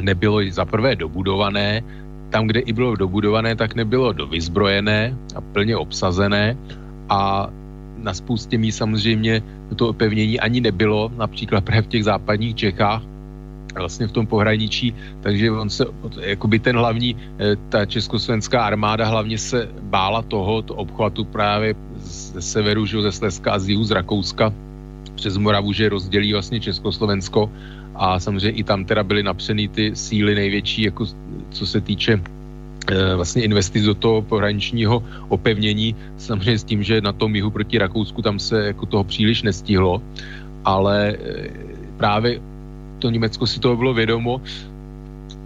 nebylo 0.00 0.40
za 0.50 0.64
prvé 0.64 0.96
dobudované, 0.96 1.82
tam, 2.30 2.46
kde 2.46 2.60
i 2.60 2.72
bylo 2.72 2.96
dobudované, 2.96 3.56
tak 3.56 3.74
nebylo 3.74 4.12
dovyzbrojené 4.12 5.16
a 5.34 5.40
plně 5.40 5.76
obsazené. 5.76 6.56
A 7.08 7.50
na 8.00 8.14
spoustě 8.14 8.58
míst 8.58 8.76
samozřejmě 8.76 9.42
to 9.76 9.88
opevnění 9.88 10.40
ani 10.40 10.60
nebylo, 10.60 11.12
například 11.16 11.64
právě 11.64 11.82
v 11.82 11.86
těch 11.86 12.04
západních 12.04 12.54
Čechách, 12.54 13.02
vlastně 13.78 14.06
v 14.06 14.12
tom 14.12 14.26
pohraničí, 14.26 14.94
takže 15.20 15.50
on 15.50 15.70
se, 15.70 15.84
jakoby 16.20 16.58
ten 16.58 16.76
hlavní, 16.76 17.16
eh, 17.38 17.56
ta 17.68 17.86
československá 17.86 18.64
armáda 18.66 19.06
hlavně 19.06 19.38
se 19.38 19.68
bála 19.80 20.22
toho, 20.22 20.62
to 20.62 20.74
obchvatu 20.74 21.24
právě 21.24 21.74
ze 22.02 22.42
severu, 22.42 22.86
že 22.86 23.02
ze 23.02 23.12
Slezska 23.12 23.52
a 23.52 23.58
z 23.58 23.68
jihu 23.68 23.84
z 23.84 23.90
Rakouska 23.90 24.52
přes 25.14 25.36
Moravu, 25.36 25.72
že 25.72 25.88
rozdělí 25.88 26.32
vlastně 26.32 26.60
Československo 26.60 27.50
a 27.94 28.20
samozřejmě 28.20 28.50
i 28.50 28.64
tam 28.64 28.84
teda 28.84 29.04
byly 29.04 29.22
napřený 29.22 29.68
ty 29.68 29.96
síly 29.96 30.34
největší, 30.34 30.82
jako 30.82 31.06
co 31.50 31.66
se 31.66 31.80
týče 31.80 32.39
vlastně 33.16 33.42
investic 33.42 33.84
do 33.84 33.94
toho 33.94 34.22
pohraničního 34.22 35.02
opevnění, 35.28 35.96
samozřejmě 36.16 36.58
s 36.58 36.64
tím, 36.64 36.82
že 36.82 37.00
na 37.00 37.12
tom 37.12 37.34
jihu 37.36 37.50
proti 37.50 37.78
Rakousku 37.78 38.22
tam 38.22 38.38
se 38.38 38.66
jako 38.66 38.86
toho 38.86 39.04
příliš 39.04 39.42
nestihlo, 39.42 40.02
ale 40.64 41.14
eh, 41.14 41.50
právě 41.96 42.40
to 42.98 43.10
Německo 43.10 43.46
si 43.46 43.60
toho 43.60 43.76
bylo 43.76 43.94
vědomo 43.94 44.40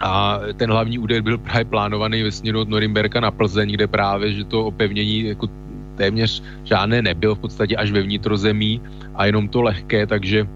a 0.01 0.40
ten 0.56 0.70
hlavní 0.70 0.98
úder 0.98 1.23
byl 1.23 1.39
právě 1.39 1.65
plánovaný 1.65 2.23
ve 2.23 2.32
směru 2.32 2.61
od 2.61 2.69
Norimberka 2.69 3.20
na 3.20 3.31
Plzeň, 3.31 3.70
kde 3.70 3.86
právě, 3.86 4.32
že 4.32 4.44
to 4.44 4.66
opevnění 4.66 5.24
jako 5.24 5.48
téměř 5.97 6.43
žádné 6.65 7.02
nebyl 7.02 7.35
v 7.35 7.39
podstatě 7.39 7.77
až 7.77 7.90
ve 7.90 8.02
vnitrozemí 8.02 8.81
a 9.15 9.27
jenom 9.27 9.48
to 9.48 9.62
lehké, 9.62 10.06
takže 10.06 10.47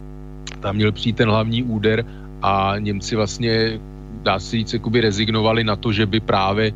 tam 0.61 0.77
měl 0.77 0.93
přijít 0.93 1.17
ten 1.17 1.29
hlavní 1.29 1.63
úder 1.63 2.05
a 2.43 2.75
Němci 2.79 3.17
vlastně 3.17 3.79
dá 4.23 4.39
se 4.39 4.57
říct, 4.57 4.73
jakoby 4.73 5.01
rezignovali 5.01 5.65
na 5.65 5.77
to, 5.77 5.93
že 5.93 6.07
by 6.07 6.21
právě 6.21 6.73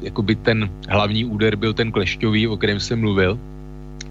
jakoby 0.00 0.34
ten 0.34 0.70
hlavní 0.88 1.24
úder 1.24 1.56
byl 1.56 1.72
ten 1.72 1.92
klešťový, 1.92 2.48
o 2.48 2.56
kterém 2.56 2.80
jsem 2.80 3.00
mluvil. 3.00 3.38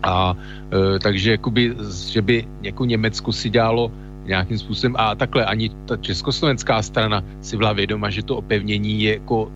A 0.04 0.36
e, 0.36 1.00
takže 1.00 1.32
jakoby, 1.32 1.76
že 2.12 2.22
by 2.22 2.48
jako 2.62 2.86
Německo 2.86 3.32
si 3.32 3.50
dělalo 3.50 3.92
nějakým 4.26 4.58
způsobem, 4.58 4.96
a 5.00 5.16
takhle 5.16 5.46
ani 5.46 5.70
ta 5.86 5.98
československá 5.98 6.82
strana 6.82 7.24
si 7.42 7.58
byla 7.58 7.74
vědoma, 7.74 8.10
že 8.10 8.24
to 8.24 8.36
opevnění 8.38 9.04
je 9.04 9.14
jako 9.14 9.52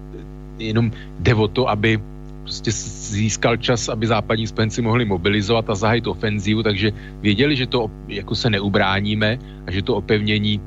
jenom 0.60 0.92
jde 1.20 1.36
o 1.36 1.48
to, 1.48 1.70
aby 1.70 2.00
prostě 2.42 2.72
získal 3.12 3.58
čas, 3.58 3.90
aby 3.90 4.08
západní 4.08 4.48
spojenci 4.48 4.82
mohli 4.82 5.06
mobilizovat 5.06 5.70
a 5.70 5.76
zahájit 5.76 6.08
ofenzívu, 6.08 6.64
takže 6.64 6.92
věděli, 7.22 7.56
že 7.56 7.68
to 7.68 7.92
jako 8.08 8.36
se 8.36 8.50
neubráníme 8.50 9.40
a 9.68 9.72
že 9.72 9.82
to 9.82 9.96
opevnění 9.96 10.62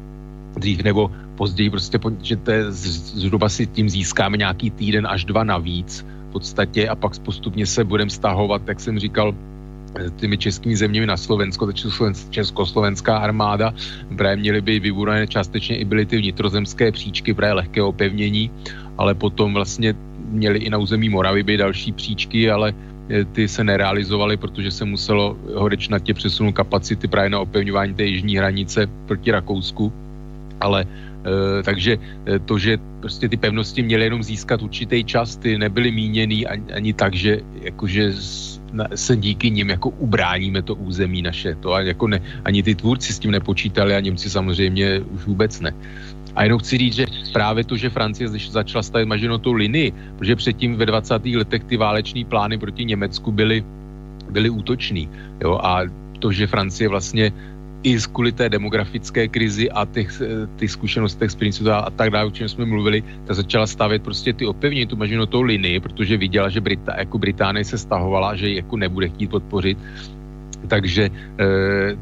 dřív 0.56 0.82
nebo 0.82 1.10
později 1.36 1.70
prostě, 1.70 1.98
že 2.22 2.36
to 2.36 2.50
je, 2.50 2.72
zhruba 2.72 3.48
si 3.48 3.66
tím 3.66 3.88
získáme 3.88 4.36
nějaký 4.36 4.70
týden 4.70 5.06
až 5.06 5.24
dva 5.24 5.44
navíc 5.44 6.06
v 6.28 6.32
podstatě 6.32 6.88
a 6.88 6.94
pak 6.94 7.18
postupně 7.18 7.66
se 7.66 7.84
budeme 7.84 8.10
stahovat, 8.10 8.62
jak 8.68 8.80
jsem 8.80 8.98
říkal, 8.98 9.34
eh, 9.96 10.10
těmi 10.16 10.38
českými 10.38 10.76
zeměmi 10.76 11.06
na 11.06 11.16
Slovensko, 11.16 11.66
ta 11.66 11.72
československá 12.30 13.18
armáda, 13.18 13.74
právě 14.16 14.36
měly 14.36 14.60
by 14.60 14.80
vybudané 14.80 15.26
částečně 15.26 15.78
i 15.78 15.84
byly 15.84 16.06
ty 16.06 16.18
vnitrozemské 16.18 16.92
příčky, 16.92 17.34
právě 17.34 17.54
lehké 17.54 17.82
opevnění, 17.82 18.50
ale 18.98 19.14
potom 19.14 19.54
vlastně 19.54 19.94
měli 20.30 20.58
i 20.58 20.70
na 20.70 20.78
území 20.78 21.08
Moravy 21.08 21.42
by 21.42 21.56
další 21.56 21.92
příčky, 21.92 22.50
ale 22.50 22.74
eh, 23.10 23.24
ty 23.24 23.48
se 23.48 23.64
nerealizovaly, 23.64 24.36
protože 24.36 24.70
se 24.70 24.84
muselo 24.84 25.36
horečnatě 25.56 26.14
přesunout 26.14 26.52
kapacity 26.52 27.08
právě 27.08 27.30
na 27.30 27.40
opevňování 27.40 27.94
té 27.94 28.04
jižní 28.04 28.36
hranice 28.36 28.86
proti 29.06 29.30
Rakousku, 29.30 29.92
ale 30.60 30.86
Eh, 31.20 31.62
takže 31.62 31.98
eh, 32.26 32.38
to, 32.38 32.58
že 32.58 32.78
prostě 33.00 33.28
ty 33.28 33.36
pevnosti 33.36 33.82
měly 33.82 34.04
jenom 34.04 34.22
získat 34.22 34.62
určitý 34.62 35.04
čas, 35.04 35.36
ty 35.36 35.58
nebyly 35.58 35.92
míněný 35.92 36.46
ani, 36.46 36.72
ani 36.72 36.92
tak, 36.92 37.14
že 37.14 37.40
jakože 37.62 38.12
se 38.94 39.16
díky 39.16 39.50
nim 39.50 39.68
jako 39.68 39.88
ubráníme 39.88 40.62
to 40.62 40.74
území 40.74 41.22
naše. 41.22 41.54
To 41.60 41.76
jako 41.76 42.06
ne, 42.06 42.20
ani 42.44 42.62
ty 42.62 42.74
tvůrci 42.74 43.12
s 43.12 43.18
tím 43.18 43.30
nepočítali 43.30 43.94
a 43.94 44.00
Němci 44.00 44.30
samozřejmě 44.30 45.00
už 45.00 45.26
vůbec 45.26 45.60
ne. 45.60 45.74
A 46.34 46.44
jenom 46.44 46.58
chci 46.58 46.78
říct, 46.78 46.94
že 46.94 47.06
právě 47.32 47.64
to, 47.64 47.76
že 47.76 47.90
Francie 47.90 48.28
začala 48.28 48.82
stavit 48.82 49.08
mažinotou 49.08 49.52
linii, 49.52 49.92
protože 50.16 50.36
předtím 50.36 50.76
ve 50.76 50.86
20. 50.86 51.26
letech 51.26 51.64
ty 51.64 51.76
váleční 51.76 52.24
plány 52.24 52.58
proti 52.58 52.84
Německu 52.84 53.32
byly, 53.32 53.64
byly 54.30 54.50
útočný. 54.50 55.10
Jo? 55.42 55.58
A 55.62 55.82
to, 56.18 56.32
že 56.32 56.46
Francie 56.46 56.88
vlastně 56.88 57.32
i 57.82 57.98
kvůli 58.12 58.32
té 58.32 58.48
demografické 58.48 59.28
krizi 59.28 59.70
a 59.70 59.86
těch, 59.86 60.22
těch 60.56 60.70
zkušenostech 60.70 61.30
z 61.30 61.34
Princeton 61.34 61.72
a 61.72 61.90
tak 61.90 62.10
dále, 62.10 62.26
o 62.26 62.30
čem 62.30 62.48
jsme 62.48 62.64
mluvili, 62.64 63.02
ta 63.24 63.34
začala 63.34 63.66
stavět 63.66 64.02
prostě 64.02 64.32
ty 64.32 64.46
opevnění, 64.46 64.86
tu 64.86 64.96
mažinotou 64.96 65.42
linii, 65.42 65.80
protože 65.80 66.16
viděla, 66.16 66.48
že 66.48 66.60
Brita, 66.60 66.94
jako 66.98 67.18
Británie 67.18 67.64
se 67.64 67.78
stahovala, 67.78 68.36
že 68.36 68.48
ji 68.48 68.56
jako 68.56 68.76
nebude 68.76 69.08
chtít 69.08 69.30
podpořit. 69.30 69.78
Takže 70.68 71.04
e, 71.08 71.10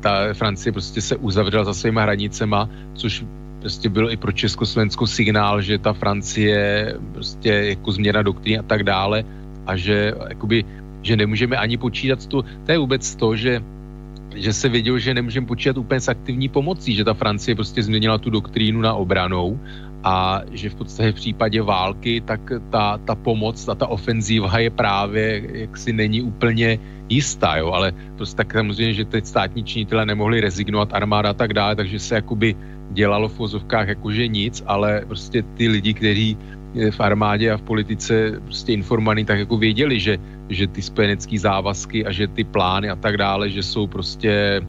ta 0.00 0.34
Francie 0.34 0.72
prostě 0.72 1.00
se 1.00 1.16
uzavřela 1.16 1.64
za 1.64 1.74
svýma 1.74 2.02
hranicema, 2.02 2.68
což 2.94 3.24
prostě 3.60 3.88
bylo 3.88 4.10
i 4.10 4.16
pro 4.16 4.32
Československo 4.32 5.06
signál, 5.06 5.62
že 5.62 5.78
ta 5.78 5.92
Francie 5.92 6.94
prostě 7.12 7.78
jako 7.78 7.92
změna 7.92 8.22
doktríny 8.22 8.58
a 8.58 8.62
tak 8.62 8.82
dále 8.82 9.24
a 9.66 9.76
že 9.76 10.14
jakoby, 10.28 10.64
že 11.02 11.16
nemůžeme 11.16 11.56
ani 11.56 11.76
počítat 11.78 12.26
to, 12.26 12.42
to 12.42 12.72
je 12.72 12.78
vůbec 12.78 13.14
to, 13.14 13.36
že 13.36 13.62
že 14.38 14.52
se 14.52 14.68
věděl, 14.68 14.98
že 14.98 15.14
nemůžeme 15.14 15.46
počítat 15.46 15.76
úplně 15.76 16.00
s 16.00 16.08
aktivní 16.08 16.48
pomocí, 16.48 16.94
že 16.94 17.04
ta 17.04 17.14
Francie 17.14 17.54
prostě 17.54 17.82
změnila 17.82 18.18
tu 18.18 18.30
doktrínu 18.30 18.80
na 18.80 18.94
obranou 18.94 19.60
a 20.04 20.42
že 20.52 20.70
v 20.70 20.74
podstatě 20.74 21.12
v 21.12 21.14
případě 21.14 21.62
války, 21.62 22.20
tak 22.20 22.40
ta, 22.70 22.98
ta 22.98 23.14
pomoc, 23.14 23.64
ta, 23.64 23.74
ta 23.74 23.86
ofenzíva 23.86 24.58
je 24.58 24.70
právě, 24.70 25.42
jak 25.52 25.76
si 25.76 25.92
není 25.92 26.22
úplně 26.22 26.78
jistá, 27.08 27.56
jo, 27.56 27.70
ale 27.72 27.92
prostě 28.16 28.36
tak 28.36 28.52
samozřejmě, 28.52 28.94
že 28.94 29.04
teď 29.04 29.26
státní 29.26 29.64
činitelé 29.64 30.06
nemohli 30.06 30.40
rezignovat 30.40 30.94
armáda 30.94 31.30
a 31.30 31.34
tak 31.34 31.52
dále, 31.52 31.76
takže 31.76 31.98
se 31.98 32.14
jakoby 32.14 32.56
dělalo 32.90 33.28
v 33.28 33.38
vozovkách 33.38 33.88
jakože 33.88 34.26
nic, 34.26 34.62
ale 34.66 35.02
prostě 35.06 35.42
ty 35.42 35.68
lidi, 35.68 35.94
kteří 35.94 36.36
v 36.74 37.00
armádě 37.00 37.50
a 37.50 37.56
v 37.56 37.62
politice 37.62 38.40
prostě 38.44 38.72
informovaní, 38.72 39.24
tak 39.24 39.38
jako 39.38 39.56
věděli, 39.56 40.00
že, 40.00 40.18
že 40.48 40.66
ty 40.66 40.82
spojenecké 40.82 41.38
závazky 41.38 42.06
a 42.06 42.12
že 42.12 42.28
ty 42.28 42.44
plány 42.44 42.90
a 42.90 42.96
tak 42.96 43.16
dále, 43.16 43.50
že 43.50 43.62
jsou 43.62 43.86
prostě 43.86 44.60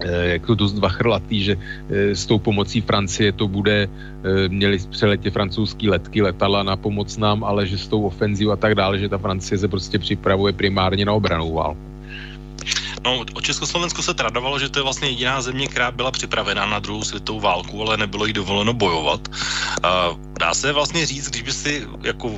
eh, 0.00 0.28
jako 0.28 0.54
dost 0.54 0.78
vachrlatý, 0.78 1.42
že 1.42 1.54
eh, 1.56 2.14
s 2.14 2.26
tou 2.26 2.38
pomocí 2.38 2.80
Francie 2.80 3.32
to 3.32 3.48
bude, 3.48 3.88
eh, 3.88 4.48
měli 4.48 4.78
přeletě 4.90 5.30
francouzský 5.30 5.90
letky, 5.90 6.22
letala 6.22 6.62
na 6.62 6.76
pomoc 6.76 7.16
nám, 7.16 7.44
ale 7.44 7.66
že 7.66 7.78
s 7.78 7.88
tou 7.88 8.02
ofenzivou 8.02 8.52
a 8.52 8.56
tak 8.56 8.74
dále, 8.74 8.98
že 8.98 9.08
ta 9.08 9.18
Francie 9.18 9.58
se 9.58 9.68
prostě 9.68 9.98
připravuje 9.98 10.52
primárně 10.52 11.04
na 11.04 11.12
obranou 11.12 11.52
válku. 11.52 11.95
No, 13.06 13.22
o 13.34 13.40
Československu 13.40 14.02
se 14.02 14.14
tradovalo, 14.14 14.58
že 14.58 14.68
to 14.68 14.78
je 14.78 14.82
vlastně 14.82 15.08
jediná 15.08 15.38
země, 15.38 15.70
která 15.70 15.90
byla 15.90 16.10
připravená 16.10 16.66
na 16.66 16.78
druhou 16.78 17.04
světovou 17.04 17.40
válku, 17.40 17.82
ale 17.82 17.96
nebylo 17.96 18.26
jí 18.26 18.32
dovoleno 18.32 18.74
bojovat. 18.74 19.20
Uh, 19.30 20.18
dá 20.38 20.54
se 20.54 20.72
vlastně 20.72 21.06
říct, 21.06 21.30
když 21.30 21.42
by 21.42 21.52
si 21.52 21.86
jako 22.02 22.34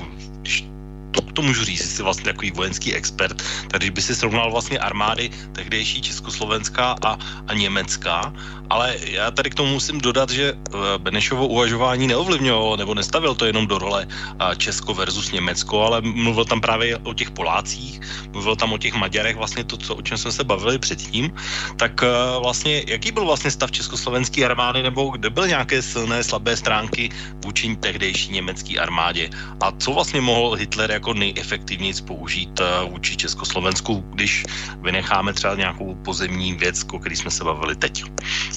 to, 1.39 1.43
můžu 1.43 1.65
říct, 1.65 1.95
jsi 1.95 2.03
vlastně 2.03 2.25
takový 2.25 2.51
vojenský 2.51 2.95
expert, 2.95 3.43
tak 3.71 3.81
když 3.81 3.91
by 3.91 4.03
si 4.03 4.15
srovnal 4.15 4.51
vlastně 4.51 4.79
armády 4.79 5.31
tehdejší 5.53 6.03
Československá 6.03 6.99
a, 7.05 7.19
a 7.47 7.55
Německá, 7.55 8.35
ale 8.71 8.97
já 9.01 9.31
tady 9.31 9.51
k 9.51 9.55
tomu 9.55 9.73
musím 9.73 10.01
dodat, 10.01 10.31
že 10.31 10.53
eh, 10.53 10.99
Benešovo 10.99 11.47
uvažování 11.47 12.07
neovlivňovalo 12.07 12.77
nebo 12.77 12.95
nestavil 12.95 13.35
to 13.35 13.47
jenom 13.47 13.67
do 13.67 13.79
role 13.79 14.03
eh, 14.03 14.57
Česko 14.57 14.95
versus 14.95 15.33
Německo, 15.33 15.83
ale 15.83 16.01
mluvil 16.01 16.45
tam 16.45 16.61
právě 16.61 16.99
o 17.07 17.15
těch 17.15 17.31
Polácích, 17.31 18.01
mluvil 18.35 18.57
tam 18.57 18.73
o 18.73 18.79
těch 18.79 18.95
Maďarech, 18.95 19.37
vlastně 19.37 19.65
to, 19.65 19.77
co, 19.77 19.95
o 19.95 20.03
čem 20.03 20.19
jsme 20.19 20.33
se 20.33 20.45
bavili 20.45 20.79
předtím, 20.79 21.31
tak 21.79 22.03
eh, 22.03 22.09
vlastně 22.43 22.83
jaký 22.87 23.13
byl 23.13 23.25
vlastně 23.25 23.51
stav 23.51 23.71
československé 23.71 24.45
armády 24.45 24.83
nebo 24.83 25.15
kde 25.15 25.31
byly 25.31 25.49
nějaké 25.49 25.83
silné, 25.83 26.25
slabé 26.25 26.57
stránky 26.57 27.09
vůči 27.45 27.77
tehdejší 27.77 28.33
německé 28.33 28.79
armádě? 28.79 29.31
A 29.63 29.73
co 29.79 29.93
vlastně 29.93 30.21
mohl 30.21 30.59
Hitler 30.59 30.91
jako 30.91 31.15
nejefektivněji 31.33 31.95
použít 32.07 32.61
vůči 32.91 33.17
Československu, 33.17 34.05
když 34.15 34.45
vynecháme 34.81 35.33
třeba 35.33 35.55
nějakou 35.55 35.95
pozemní 35.95 36.55
věc, 36.55 36.87
o 36.93 36.99
který 36.99 37.17
jsme 37.17 37.31
se 37.31 37.45
bavili 37.45 37.77
teď. 37.77 38.05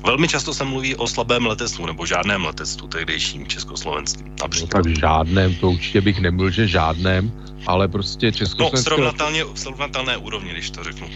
Velmi 0.06 0.27
často 0.27 0.53
se 0.53 0.64
mluví 0.64 0.95
o 0.95 1.07
slabém 1.07 1.45
letectvu 1.45 1.85
nebo 1.85 2.06
žádném 2.06 2.45
letectvu 2.45 2.88
tehdejším 2.88 3.48
československým. 3.48 4.35
No, 4.41 4.68
tak 4.68 4.88
žádném, 4.88 5.56
to 5.56 5.72
určitě 5.72 6.02
bych 6.02 6.19
nemluvil, 6.19 6.52
že 6.52 6.68
žádném, 6.68 7.31
ale 7.68 7.88
prostě 7.88 8.31
československé... 8.31 8.89
No, 8.89 8.95
srovnatelně, 8.95 9.45
srovnatelné 9.56 10.18
úrovni, 10.18 10.52
když 10.52 10.69
to 10.69 10.84
řeknu 10.84 11.07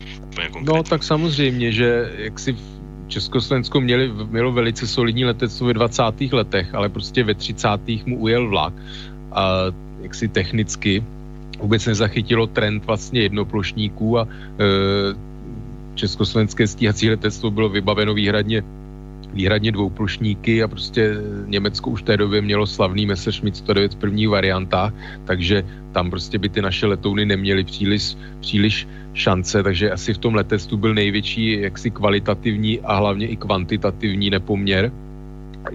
No, 0.61 0.83
tak 0.83 1.03
samozřejmě, 1.03 1.71
že 1.71 2.11
jak 2.17 2.39
si 2.39 2.55
Československo 3.07 3.81
měli, 3.81 4.11
mělo 4.29 4.51
velice 4.51 4.87
solidní 4.87 5.25
letectvo 5.25 5.67
ve 5.67 5.73
20. 5.73 6.03
letech, 6.31 6.75
ale 6.75 6.89
prostě 6.89 7.23
ve 7.23 7.35
30. 7.35 7.67
mu 8.05 8.17
ujel 8.17 8.49
vlak 8.49 8.73
a 9.31 9.71
jak 10.01 10.15
si 10.15 10.27
technicky 10.27 11.03
vůbec 11.59 11.85
nezachytilo 11.85 12.47
trend 12.47 12.85
vlastně 12.85 13.21
jednoplošníků 13.21 14.19
a 14.19 14.27
e, 14.27 14.27
československé 15.95 16.67
stíhací 16.67 17.09
letectvo 17.09 17.51
bylo 17.51 17.69
vybaveno 17.69 18.13
výhradně 18.13 18.63
výhradně 19.33 19.71
dvouplušníky 19.71 20.63
a 20.63 20.67
prostě 20.67 21.15
Německo 21.45 21.89
už 21.89 22.01
v 22.01 22.05
té 22.05 22.17
době 22.17 22.41
mělo 22.41 22.67
slavný 22.67 23.05
Messerschmitt 23.05 23.57
109 23.57 23.93
v 23.93 23.97
prvních 23.97 24.29
variantách, 24.29 24.93
takže 25.25 25.63
tam 25.91 26.09
prostě 26.09 26.39
by 26.39 26.49
ty 26.49 26.61
naše 26.61 26.87
letouny 26.87 27.25
neměly 27.25 27.63
příliš, 27.63 28.15
příliš 28.39 28.87
šance, 29.13 29.63
takže 29.63 29.91
asi 29.91 30.13
v 30.13 30.17
tom 30.17 30.35
letectvu 30.35 30.77
byl 30.77 30.93
největší 30.93 31.61
jaksi 31.61 31.91
kvalitativní 31.91 32.79
a 32.79 32.95
hlavně 32.95 33.27
i 33.27 33.35
kvantitativní 33.35 34.29
nepoměr 34.29 34.91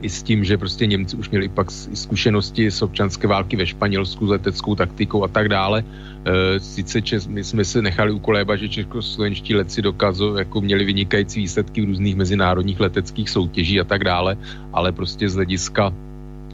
i 0.03 0.09
s 0.09 0.23
tím, 0.23 0.45
že 0.45 0.59
prostě 0.59 0.87
Němci 0.87 1.17
už 1.17 1.31
měli 1.31 1.49
pak 1.49 1.71
zkušenosti 1.71 2.71
z 2.71 2.83
občanské 2.83 3.27
války 3.27 3.57
ve 3.57 3.67
Španělsku 3.67 4.27
s 4.27 4.31
leteckou 4.31 4.75
taktikou 4.75 5.25
a 5.25 5.29
tak 5.29 5.49
dále. 5.49 5.85
E, 5.85 6.61
sice 6.61 7.03
čes, 7.03 7.27
my 7.27 7.45
jsme 7.45 7.65
se 7.65 7.83
nechali 7.83 8.13
ukolébat, 8.13 8.61
že 8.61 8.69
českoslovenští 8.69 9.55
letci 9.55 9.83
dokazu, 9.83 10.37
jako 10.37 10.61
měli 10.61 10.85
vynikající 10.85 11.41
výsledky 11.41 11.81
v 11.81 11.85
různých 11.85 12.17
mezinárodních 12.17 12.81
leteckých 12.81 13.31
soutěží 13.31 13.81
a 13.81 13.85
tak 13.85 14.05
dále, 14.05 14.37
ale 14.73 14.93
prostě 14.93 15.29
z 15.29 15.35
hlediska 15.35 15.93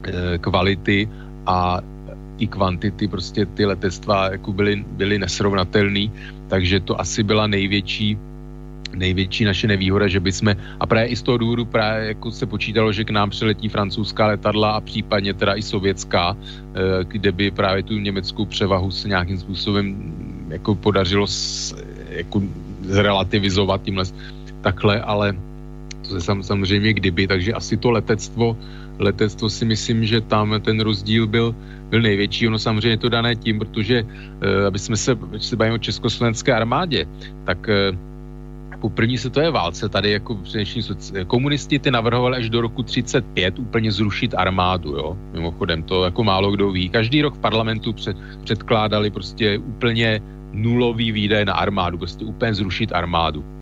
e, 0.03 0.37
kvality 0.37 1.09
a 1.45 1.81
i 2.37 2.47
kvantity 2.47 3.07
prostě 3.07 3.45
ty 3.45 3.65
letectva 3.65 4.31
jako 4.31 4.53
byly, 4.53 4.85
byly 4.91 5.19
nesrovnatelný, 5.19 6.11
takže 6.47 6.79
to 6.79 7.01
asi 7.01 7.23
byla 7.23 7.47
největší 7.47 8.17
největší 8.97 9.45
naše 9.45 9.67
nevýhoda, 9.67 10.07
že 10.07 10.19
by 10.19 10.31
jsme, 10.31 10.55
a 10.79 10.85
právě 10.85 11.07
i 11.07 11.15
z 11.15 11.21
toho 11.21 11.37
důvodu 11.37 11.65
právě 11.65 12.07
jako 12.07 12.31
se 12.31 12.45
počítalo, 12.45 12.91
že 12.91 13.03
k 13.03 13.09
nám 13.09 13.29
přiletí 13.29 13.69
francouzská 13.69 14.27
letadla 14.27 14.71
a 14.71 14.81
případně 14.81 15.33
teda 15.33 15.55
i 15.55 15.61
sovětská, 15.61 16.37
eh, 16.37 17.03
kde 17.07 17.31
by 17.31 17.51
právě 17.51 17.83
tu 17.83 17.93
německou 17.93 18.45
převahu 18.45 18.91
se 18.91 19.07
nějakým 19.07 19.37
způsobem 19.37 19.85
mm, 19.85 20.49
jako 20.51 20.75
podařilo 20.75 21.27
s, 21.27 21.75
jako 22.09 22.41
zrelativizovat 22.81 23.81
tímhle 23.81 24.05
takhle, 24.61 25.01
ale 25.01 25.35
to 26.01 26.09
se 26.09 26.21
sam, 26.21 26.43
samozřejmě 26.43 26.93
kdyby, 26.93 27.27
takže 27.27 27.53
asi 27.53 27.77
to 27.77 27.91
letectvo, 27.91 28.57
letectvo 28.99 29.49
si 29.49 29.65
myslím, 29.65 30.05
že 30.05 30.21
tam 30.21 30.55
ten 30.61 30.79
rozdíl 30.79 31.27
byl, 31.27 31.55
byl 31.89 32.01
největší. 32.01 32.47
Ono 32.47 32.59
samozřejmě 32.59 32.89
je 32.89 32.97
to 32.97 33.09
dané 33.09 33.35
tím, 33.35 33.59
protože 33.59 34.03
eh, 34.03 34.65
aby 34.65 34.79
jsme 34.79 34.97
se, 34.97 35.17
se 35.37 35.55
bavíme 35.55 35.75
o 35.75 35.85
československé 35.85 36.53
armádě, 36.53 37.05
tak 37.45 37.69
eh, 37.69 37.91
po 38.79 38.89
první 38.89 39.17
světové 39.17 39.51
válce 39.51 39.89
tady 39.89 40.11
jako 40.11 40.35
především 40.35 40.83
komunisti 41.27 41.79
ty 41.79 41.91
navrhovali 41.91 42.37
až 42.37 42.49
do 42.49 42.61
roku 42.61 42.83
35 42.83 43.59
úplně 43.59 43.91
zrušit 43.91 44.33
armádu, 44.37 44.89
jo. 44.95 45.17
Mimochodem, 45.33 45.83
to 45.83 46.03
jako 46.03 46.23
málo 46.23 46.51
kdo 46.51 46.71
ví. 46.71 46.89
Každý 46.89 47.21
rok 47.21 47.35
v 47.35 47.39
parlamentu 47.39 47.93
před, 47.93 48.17
předkládali 48.43 49.09
prostě 49.09 49.57
úplně 49.57 50.21
nulový 50.51 51.11
výdaje 51.11 51.45
na 51.45 51.53
armádu, 51.53 51.97
prostě 51.97 52.25
úplně 52.25 52.53
zrušit 52.53 52.93
armádu 52.93 53.56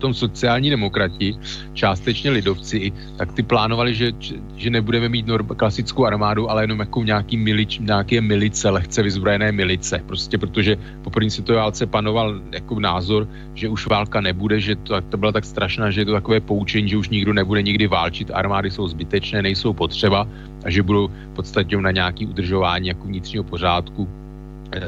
potom 0.00 0.14
sociální 0.14 0.70
demokrati, 0.70 1.36
částečně 1.76 2.30
lidovci, 2.30 2.92
tak 3.20 3.32
ty 3.36 3.42
plánovali, 3.42 3.94
že, 3.94 4.12
že 4.56 4.70
nebudeme 4.70 5.08
mít 5.08 5.26
norm, 5.26 5.46
klasickou 5.46 6.08
armádu, 6.08 6.50
ale 6.50 6.62
jenom 6.64 6.80
jako 6.80 7.04
nějaký 7.04 7.36
milič, 7.36 7.78
nějaké 7.84 8.20
milice, 8.20 8.70
lehce 8.70 9.02
vyzbrojené 9.02 9.52
milice. 9.52 10.00
Prostě 10.06 10.38
protože 10.38 10.76
po 11.04 11.10
první 11.10 11.30
světové 11.30 11.58
válce 11.58 11.86
panoval 11.86 12.40
jako 12.52 12.80
názor, 12.80 13.28
že 13.54 13.68
už 13.68 13.86
válka 13.86 14.20
nebude, 14.20 14.60
že 14.60 14.76
to, 14.76 15.00
to 15.00 15.16
byla 15.20 15.32
tak 15.32 15.44
strašná, 15.44 15.90
že 15.92 16.00
je 16.00 16.08
to 16.08 16.16
takové 16.16 16.40
poučení, 16.40 16.88
že 16.88 16.96
už 16.96 17.12
nikdo 17.12 17.36
nebude 17.36 17.60
nikdy 17.62 17.86
válčit, 17.86 18.30
armády 18.32 18.70
jsou 18.70 18.88
zbytečné, 18.88 19.42
nejsou 19.42 19.76
potřeba 19.76 20.24
a 20.64 20.70
že 20.70 20.82
budou 20.82 21.08
v 21.08 21.34
podstatě 21.36 21.76
na 21.76 21.90
nějaký 21.90 22.26
udržování 22.26 22.88
jako 22.88 23.04
vnitřního 23.04 23.44
pořádku 23.44 24.08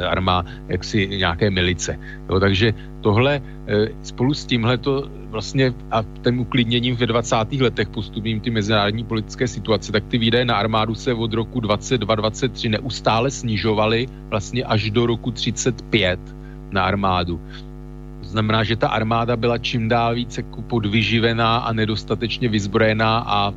armá 0.09 0.45
jaksi 0.69 1.09
nějaké 1.09 1.51
milice. 1.51 1.99
Jo, 2.31 2.41
takže 2.41 2.75
tohle 3.01 3.43
eh, 3.67 3.89
spolu 4.03 4.35
s 4.35 4.47
tímhle 4.47 4.79
to 4.79 5.09
vlastně 5.31 5.75
a 5.91 6.05
tím 6.25 6.41
uklidněním 6.41 6.97
ve 6.97 7.07
20. 7.07 7.37
letech 7.61 7.89
postupním 7.89 8.41
ty 8.41 8.51
mezinárodní 8.51 9.05
politické 9.05 9.49
situace, 9.49 9.93
tak 9.93 10.05
ty 10.05 10.19
výdaje 10.19 10.45
na 10.45 10.55
armádu 10.55 10.95
se 10.95 11.15
od 11.15 11.33
roku 11.33 11.61
22-23 11.61 12.71
neustále 12.71 13.31
snižovaly 13.31 14.07
vlastně 14.29 14.65
až 14.65 14.91
do 14.91 15.07
roku 15.07 15.31
35 15.31 16.21
na 16.71 16.85
armádu. 16.85 17.41
To 18.21 18.29
znamená, 18.29 18.65
že 18.65 18.77
ta 18.77 18.89
armáda 18.89 19.37
byla 19.37 19.59
čím 19.59 19.89
dál 19.89 20.15
víc 20.15 20.37
jako 20.37 20.63
podvyživená 20.63 21.57
a 21.57 21.73
nedostatečně 21.73 22.49
vyzbrojená 22.49 23.19
a 23.27 23.53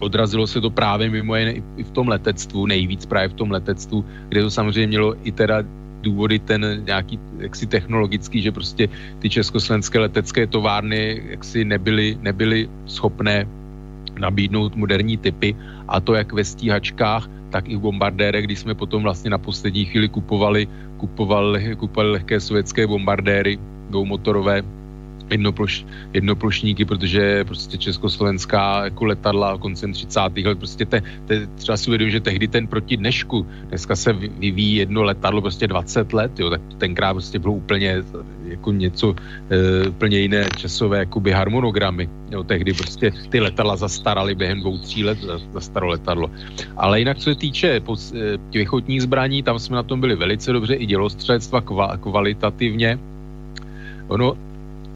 odrazilo 0.00 0.46
se 0.46 0.60
to 0.60 0.70
právě 0.70 1.10
mimo 1.10 1.36
jiné 1.36 1.52
i 1.76 1.82
v 1.82 1.90
tom 1.90 2.08
letectvu, 2.08 2.66
nejvíc 2.66 3.06
právě 3.06 3.28
v 3.28 3.38
tom 3.38 3.50
letectvu, 3.50 4.04
kde 4.28 4.42
to 4.42 4.50
samozřejmě 4.50 4.86
mělo 4.86 5.16
i 5.24 5.32
teda 5.32 5.62
důvody 6.02 6.38
ten 6.38 6.82
nějaký 6.86 7.18
jaksi 7.38 7.66
technologický, 7.66 8.42
že 8.42 8.52
prostě 8.52 8.88
ty 9.18 9.30
československé 9.30 9.98
letecké 9.98 10.46
továrny 10.46 11.22
jaksi 11.28 11.64
nebyly, 11.64 12.18
nebyly 12.20 12.70
schopné 12.86 13.46
nabídnout 14.18 14.76
moderní 14.76 15.16
typy 15.16 15.56
a 15.88 16.00
to 16.00 16.14
jak 16.14 16.32
ve 16.32 16.44
stíhačkách, 16.44 17.28
tak 17.50 17.68
i 17.68 17.76
v 17.76 17.80
bombardérech, 17.80 18.44
když 18.44 18.58
jsme 18.58 18.74
potom 18.74 19.02
vlastně 19.02 19.30
na 19.30 19.38
poslední 19.38 19.84
chvíli 19.84 20.08
kupovali, 20.08 20.68
kupovali, 20.96 21.76
kupovali 21.76 22.10
lehké 22.10 22.40
sovětské 22.40 22.86
bombardéry 22.86 23.58
dvoumotorové 23.90 24.62
jednoploš, 25.30 25.86
jednoplošníky, 26.12 26.84
protože 26.84 27.44
prostě 27.44 27.78
československá 27.78 28.84
jako 28.84 29.04
letadla 29.04 29.58
koncem 29.58 29.92
30. 29.92 30.20
let, 30.44 30.58
prostě 30.58 30.86
te, 30.86 31.02
te, 31.26 31.46
třeba 31.46 31.76
si 31.76 31.90
uvědomím, 31.90 32.10
že 32.10 32.20
tehdy 32.20 32.48
ten 32.48 32.66
proti 32.66 32.96
dnešku, 32.96 33.46
dneska 33.68 33.96
se 33.96 34.12
vyvíjí 34.12 34.76
jedno 34.76 35.02
letadlo 35.02 35.40
prostě 35.40 35.66
20 35.66 36.12
let, 36.12 36.40
jo, 36.40 36.50
tak 36.50 36.60
tenkrát 36.78 37.14
prostě 37.14 37.38
bylo 37.38 37.54
úplně 37.54 38.02
jako 38.44 38.72
něco 38.72 39.14
e, 39.50 39.88
úplně 39.88 40.18
jiné 40.18 40.44
časové 40.56 40.98
jakoby 40.98 41.32
harmonogramy, 41.32 42.08
jo, 42.30 42.44
tehdy 42.44 42.72
prostě 42.72 43.12
ty 43.28 43.40
letadla 43.40 43.76
zastaraly 43.76 44.34
během 44.34 44.60
dvou, 44.60 44.78
tří 44.78 45.04
let, 45.04 45.18
zastaro 45.52 45.88
letadlo. 45.88 46.30
Ale 46.76 46.98
jinak, 46.98 47.18
co 47.18 47.24
se 47.24 47.34
týče 47.34 47.80
pos, 47.80 48.12
e, 48.12 48.38
pěchotních 48.38 49.02
zbraní, 49.02 49.42
tam 49.42 49.58
jsme 49.58 49.76
na 49.76 49.82
tom 49.82 50.00
byli 50.00 50.16
velice 50.16 50.52
dobře, 50.52 50.74
i 50.74 50.86
dělostřelectva 50.86 51.60
kva, 51.60 51.96
kvalitativně, 51.96 52.98
Ono, 54.08 54.36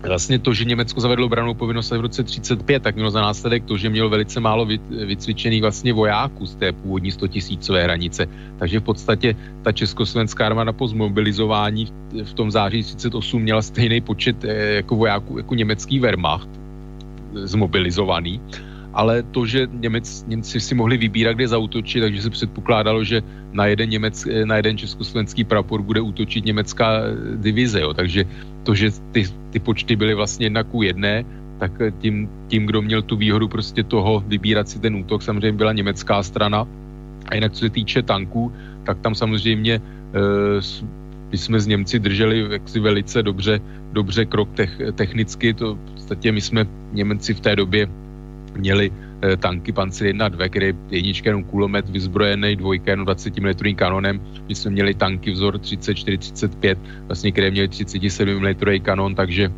Vlastně 0.07 0.39
to, 0.39 0.55
že 0.55 0.65
Německo 0.65 1.01
zavedlo 1.01 1.29
branou 1.29 1.55
povinnost 1.55 1.91
v 1.91 2.01
roce 2.01 2.23
35, 2.23 2.83
tak 2.83 2.95
mělo 2.95 3.11
za 3.11 3.21
následek 3.21 3.65
to, 3.65 3.77
že 3.77 3.91
mělo 3.91 4.09
velice 4.09 4.41
málo 4.41 4.67
vycvičených 4.91 5.63
vlastně 5.63 5.93
vojáků 5.93 6.47
z 6.47 6.55
té 6.55 6.73
původní 6.73 7.11
100 7.11 7.29
tisícové 7.29 7.83
hranice. 7.83 8.27
Takže 8.59 8.81
v 8.81 8.83
podstatě 8.83 9.37
ta 9.63 9.73
československá 9.73 10.47
armáda 10.47 10.73
po 10.73 10.89
zmobilizování 10.89 11.87
v 12.25 12.35
tom 12.35 12.51
září 12.51 12.83
38 12.83 13.43
měla 13.43 13.63
stejný 13.63 14.01
počet 14.01 14.45
eh, 14.45 14.75
jako 14.75 14.97
vojáků 14.97 15.39
jako 15.39 15.55
německý 15.55 16.01
Wehrmacht 16.01 16.49
zmobilizovaný 17.35 18.41
ale 18.93 19.23
to, 19.23 19.47
že 19.47 19.69
Němec, 19.73 20.25
Němci 20.29 20.61
si 20.61 20.75
mohli 20.75 20.97
vybírat, 20.97 21.33
kde 21.33 21.49
zautočit, 21.49 22.03
takže 22.03 22.23
se 22.23 22.31
předpokládalo, 22.31 23.05
že 23.05 23.23
na 23.53 23.67
jeden, 23.67 23.91
Němec, 23.91 24.29
na 24.45 24.57
jeden 24.57 24.79
československý 24.79 25.45
prapor 25.45 25.83
bude 25.83 26.01
útočit 26.01 26.45
německá 26.45 27.01
divize. 27.37 27.81
Jo. 27.81 27.95
Takže 27.95 28.25
to, 28.63 28.75
že 28.75 28.91
ty, 29.13 29.25
ty 29.51 29.59
počty 29.59 29.97
byly 29.97 30.15
vlastně 30.15 30.47
jedna 30.47 30.63
ku 30.63 30.83
jedné, 30.83 31.25
tak 31.59 31.73
tím, 31.99 32.29
tím, 32.49 32.67
kdo 32.67 32.83
měl 32.83 33.03
tu 33.03 33.17
výhodu 33.17 33.49
prostě 33.49 33.83
toho 33.83 34.25
vybírat 34.27 34.69
si 34.69 34.79
ten 34.79 34.97
útok, 34.97 35.23
samozřejmě 35.23 35.53
byla 35.53 35.73
německá 35.73 36.23
strana. 36.23 36.69
A 37.29 37.35
jinak, 37.35 37.53
co 37.53 37.59
se 37.59 37.71
týče 37.71 38.03
tanků, 38.03 38.53
tak 38.85 38.99
tam 39.01 39.15
samozřejmě 39.15 39.81
my 41.33 41.39
jsme 41.39 41.61
z 41.61 41.67
Němci 41.67 41.99
drželi 41.99 42.47
jaksi 42.51 42.81
velice 42.81 43.23
dobře, 43.23 43.61
dobře 43.93 44.25
krok 44.25 44.49
tech, 44.55 44.81
technicky, 44.95 45.55
to 45.55 45.75
v 45.75 45.93
podstatě 45.93 46.33
my 46.33 46.41
jsme 46.41 46.67
Němci 46.93 47.35
v 47.35 47.41
té 47.41 47.57
době 47.57 47.89
měli 48.57 48.91
eh, 49.23 49.37
tanky 49.37 49.73
Panzer 49.73 50.07
1 50.07 50.29
2, 50.29 50.49
který 50.49 50.67
je 50.67 50.75
jednička 50.91 51.31
jenom 51.31 51.45
kulomet 51.45 51.89
vyzbrojený, 51.89 52.57
dvojka 52.57 52.91
jenom 52.91 53.05
20 53.05 53.39
mm 53.39 53.75
kanonem. 53.75 54.21
My 54.49 54.55
jsme 54.55 54.71
měli 54.71 54.95
tanky 54.95 55.31
vzor 55.31 55.59
34, 55.59 56.19
35, 56.19 56.79
vlastně, 57.07 57.33
které 57.33 57.51
měly 57.51 57.69
37 57.69 58.29
mm 58.41 58.81
kanon, 58.83 59.15
takže 59.15 59.53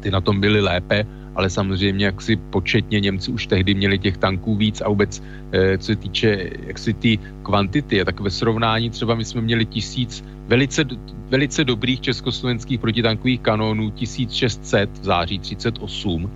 ty 0.00 0.10
na 0.10 0.20
tom 0.20 0.40
byly 0.40 0.60
lépe, 0.60 1.06
ale 1.34 1.50
samozřejmě 1.50 2.04
jak 2.04 2.22
si 2.22 2.36
početně 2.36 3.00
Němci 3.00 3.30
už 3.30 3.46
tehdy 3.46 3.74
měli 3.74 3.98
těch 3.98 4.16
tanků 4.16 4.56
víc 4.56 4.80
a 4.80 4.88
vůbec, 4.88 5.22
eh, 5.52 5.78
co 5.78 5.86
se 5.86 5.96
týče 5.96 6.50
jak 6.66 6.78
si 6.78 6.92
ty 6.92 7.18
kvantity, 7.42 8.04
tak 8.04 8.20
ve 8.20 8.30
srovnání 8.30 8.90
třeba 8.90 9.14
my 9.14 9.24
jsme 9.24 9.40
měli 9.40 9.66
tisíc 9.66 10.24
velice, 10.46 10.84
velice 11.30 11.64
dobrých 11.64 12.00
československých 12.00 12.80
protitankových 12.80 13.40
kanónů, 13.40 13.90
1600 13.90 14.90
v 14.98 15.04
září 15.04 15.38
38 15.38 16.30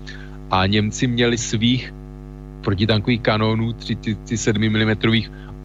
a 0.51 0.67
Němci 0.67 1.07
měli 1.07 1.39
svých 1.39 1.95
protitankových 2.61 3.21
kanónů 3.21 3.73
37 3.73 4.63
mm 4.63 4.97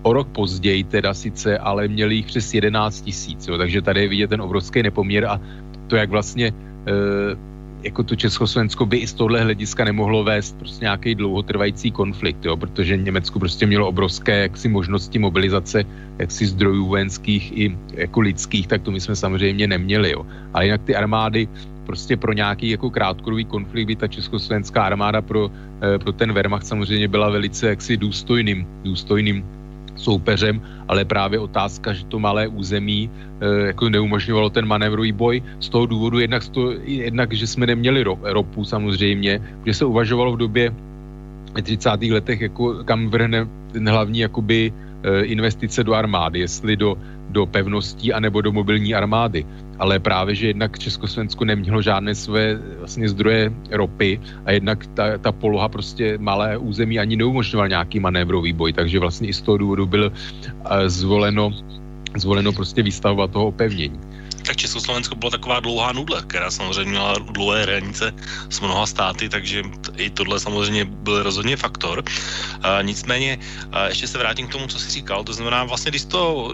o 0.04 0.14
rok 0.14 0.28
později 0.28 0.84
teda 0.84 1.14
sice, 1.14 1.58
ale 1.58 1.88
měli 1.88 2.16
jich 2.16 2.26
přes 2.26 2.54
11 2.54 3.02
tisíc, 3.02 3.50
takže 3.58 3.82
tady 3.82 4.02
je 4.02 4.08
vidět 4.08 4.28
ten 4.28 4.42
obrovský 4.42 4.84
nepoměr 4.84 5.26
a 5.26 5.42
to, 5.88 5.96
jak 5.96 6.10
vlastně 6.10 6.48
e, 6.48 6.54
jako 7.84 8.04
to 8.04 8.16
Československo 8.16 8.86
by 8.86 8.98
i 8.98 9.08
z 9.08 9.14
tohle 9.14 9.44
hlediska 9.44 9.84
nemohlo 9.84 10.24
vést 10.24 10.60
prostě 10.60 10.86
nějaký 10.86 11.16
dlouhotrvající 11.16 11.92
konflikt, 11.92 12.46
jo, 12.46 12.58
protože 12.58 12.98
Německo 12.98 13.40
prostě 13.40 13.66
mělo 13.66 13.88
obrovské 13.88 14.42
jaksi 14.42 14.68
možnosti 14.68 15.20
mobilizace 15.20 15.84
jaksi 16.20 16.46
zdrojů 16.46 16.86
vojenských 16.86 17.58
i 17.58 17.78
jako 17.94 18.20
lidských, 18.20 18.68
tak 18.68 18.82
to 18.82 18.92
my 18.92 19.00
jsme 19.00 19.16
samozřejmě 19.16 19.68
neměli, 19.68 20.12
jo. 20.12 20.26
Ale 20.54 20.66
jinak 20.66 20.82
ty 20.84 20.96
armády 20.96 21.48
prostě 21.90 22.18
pro 22.18 22.38
nějaký 22.38 22.78
jako 22.78 22.94
krátkodobý 22.94 23.50
konflikt 23.50 23.88
by 23.88 23.96
ta 23.96 24.08
československá 24.08 24.94
armáda 24.94 25.26
pro, 25.26 25.50
eh, 25.82 25.98
pro 25.98 26.14
ten 26.14 26.30
Wehrmacht 26.30 26.70
samozřejmě 26.70 27.10
byla 27.10 27.34
velice 27.34 27.74
jaksi 27.74 27.98
důstojným, 27.98 28.62
důstojným 28.86 29.42
soupeřem, 29.98 30.62
ale 30.86 31.02
právě 31.02 31.42
otázka, 31.42 31.98
že 31.98 32.06
to 32.06 32.22
malé 32.22 32.48
území 32.48 33.10
e, 33.12 33.76
jako 33.76 33.90
neumožňovalo 33.90 34.48
ten 34.54 34.64
manévrový 34.64 35.12
boj. 35.12 35.44
Z 35.60 35.76
toho 35.76 35.92
důvodu 35.92 36.24
jednak, 36.24 36.48
to, 36.56 36.80
jednak 36.88 37.34
že 37.36 37.44
jsme 37.44 37.68
neměli 37.68 38.08
ro, 38.08 38.16
ropu 38.24 38.64
samozřejmě, 38.64 39.44
že 39.68 39.74
se 39.74 39.84
uvažovalo 39.84 40.40
v 40.40 40.48
době 40.48 40.72
30. 41.52 42.16
letech, 42.16 42.42
jako 42.54 42.86
kam 42.88 43.12
vrhne 43.12 43.44
ten 43.76 43.84
hlavní 43.84 44.24
jakoby 44.24 44.72
e, 44.72 45.36
investice 45.36 45.84
do 45.84 45.92
armády, 46.00 46.48
jestli 46.48 46.80
do, 46.80 46.96
do 47.36 47.44
pevností 47.44 48.14
anebo 48.14 48.40
do 48.40 48.56
mobilní 48.56 48.96
armády 48.96 49.44
ale 49.80 50.00
právě, 50.00 50.36
že 50.36 50.48
jednak 50.48 50.80
Československo 50.80 51.46
nemělo 51.46 51.82
žádné 51.82 52.16
své 52.16 52.60
vlastně 52.78 53.10
zdroje 53.10 53.52
ropy 53.72 54.20
a 54.46 54.52
jednak 54.52 54.88
ta, 54.88 55.18
ta 55.18 55.32
poloha 55.32 55.70
prostě 55.70 56.18
malé 56.18 56.58
území 56.58 57.00
ani 57.00 57.16
neumožňoval 57.16 57.70
nějaký 57.70 58.00
manévrový 58.00 58.54
boj, 58.54 58.74
takže 58.74 59.00
vlastně 59.00 59.28
i 59.28 59.34
z 59.34 59.42
toho 59.42 59.58
důvodu 59.58 59.86
byl 59.86 60.12
uh, 60.12 60.72
zvoleno, 60.86 61.52
zvoleno 62.16 62.52
prostě 62.52 62.84
výstavba 62.84 63.28
toho 63.28 63.48
opevnění. 63.48 64.00
Tak 64.46 64.56
Československo 64.56 65.16
byla 65.16 65.32
taková 65.32 65.60
dlouhá 65.60 65.92
nudle, 65.92 66.22
která 66.28 66.52
samozřejmě 66.52 66.92
měla 66.92 67.14
dlouhé 67.32 67.62
hranice 67.62 68.12
s 68.50 68.60
mnoha 68.62 68.86
státy, 68.86 69.30
takže 69.30 69.64
i 69.98 70.10
tohle 70.10 70.40
samozřejmě 70.40 70.86
byl 70.86 71.24
rozhodně 71.24 71.58
faktor. 71.58 72.00
Uh, 72.00 72.64
nicméně, 72.82 73.38
uh, 73.68 73.88
ještě 73.88 74.08
se 74.08 74.18
vrátím 74.18 74.48
k 74.48 74.52
tomu, 74.52 74.68
co 74.68 74.80
jsi 74.80 74.92
říkal, 74.92 75.24
to 75.24 75.34
znamená 75.34 75.64
vlastně, 75.64 75.92
když 75.92 76.06
to 76.06 76.54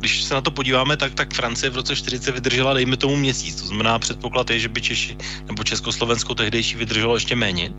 když 0.00 0.22
se 0.22 0.34
na 0.34 0.40
to 0.40 0.50
podíváme, 0.50 0.96
tak, 0.96 1.14
tak 1.14 1.34
Francie 1.34 1.70
v 1.70 1.76
roce 1.76 1.96
40 1.96 2.34
vydržela, 2.34 2.74
dejme 2.74 2.96
tomu 2.96 3.16
měsíc. 3.16 3.60
To 3.60 3.66
znamená, 3.66 3.98
předpoklad 3.98 4.50
je, 4.50 4.58
že 4.58 4.68
by 4.68 4.80
Češi 4.80 5.16
nebo 5.46 5.64
Československo 5.64 6.34
tehdejší 6.34 6.76
vydrželo 6.76 7.14
ještě 7.14 7.36
méně. 7.36 7.72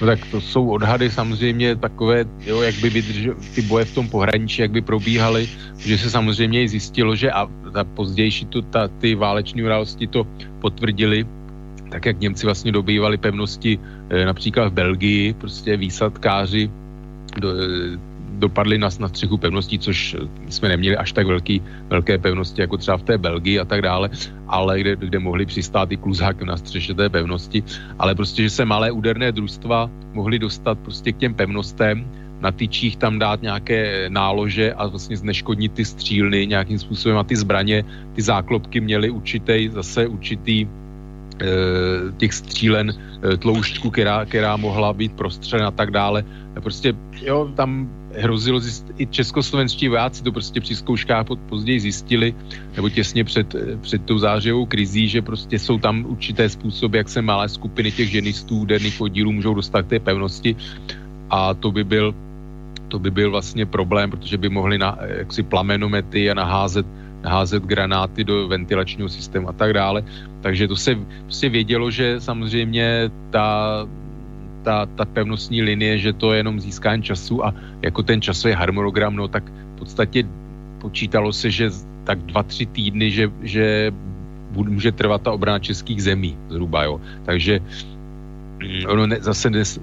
No 0.00 0.06
tak 0.06 0.26
to 0.30 0.40
jsou 0.40 0.70
odhady 0.70 1.10
samozřejmě 1.10 1.76
takové, 1.76 2.24
jo, 2.40 2.60
jak 2.60 2.74
by 2.74 2.90
vydržel, 2.90 3.34
ty 3.54 3.62
boje 3.62 3.84
v 3.84 3.94
tom 3.94 4.08
pohraničí, 4.08 4.62
jak 4.62 4.70
by 4.70 4.80
probíhaly, 4.80 5.48
že 5.78 5.98
se 5.98 6.10
samozřejmě 6.10 6.62
i 6.62 6.68
zjistilo, 6.68 7.16
že 7.16 7.30
a 7.30 7.48
ta 7.72 7.84
pozdější 7.84 8.46
to, 8.46 8.62
ta, 8.62 8.88
ty 8.88 9.14
váleční 9.14 9.62
události 9.62 10.06
to 10.06 10.26
potvrdili, 10.60 11.26
tak 11.90 12.06
jak 12.06 12.20
Němci 12.20 12.46
vlastně 12.46 12.72
dobývali 12.72 13.18
pevnosti 13.18 13.78
e, 14.10 14.24
například 14.24 14.68
v 14.68 14.72
Belgii, 14.72 15.34
prostě 15.34 15.76
výsadkáři 15.76 16.70
do, 17.40 17.48
e, 17.50 18.09
dopadli 18.40 18.78
na, 18.78 18.88
na 18.98 19.08
střechu 19.08 19.36
pevností, 19.36 19.78
což 19.78 20.16
jsme 20.48 20.68
neměli 20.68 20.96
až 20.96 21.12
tak 21.12 21.26
velký, 21.26 21.62
velké 21.88 22.18
pevnosti, 22.18 22.60
jako 22.60 22.76
třeba 22.76 22.96
v 22.96 23.02
té 23.02 23.18
Belgii 23.18 23.60
a 23.60 23.64
tak 23.64 23.82
dále, 23.82 24.10
ale 24.48 24.80
kde, 24.80 24.96
kde 24.96 25.18
mohli 25.18 25.46
přistát 25.46 25.92
i 25.92 25.96
kluzákem 25.96 26.46
na 26.46 26.56
střeše 26.56 26.94
té 26.94 27.08
pevnosti, 27.08 27.62
ale 27.98 28.14
prostě, 28.14 28.42
že 28.42 28.50
se 28.50 28.64
malé 28.64 28.90
úderné 28.90 29.32
družstva 29.32 29.90
mohly 30.12 30.38
dostat 30.38 30.78
prostě 30.78 31.12
k 31.12 31.16
těm 31.16 31.34
pevnostem, 31.34 32.04
na 32.40 32.52
tyčích 32.52 32.96
tam 32.96 33.18
dát 33.18 33.42
nějaké 33.42 34.08
nálože 34.08 34.72
a 34.72 34.86
vlastně 34.86 35.16
zneškodnit 35.16 35.72
ty 35.72 35.84
střílny 35.84 36.46
nějakým 36.46 36.78
způsobem 36.78 37.18
a 37.18 37.24
ty 37.24 37.36
zbraně, 37.36 37.84
ty 38.16 38.22
záklopky 38.22 38.80
měly 38.80 39.10
určitý, 39.10 39.68
zase 39.68 40.06
určitý 40.06 40.64
eh, 40.64 40.79
těch 42.16 42.32
střílen 42.34 42.92
eh, 42.92 43.36
tloušťku, 43.36 43.90
která, 43.90 44.24
která 44.24 44.56
mohla 44.56 44.92
být 44.92 45.12
prostřelena 45.12 45.68
a 45.68 45.70
tak 45.70 45.90
dále. 45.90 46.24
Prostě 46.62 46.92
jo, 47.22 47.50
tam 47.56 47.88
hrozilo, 48.16 48.60
i 48.98 49.06
českoslovenští 49.06 49.88
vojáci 49.88 50.22
to 50.22 50.32
prostě 50.32 50.60
při 50.60 50.76
zkouškách 50.76 51.26
později 51.48 51.80
zjistili, 51.80 52.34
nebo 52.76 52.88
těsně 52.88 53.24
před, 53.24 53.54
před 53.80 54.04
tou 54.04 54.18
zářivou 54.18 54.66
krizí, 54.66 55.08
že 55.08 55.22
prostě 55.22 55.58
jsou 55.58 55.78
tam 55.78 56.04
určité 56.08 56.48
způsoby, 56.48 56.98
jak 56.98 57.08
se 57.08 57.22
malé 57.22 57.48
skupiny 57.48 57.92
těch 57.92 58.10
ženistů, 58.10 58.58
úderných 58.58 59.00
oddílů 59.00 59.32
můžou 59.32 59.54
dostat 59.54 59.82
k 59.82 59.88
té 59.88 59.98
pevnosti 59.98 60.56
a 61.30 61.54
to 61.54 61.72
by 61.72 61.84
byl 61.84 62.14
to 62.90 62.98
by 62.98 63.10
byl 63.10 63.30
vlastně 63.30 63.66
problém, 63.66 64.10
protože 64.10 64.38
by 64.38 64.48
mohli 64.48 64.78
na, 64.78 64.98
jaksi 65.06 65.42
plamenomety 65.42 66.30
a 66.30 66.34
naházet, 66.34 66.86
naházet 67.22 67.62
granáty 67.62 68.24
do 68.24 68.48
ventilačního 68.48 69.08
systému 69.08 69.48
a 69.48 69.52
tak 69.52 69.72
dále. 69.72 70.04
Takže 70.40 70.68
to 70.68 70.76
se 70.76 70.98
prostě 71.22 71.48
vědělo, 71.48 71.90
že 71.90 72.20
samozřejmě 72.20 73.10
ta 73.30 73.86
ta, 74.62 74.86
ta 74.86 75.04
pevnostní 75.04 75.62
linie, 75.62 75.98
že 75.98 76.12
to 76.12 76.32
je 76.32 76.38
jenom 76.38 76.60
získání 76.60 77.02
času 77.02 77.46
a 77.46 77.54
jako 77.82 78.02
ten 78.02 78.20
časový 78.20 78.54
harmonogram, 78.54 79.16
no 79.16 79.28
tak 79.28 79.44
v 79.48 79.78
podstatě 79.78 80.24
počítalo 80.78 81.32
se, 81.32 81.50
že 81.50 81.70
tak 82.04 82.18
dva, 82.18 82.42
tři 82.42 82.66
týdny, 82.66 83.10
že, 83.10 83.30
že 83.42 83.92
může 84.52 84.92
trvat 84.92 85.22
ta 85.22 85.32
obrana 85.32 85.58
českých 85.58 86.02
zemí 86.02 86.36
zhruba, 86.48 86.84
jo. 86.84 87.00
Takže 87.24 87.60
ono 88.88 89.06
ne, 89.06 89.16
zase 89.20 89.50
nes, 89.50 89.80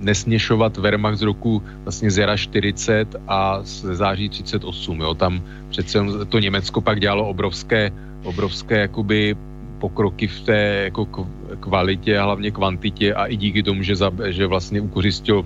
nesměšovat 0.00 0.76
Wehrmacht 0.76 1.18
z 1.18 1.22
roku 1.22 1.62
vlastně 1.84 2.10
z 2.10 2.18
jara 2.18 2.36
40 2.36 3.16
a 3.28 3.62
z 3.62 3.82
září 3.82 4.28
38, 4.28 5.00
jo. 5.00 5.14
Tam 5.14 5.42
přece 5.70 5.98
to 6.28 6.38
Německo 6.38 6.80
pak 6.80 7.00
dělalo 7.00 7.28
obrovské, 7.28 7.90
obrovské 8.22 8.80
jakoby 8.80 9.36
pokroky 9.78 10.26
v 10.26 10.40
té 10.40 10.58
jako 10.84 11.28
kvalitě 11.60 12.18
a 12.18 12.24
hlavně 12.24 12.50
kvantitě 12.50 13.14
a 13.14 13.26
i 13.26 13.36
díky 13.36 13.62
tomu, 13.62 13.82
že, 13.82 13.96
za, 13.96 14.10
že 14.28 14.46
vlastně 14.46 14.80
ukořistil 14.80 15.44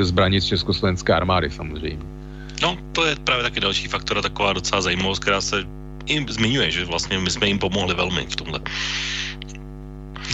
zbraně 0.00 0.40
z 0.40 0.44
Československé 0.44 1.14
armády 1.14 1.50
samozřejmě. 1.50 1.98
No, 2.62 2.76
to 2.92 3.06
je 3.06 3.16
právě 3.24 3.42
taky 3.42 3.60
další 3.60 3.88
faktor 3.88 4.18
a 4.18 4.22
taková 4.22 4.52
docela 4.52 4.80
zajímavost, 4.80 5.18
která 5.18 5.40
se 5.40 5.64
jim 6.06 6.28
zmiňuje, 6.28 6.70
že 6.70 6.84
vlastně 6.84 7.18
my 7.18 7.30
jsme 7.30 7.46
jim 7.46 7.58
pomohli 7.58 7.94
velmi 7.94 8.26
v 8.26 8.36
tomhle. 8.36 8.60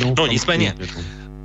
No, 0.00 0.14
no 0.18 0.26
nicméně, 0.26 0.74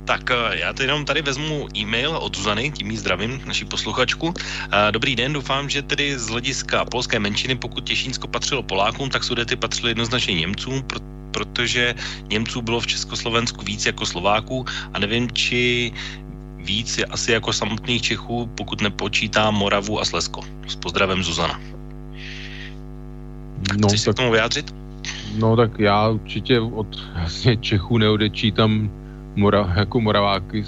tak 0.04 0.30
eh, 0.30 0.58
já 0.58 0.72
teď 0.72 0.86
jenom 0.86 1.04
tady 1.04 1.22
vezmu 1.22 1.68
e-mail 1.76 2.16
od 2.16 2.36
Zuzany, 2.36 2.70
tím 2.70 2.90
jí 2.90 2.96
zdravím, 2.96 3.40
naší 3.46 3.64
posluchačku. 3.64 4.34
Eh, 4.36 4.92
dobrý 4.92 5.16
den, 5.16 5.32
doufám, 5.32 5.70
že 5.70 5.82
tedy 5.82 6.18
z 6.18 6.28
hlediska 6.28 6.84
polské 6.84 7.18
menšiny, 7.18 7.56
pokud 7.56 7.84
Těšínsko 7.84 8.28
patřilo 8.28 8.62
Polákům, 8.62 9.10
tak 9.10 9.24
Sudety 9.24 9.56
patřily 9.56 9.90
jednoznačně 9.90 10.34
Němcům, 10.34 10.84
protože 11.30 11.94
Němců 12.30 12.62
bylo 12.62 12.80
v 12.80 12.86
Československu 12.86 13.64
víc 13.64 13.86
jako 13.86 14.06
Slováků 14.06 14.64
a 14.94 14.98
nevím, 14.98 15.30
či 15.30 15.92
víc 16.56 16.98
je 16.98 17.04
asi 17.04 17.32
jako 17.32 17.52
samotných 17.52 18.02
Čechů, 18.02 18.46
pokud 18.54 18.80
nepočítá 18.80 19.50
Moravu 19.50 20.00
a 20.00 20.04
Slesko. 20.04 20.40
S 20.68 20.76
pozdravem 20.76 21.22
Zuzana. 21.22 21.60
No, 23.78 23.88
Chceš 23.88 24.00
tak, 24.00 24.04
se 24.04 24.12
k 24.12 24.16
tomu 24.16 24.30
vyjádřit? 24.30 24.74
No 25.38 25.56
tak 25.56 25.78
já 25.78 26.08
určitě 26.08 26.60
od 26.60 26.86
vlastně 27.14 27.56
Čechů 27.56 27.98
neodečítám 27.98 28.90
mora, 29.36 29.72
jako 29.76 30.00
Moraváky 30.00 30.64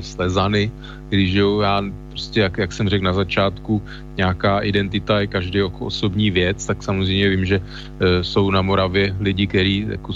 Slezany, 0.00 0.70
když 1.08 1.32
jo, 1.32 1.60
já 1.60 1.82
prostě, 2.10 2.40
jak, 2.40 2.58
jak 2.58 2.72
jsem 2.72 2.88
řekl 2.88 3.04
na 3.04 3.12
začátku, 3.12 3.82
nějaká 4.16 4.60
identita 4.60 5.20
je 5.20 5.26
každý 5.26 5.58
jako 5.58 5.86
osobní 5.86 6.30
věc, 6.30 6.66
tak 6.66 6.82
samozřejmě 6.82 7.28
vím, 7.28 7.44
že 7.44 7.60
e, 7.60 8.24
jsou 8.24 8.50
na 8.50 8.62
Moravě 8.62 9.16
lidi, 9.20 9.46
kteří 9.46 9.86
jako 9.88 10.12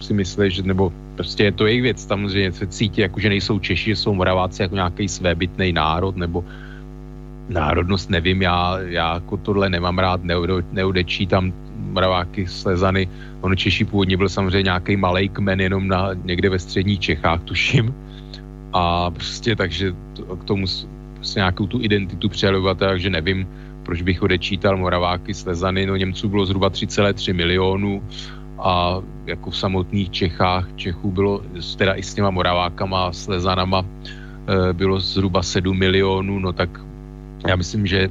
si 0.00 0.14
myslí, 0.14 0.50
že 0.50 0.62
nebo 0.62 0.92
prostě 1.14 1.44
je 1.44 1.52
to 1.52 1.66
jejich 1.66 1.82
věc, 1.82 2.06
samozřejmě 2.06 2.52
se 2.52 2.66
cítí, 2.66 3.00
jako 3.00 3.20
že 3.20 3.28
nejsou 3.28 3.58
Češi, 3.58 3.90
že 3.90 3.96
jsou 3.96 4.14
Moraváci 4.14 4.62
jako 4.62 4.74
nějaký 4.74 5.08
svébytný 5.08 5.72
národ, 5.72 6.16
nebo 6.16 6.44
národnost 7.48 8.10
nevím, 8.10 8.42
já, 8.42 8.78
já 8.78 9.14
jako 9.14 9.36
tohle 9.36 9.68
nemám 9.70 9.98
rád, 9.98 10.20
neodečítám 10.72 11.52
Moraváky, 11.76 12.46
Slezany, 12.46 13.08
on 13.40 13.56
Češi 13.56 13.84
původně 13.84 14.16
byl 14.16 14.28
samozřejmě 14.28 14.62
nějaký 14.62 14.96
malý 14.96 15.28
kmen 15.28 15.60
jenom 15.60 15.88
na, 15.88 16.10
někde 16.24 16.50
ve 16.50 16.58
středních 16.58 17.00
Čechách, 17.00 17.40
tuším. 17.42 17.94
A 18.72 19.10
prostě 19.10 19.56
takže 19.56 19.94
to, 20.12 20.36
k 20.36 20.44
tomu 20.44 20.66
prostě 21.14 21.40
nějakou 21.40 21.66
tu 21.66 21.82
identitu 21.82 22.28
přelovat, 22.28 22.78
takže 22.78 23.10
nevím, 23.10 23.48
proč 23.82 24.02
bych 24.02 24.22
odečítal 24.22 24.76
Moraváky, 24.76 25.34
Slezany, 25.34 25.86
no 25.86 25.96
Němců 25.96 26.28
bylo 26.28 26.46
zhruba 26.46 26.70
3,3 26.70 27.34
milionů 27.34 28.02
a 28.58 28.98
jako 29.26 29.50
v 29.50 29.56
samotných 29.56 30.10
Čechách, 30.10 30.68
Čechů 30.76 31.10
bylo 31.10 31.42
teda 31.76 31.94
i 31.94 32.02
s 32.02 32.14
těma 32.14 32.30
Moravákama, 32.30 33.12
Slezanama 33.12 33.84
e, 33.86 34.72
bylo 34.72 35.00
zhruba 35.00 35.42
7 35.42 35.78
milionů, 35.78 36.38
no 36.38 36.52
tak 36.52 36.80
já 37.48 37.56
myslím, 37.56 37.86
že 37.86 38.08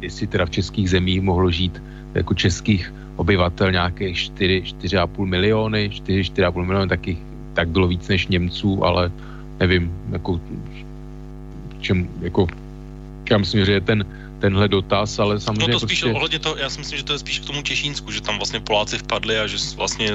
jestli 0.00 0.26
teda 0.26 0.46
v 0.46 0.50
českých 0.50 0.90
zemích 0.90 1.22
mohlo 1.22 1.50
žít 1.50 1.82
jako 2.14 2.34
českých 2.34 2.92
obyvatel 3.16 3.72
nějakých 3.72 4.16
4, 4.16 4.62
4,5 4.82 5.24
miliony, 5.24 5.90
4, 5.90 6.22
4,5 6.22 6.64
miliony, 6.64 6.88
taky, 6.88 7.18
tak 7.54 7.68
bylo 7.68 7.88
víc 7.88 8.08
než 8.08 8.26
Němců, 8.26 8.84
ale 8.84 9.12
nevím, 9.60 9.92
jako, 10.12 10.40
čem, 11.80 12.08
jako, 12.20 12.46
já 13.30 13.38
myslím, 13.38 13.64
že 13.64 13.80
ten, 13.80 14.04
tenhle 14.38 14.68
dotaz, 14.68 15.18
ale 15.18 15.40
samozřejmě... 15.40 15.72
No 15.72 15.80
to 15.80 15.86
spíš 15.86 16.00
prostě... 16.00 16.16
ohledně 16.16 16.38
to, 16.38 16.56
já 16.56 16.70
si 16.70 16.78
myslím, 16.78 16.98
že 16.98 17.04
to 17.04 17.12
je 17.12 17.18
spíš 17.18 17.38
k 17.38 17.44
tomu 17.44 17.62
Češínsku, 17.62 18.12
že 18.12 18.20
tam 18.20 18.36
vlastně 18.36 18.60
Poláci 18.60 18.98
vpadli 18.98 19.38
a 19.38 19.46
že 19.46 19.56
vlastně, 19.76 20.10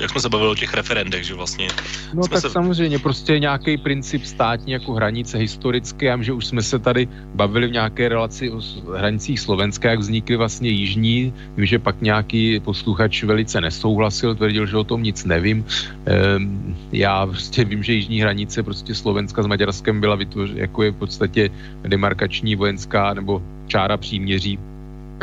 jak 0.00 0.10
jsme 0.10 0.20
se 0.20 0.28
bavili 0.28 0.50
o 0.50 0.54
těch 0.54 0.74
referendech, 0.74 1.24
že 1.24 1.34
vlastně... 1.34 1.68
No 2.14 2.28
tak 2.28 2.40
se... 2.40 2.50
samozřejmě, 2.50 2.98
prostě 2.98 3.38
nějaký 3.38 3.76
princip 3.76 4.24
státní 4.24 4.72
jako 4.72 4.92
hranice 4.92 5.38
historické, 5.38 6.06
já 6.06 6.22
že 6.22 6.32
už 6.32 6.46
jsme 6.46 6.62
se 6.62 6.78
tady 6.78 7.08
bavili 7.34 7.66
v 7.66 7.72
nějaké 7.72 8.08
relaci 8.08 8.50
o 8.50 8.60
hranicích 8.96 9.40
Slovenska, 9.40 9.90
jak 9.90 9.98
vznikly 9.98 10.36
vlastně 10.36 10.70
jižní, 10.70 11.34
vím, 11.56 11.66
že 11.66 11.78
pak 11.78 12.02
nějaký 12.02 12.60
posluchač 12.60 13.22
velice 13.22 13.60
nesouhlasil, 13.60 14.34
tvrdil, 14.34 14.66
že 14.66 14.76
o 14.76 14.84
tom 14.84 15.02
nic 15.02 15.24
nevím. 15.24 15.64
Ehm, 16.06 16.76
já 16.92 17.26
prostě 17.26 17.64
vím, 17.64 17.82
že 17.82 17.92
jižní 17.92 18.20
hranice 18.20 18.62
prostě 18.62 18.94
Slovenska 18.94 19.42
s 19.42 19.46
Maďarskem 19.46 20.00
byla 20.00 20.14
vytvořena, 20.14 20.60
jako 20.60 20.82
je 20.82 20.90
v 20.90 20.96
podstatě 20.96 21.50
demarkační 21.82 22.56
vojenská 22.56 23.14
nebo 23.14 23.42
čára 23.66 23.96
příměří 23.96 24.58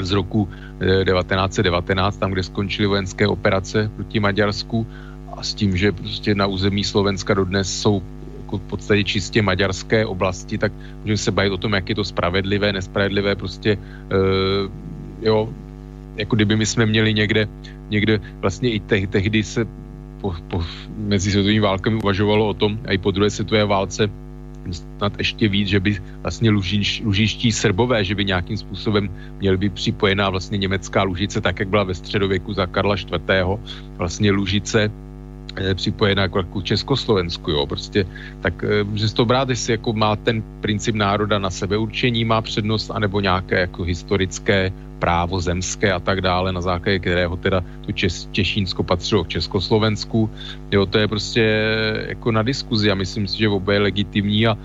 z 0.02 0.12
roku 0.12 0.50
1919, 1.06 2.18
eh, 2.18 2.20
tam, 2.20 2.32
kde 2.32 2.44
skončily 2.44 2.88
vojenské 2.88 3.28
operace 3.28 3.92
proti 3.96 4.20
Maďarsku 4.20 4.88
a 5.38 5.44
s 5.44 5.54
tím, 5.54 5.78
že 5.78 5.92
prostě 5.92 6.36
na 6.36 6.48
území 6.48 6.84
Slovenska 6.84 7.34
dodnes 7.34 7.82
jsou 7.82 8.02
jako 8.42 8.58
v 8.58 8.70
podstatě 8.70 9.04
čistě 9.04 9.42
maďarské 9.42 10.06
oblasti, 10.06 10.58
tak 10.58 10.72
můžeme 11.02 11.18
se 11.18 11.32
bavit 11.32 11.52
o 11.52 11.58
tom, 11.58 11.74
jak 11.74 11.90
je 11.90 11.96
to 11.96 12.04
spravedlivé, 12.04 12.74
nespravedlivé, 12.74 13.36
prostě 13.36 13.78
uh, 13.78 14.70
jo, 15.22 15.50
jako 16.16 16.36
kdyby 16.36 16.56
my 16.56 16.66
jsme 16.66 16.86
měli 16.86 17.14
někde, 17.14 17.48
někde 17.90 18.20
vlastně 18.42 18.72
i 18.72 18.80
te, 18.80 19.08
tehdy 19.08 19.44
se 19.44 19.66
po, 20.22 20.36
po, 20.48 20.64
mezi 20.98 21.32
světovými 21.32 21.60
válkami 21.60 21.96
uvažovalo 21.98 22.48
o 22.48 22.54
tom, 22.54 22.80
a 22.86 22.94
i 22.94 22.98
po 22.98 23.12
druhé 23.12 23.30
světové 23.30 23.66
válce, 23.66 24.10
snad 24.72 25.14
ještě 25.18 25.48
víc, 25.48 25.68
že 25.68 25.80
by 25.80 26.00
vlastně 26.22 26.50
lužiš, 26.50 27.02
lužiští 27.06 27.52
srbové, 27.52 28.04
že 28.04 28.16
by 28.16 28.26
nějakým 28.26 28.58
způsobem 28.58 29.10
měl 29.40 29.58
být 29.58 29.74
připojená 29.74 30.30
vlastně 30.30 30.58
německá 30.58 31.04
lužice, 31.04 31.42
tak 31.42 31.60
jak 31.60 31.68
byla 31.68 31.84
ve 31.84 31.96
středověku 31.96 32.54
za 32.54 32.66
Karla 32.66 32.96
IV. 32.96 33.60
Vlastně 33.98 34.32
lužice 34.32 34.92
připojená 35.74 36.28
k 36.28 36.36
jako 36.36 36.62
Československu, 36.62 37.52
jo, 37.52 37.68
prostě, 37.68 38.06
tak 38.42 38.64
eh, 38.64 38.86
že 38.94 39.14
to 39.14 39.26
brát, 39.26 39.50
jestli 39.50 39.74
jako 39.74 39.94
má 39.94 40.16
ten 40.16 40.44
princip 40.62 40.96
národa 40.96 41.40
na 41.40 41.50
sebeurčení, 41.50 42.26
má 42.26 42.42
přednost, 42.42 42.92
anebo 42.92 43.20
nějaké 43.20 43.60
jako 43.60 43.84
historické 43.84 44.72
právo 45.04 45.36
zemské 45.40 45.92
a 45.92 46.00
tak 46.00 46.22
dále, 46.22 46.56
na 46.56 46.62
základě 46.62 47.00
kterého 47.00 47.36
teda 47.36 47.60
to 47.86 47.92
Čes, 47.92 48.26
Těšínsko 48.32 48.84
patřilo 48.84 49.24
k 49.24 49.36
Československu. 49.36 50.30
Jo, 50.72 50.86
to 50.86 50.98
je 50.98 51.08
prostě 51.08 51.44
jako 52.08 52.32
na 52.32 52.44
diskuzi 52.44 52.92
a 52.92 52.96
myslím 52.96 53.28
si, 53.28 53.38
že 53.38 53.50
oba 53.50 53.74
je 53.74 53.80
legitimní 53.80 54.48
a, 54.48 54.56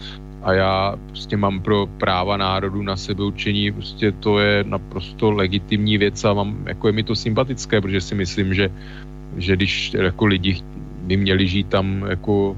a 0.43 0.53
já 0.53 0.95
prostě 1.09 1.37
mám 1.37 1.61
pro 1.61 1.87
práva 1.87 2.37
národu 2.37 2.83
na 2.83 2.97
sebeurčení, 2.97 3.73
prostě 3.73 4.13
to 4.13 4.39
je 4.39 4.65
naprosto 4.65 5.31
legitimní 5.31 5.99
věc 5.99 6.25
a 6.25 6.33
mám, 6.33 6.65
jako 6.67 6.87
je 6.87 6.93
mi 6.93 7.03
to 7.03 7.19
sympatické, 7.19 7.81
protože 7.81 8.01
si 8.01 8.15
myslím, 8.15 8.55
že, 8.55 8.71
že 9.37 9.57
když 9.57 9.95
jako 9.95 10.27
lidi 10.27 10.63
by 11.03 11.17
měli 11.17 11.49
žít 11.49 11.69
tam 11.69 12.07
jako 12.09 12.57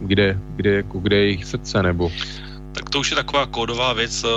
kde, 0.00 0.38
kde, 0.56 0.70
jako, 0.70 0.98
kde 0.98 1.16
je 1.16 1.24
jejich 1.24 1.44
srdce, 1.44 1.82
nebo 1.82 2.12
tak 2.72 2.90
to 2.90 3.00
už 3.00 3.10
je 3.10 3.16
taková 3.16 3.46
kódová 3.46 3.92
věc 3.92 4.24
eh, 4.24 4.28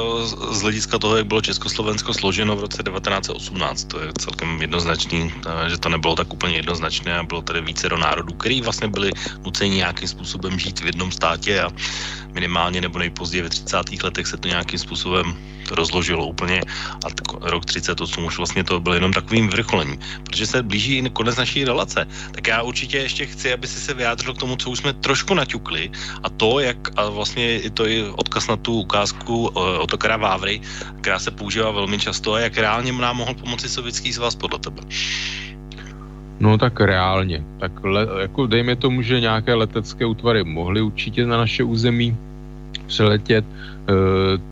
z 0.52 0.62
hlediska 0.62 0.99
toho, 0.99 1.18
jak 1.18 1.28
bylo 1.28 1.41
Československo 1.41 2.14
složeno 2.14 2.56
v 2.56 2.60
roce 2.60 2.84
1918. 2.84 3.84
To 3.84 3.99
je 3.99 4.12
celkem 4.20 4.62
jednoznačný, 4.62 5.34
eh, 5.48 5.70
že 5.70 5.78
to 5.78 5.90
nebylo 5.90 6.16
tak 6.16 6.34
úplně 6.34 6.56
jednoznačné 6.56 7.18
a 7.18 7.24
bylo 7.24 7.41
tady 7.41 7.62
více 7.62 7.90
do 7.90 7.98
národů, 7.98 8.34
který 8.34 8.62
vlastně 8.62 8.88
byli 8.88 9.12
nuceni 9.45 9.76
nějakým 9.76 10.07
způsobem 10.07 10.60
žít 10.60 10.80
v 10.80 10.86
jednom 10.86 11.12
státě 11.12 11.62
a 11.62 11.72
minimálně 12.34 12.82
nebo 12.82 12.99
nejpozději 12.99 13.41
ve 13.41 13.49
30. 13.49 14.03
letech 14.03 14.28
se 14.28 14.38
to 14.38 14.48
nějakým 14.48 14.80
způsobem 14.80 15.36
rozložilo 15.72 16.28
úplně 16.28 16.62
a 17.06 17.08
rok 17.50 17.66
38 17.66 18.26
už 18.26 18.38
vlastně 18.38 18.64
to 18.64 18.80
bylo 18.80 18.96
jenom 18.96 19.14
takovým 19.14 19.50
vrcholením, 19.50 20.00
protože 20.24 20.46
se 20.46 20.64
blíží 20.64 21.10
konec 21.14 21.38
naší 21.38 21.66
relace. 21.66 22.08
Tak 22.32 22.48
já 22.48 22.62
určitě 22.62 22.98
ještě 22.98 23.26
chci, 23.26 23.54
aby 23.54 23.68
si 23.68 23.80
se 23.80 23.94
vyjádřil 23.94 24.34
k 24.34 24.40
tomu, 24.40 24.56
co 24.56 24.70
už 24.70 24.80
jsme 24.80 24.94
trošku 24.94 25.34
naťukli 25.34 25.92
a 26.24 26.30
to, 26.30 26.60
jak 26.60 26.78
a 27.00 27.10
vlastně 27.10 27.60
to 27.74 27.86
je 27.86 28.12
odkaz 28.12 28.48
na 28.48 28.56
tu 28.56 28.74
ukázku 28.74 29.52
eh, 29.52 29.60
otokara 29.80 30.18
Vávry, 30.18 30.62
která 31.02 31.20
se 31.20 31.32
používá 31.32 31.72
velmi 31.72 32.00
často 32.00 32.34
a 32.34 32.40
jak 32.40 32.58
reálně 32.58 32.92
nám 32.92 33.18
mohl 33.18 33.34
pomoci 33.34 33.70
sovětský 33.70 34.14
svaz 34.14 34.36
podle 34.36 34.60
tebe. 34.60 34.82
No 36.40 36.58
tak 36.58 36.80
reálně. 36.80 37.44
Tak 37.60 37.72
le, 37.84 38.08
jako 38.22 38.48
dejme 38.48 38.76
tomu, 38.76 39.02
že 39.02 39.20
nějaké 39.20 39.54
letecké 39.54 40.06
útvary 40.06 40.44
mohly 40.44 40.82
určitě 40.82 41.26
na 41.26 41.38
naše 41.38 41.64
území 41.64 42.18
přeletět. 42.86 43.45
E, 43.45 43.94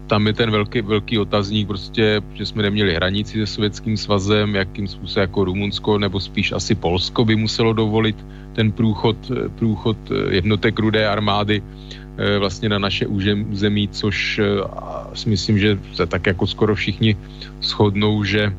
tam 0.08 0.28
je 0.28 0.34
ten 0.34 0.52
velký, 0.52 0.82
velký 0.82 1.20
otazník, 1.20 1.68
prostě, 1.68 2.22
že 2.34 2.46
jsme 2.46 2.64
neměli 2.64 2.96
hranici 2.96 3.40
se 3.40 3.48
Sovětským 3.48 3.98
svazem, 3.98 4.56
jakým 4.56 4.88
způsobem 4.88 5.22
jako 5.22 5.46
Rumunsko, 5.46 5.98
nebo 5.98 6.20
spíš 6.20 6.52
asi 6.52 6.76
Polsko 6.76 7.26
by 7.26 7.36
muselo 7.36 7.74
dovolit 7.74 8.16
ten 8.54 8.72
průchod, 8.72 9.18
průchod 9.56 9.98
jednotek 10.30 10.80
rudé 10.80 11.08
armády 11.08 11.62
vlastně 12.40 12.70
na 12.70 12.80
naše 12.80 13.08
území, 13.50 13.88
což 13.88 14.42
si 15.14 15.30
myslím, 15.30 15.58
že 15.60 15.80
se 15.94 16.06
tak 16.06 16.28
jako 16.28 16.48
skoro 16.48 16.76
všichni 16.76 17.18
shodnou, 17.62 18.24
že, 18.24 18.54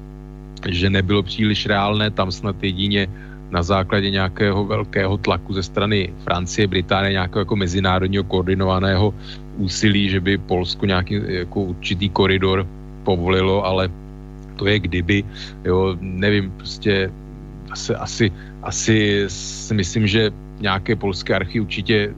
že 0.69 0.91
nebylo 0.91 1.23
příliš 1.23 1.67
reálné, 1.67 2.11
tam 2.11 2.33
snad 2.33 2.57
jedině 2.63 3.07
na 3.51 3.63
základě 3.63 4.11
nějakého 4.11 4.65
velkého 4.65 5.17
tlaku 5.17 5.55
ze 5.55 5.63
strany 5.63 6.11
Francie, 6.25 6.67
Británie, 6.67 7.13
nějakého 7.13 7.41
jako 7.41 7.57
mezinárodního 7.57 8.25
koordinovaného 8.25 9.15
úsilí, 9.57 10.09
že 10.09 10.21
by 10.21 10.39
Polsko 10.39 10.87
nějaký 10.87 11.21
jako 11.27 11.61
určitý 11.61 12.09
koridor 12.09 12.67
povolilo, 13.05 13.65
ale 13.65 13.89
to 14.57 14.67
je 14.67 14.79
kdyby, 14.79 15.25
jo, 15.65 15.97
nevím, 16.01 16.51
prostě 16.51 17.11
asi, 17.71 17.95
asi, 17.95 18.33
asi 18.63 19.25
si 19.29 19.75
myslím, 19.75 20.07
že 20.07 20.31
nějaké 20.61 20.97
polské 20.97 21.35
archy 21.35 21.61
určitě 21.61 22.15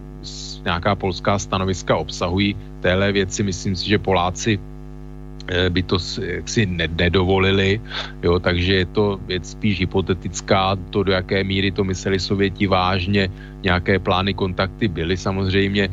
nějaká 0.65 0.95
polská 0.95 1.39
stanoviska 1.39 1.97
obsahují 1.97 2.57
téhle 2.81 3.13
věci. 3.13 3.43
Myslím 3.43 3.77
si, 3.77 3.89
že 3.89 3.99
Poláci 3.99 4.59
eh, 4.59 5.71
by 5.71 5.83
to 5.83 5.97
jaksi 6.21 6.67
nedovolili, 6.91 7.81
jo, 8.23 8.39
takže 8.39 8.75
je 8.75 8.87
to 8.87 9.21
věc 9.27 9.51
spíš 9.51 9.81
hypotetická, 9.81 10.77
to 10.91 11.03
do 11.03 11.13
jaké 11.13 11.45
míry 11.45 11.71
to 11.71 11.85
mysleli 11.85 12.19
Sověti 12.19 12.67
vážně, 12.67 13.31
nějaké 13.63 13.99
plány, 13.99 14.35
kontakty 14.35 14.89
byly 14.89 15.17
samozřejmě, 15.17 15.85
e, 15.85 15.93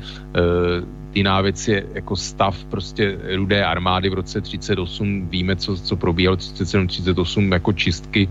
jiná 1.15 1.41
věc 1.41 1.67
je 1.67 1.83
jako 1.93 2.15
stav 2.15 2.65
prostě 2.65 3.17
rudé 3.35 3.65
armády 3.65 4.09
v 4.09 4.13
roce 4.13 4.41
38, 4.41 5.27
víme, 5.29 5.55
co, 5.55 5.77
co 5.77 5.95
probíhalo 5.95 6.37
37-38 6.37 7.53
jako 7.53 7.73
čistky 7.73 8.29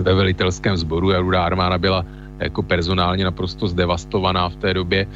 ve 0.00 0.14
velitelském 0.14 0.76
sboru. 0.76 1.12
A 1.12 1.20
rudá 1.20 1.44
armáda 1.44 1.78
byla 1.78 2.04
jako 2.38 2.62
personálně 2.62 3.24
naprosto 3.24 3.68
zdevastovaná 3.68 4.48
v 4.48 4.56
té 4.56 4.74
době. 4.74 5.06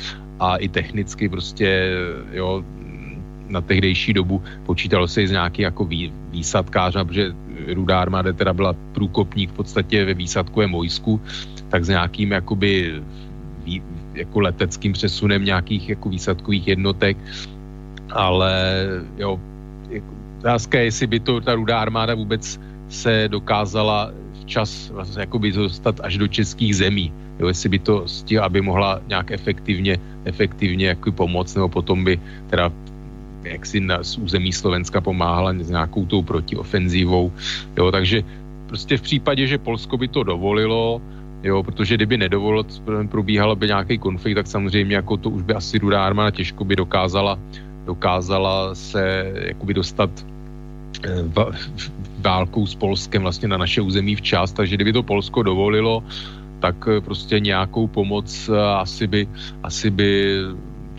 A 0.41 0.57
i 0.57 0.69
technicky 0.69 1.29
prostě, 1.29 1.93
jo, 2.33 2.65
na 3.49 3.61
tehdejší 3.61 4.13
dobu 4.13 4.43
počítalo 4.67 5.09
se 5.09 5.23
i 5.23 5.29
z 5.29 5.31
nějaký 5.31 5.63
jako 5.63 5.85
vý, 5.85 6.13
výsadkář, 6.31 6.97
protože 7.05 7.35
rudá 7.75 8.01
armáda 8.01 8.33
teda 8.33 8.53
byla 8.53 8.75
průkopník 8.93 9.51
v 9.51 9.53
podstatě 9.53 10.05
ve 10.05 10.15
výsadkovém 10.15 10.73
vojsku, 10.73 11.21
tak 11.69 11.85
s 11.85 11.89
nějakým 11.89 12.31
jakoby 12.33 13.03
jako 14.15 14.41
leteckým 14.41 14.93
přesunem 14.93 15.45
nějakých 15.45 15.89
jako 15.89 16.09
výsadkových 16.09 16.69
jednotek, 16.69 17.17
ale 18.11 18.87
jo, 19.19 19.41
jako, 19.91 20.15
otázka 20.39 20.79
je, 20.79 20.85
jestli 20.85 21.07
by 21.07 21.21
to 21.21 21.41
ta 21.41 21.55
rudá 21.55 21.81
armáda 21.81 22.15
vůbec 22.15 22.61
se 22.89 23.29
dokázala 23.29 24.11
včas 24.43 24.91
vlastně 24.91 25.21
jakoby 25.21 25.53
dostat 25.53 26.01
až 26.03 26.19
do 26.19 26.29
českých 26.29 26.77
zemí. 26.77 27.13
Jo, 27.39 27.49
jestli 27.49 27.69
by 27.69 27.79
to 27.79 28.09
stihla, 28.09 28.47
aby 28.47 28.61
mohla 28.61 29.01
nějak 29.09 29.31
efektivně, 29.31 29.99
efektivně 30.25 30.87
jako 30.87 31.13
pomoct, 31.13 31.55
nebo 31.55 31.69
potom 31.69 32.05
by 32.05 32.21
teda 32.51 32.73
jak 33.45 33.67
si 33.67 33.81
na, 33.81 34.03
z 34.03 34.19
území 34.19 34.53
Slovenska 34.53 35.01
pomáhala 35.01 35.55
s 35.55 35.71
nějakou 35.71 36.07
tou 36.07 36.23
protiofenzívou. 36.23 37.33
Jo, 37.77 37.91
takže 37.91 38.23
prostě 38.67 38.97
v 38.97 39.03
případě, 39.03 39.47
že 39.47 39.59
Polsko 39.59 39.97
by 39.97 40.09
to 40.09 40.23
dovolilo, 40.23 41.01
jo, 41.43 41.63
protože 41.63 41.95
kdyby 41.95 42.17
nedovolil, 42.17 42.65
probíhala 43.09 43.55
by 43.55 43.67
nějaký 43.67 43.99
konflikt, 43.99 44.35
tak 44.35 44.47
samozřejmě 44.47 44.97
jako 44.97 45.17
to 45.17 45.31
už 45.31 45.43
by 45.43 45.55
asi 45.55 45.79
rudá 45.79 46.07
armáda 46.07 46.31
těžko 46.31 46.65
by 46.65 46.77
dokázala, 46.77 47.39
dokázala 47.85 48.75
se 48.75 49.33
jakoby 49.35 49.75
dostat 49.75 50.11
eh, 51.05 51.25
válkou 52.19 52.67
s 52.67 52.75
Polskem 52.75 53.23
vlastně 53.23 53.49
na 53.49 53.57
naše 53.57 53.81
území 53.81 54.17
včas, 54.17 54.53
takže 54.53 54.77
kdyby 54.77 54.93
to 54.93 55.03
Polsko 55.03 55.43
dovolilo, 55.43 56.05
tak 56.61 56.77
eh, 56.89 57.01
prostě 57.01 57.41
nějakou 57.41 57.87
pomoc 57.87 58.49
eh, 58.49 58.61
asi 58.61 59.07
by, 59.07 59.29
asi 59.63 59.91
by 59.91 60.37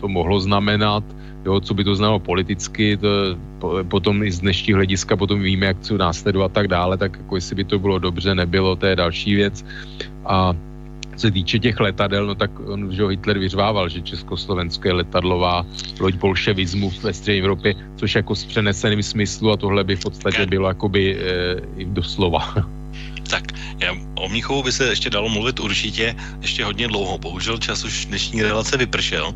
to 0.00 0.08
mohlo 0.08 0.40
znamenat, 0.40 1.04
jo, 1.44 1.60
co 1.60 1.74
by 1.74 1.84
to 1.84 1.94
znamenalo 1.94 2.18
politicky, 2.18 2.96
to, 2.96 3.36
potom 3.88 4.22
i 4.22 4.32
z 4.32 4.40
dnešního 4.40 4.76
hlediska 4.76 5.16
potom 5.16 5.42
víme, 5.42 5.66
jak 5.66 5.80
co 5.80 5.98
následovat 5.98 6.44
a 6.44 6.54
tak 6.54 6.68
dále, 6.68 6.96
tak 6.96 7.16
jako 7.16 7.34
jestli 7.34 7.56
by 7.56 7.64
to 7.64 7.78
bylo 7.78 7.98
dobře, 7.98 8.34
nebylo, 8.34 8.76
to 8.76 8.86
je 8.86 8.96
další 8.96 9.34
věc. 9.34 9.64
A 10.24 10.54
co 11.16 11.20
se 11.20 11.30
týče 11.30 11.58
těch 11.58 11.80
letadel, 11.80 12.26
no 12.26 12.34
tak 12.34 12.50
on, 12.66 12.92
že 12.92 13.06
Hitler 13.06 13.38
vyřvával, 13.38 13.88
že 13.88 14.00
československé 14.00 14.92
letadlová 14.92 15.66
loď 16.00 16.14
bolševismu 16.14 16.92
ve 17.02 17.12
střední 17.12 17.40
Evropě, 17.40 17.74
což 17.96 18.14
jako 18.14 18.34
s 18.34 18.44
přeneseným 18.44 19.02
smyslu 19.02 19.52
a 19.52 19.56
tohle 19.56 19.84
by 19.84 19.96
v 19.96 20.02
podstatě 20.02 20.46
bylo 20.46 20.68
jakoby 20.68 21.16
e, 21.16 21.20
i 21.76 21.84
doslova. 21.84 22.54
Tak 23.30 23.44
já, 23.78 23.94
o 24.14 24.28
Mnichovu 24.28 24.62
by 24.62 24.72
se 24.72 24.84
ještě 24.84 25.10
dalo 25.10 25.28
mluvit 25.28 25.60
určitě 25.60 26.16
ještě 26.40 26.64
hodně 26.64 26.88
dlouho. 26.88 27.18
Bohužel 27.18 27.58
čas 27.58 27.84
už 27.84 28.06
dnešní 28.06 28.42
relace 28.42 28.76
vypršel. 28.76 29.34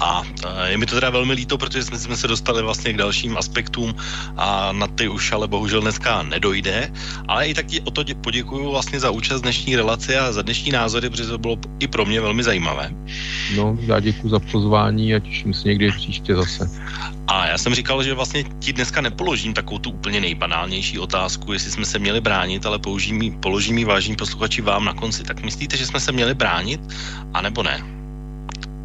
A, 0.00 0.22
a 0.46 0.66
je 0.66 0.78
mi 0.78 0.86
to 0.86 0.94
teda 0.94 1.10
velmi 1.10 1.32
líto, 1.32 1.58
protože 1.58 1.82
jsme, 1.84 1.98
jsme 1.98 2.16
se 2.16 2.28
dostali 2.28 2.62
vlastně 2.62 2.92
k 2.92 2.96
dalším 2.96 3.36
aspektům 3.36 3.94
a 4.36 4.72
na 4.72 4.86
ty 4.86 5.08
už 5.08 5.32
ale 5.32 5.48
bohužel 5.48 5.80
dneska 5.80 6.22
nedojde. 6.22 6.92
Ale 7.28 7.46
i 7.46 7.54
tak 7.54 7.66
ti 7.66 7.80
o 7.80 7.90
to 7.90 8.04
poděkuju 8.20 8.70
vlastně 8.70 9.00
za 9.00 9.10
účast 9.10 9.42
dnešní 9.42 9.76
relace 9.76 10.18
a 10.18 10.32
za 10.32 10.42
dnešní 10.42 10.72
názory, 10.72 11.10
protože 11.10 11.26
to 11.26 11.38
bylo 11.38 11.56
i 11.80 11.86
pro 11.86 12.04
mě 12.04 12.20
velmi 12.20 12.42
zajímavé. 12.42 12.90
No, 13.56 13.78
já 13.80 14.00
děkuji 14.00 14.28
za 14.28 14.38
pozvání 14.38 15.14
a 15.14 15.18
těším 15.18 15.54
se 15.54 15.68
někdy 15.68 15.92
příště 15.92 16.36
zase. 16.36 16.70
A 17.26 17.46
já 17.46 17.58
jsem 17.58 17.74
říkal, 17.74 18.02
že 18.02 18.14
vlastně 18.14 18.44
ti 18.58 18.72
dneska 18.72 19.00
nepoložím 19.00 19.54
takovou 19.54 19.78
tu 19.78 19.90
úplně 19.90 20.20
nejbanálnější 20.20 20.98
otázku, 20.98 21.52
jestli 21.52 21.70
jsme 21.70 21.84
se 21.84 21.98
měli 21.98 22.20
bránit, 22.20 22.66
ale 22.66 22.78
položím, 23.30 23.40
položím 23.40 23.78
ji 23.78 23.84
vážní 23.84 24.16
posluchači 24.16 24.62
vám 24.62 24.84
na 24.84 24.94
konci. 24.94 25.22
Tak 25.22 25.42
myslíte, 25.42 25.76
že 25.76 25.86
jsme 25.86 26.00
se 26.00 26.12
měli 26.12 26.34
bránit, 26.34 26.80
anebo 27.34 27.62
ne? 27.62 27.84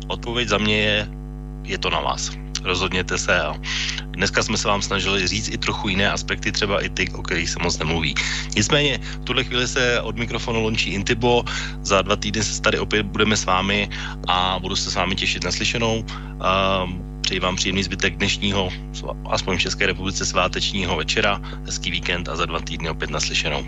Odpověď 0.08 0.48
za 0.48 0.58
mě 0.58 0.78
je, 0.78 1.08
je 1.64 1.78
to 1.78 1.90
na 1.90 2.00
vás. 2.00 2.32
Rozhodněte 2.64 3.18
se. 3.18 3.42
A 3.42 3.56
dneska 4.12 4.44
jsme 4.44 4.58
se 4.58 4.68
vám 4.68 4.82
snažili 4.82 5.28
říct 5.28 5.50
i 5.50 5.58
trochu 5.58 5.90
jiné 5.90 6.12
aspekty, 6.12 6.52
třeba 6.52 6.82
i 6.82 6.90
ty, 6.90 7.10
o 7.10 7.22
kterých 7.22 7.50
se 7.50 7.60
moc 7.62 7.78
nemluví. 7.78 8.16
Nicméně, 8.56 9.00
v 9.22 9.26
tuhle 9.26 9.44
chvíli 9.44 9.68
se 9.68 10.02
od 10.02 10.18
mikrofonu 10.18 10.62
lončí 10.62 10.90
Intibo. 10.90 11.44
Za 11.82 12.02
dva 12.02 12.16
týdny 12.16 12.44
se 12.44 12.62
tady 12.62 12.80
opět 12.80 13.06
budeme 13.06 13.38
s 13.38 13.46
vámi 13.46 13.90
a 14.28 14.60
budu 14.62 14.76
se 14.76 14.92
s 14.92 14.96
vámi 14.96 15.16
těšit 15.16 15.44
na 15.44 15.52
slyšenou. 15.52 16.06
Um, 16.84 17.04
Přeji 17.22 17.40
vám 17.40 17.56
příjemný 17.56 17.84
zbytek 17.84 18.18
dnešního, 18.18 18.70
aspoň 19.30 19.58
v 19.58 19.62
České 19.62 19.86
republice 19.86 20.26
svátečního 20.26 20.96
večera, 20.96 21.42
hezký 21.66 21.92
víkend 21.92 22.30
a 22.30 22.36
za 22.36 22.46
dva 22.46 22.60
týdny 22.60 22.90
opět 22.90 23.10
naslyšenou. 23.10 23.68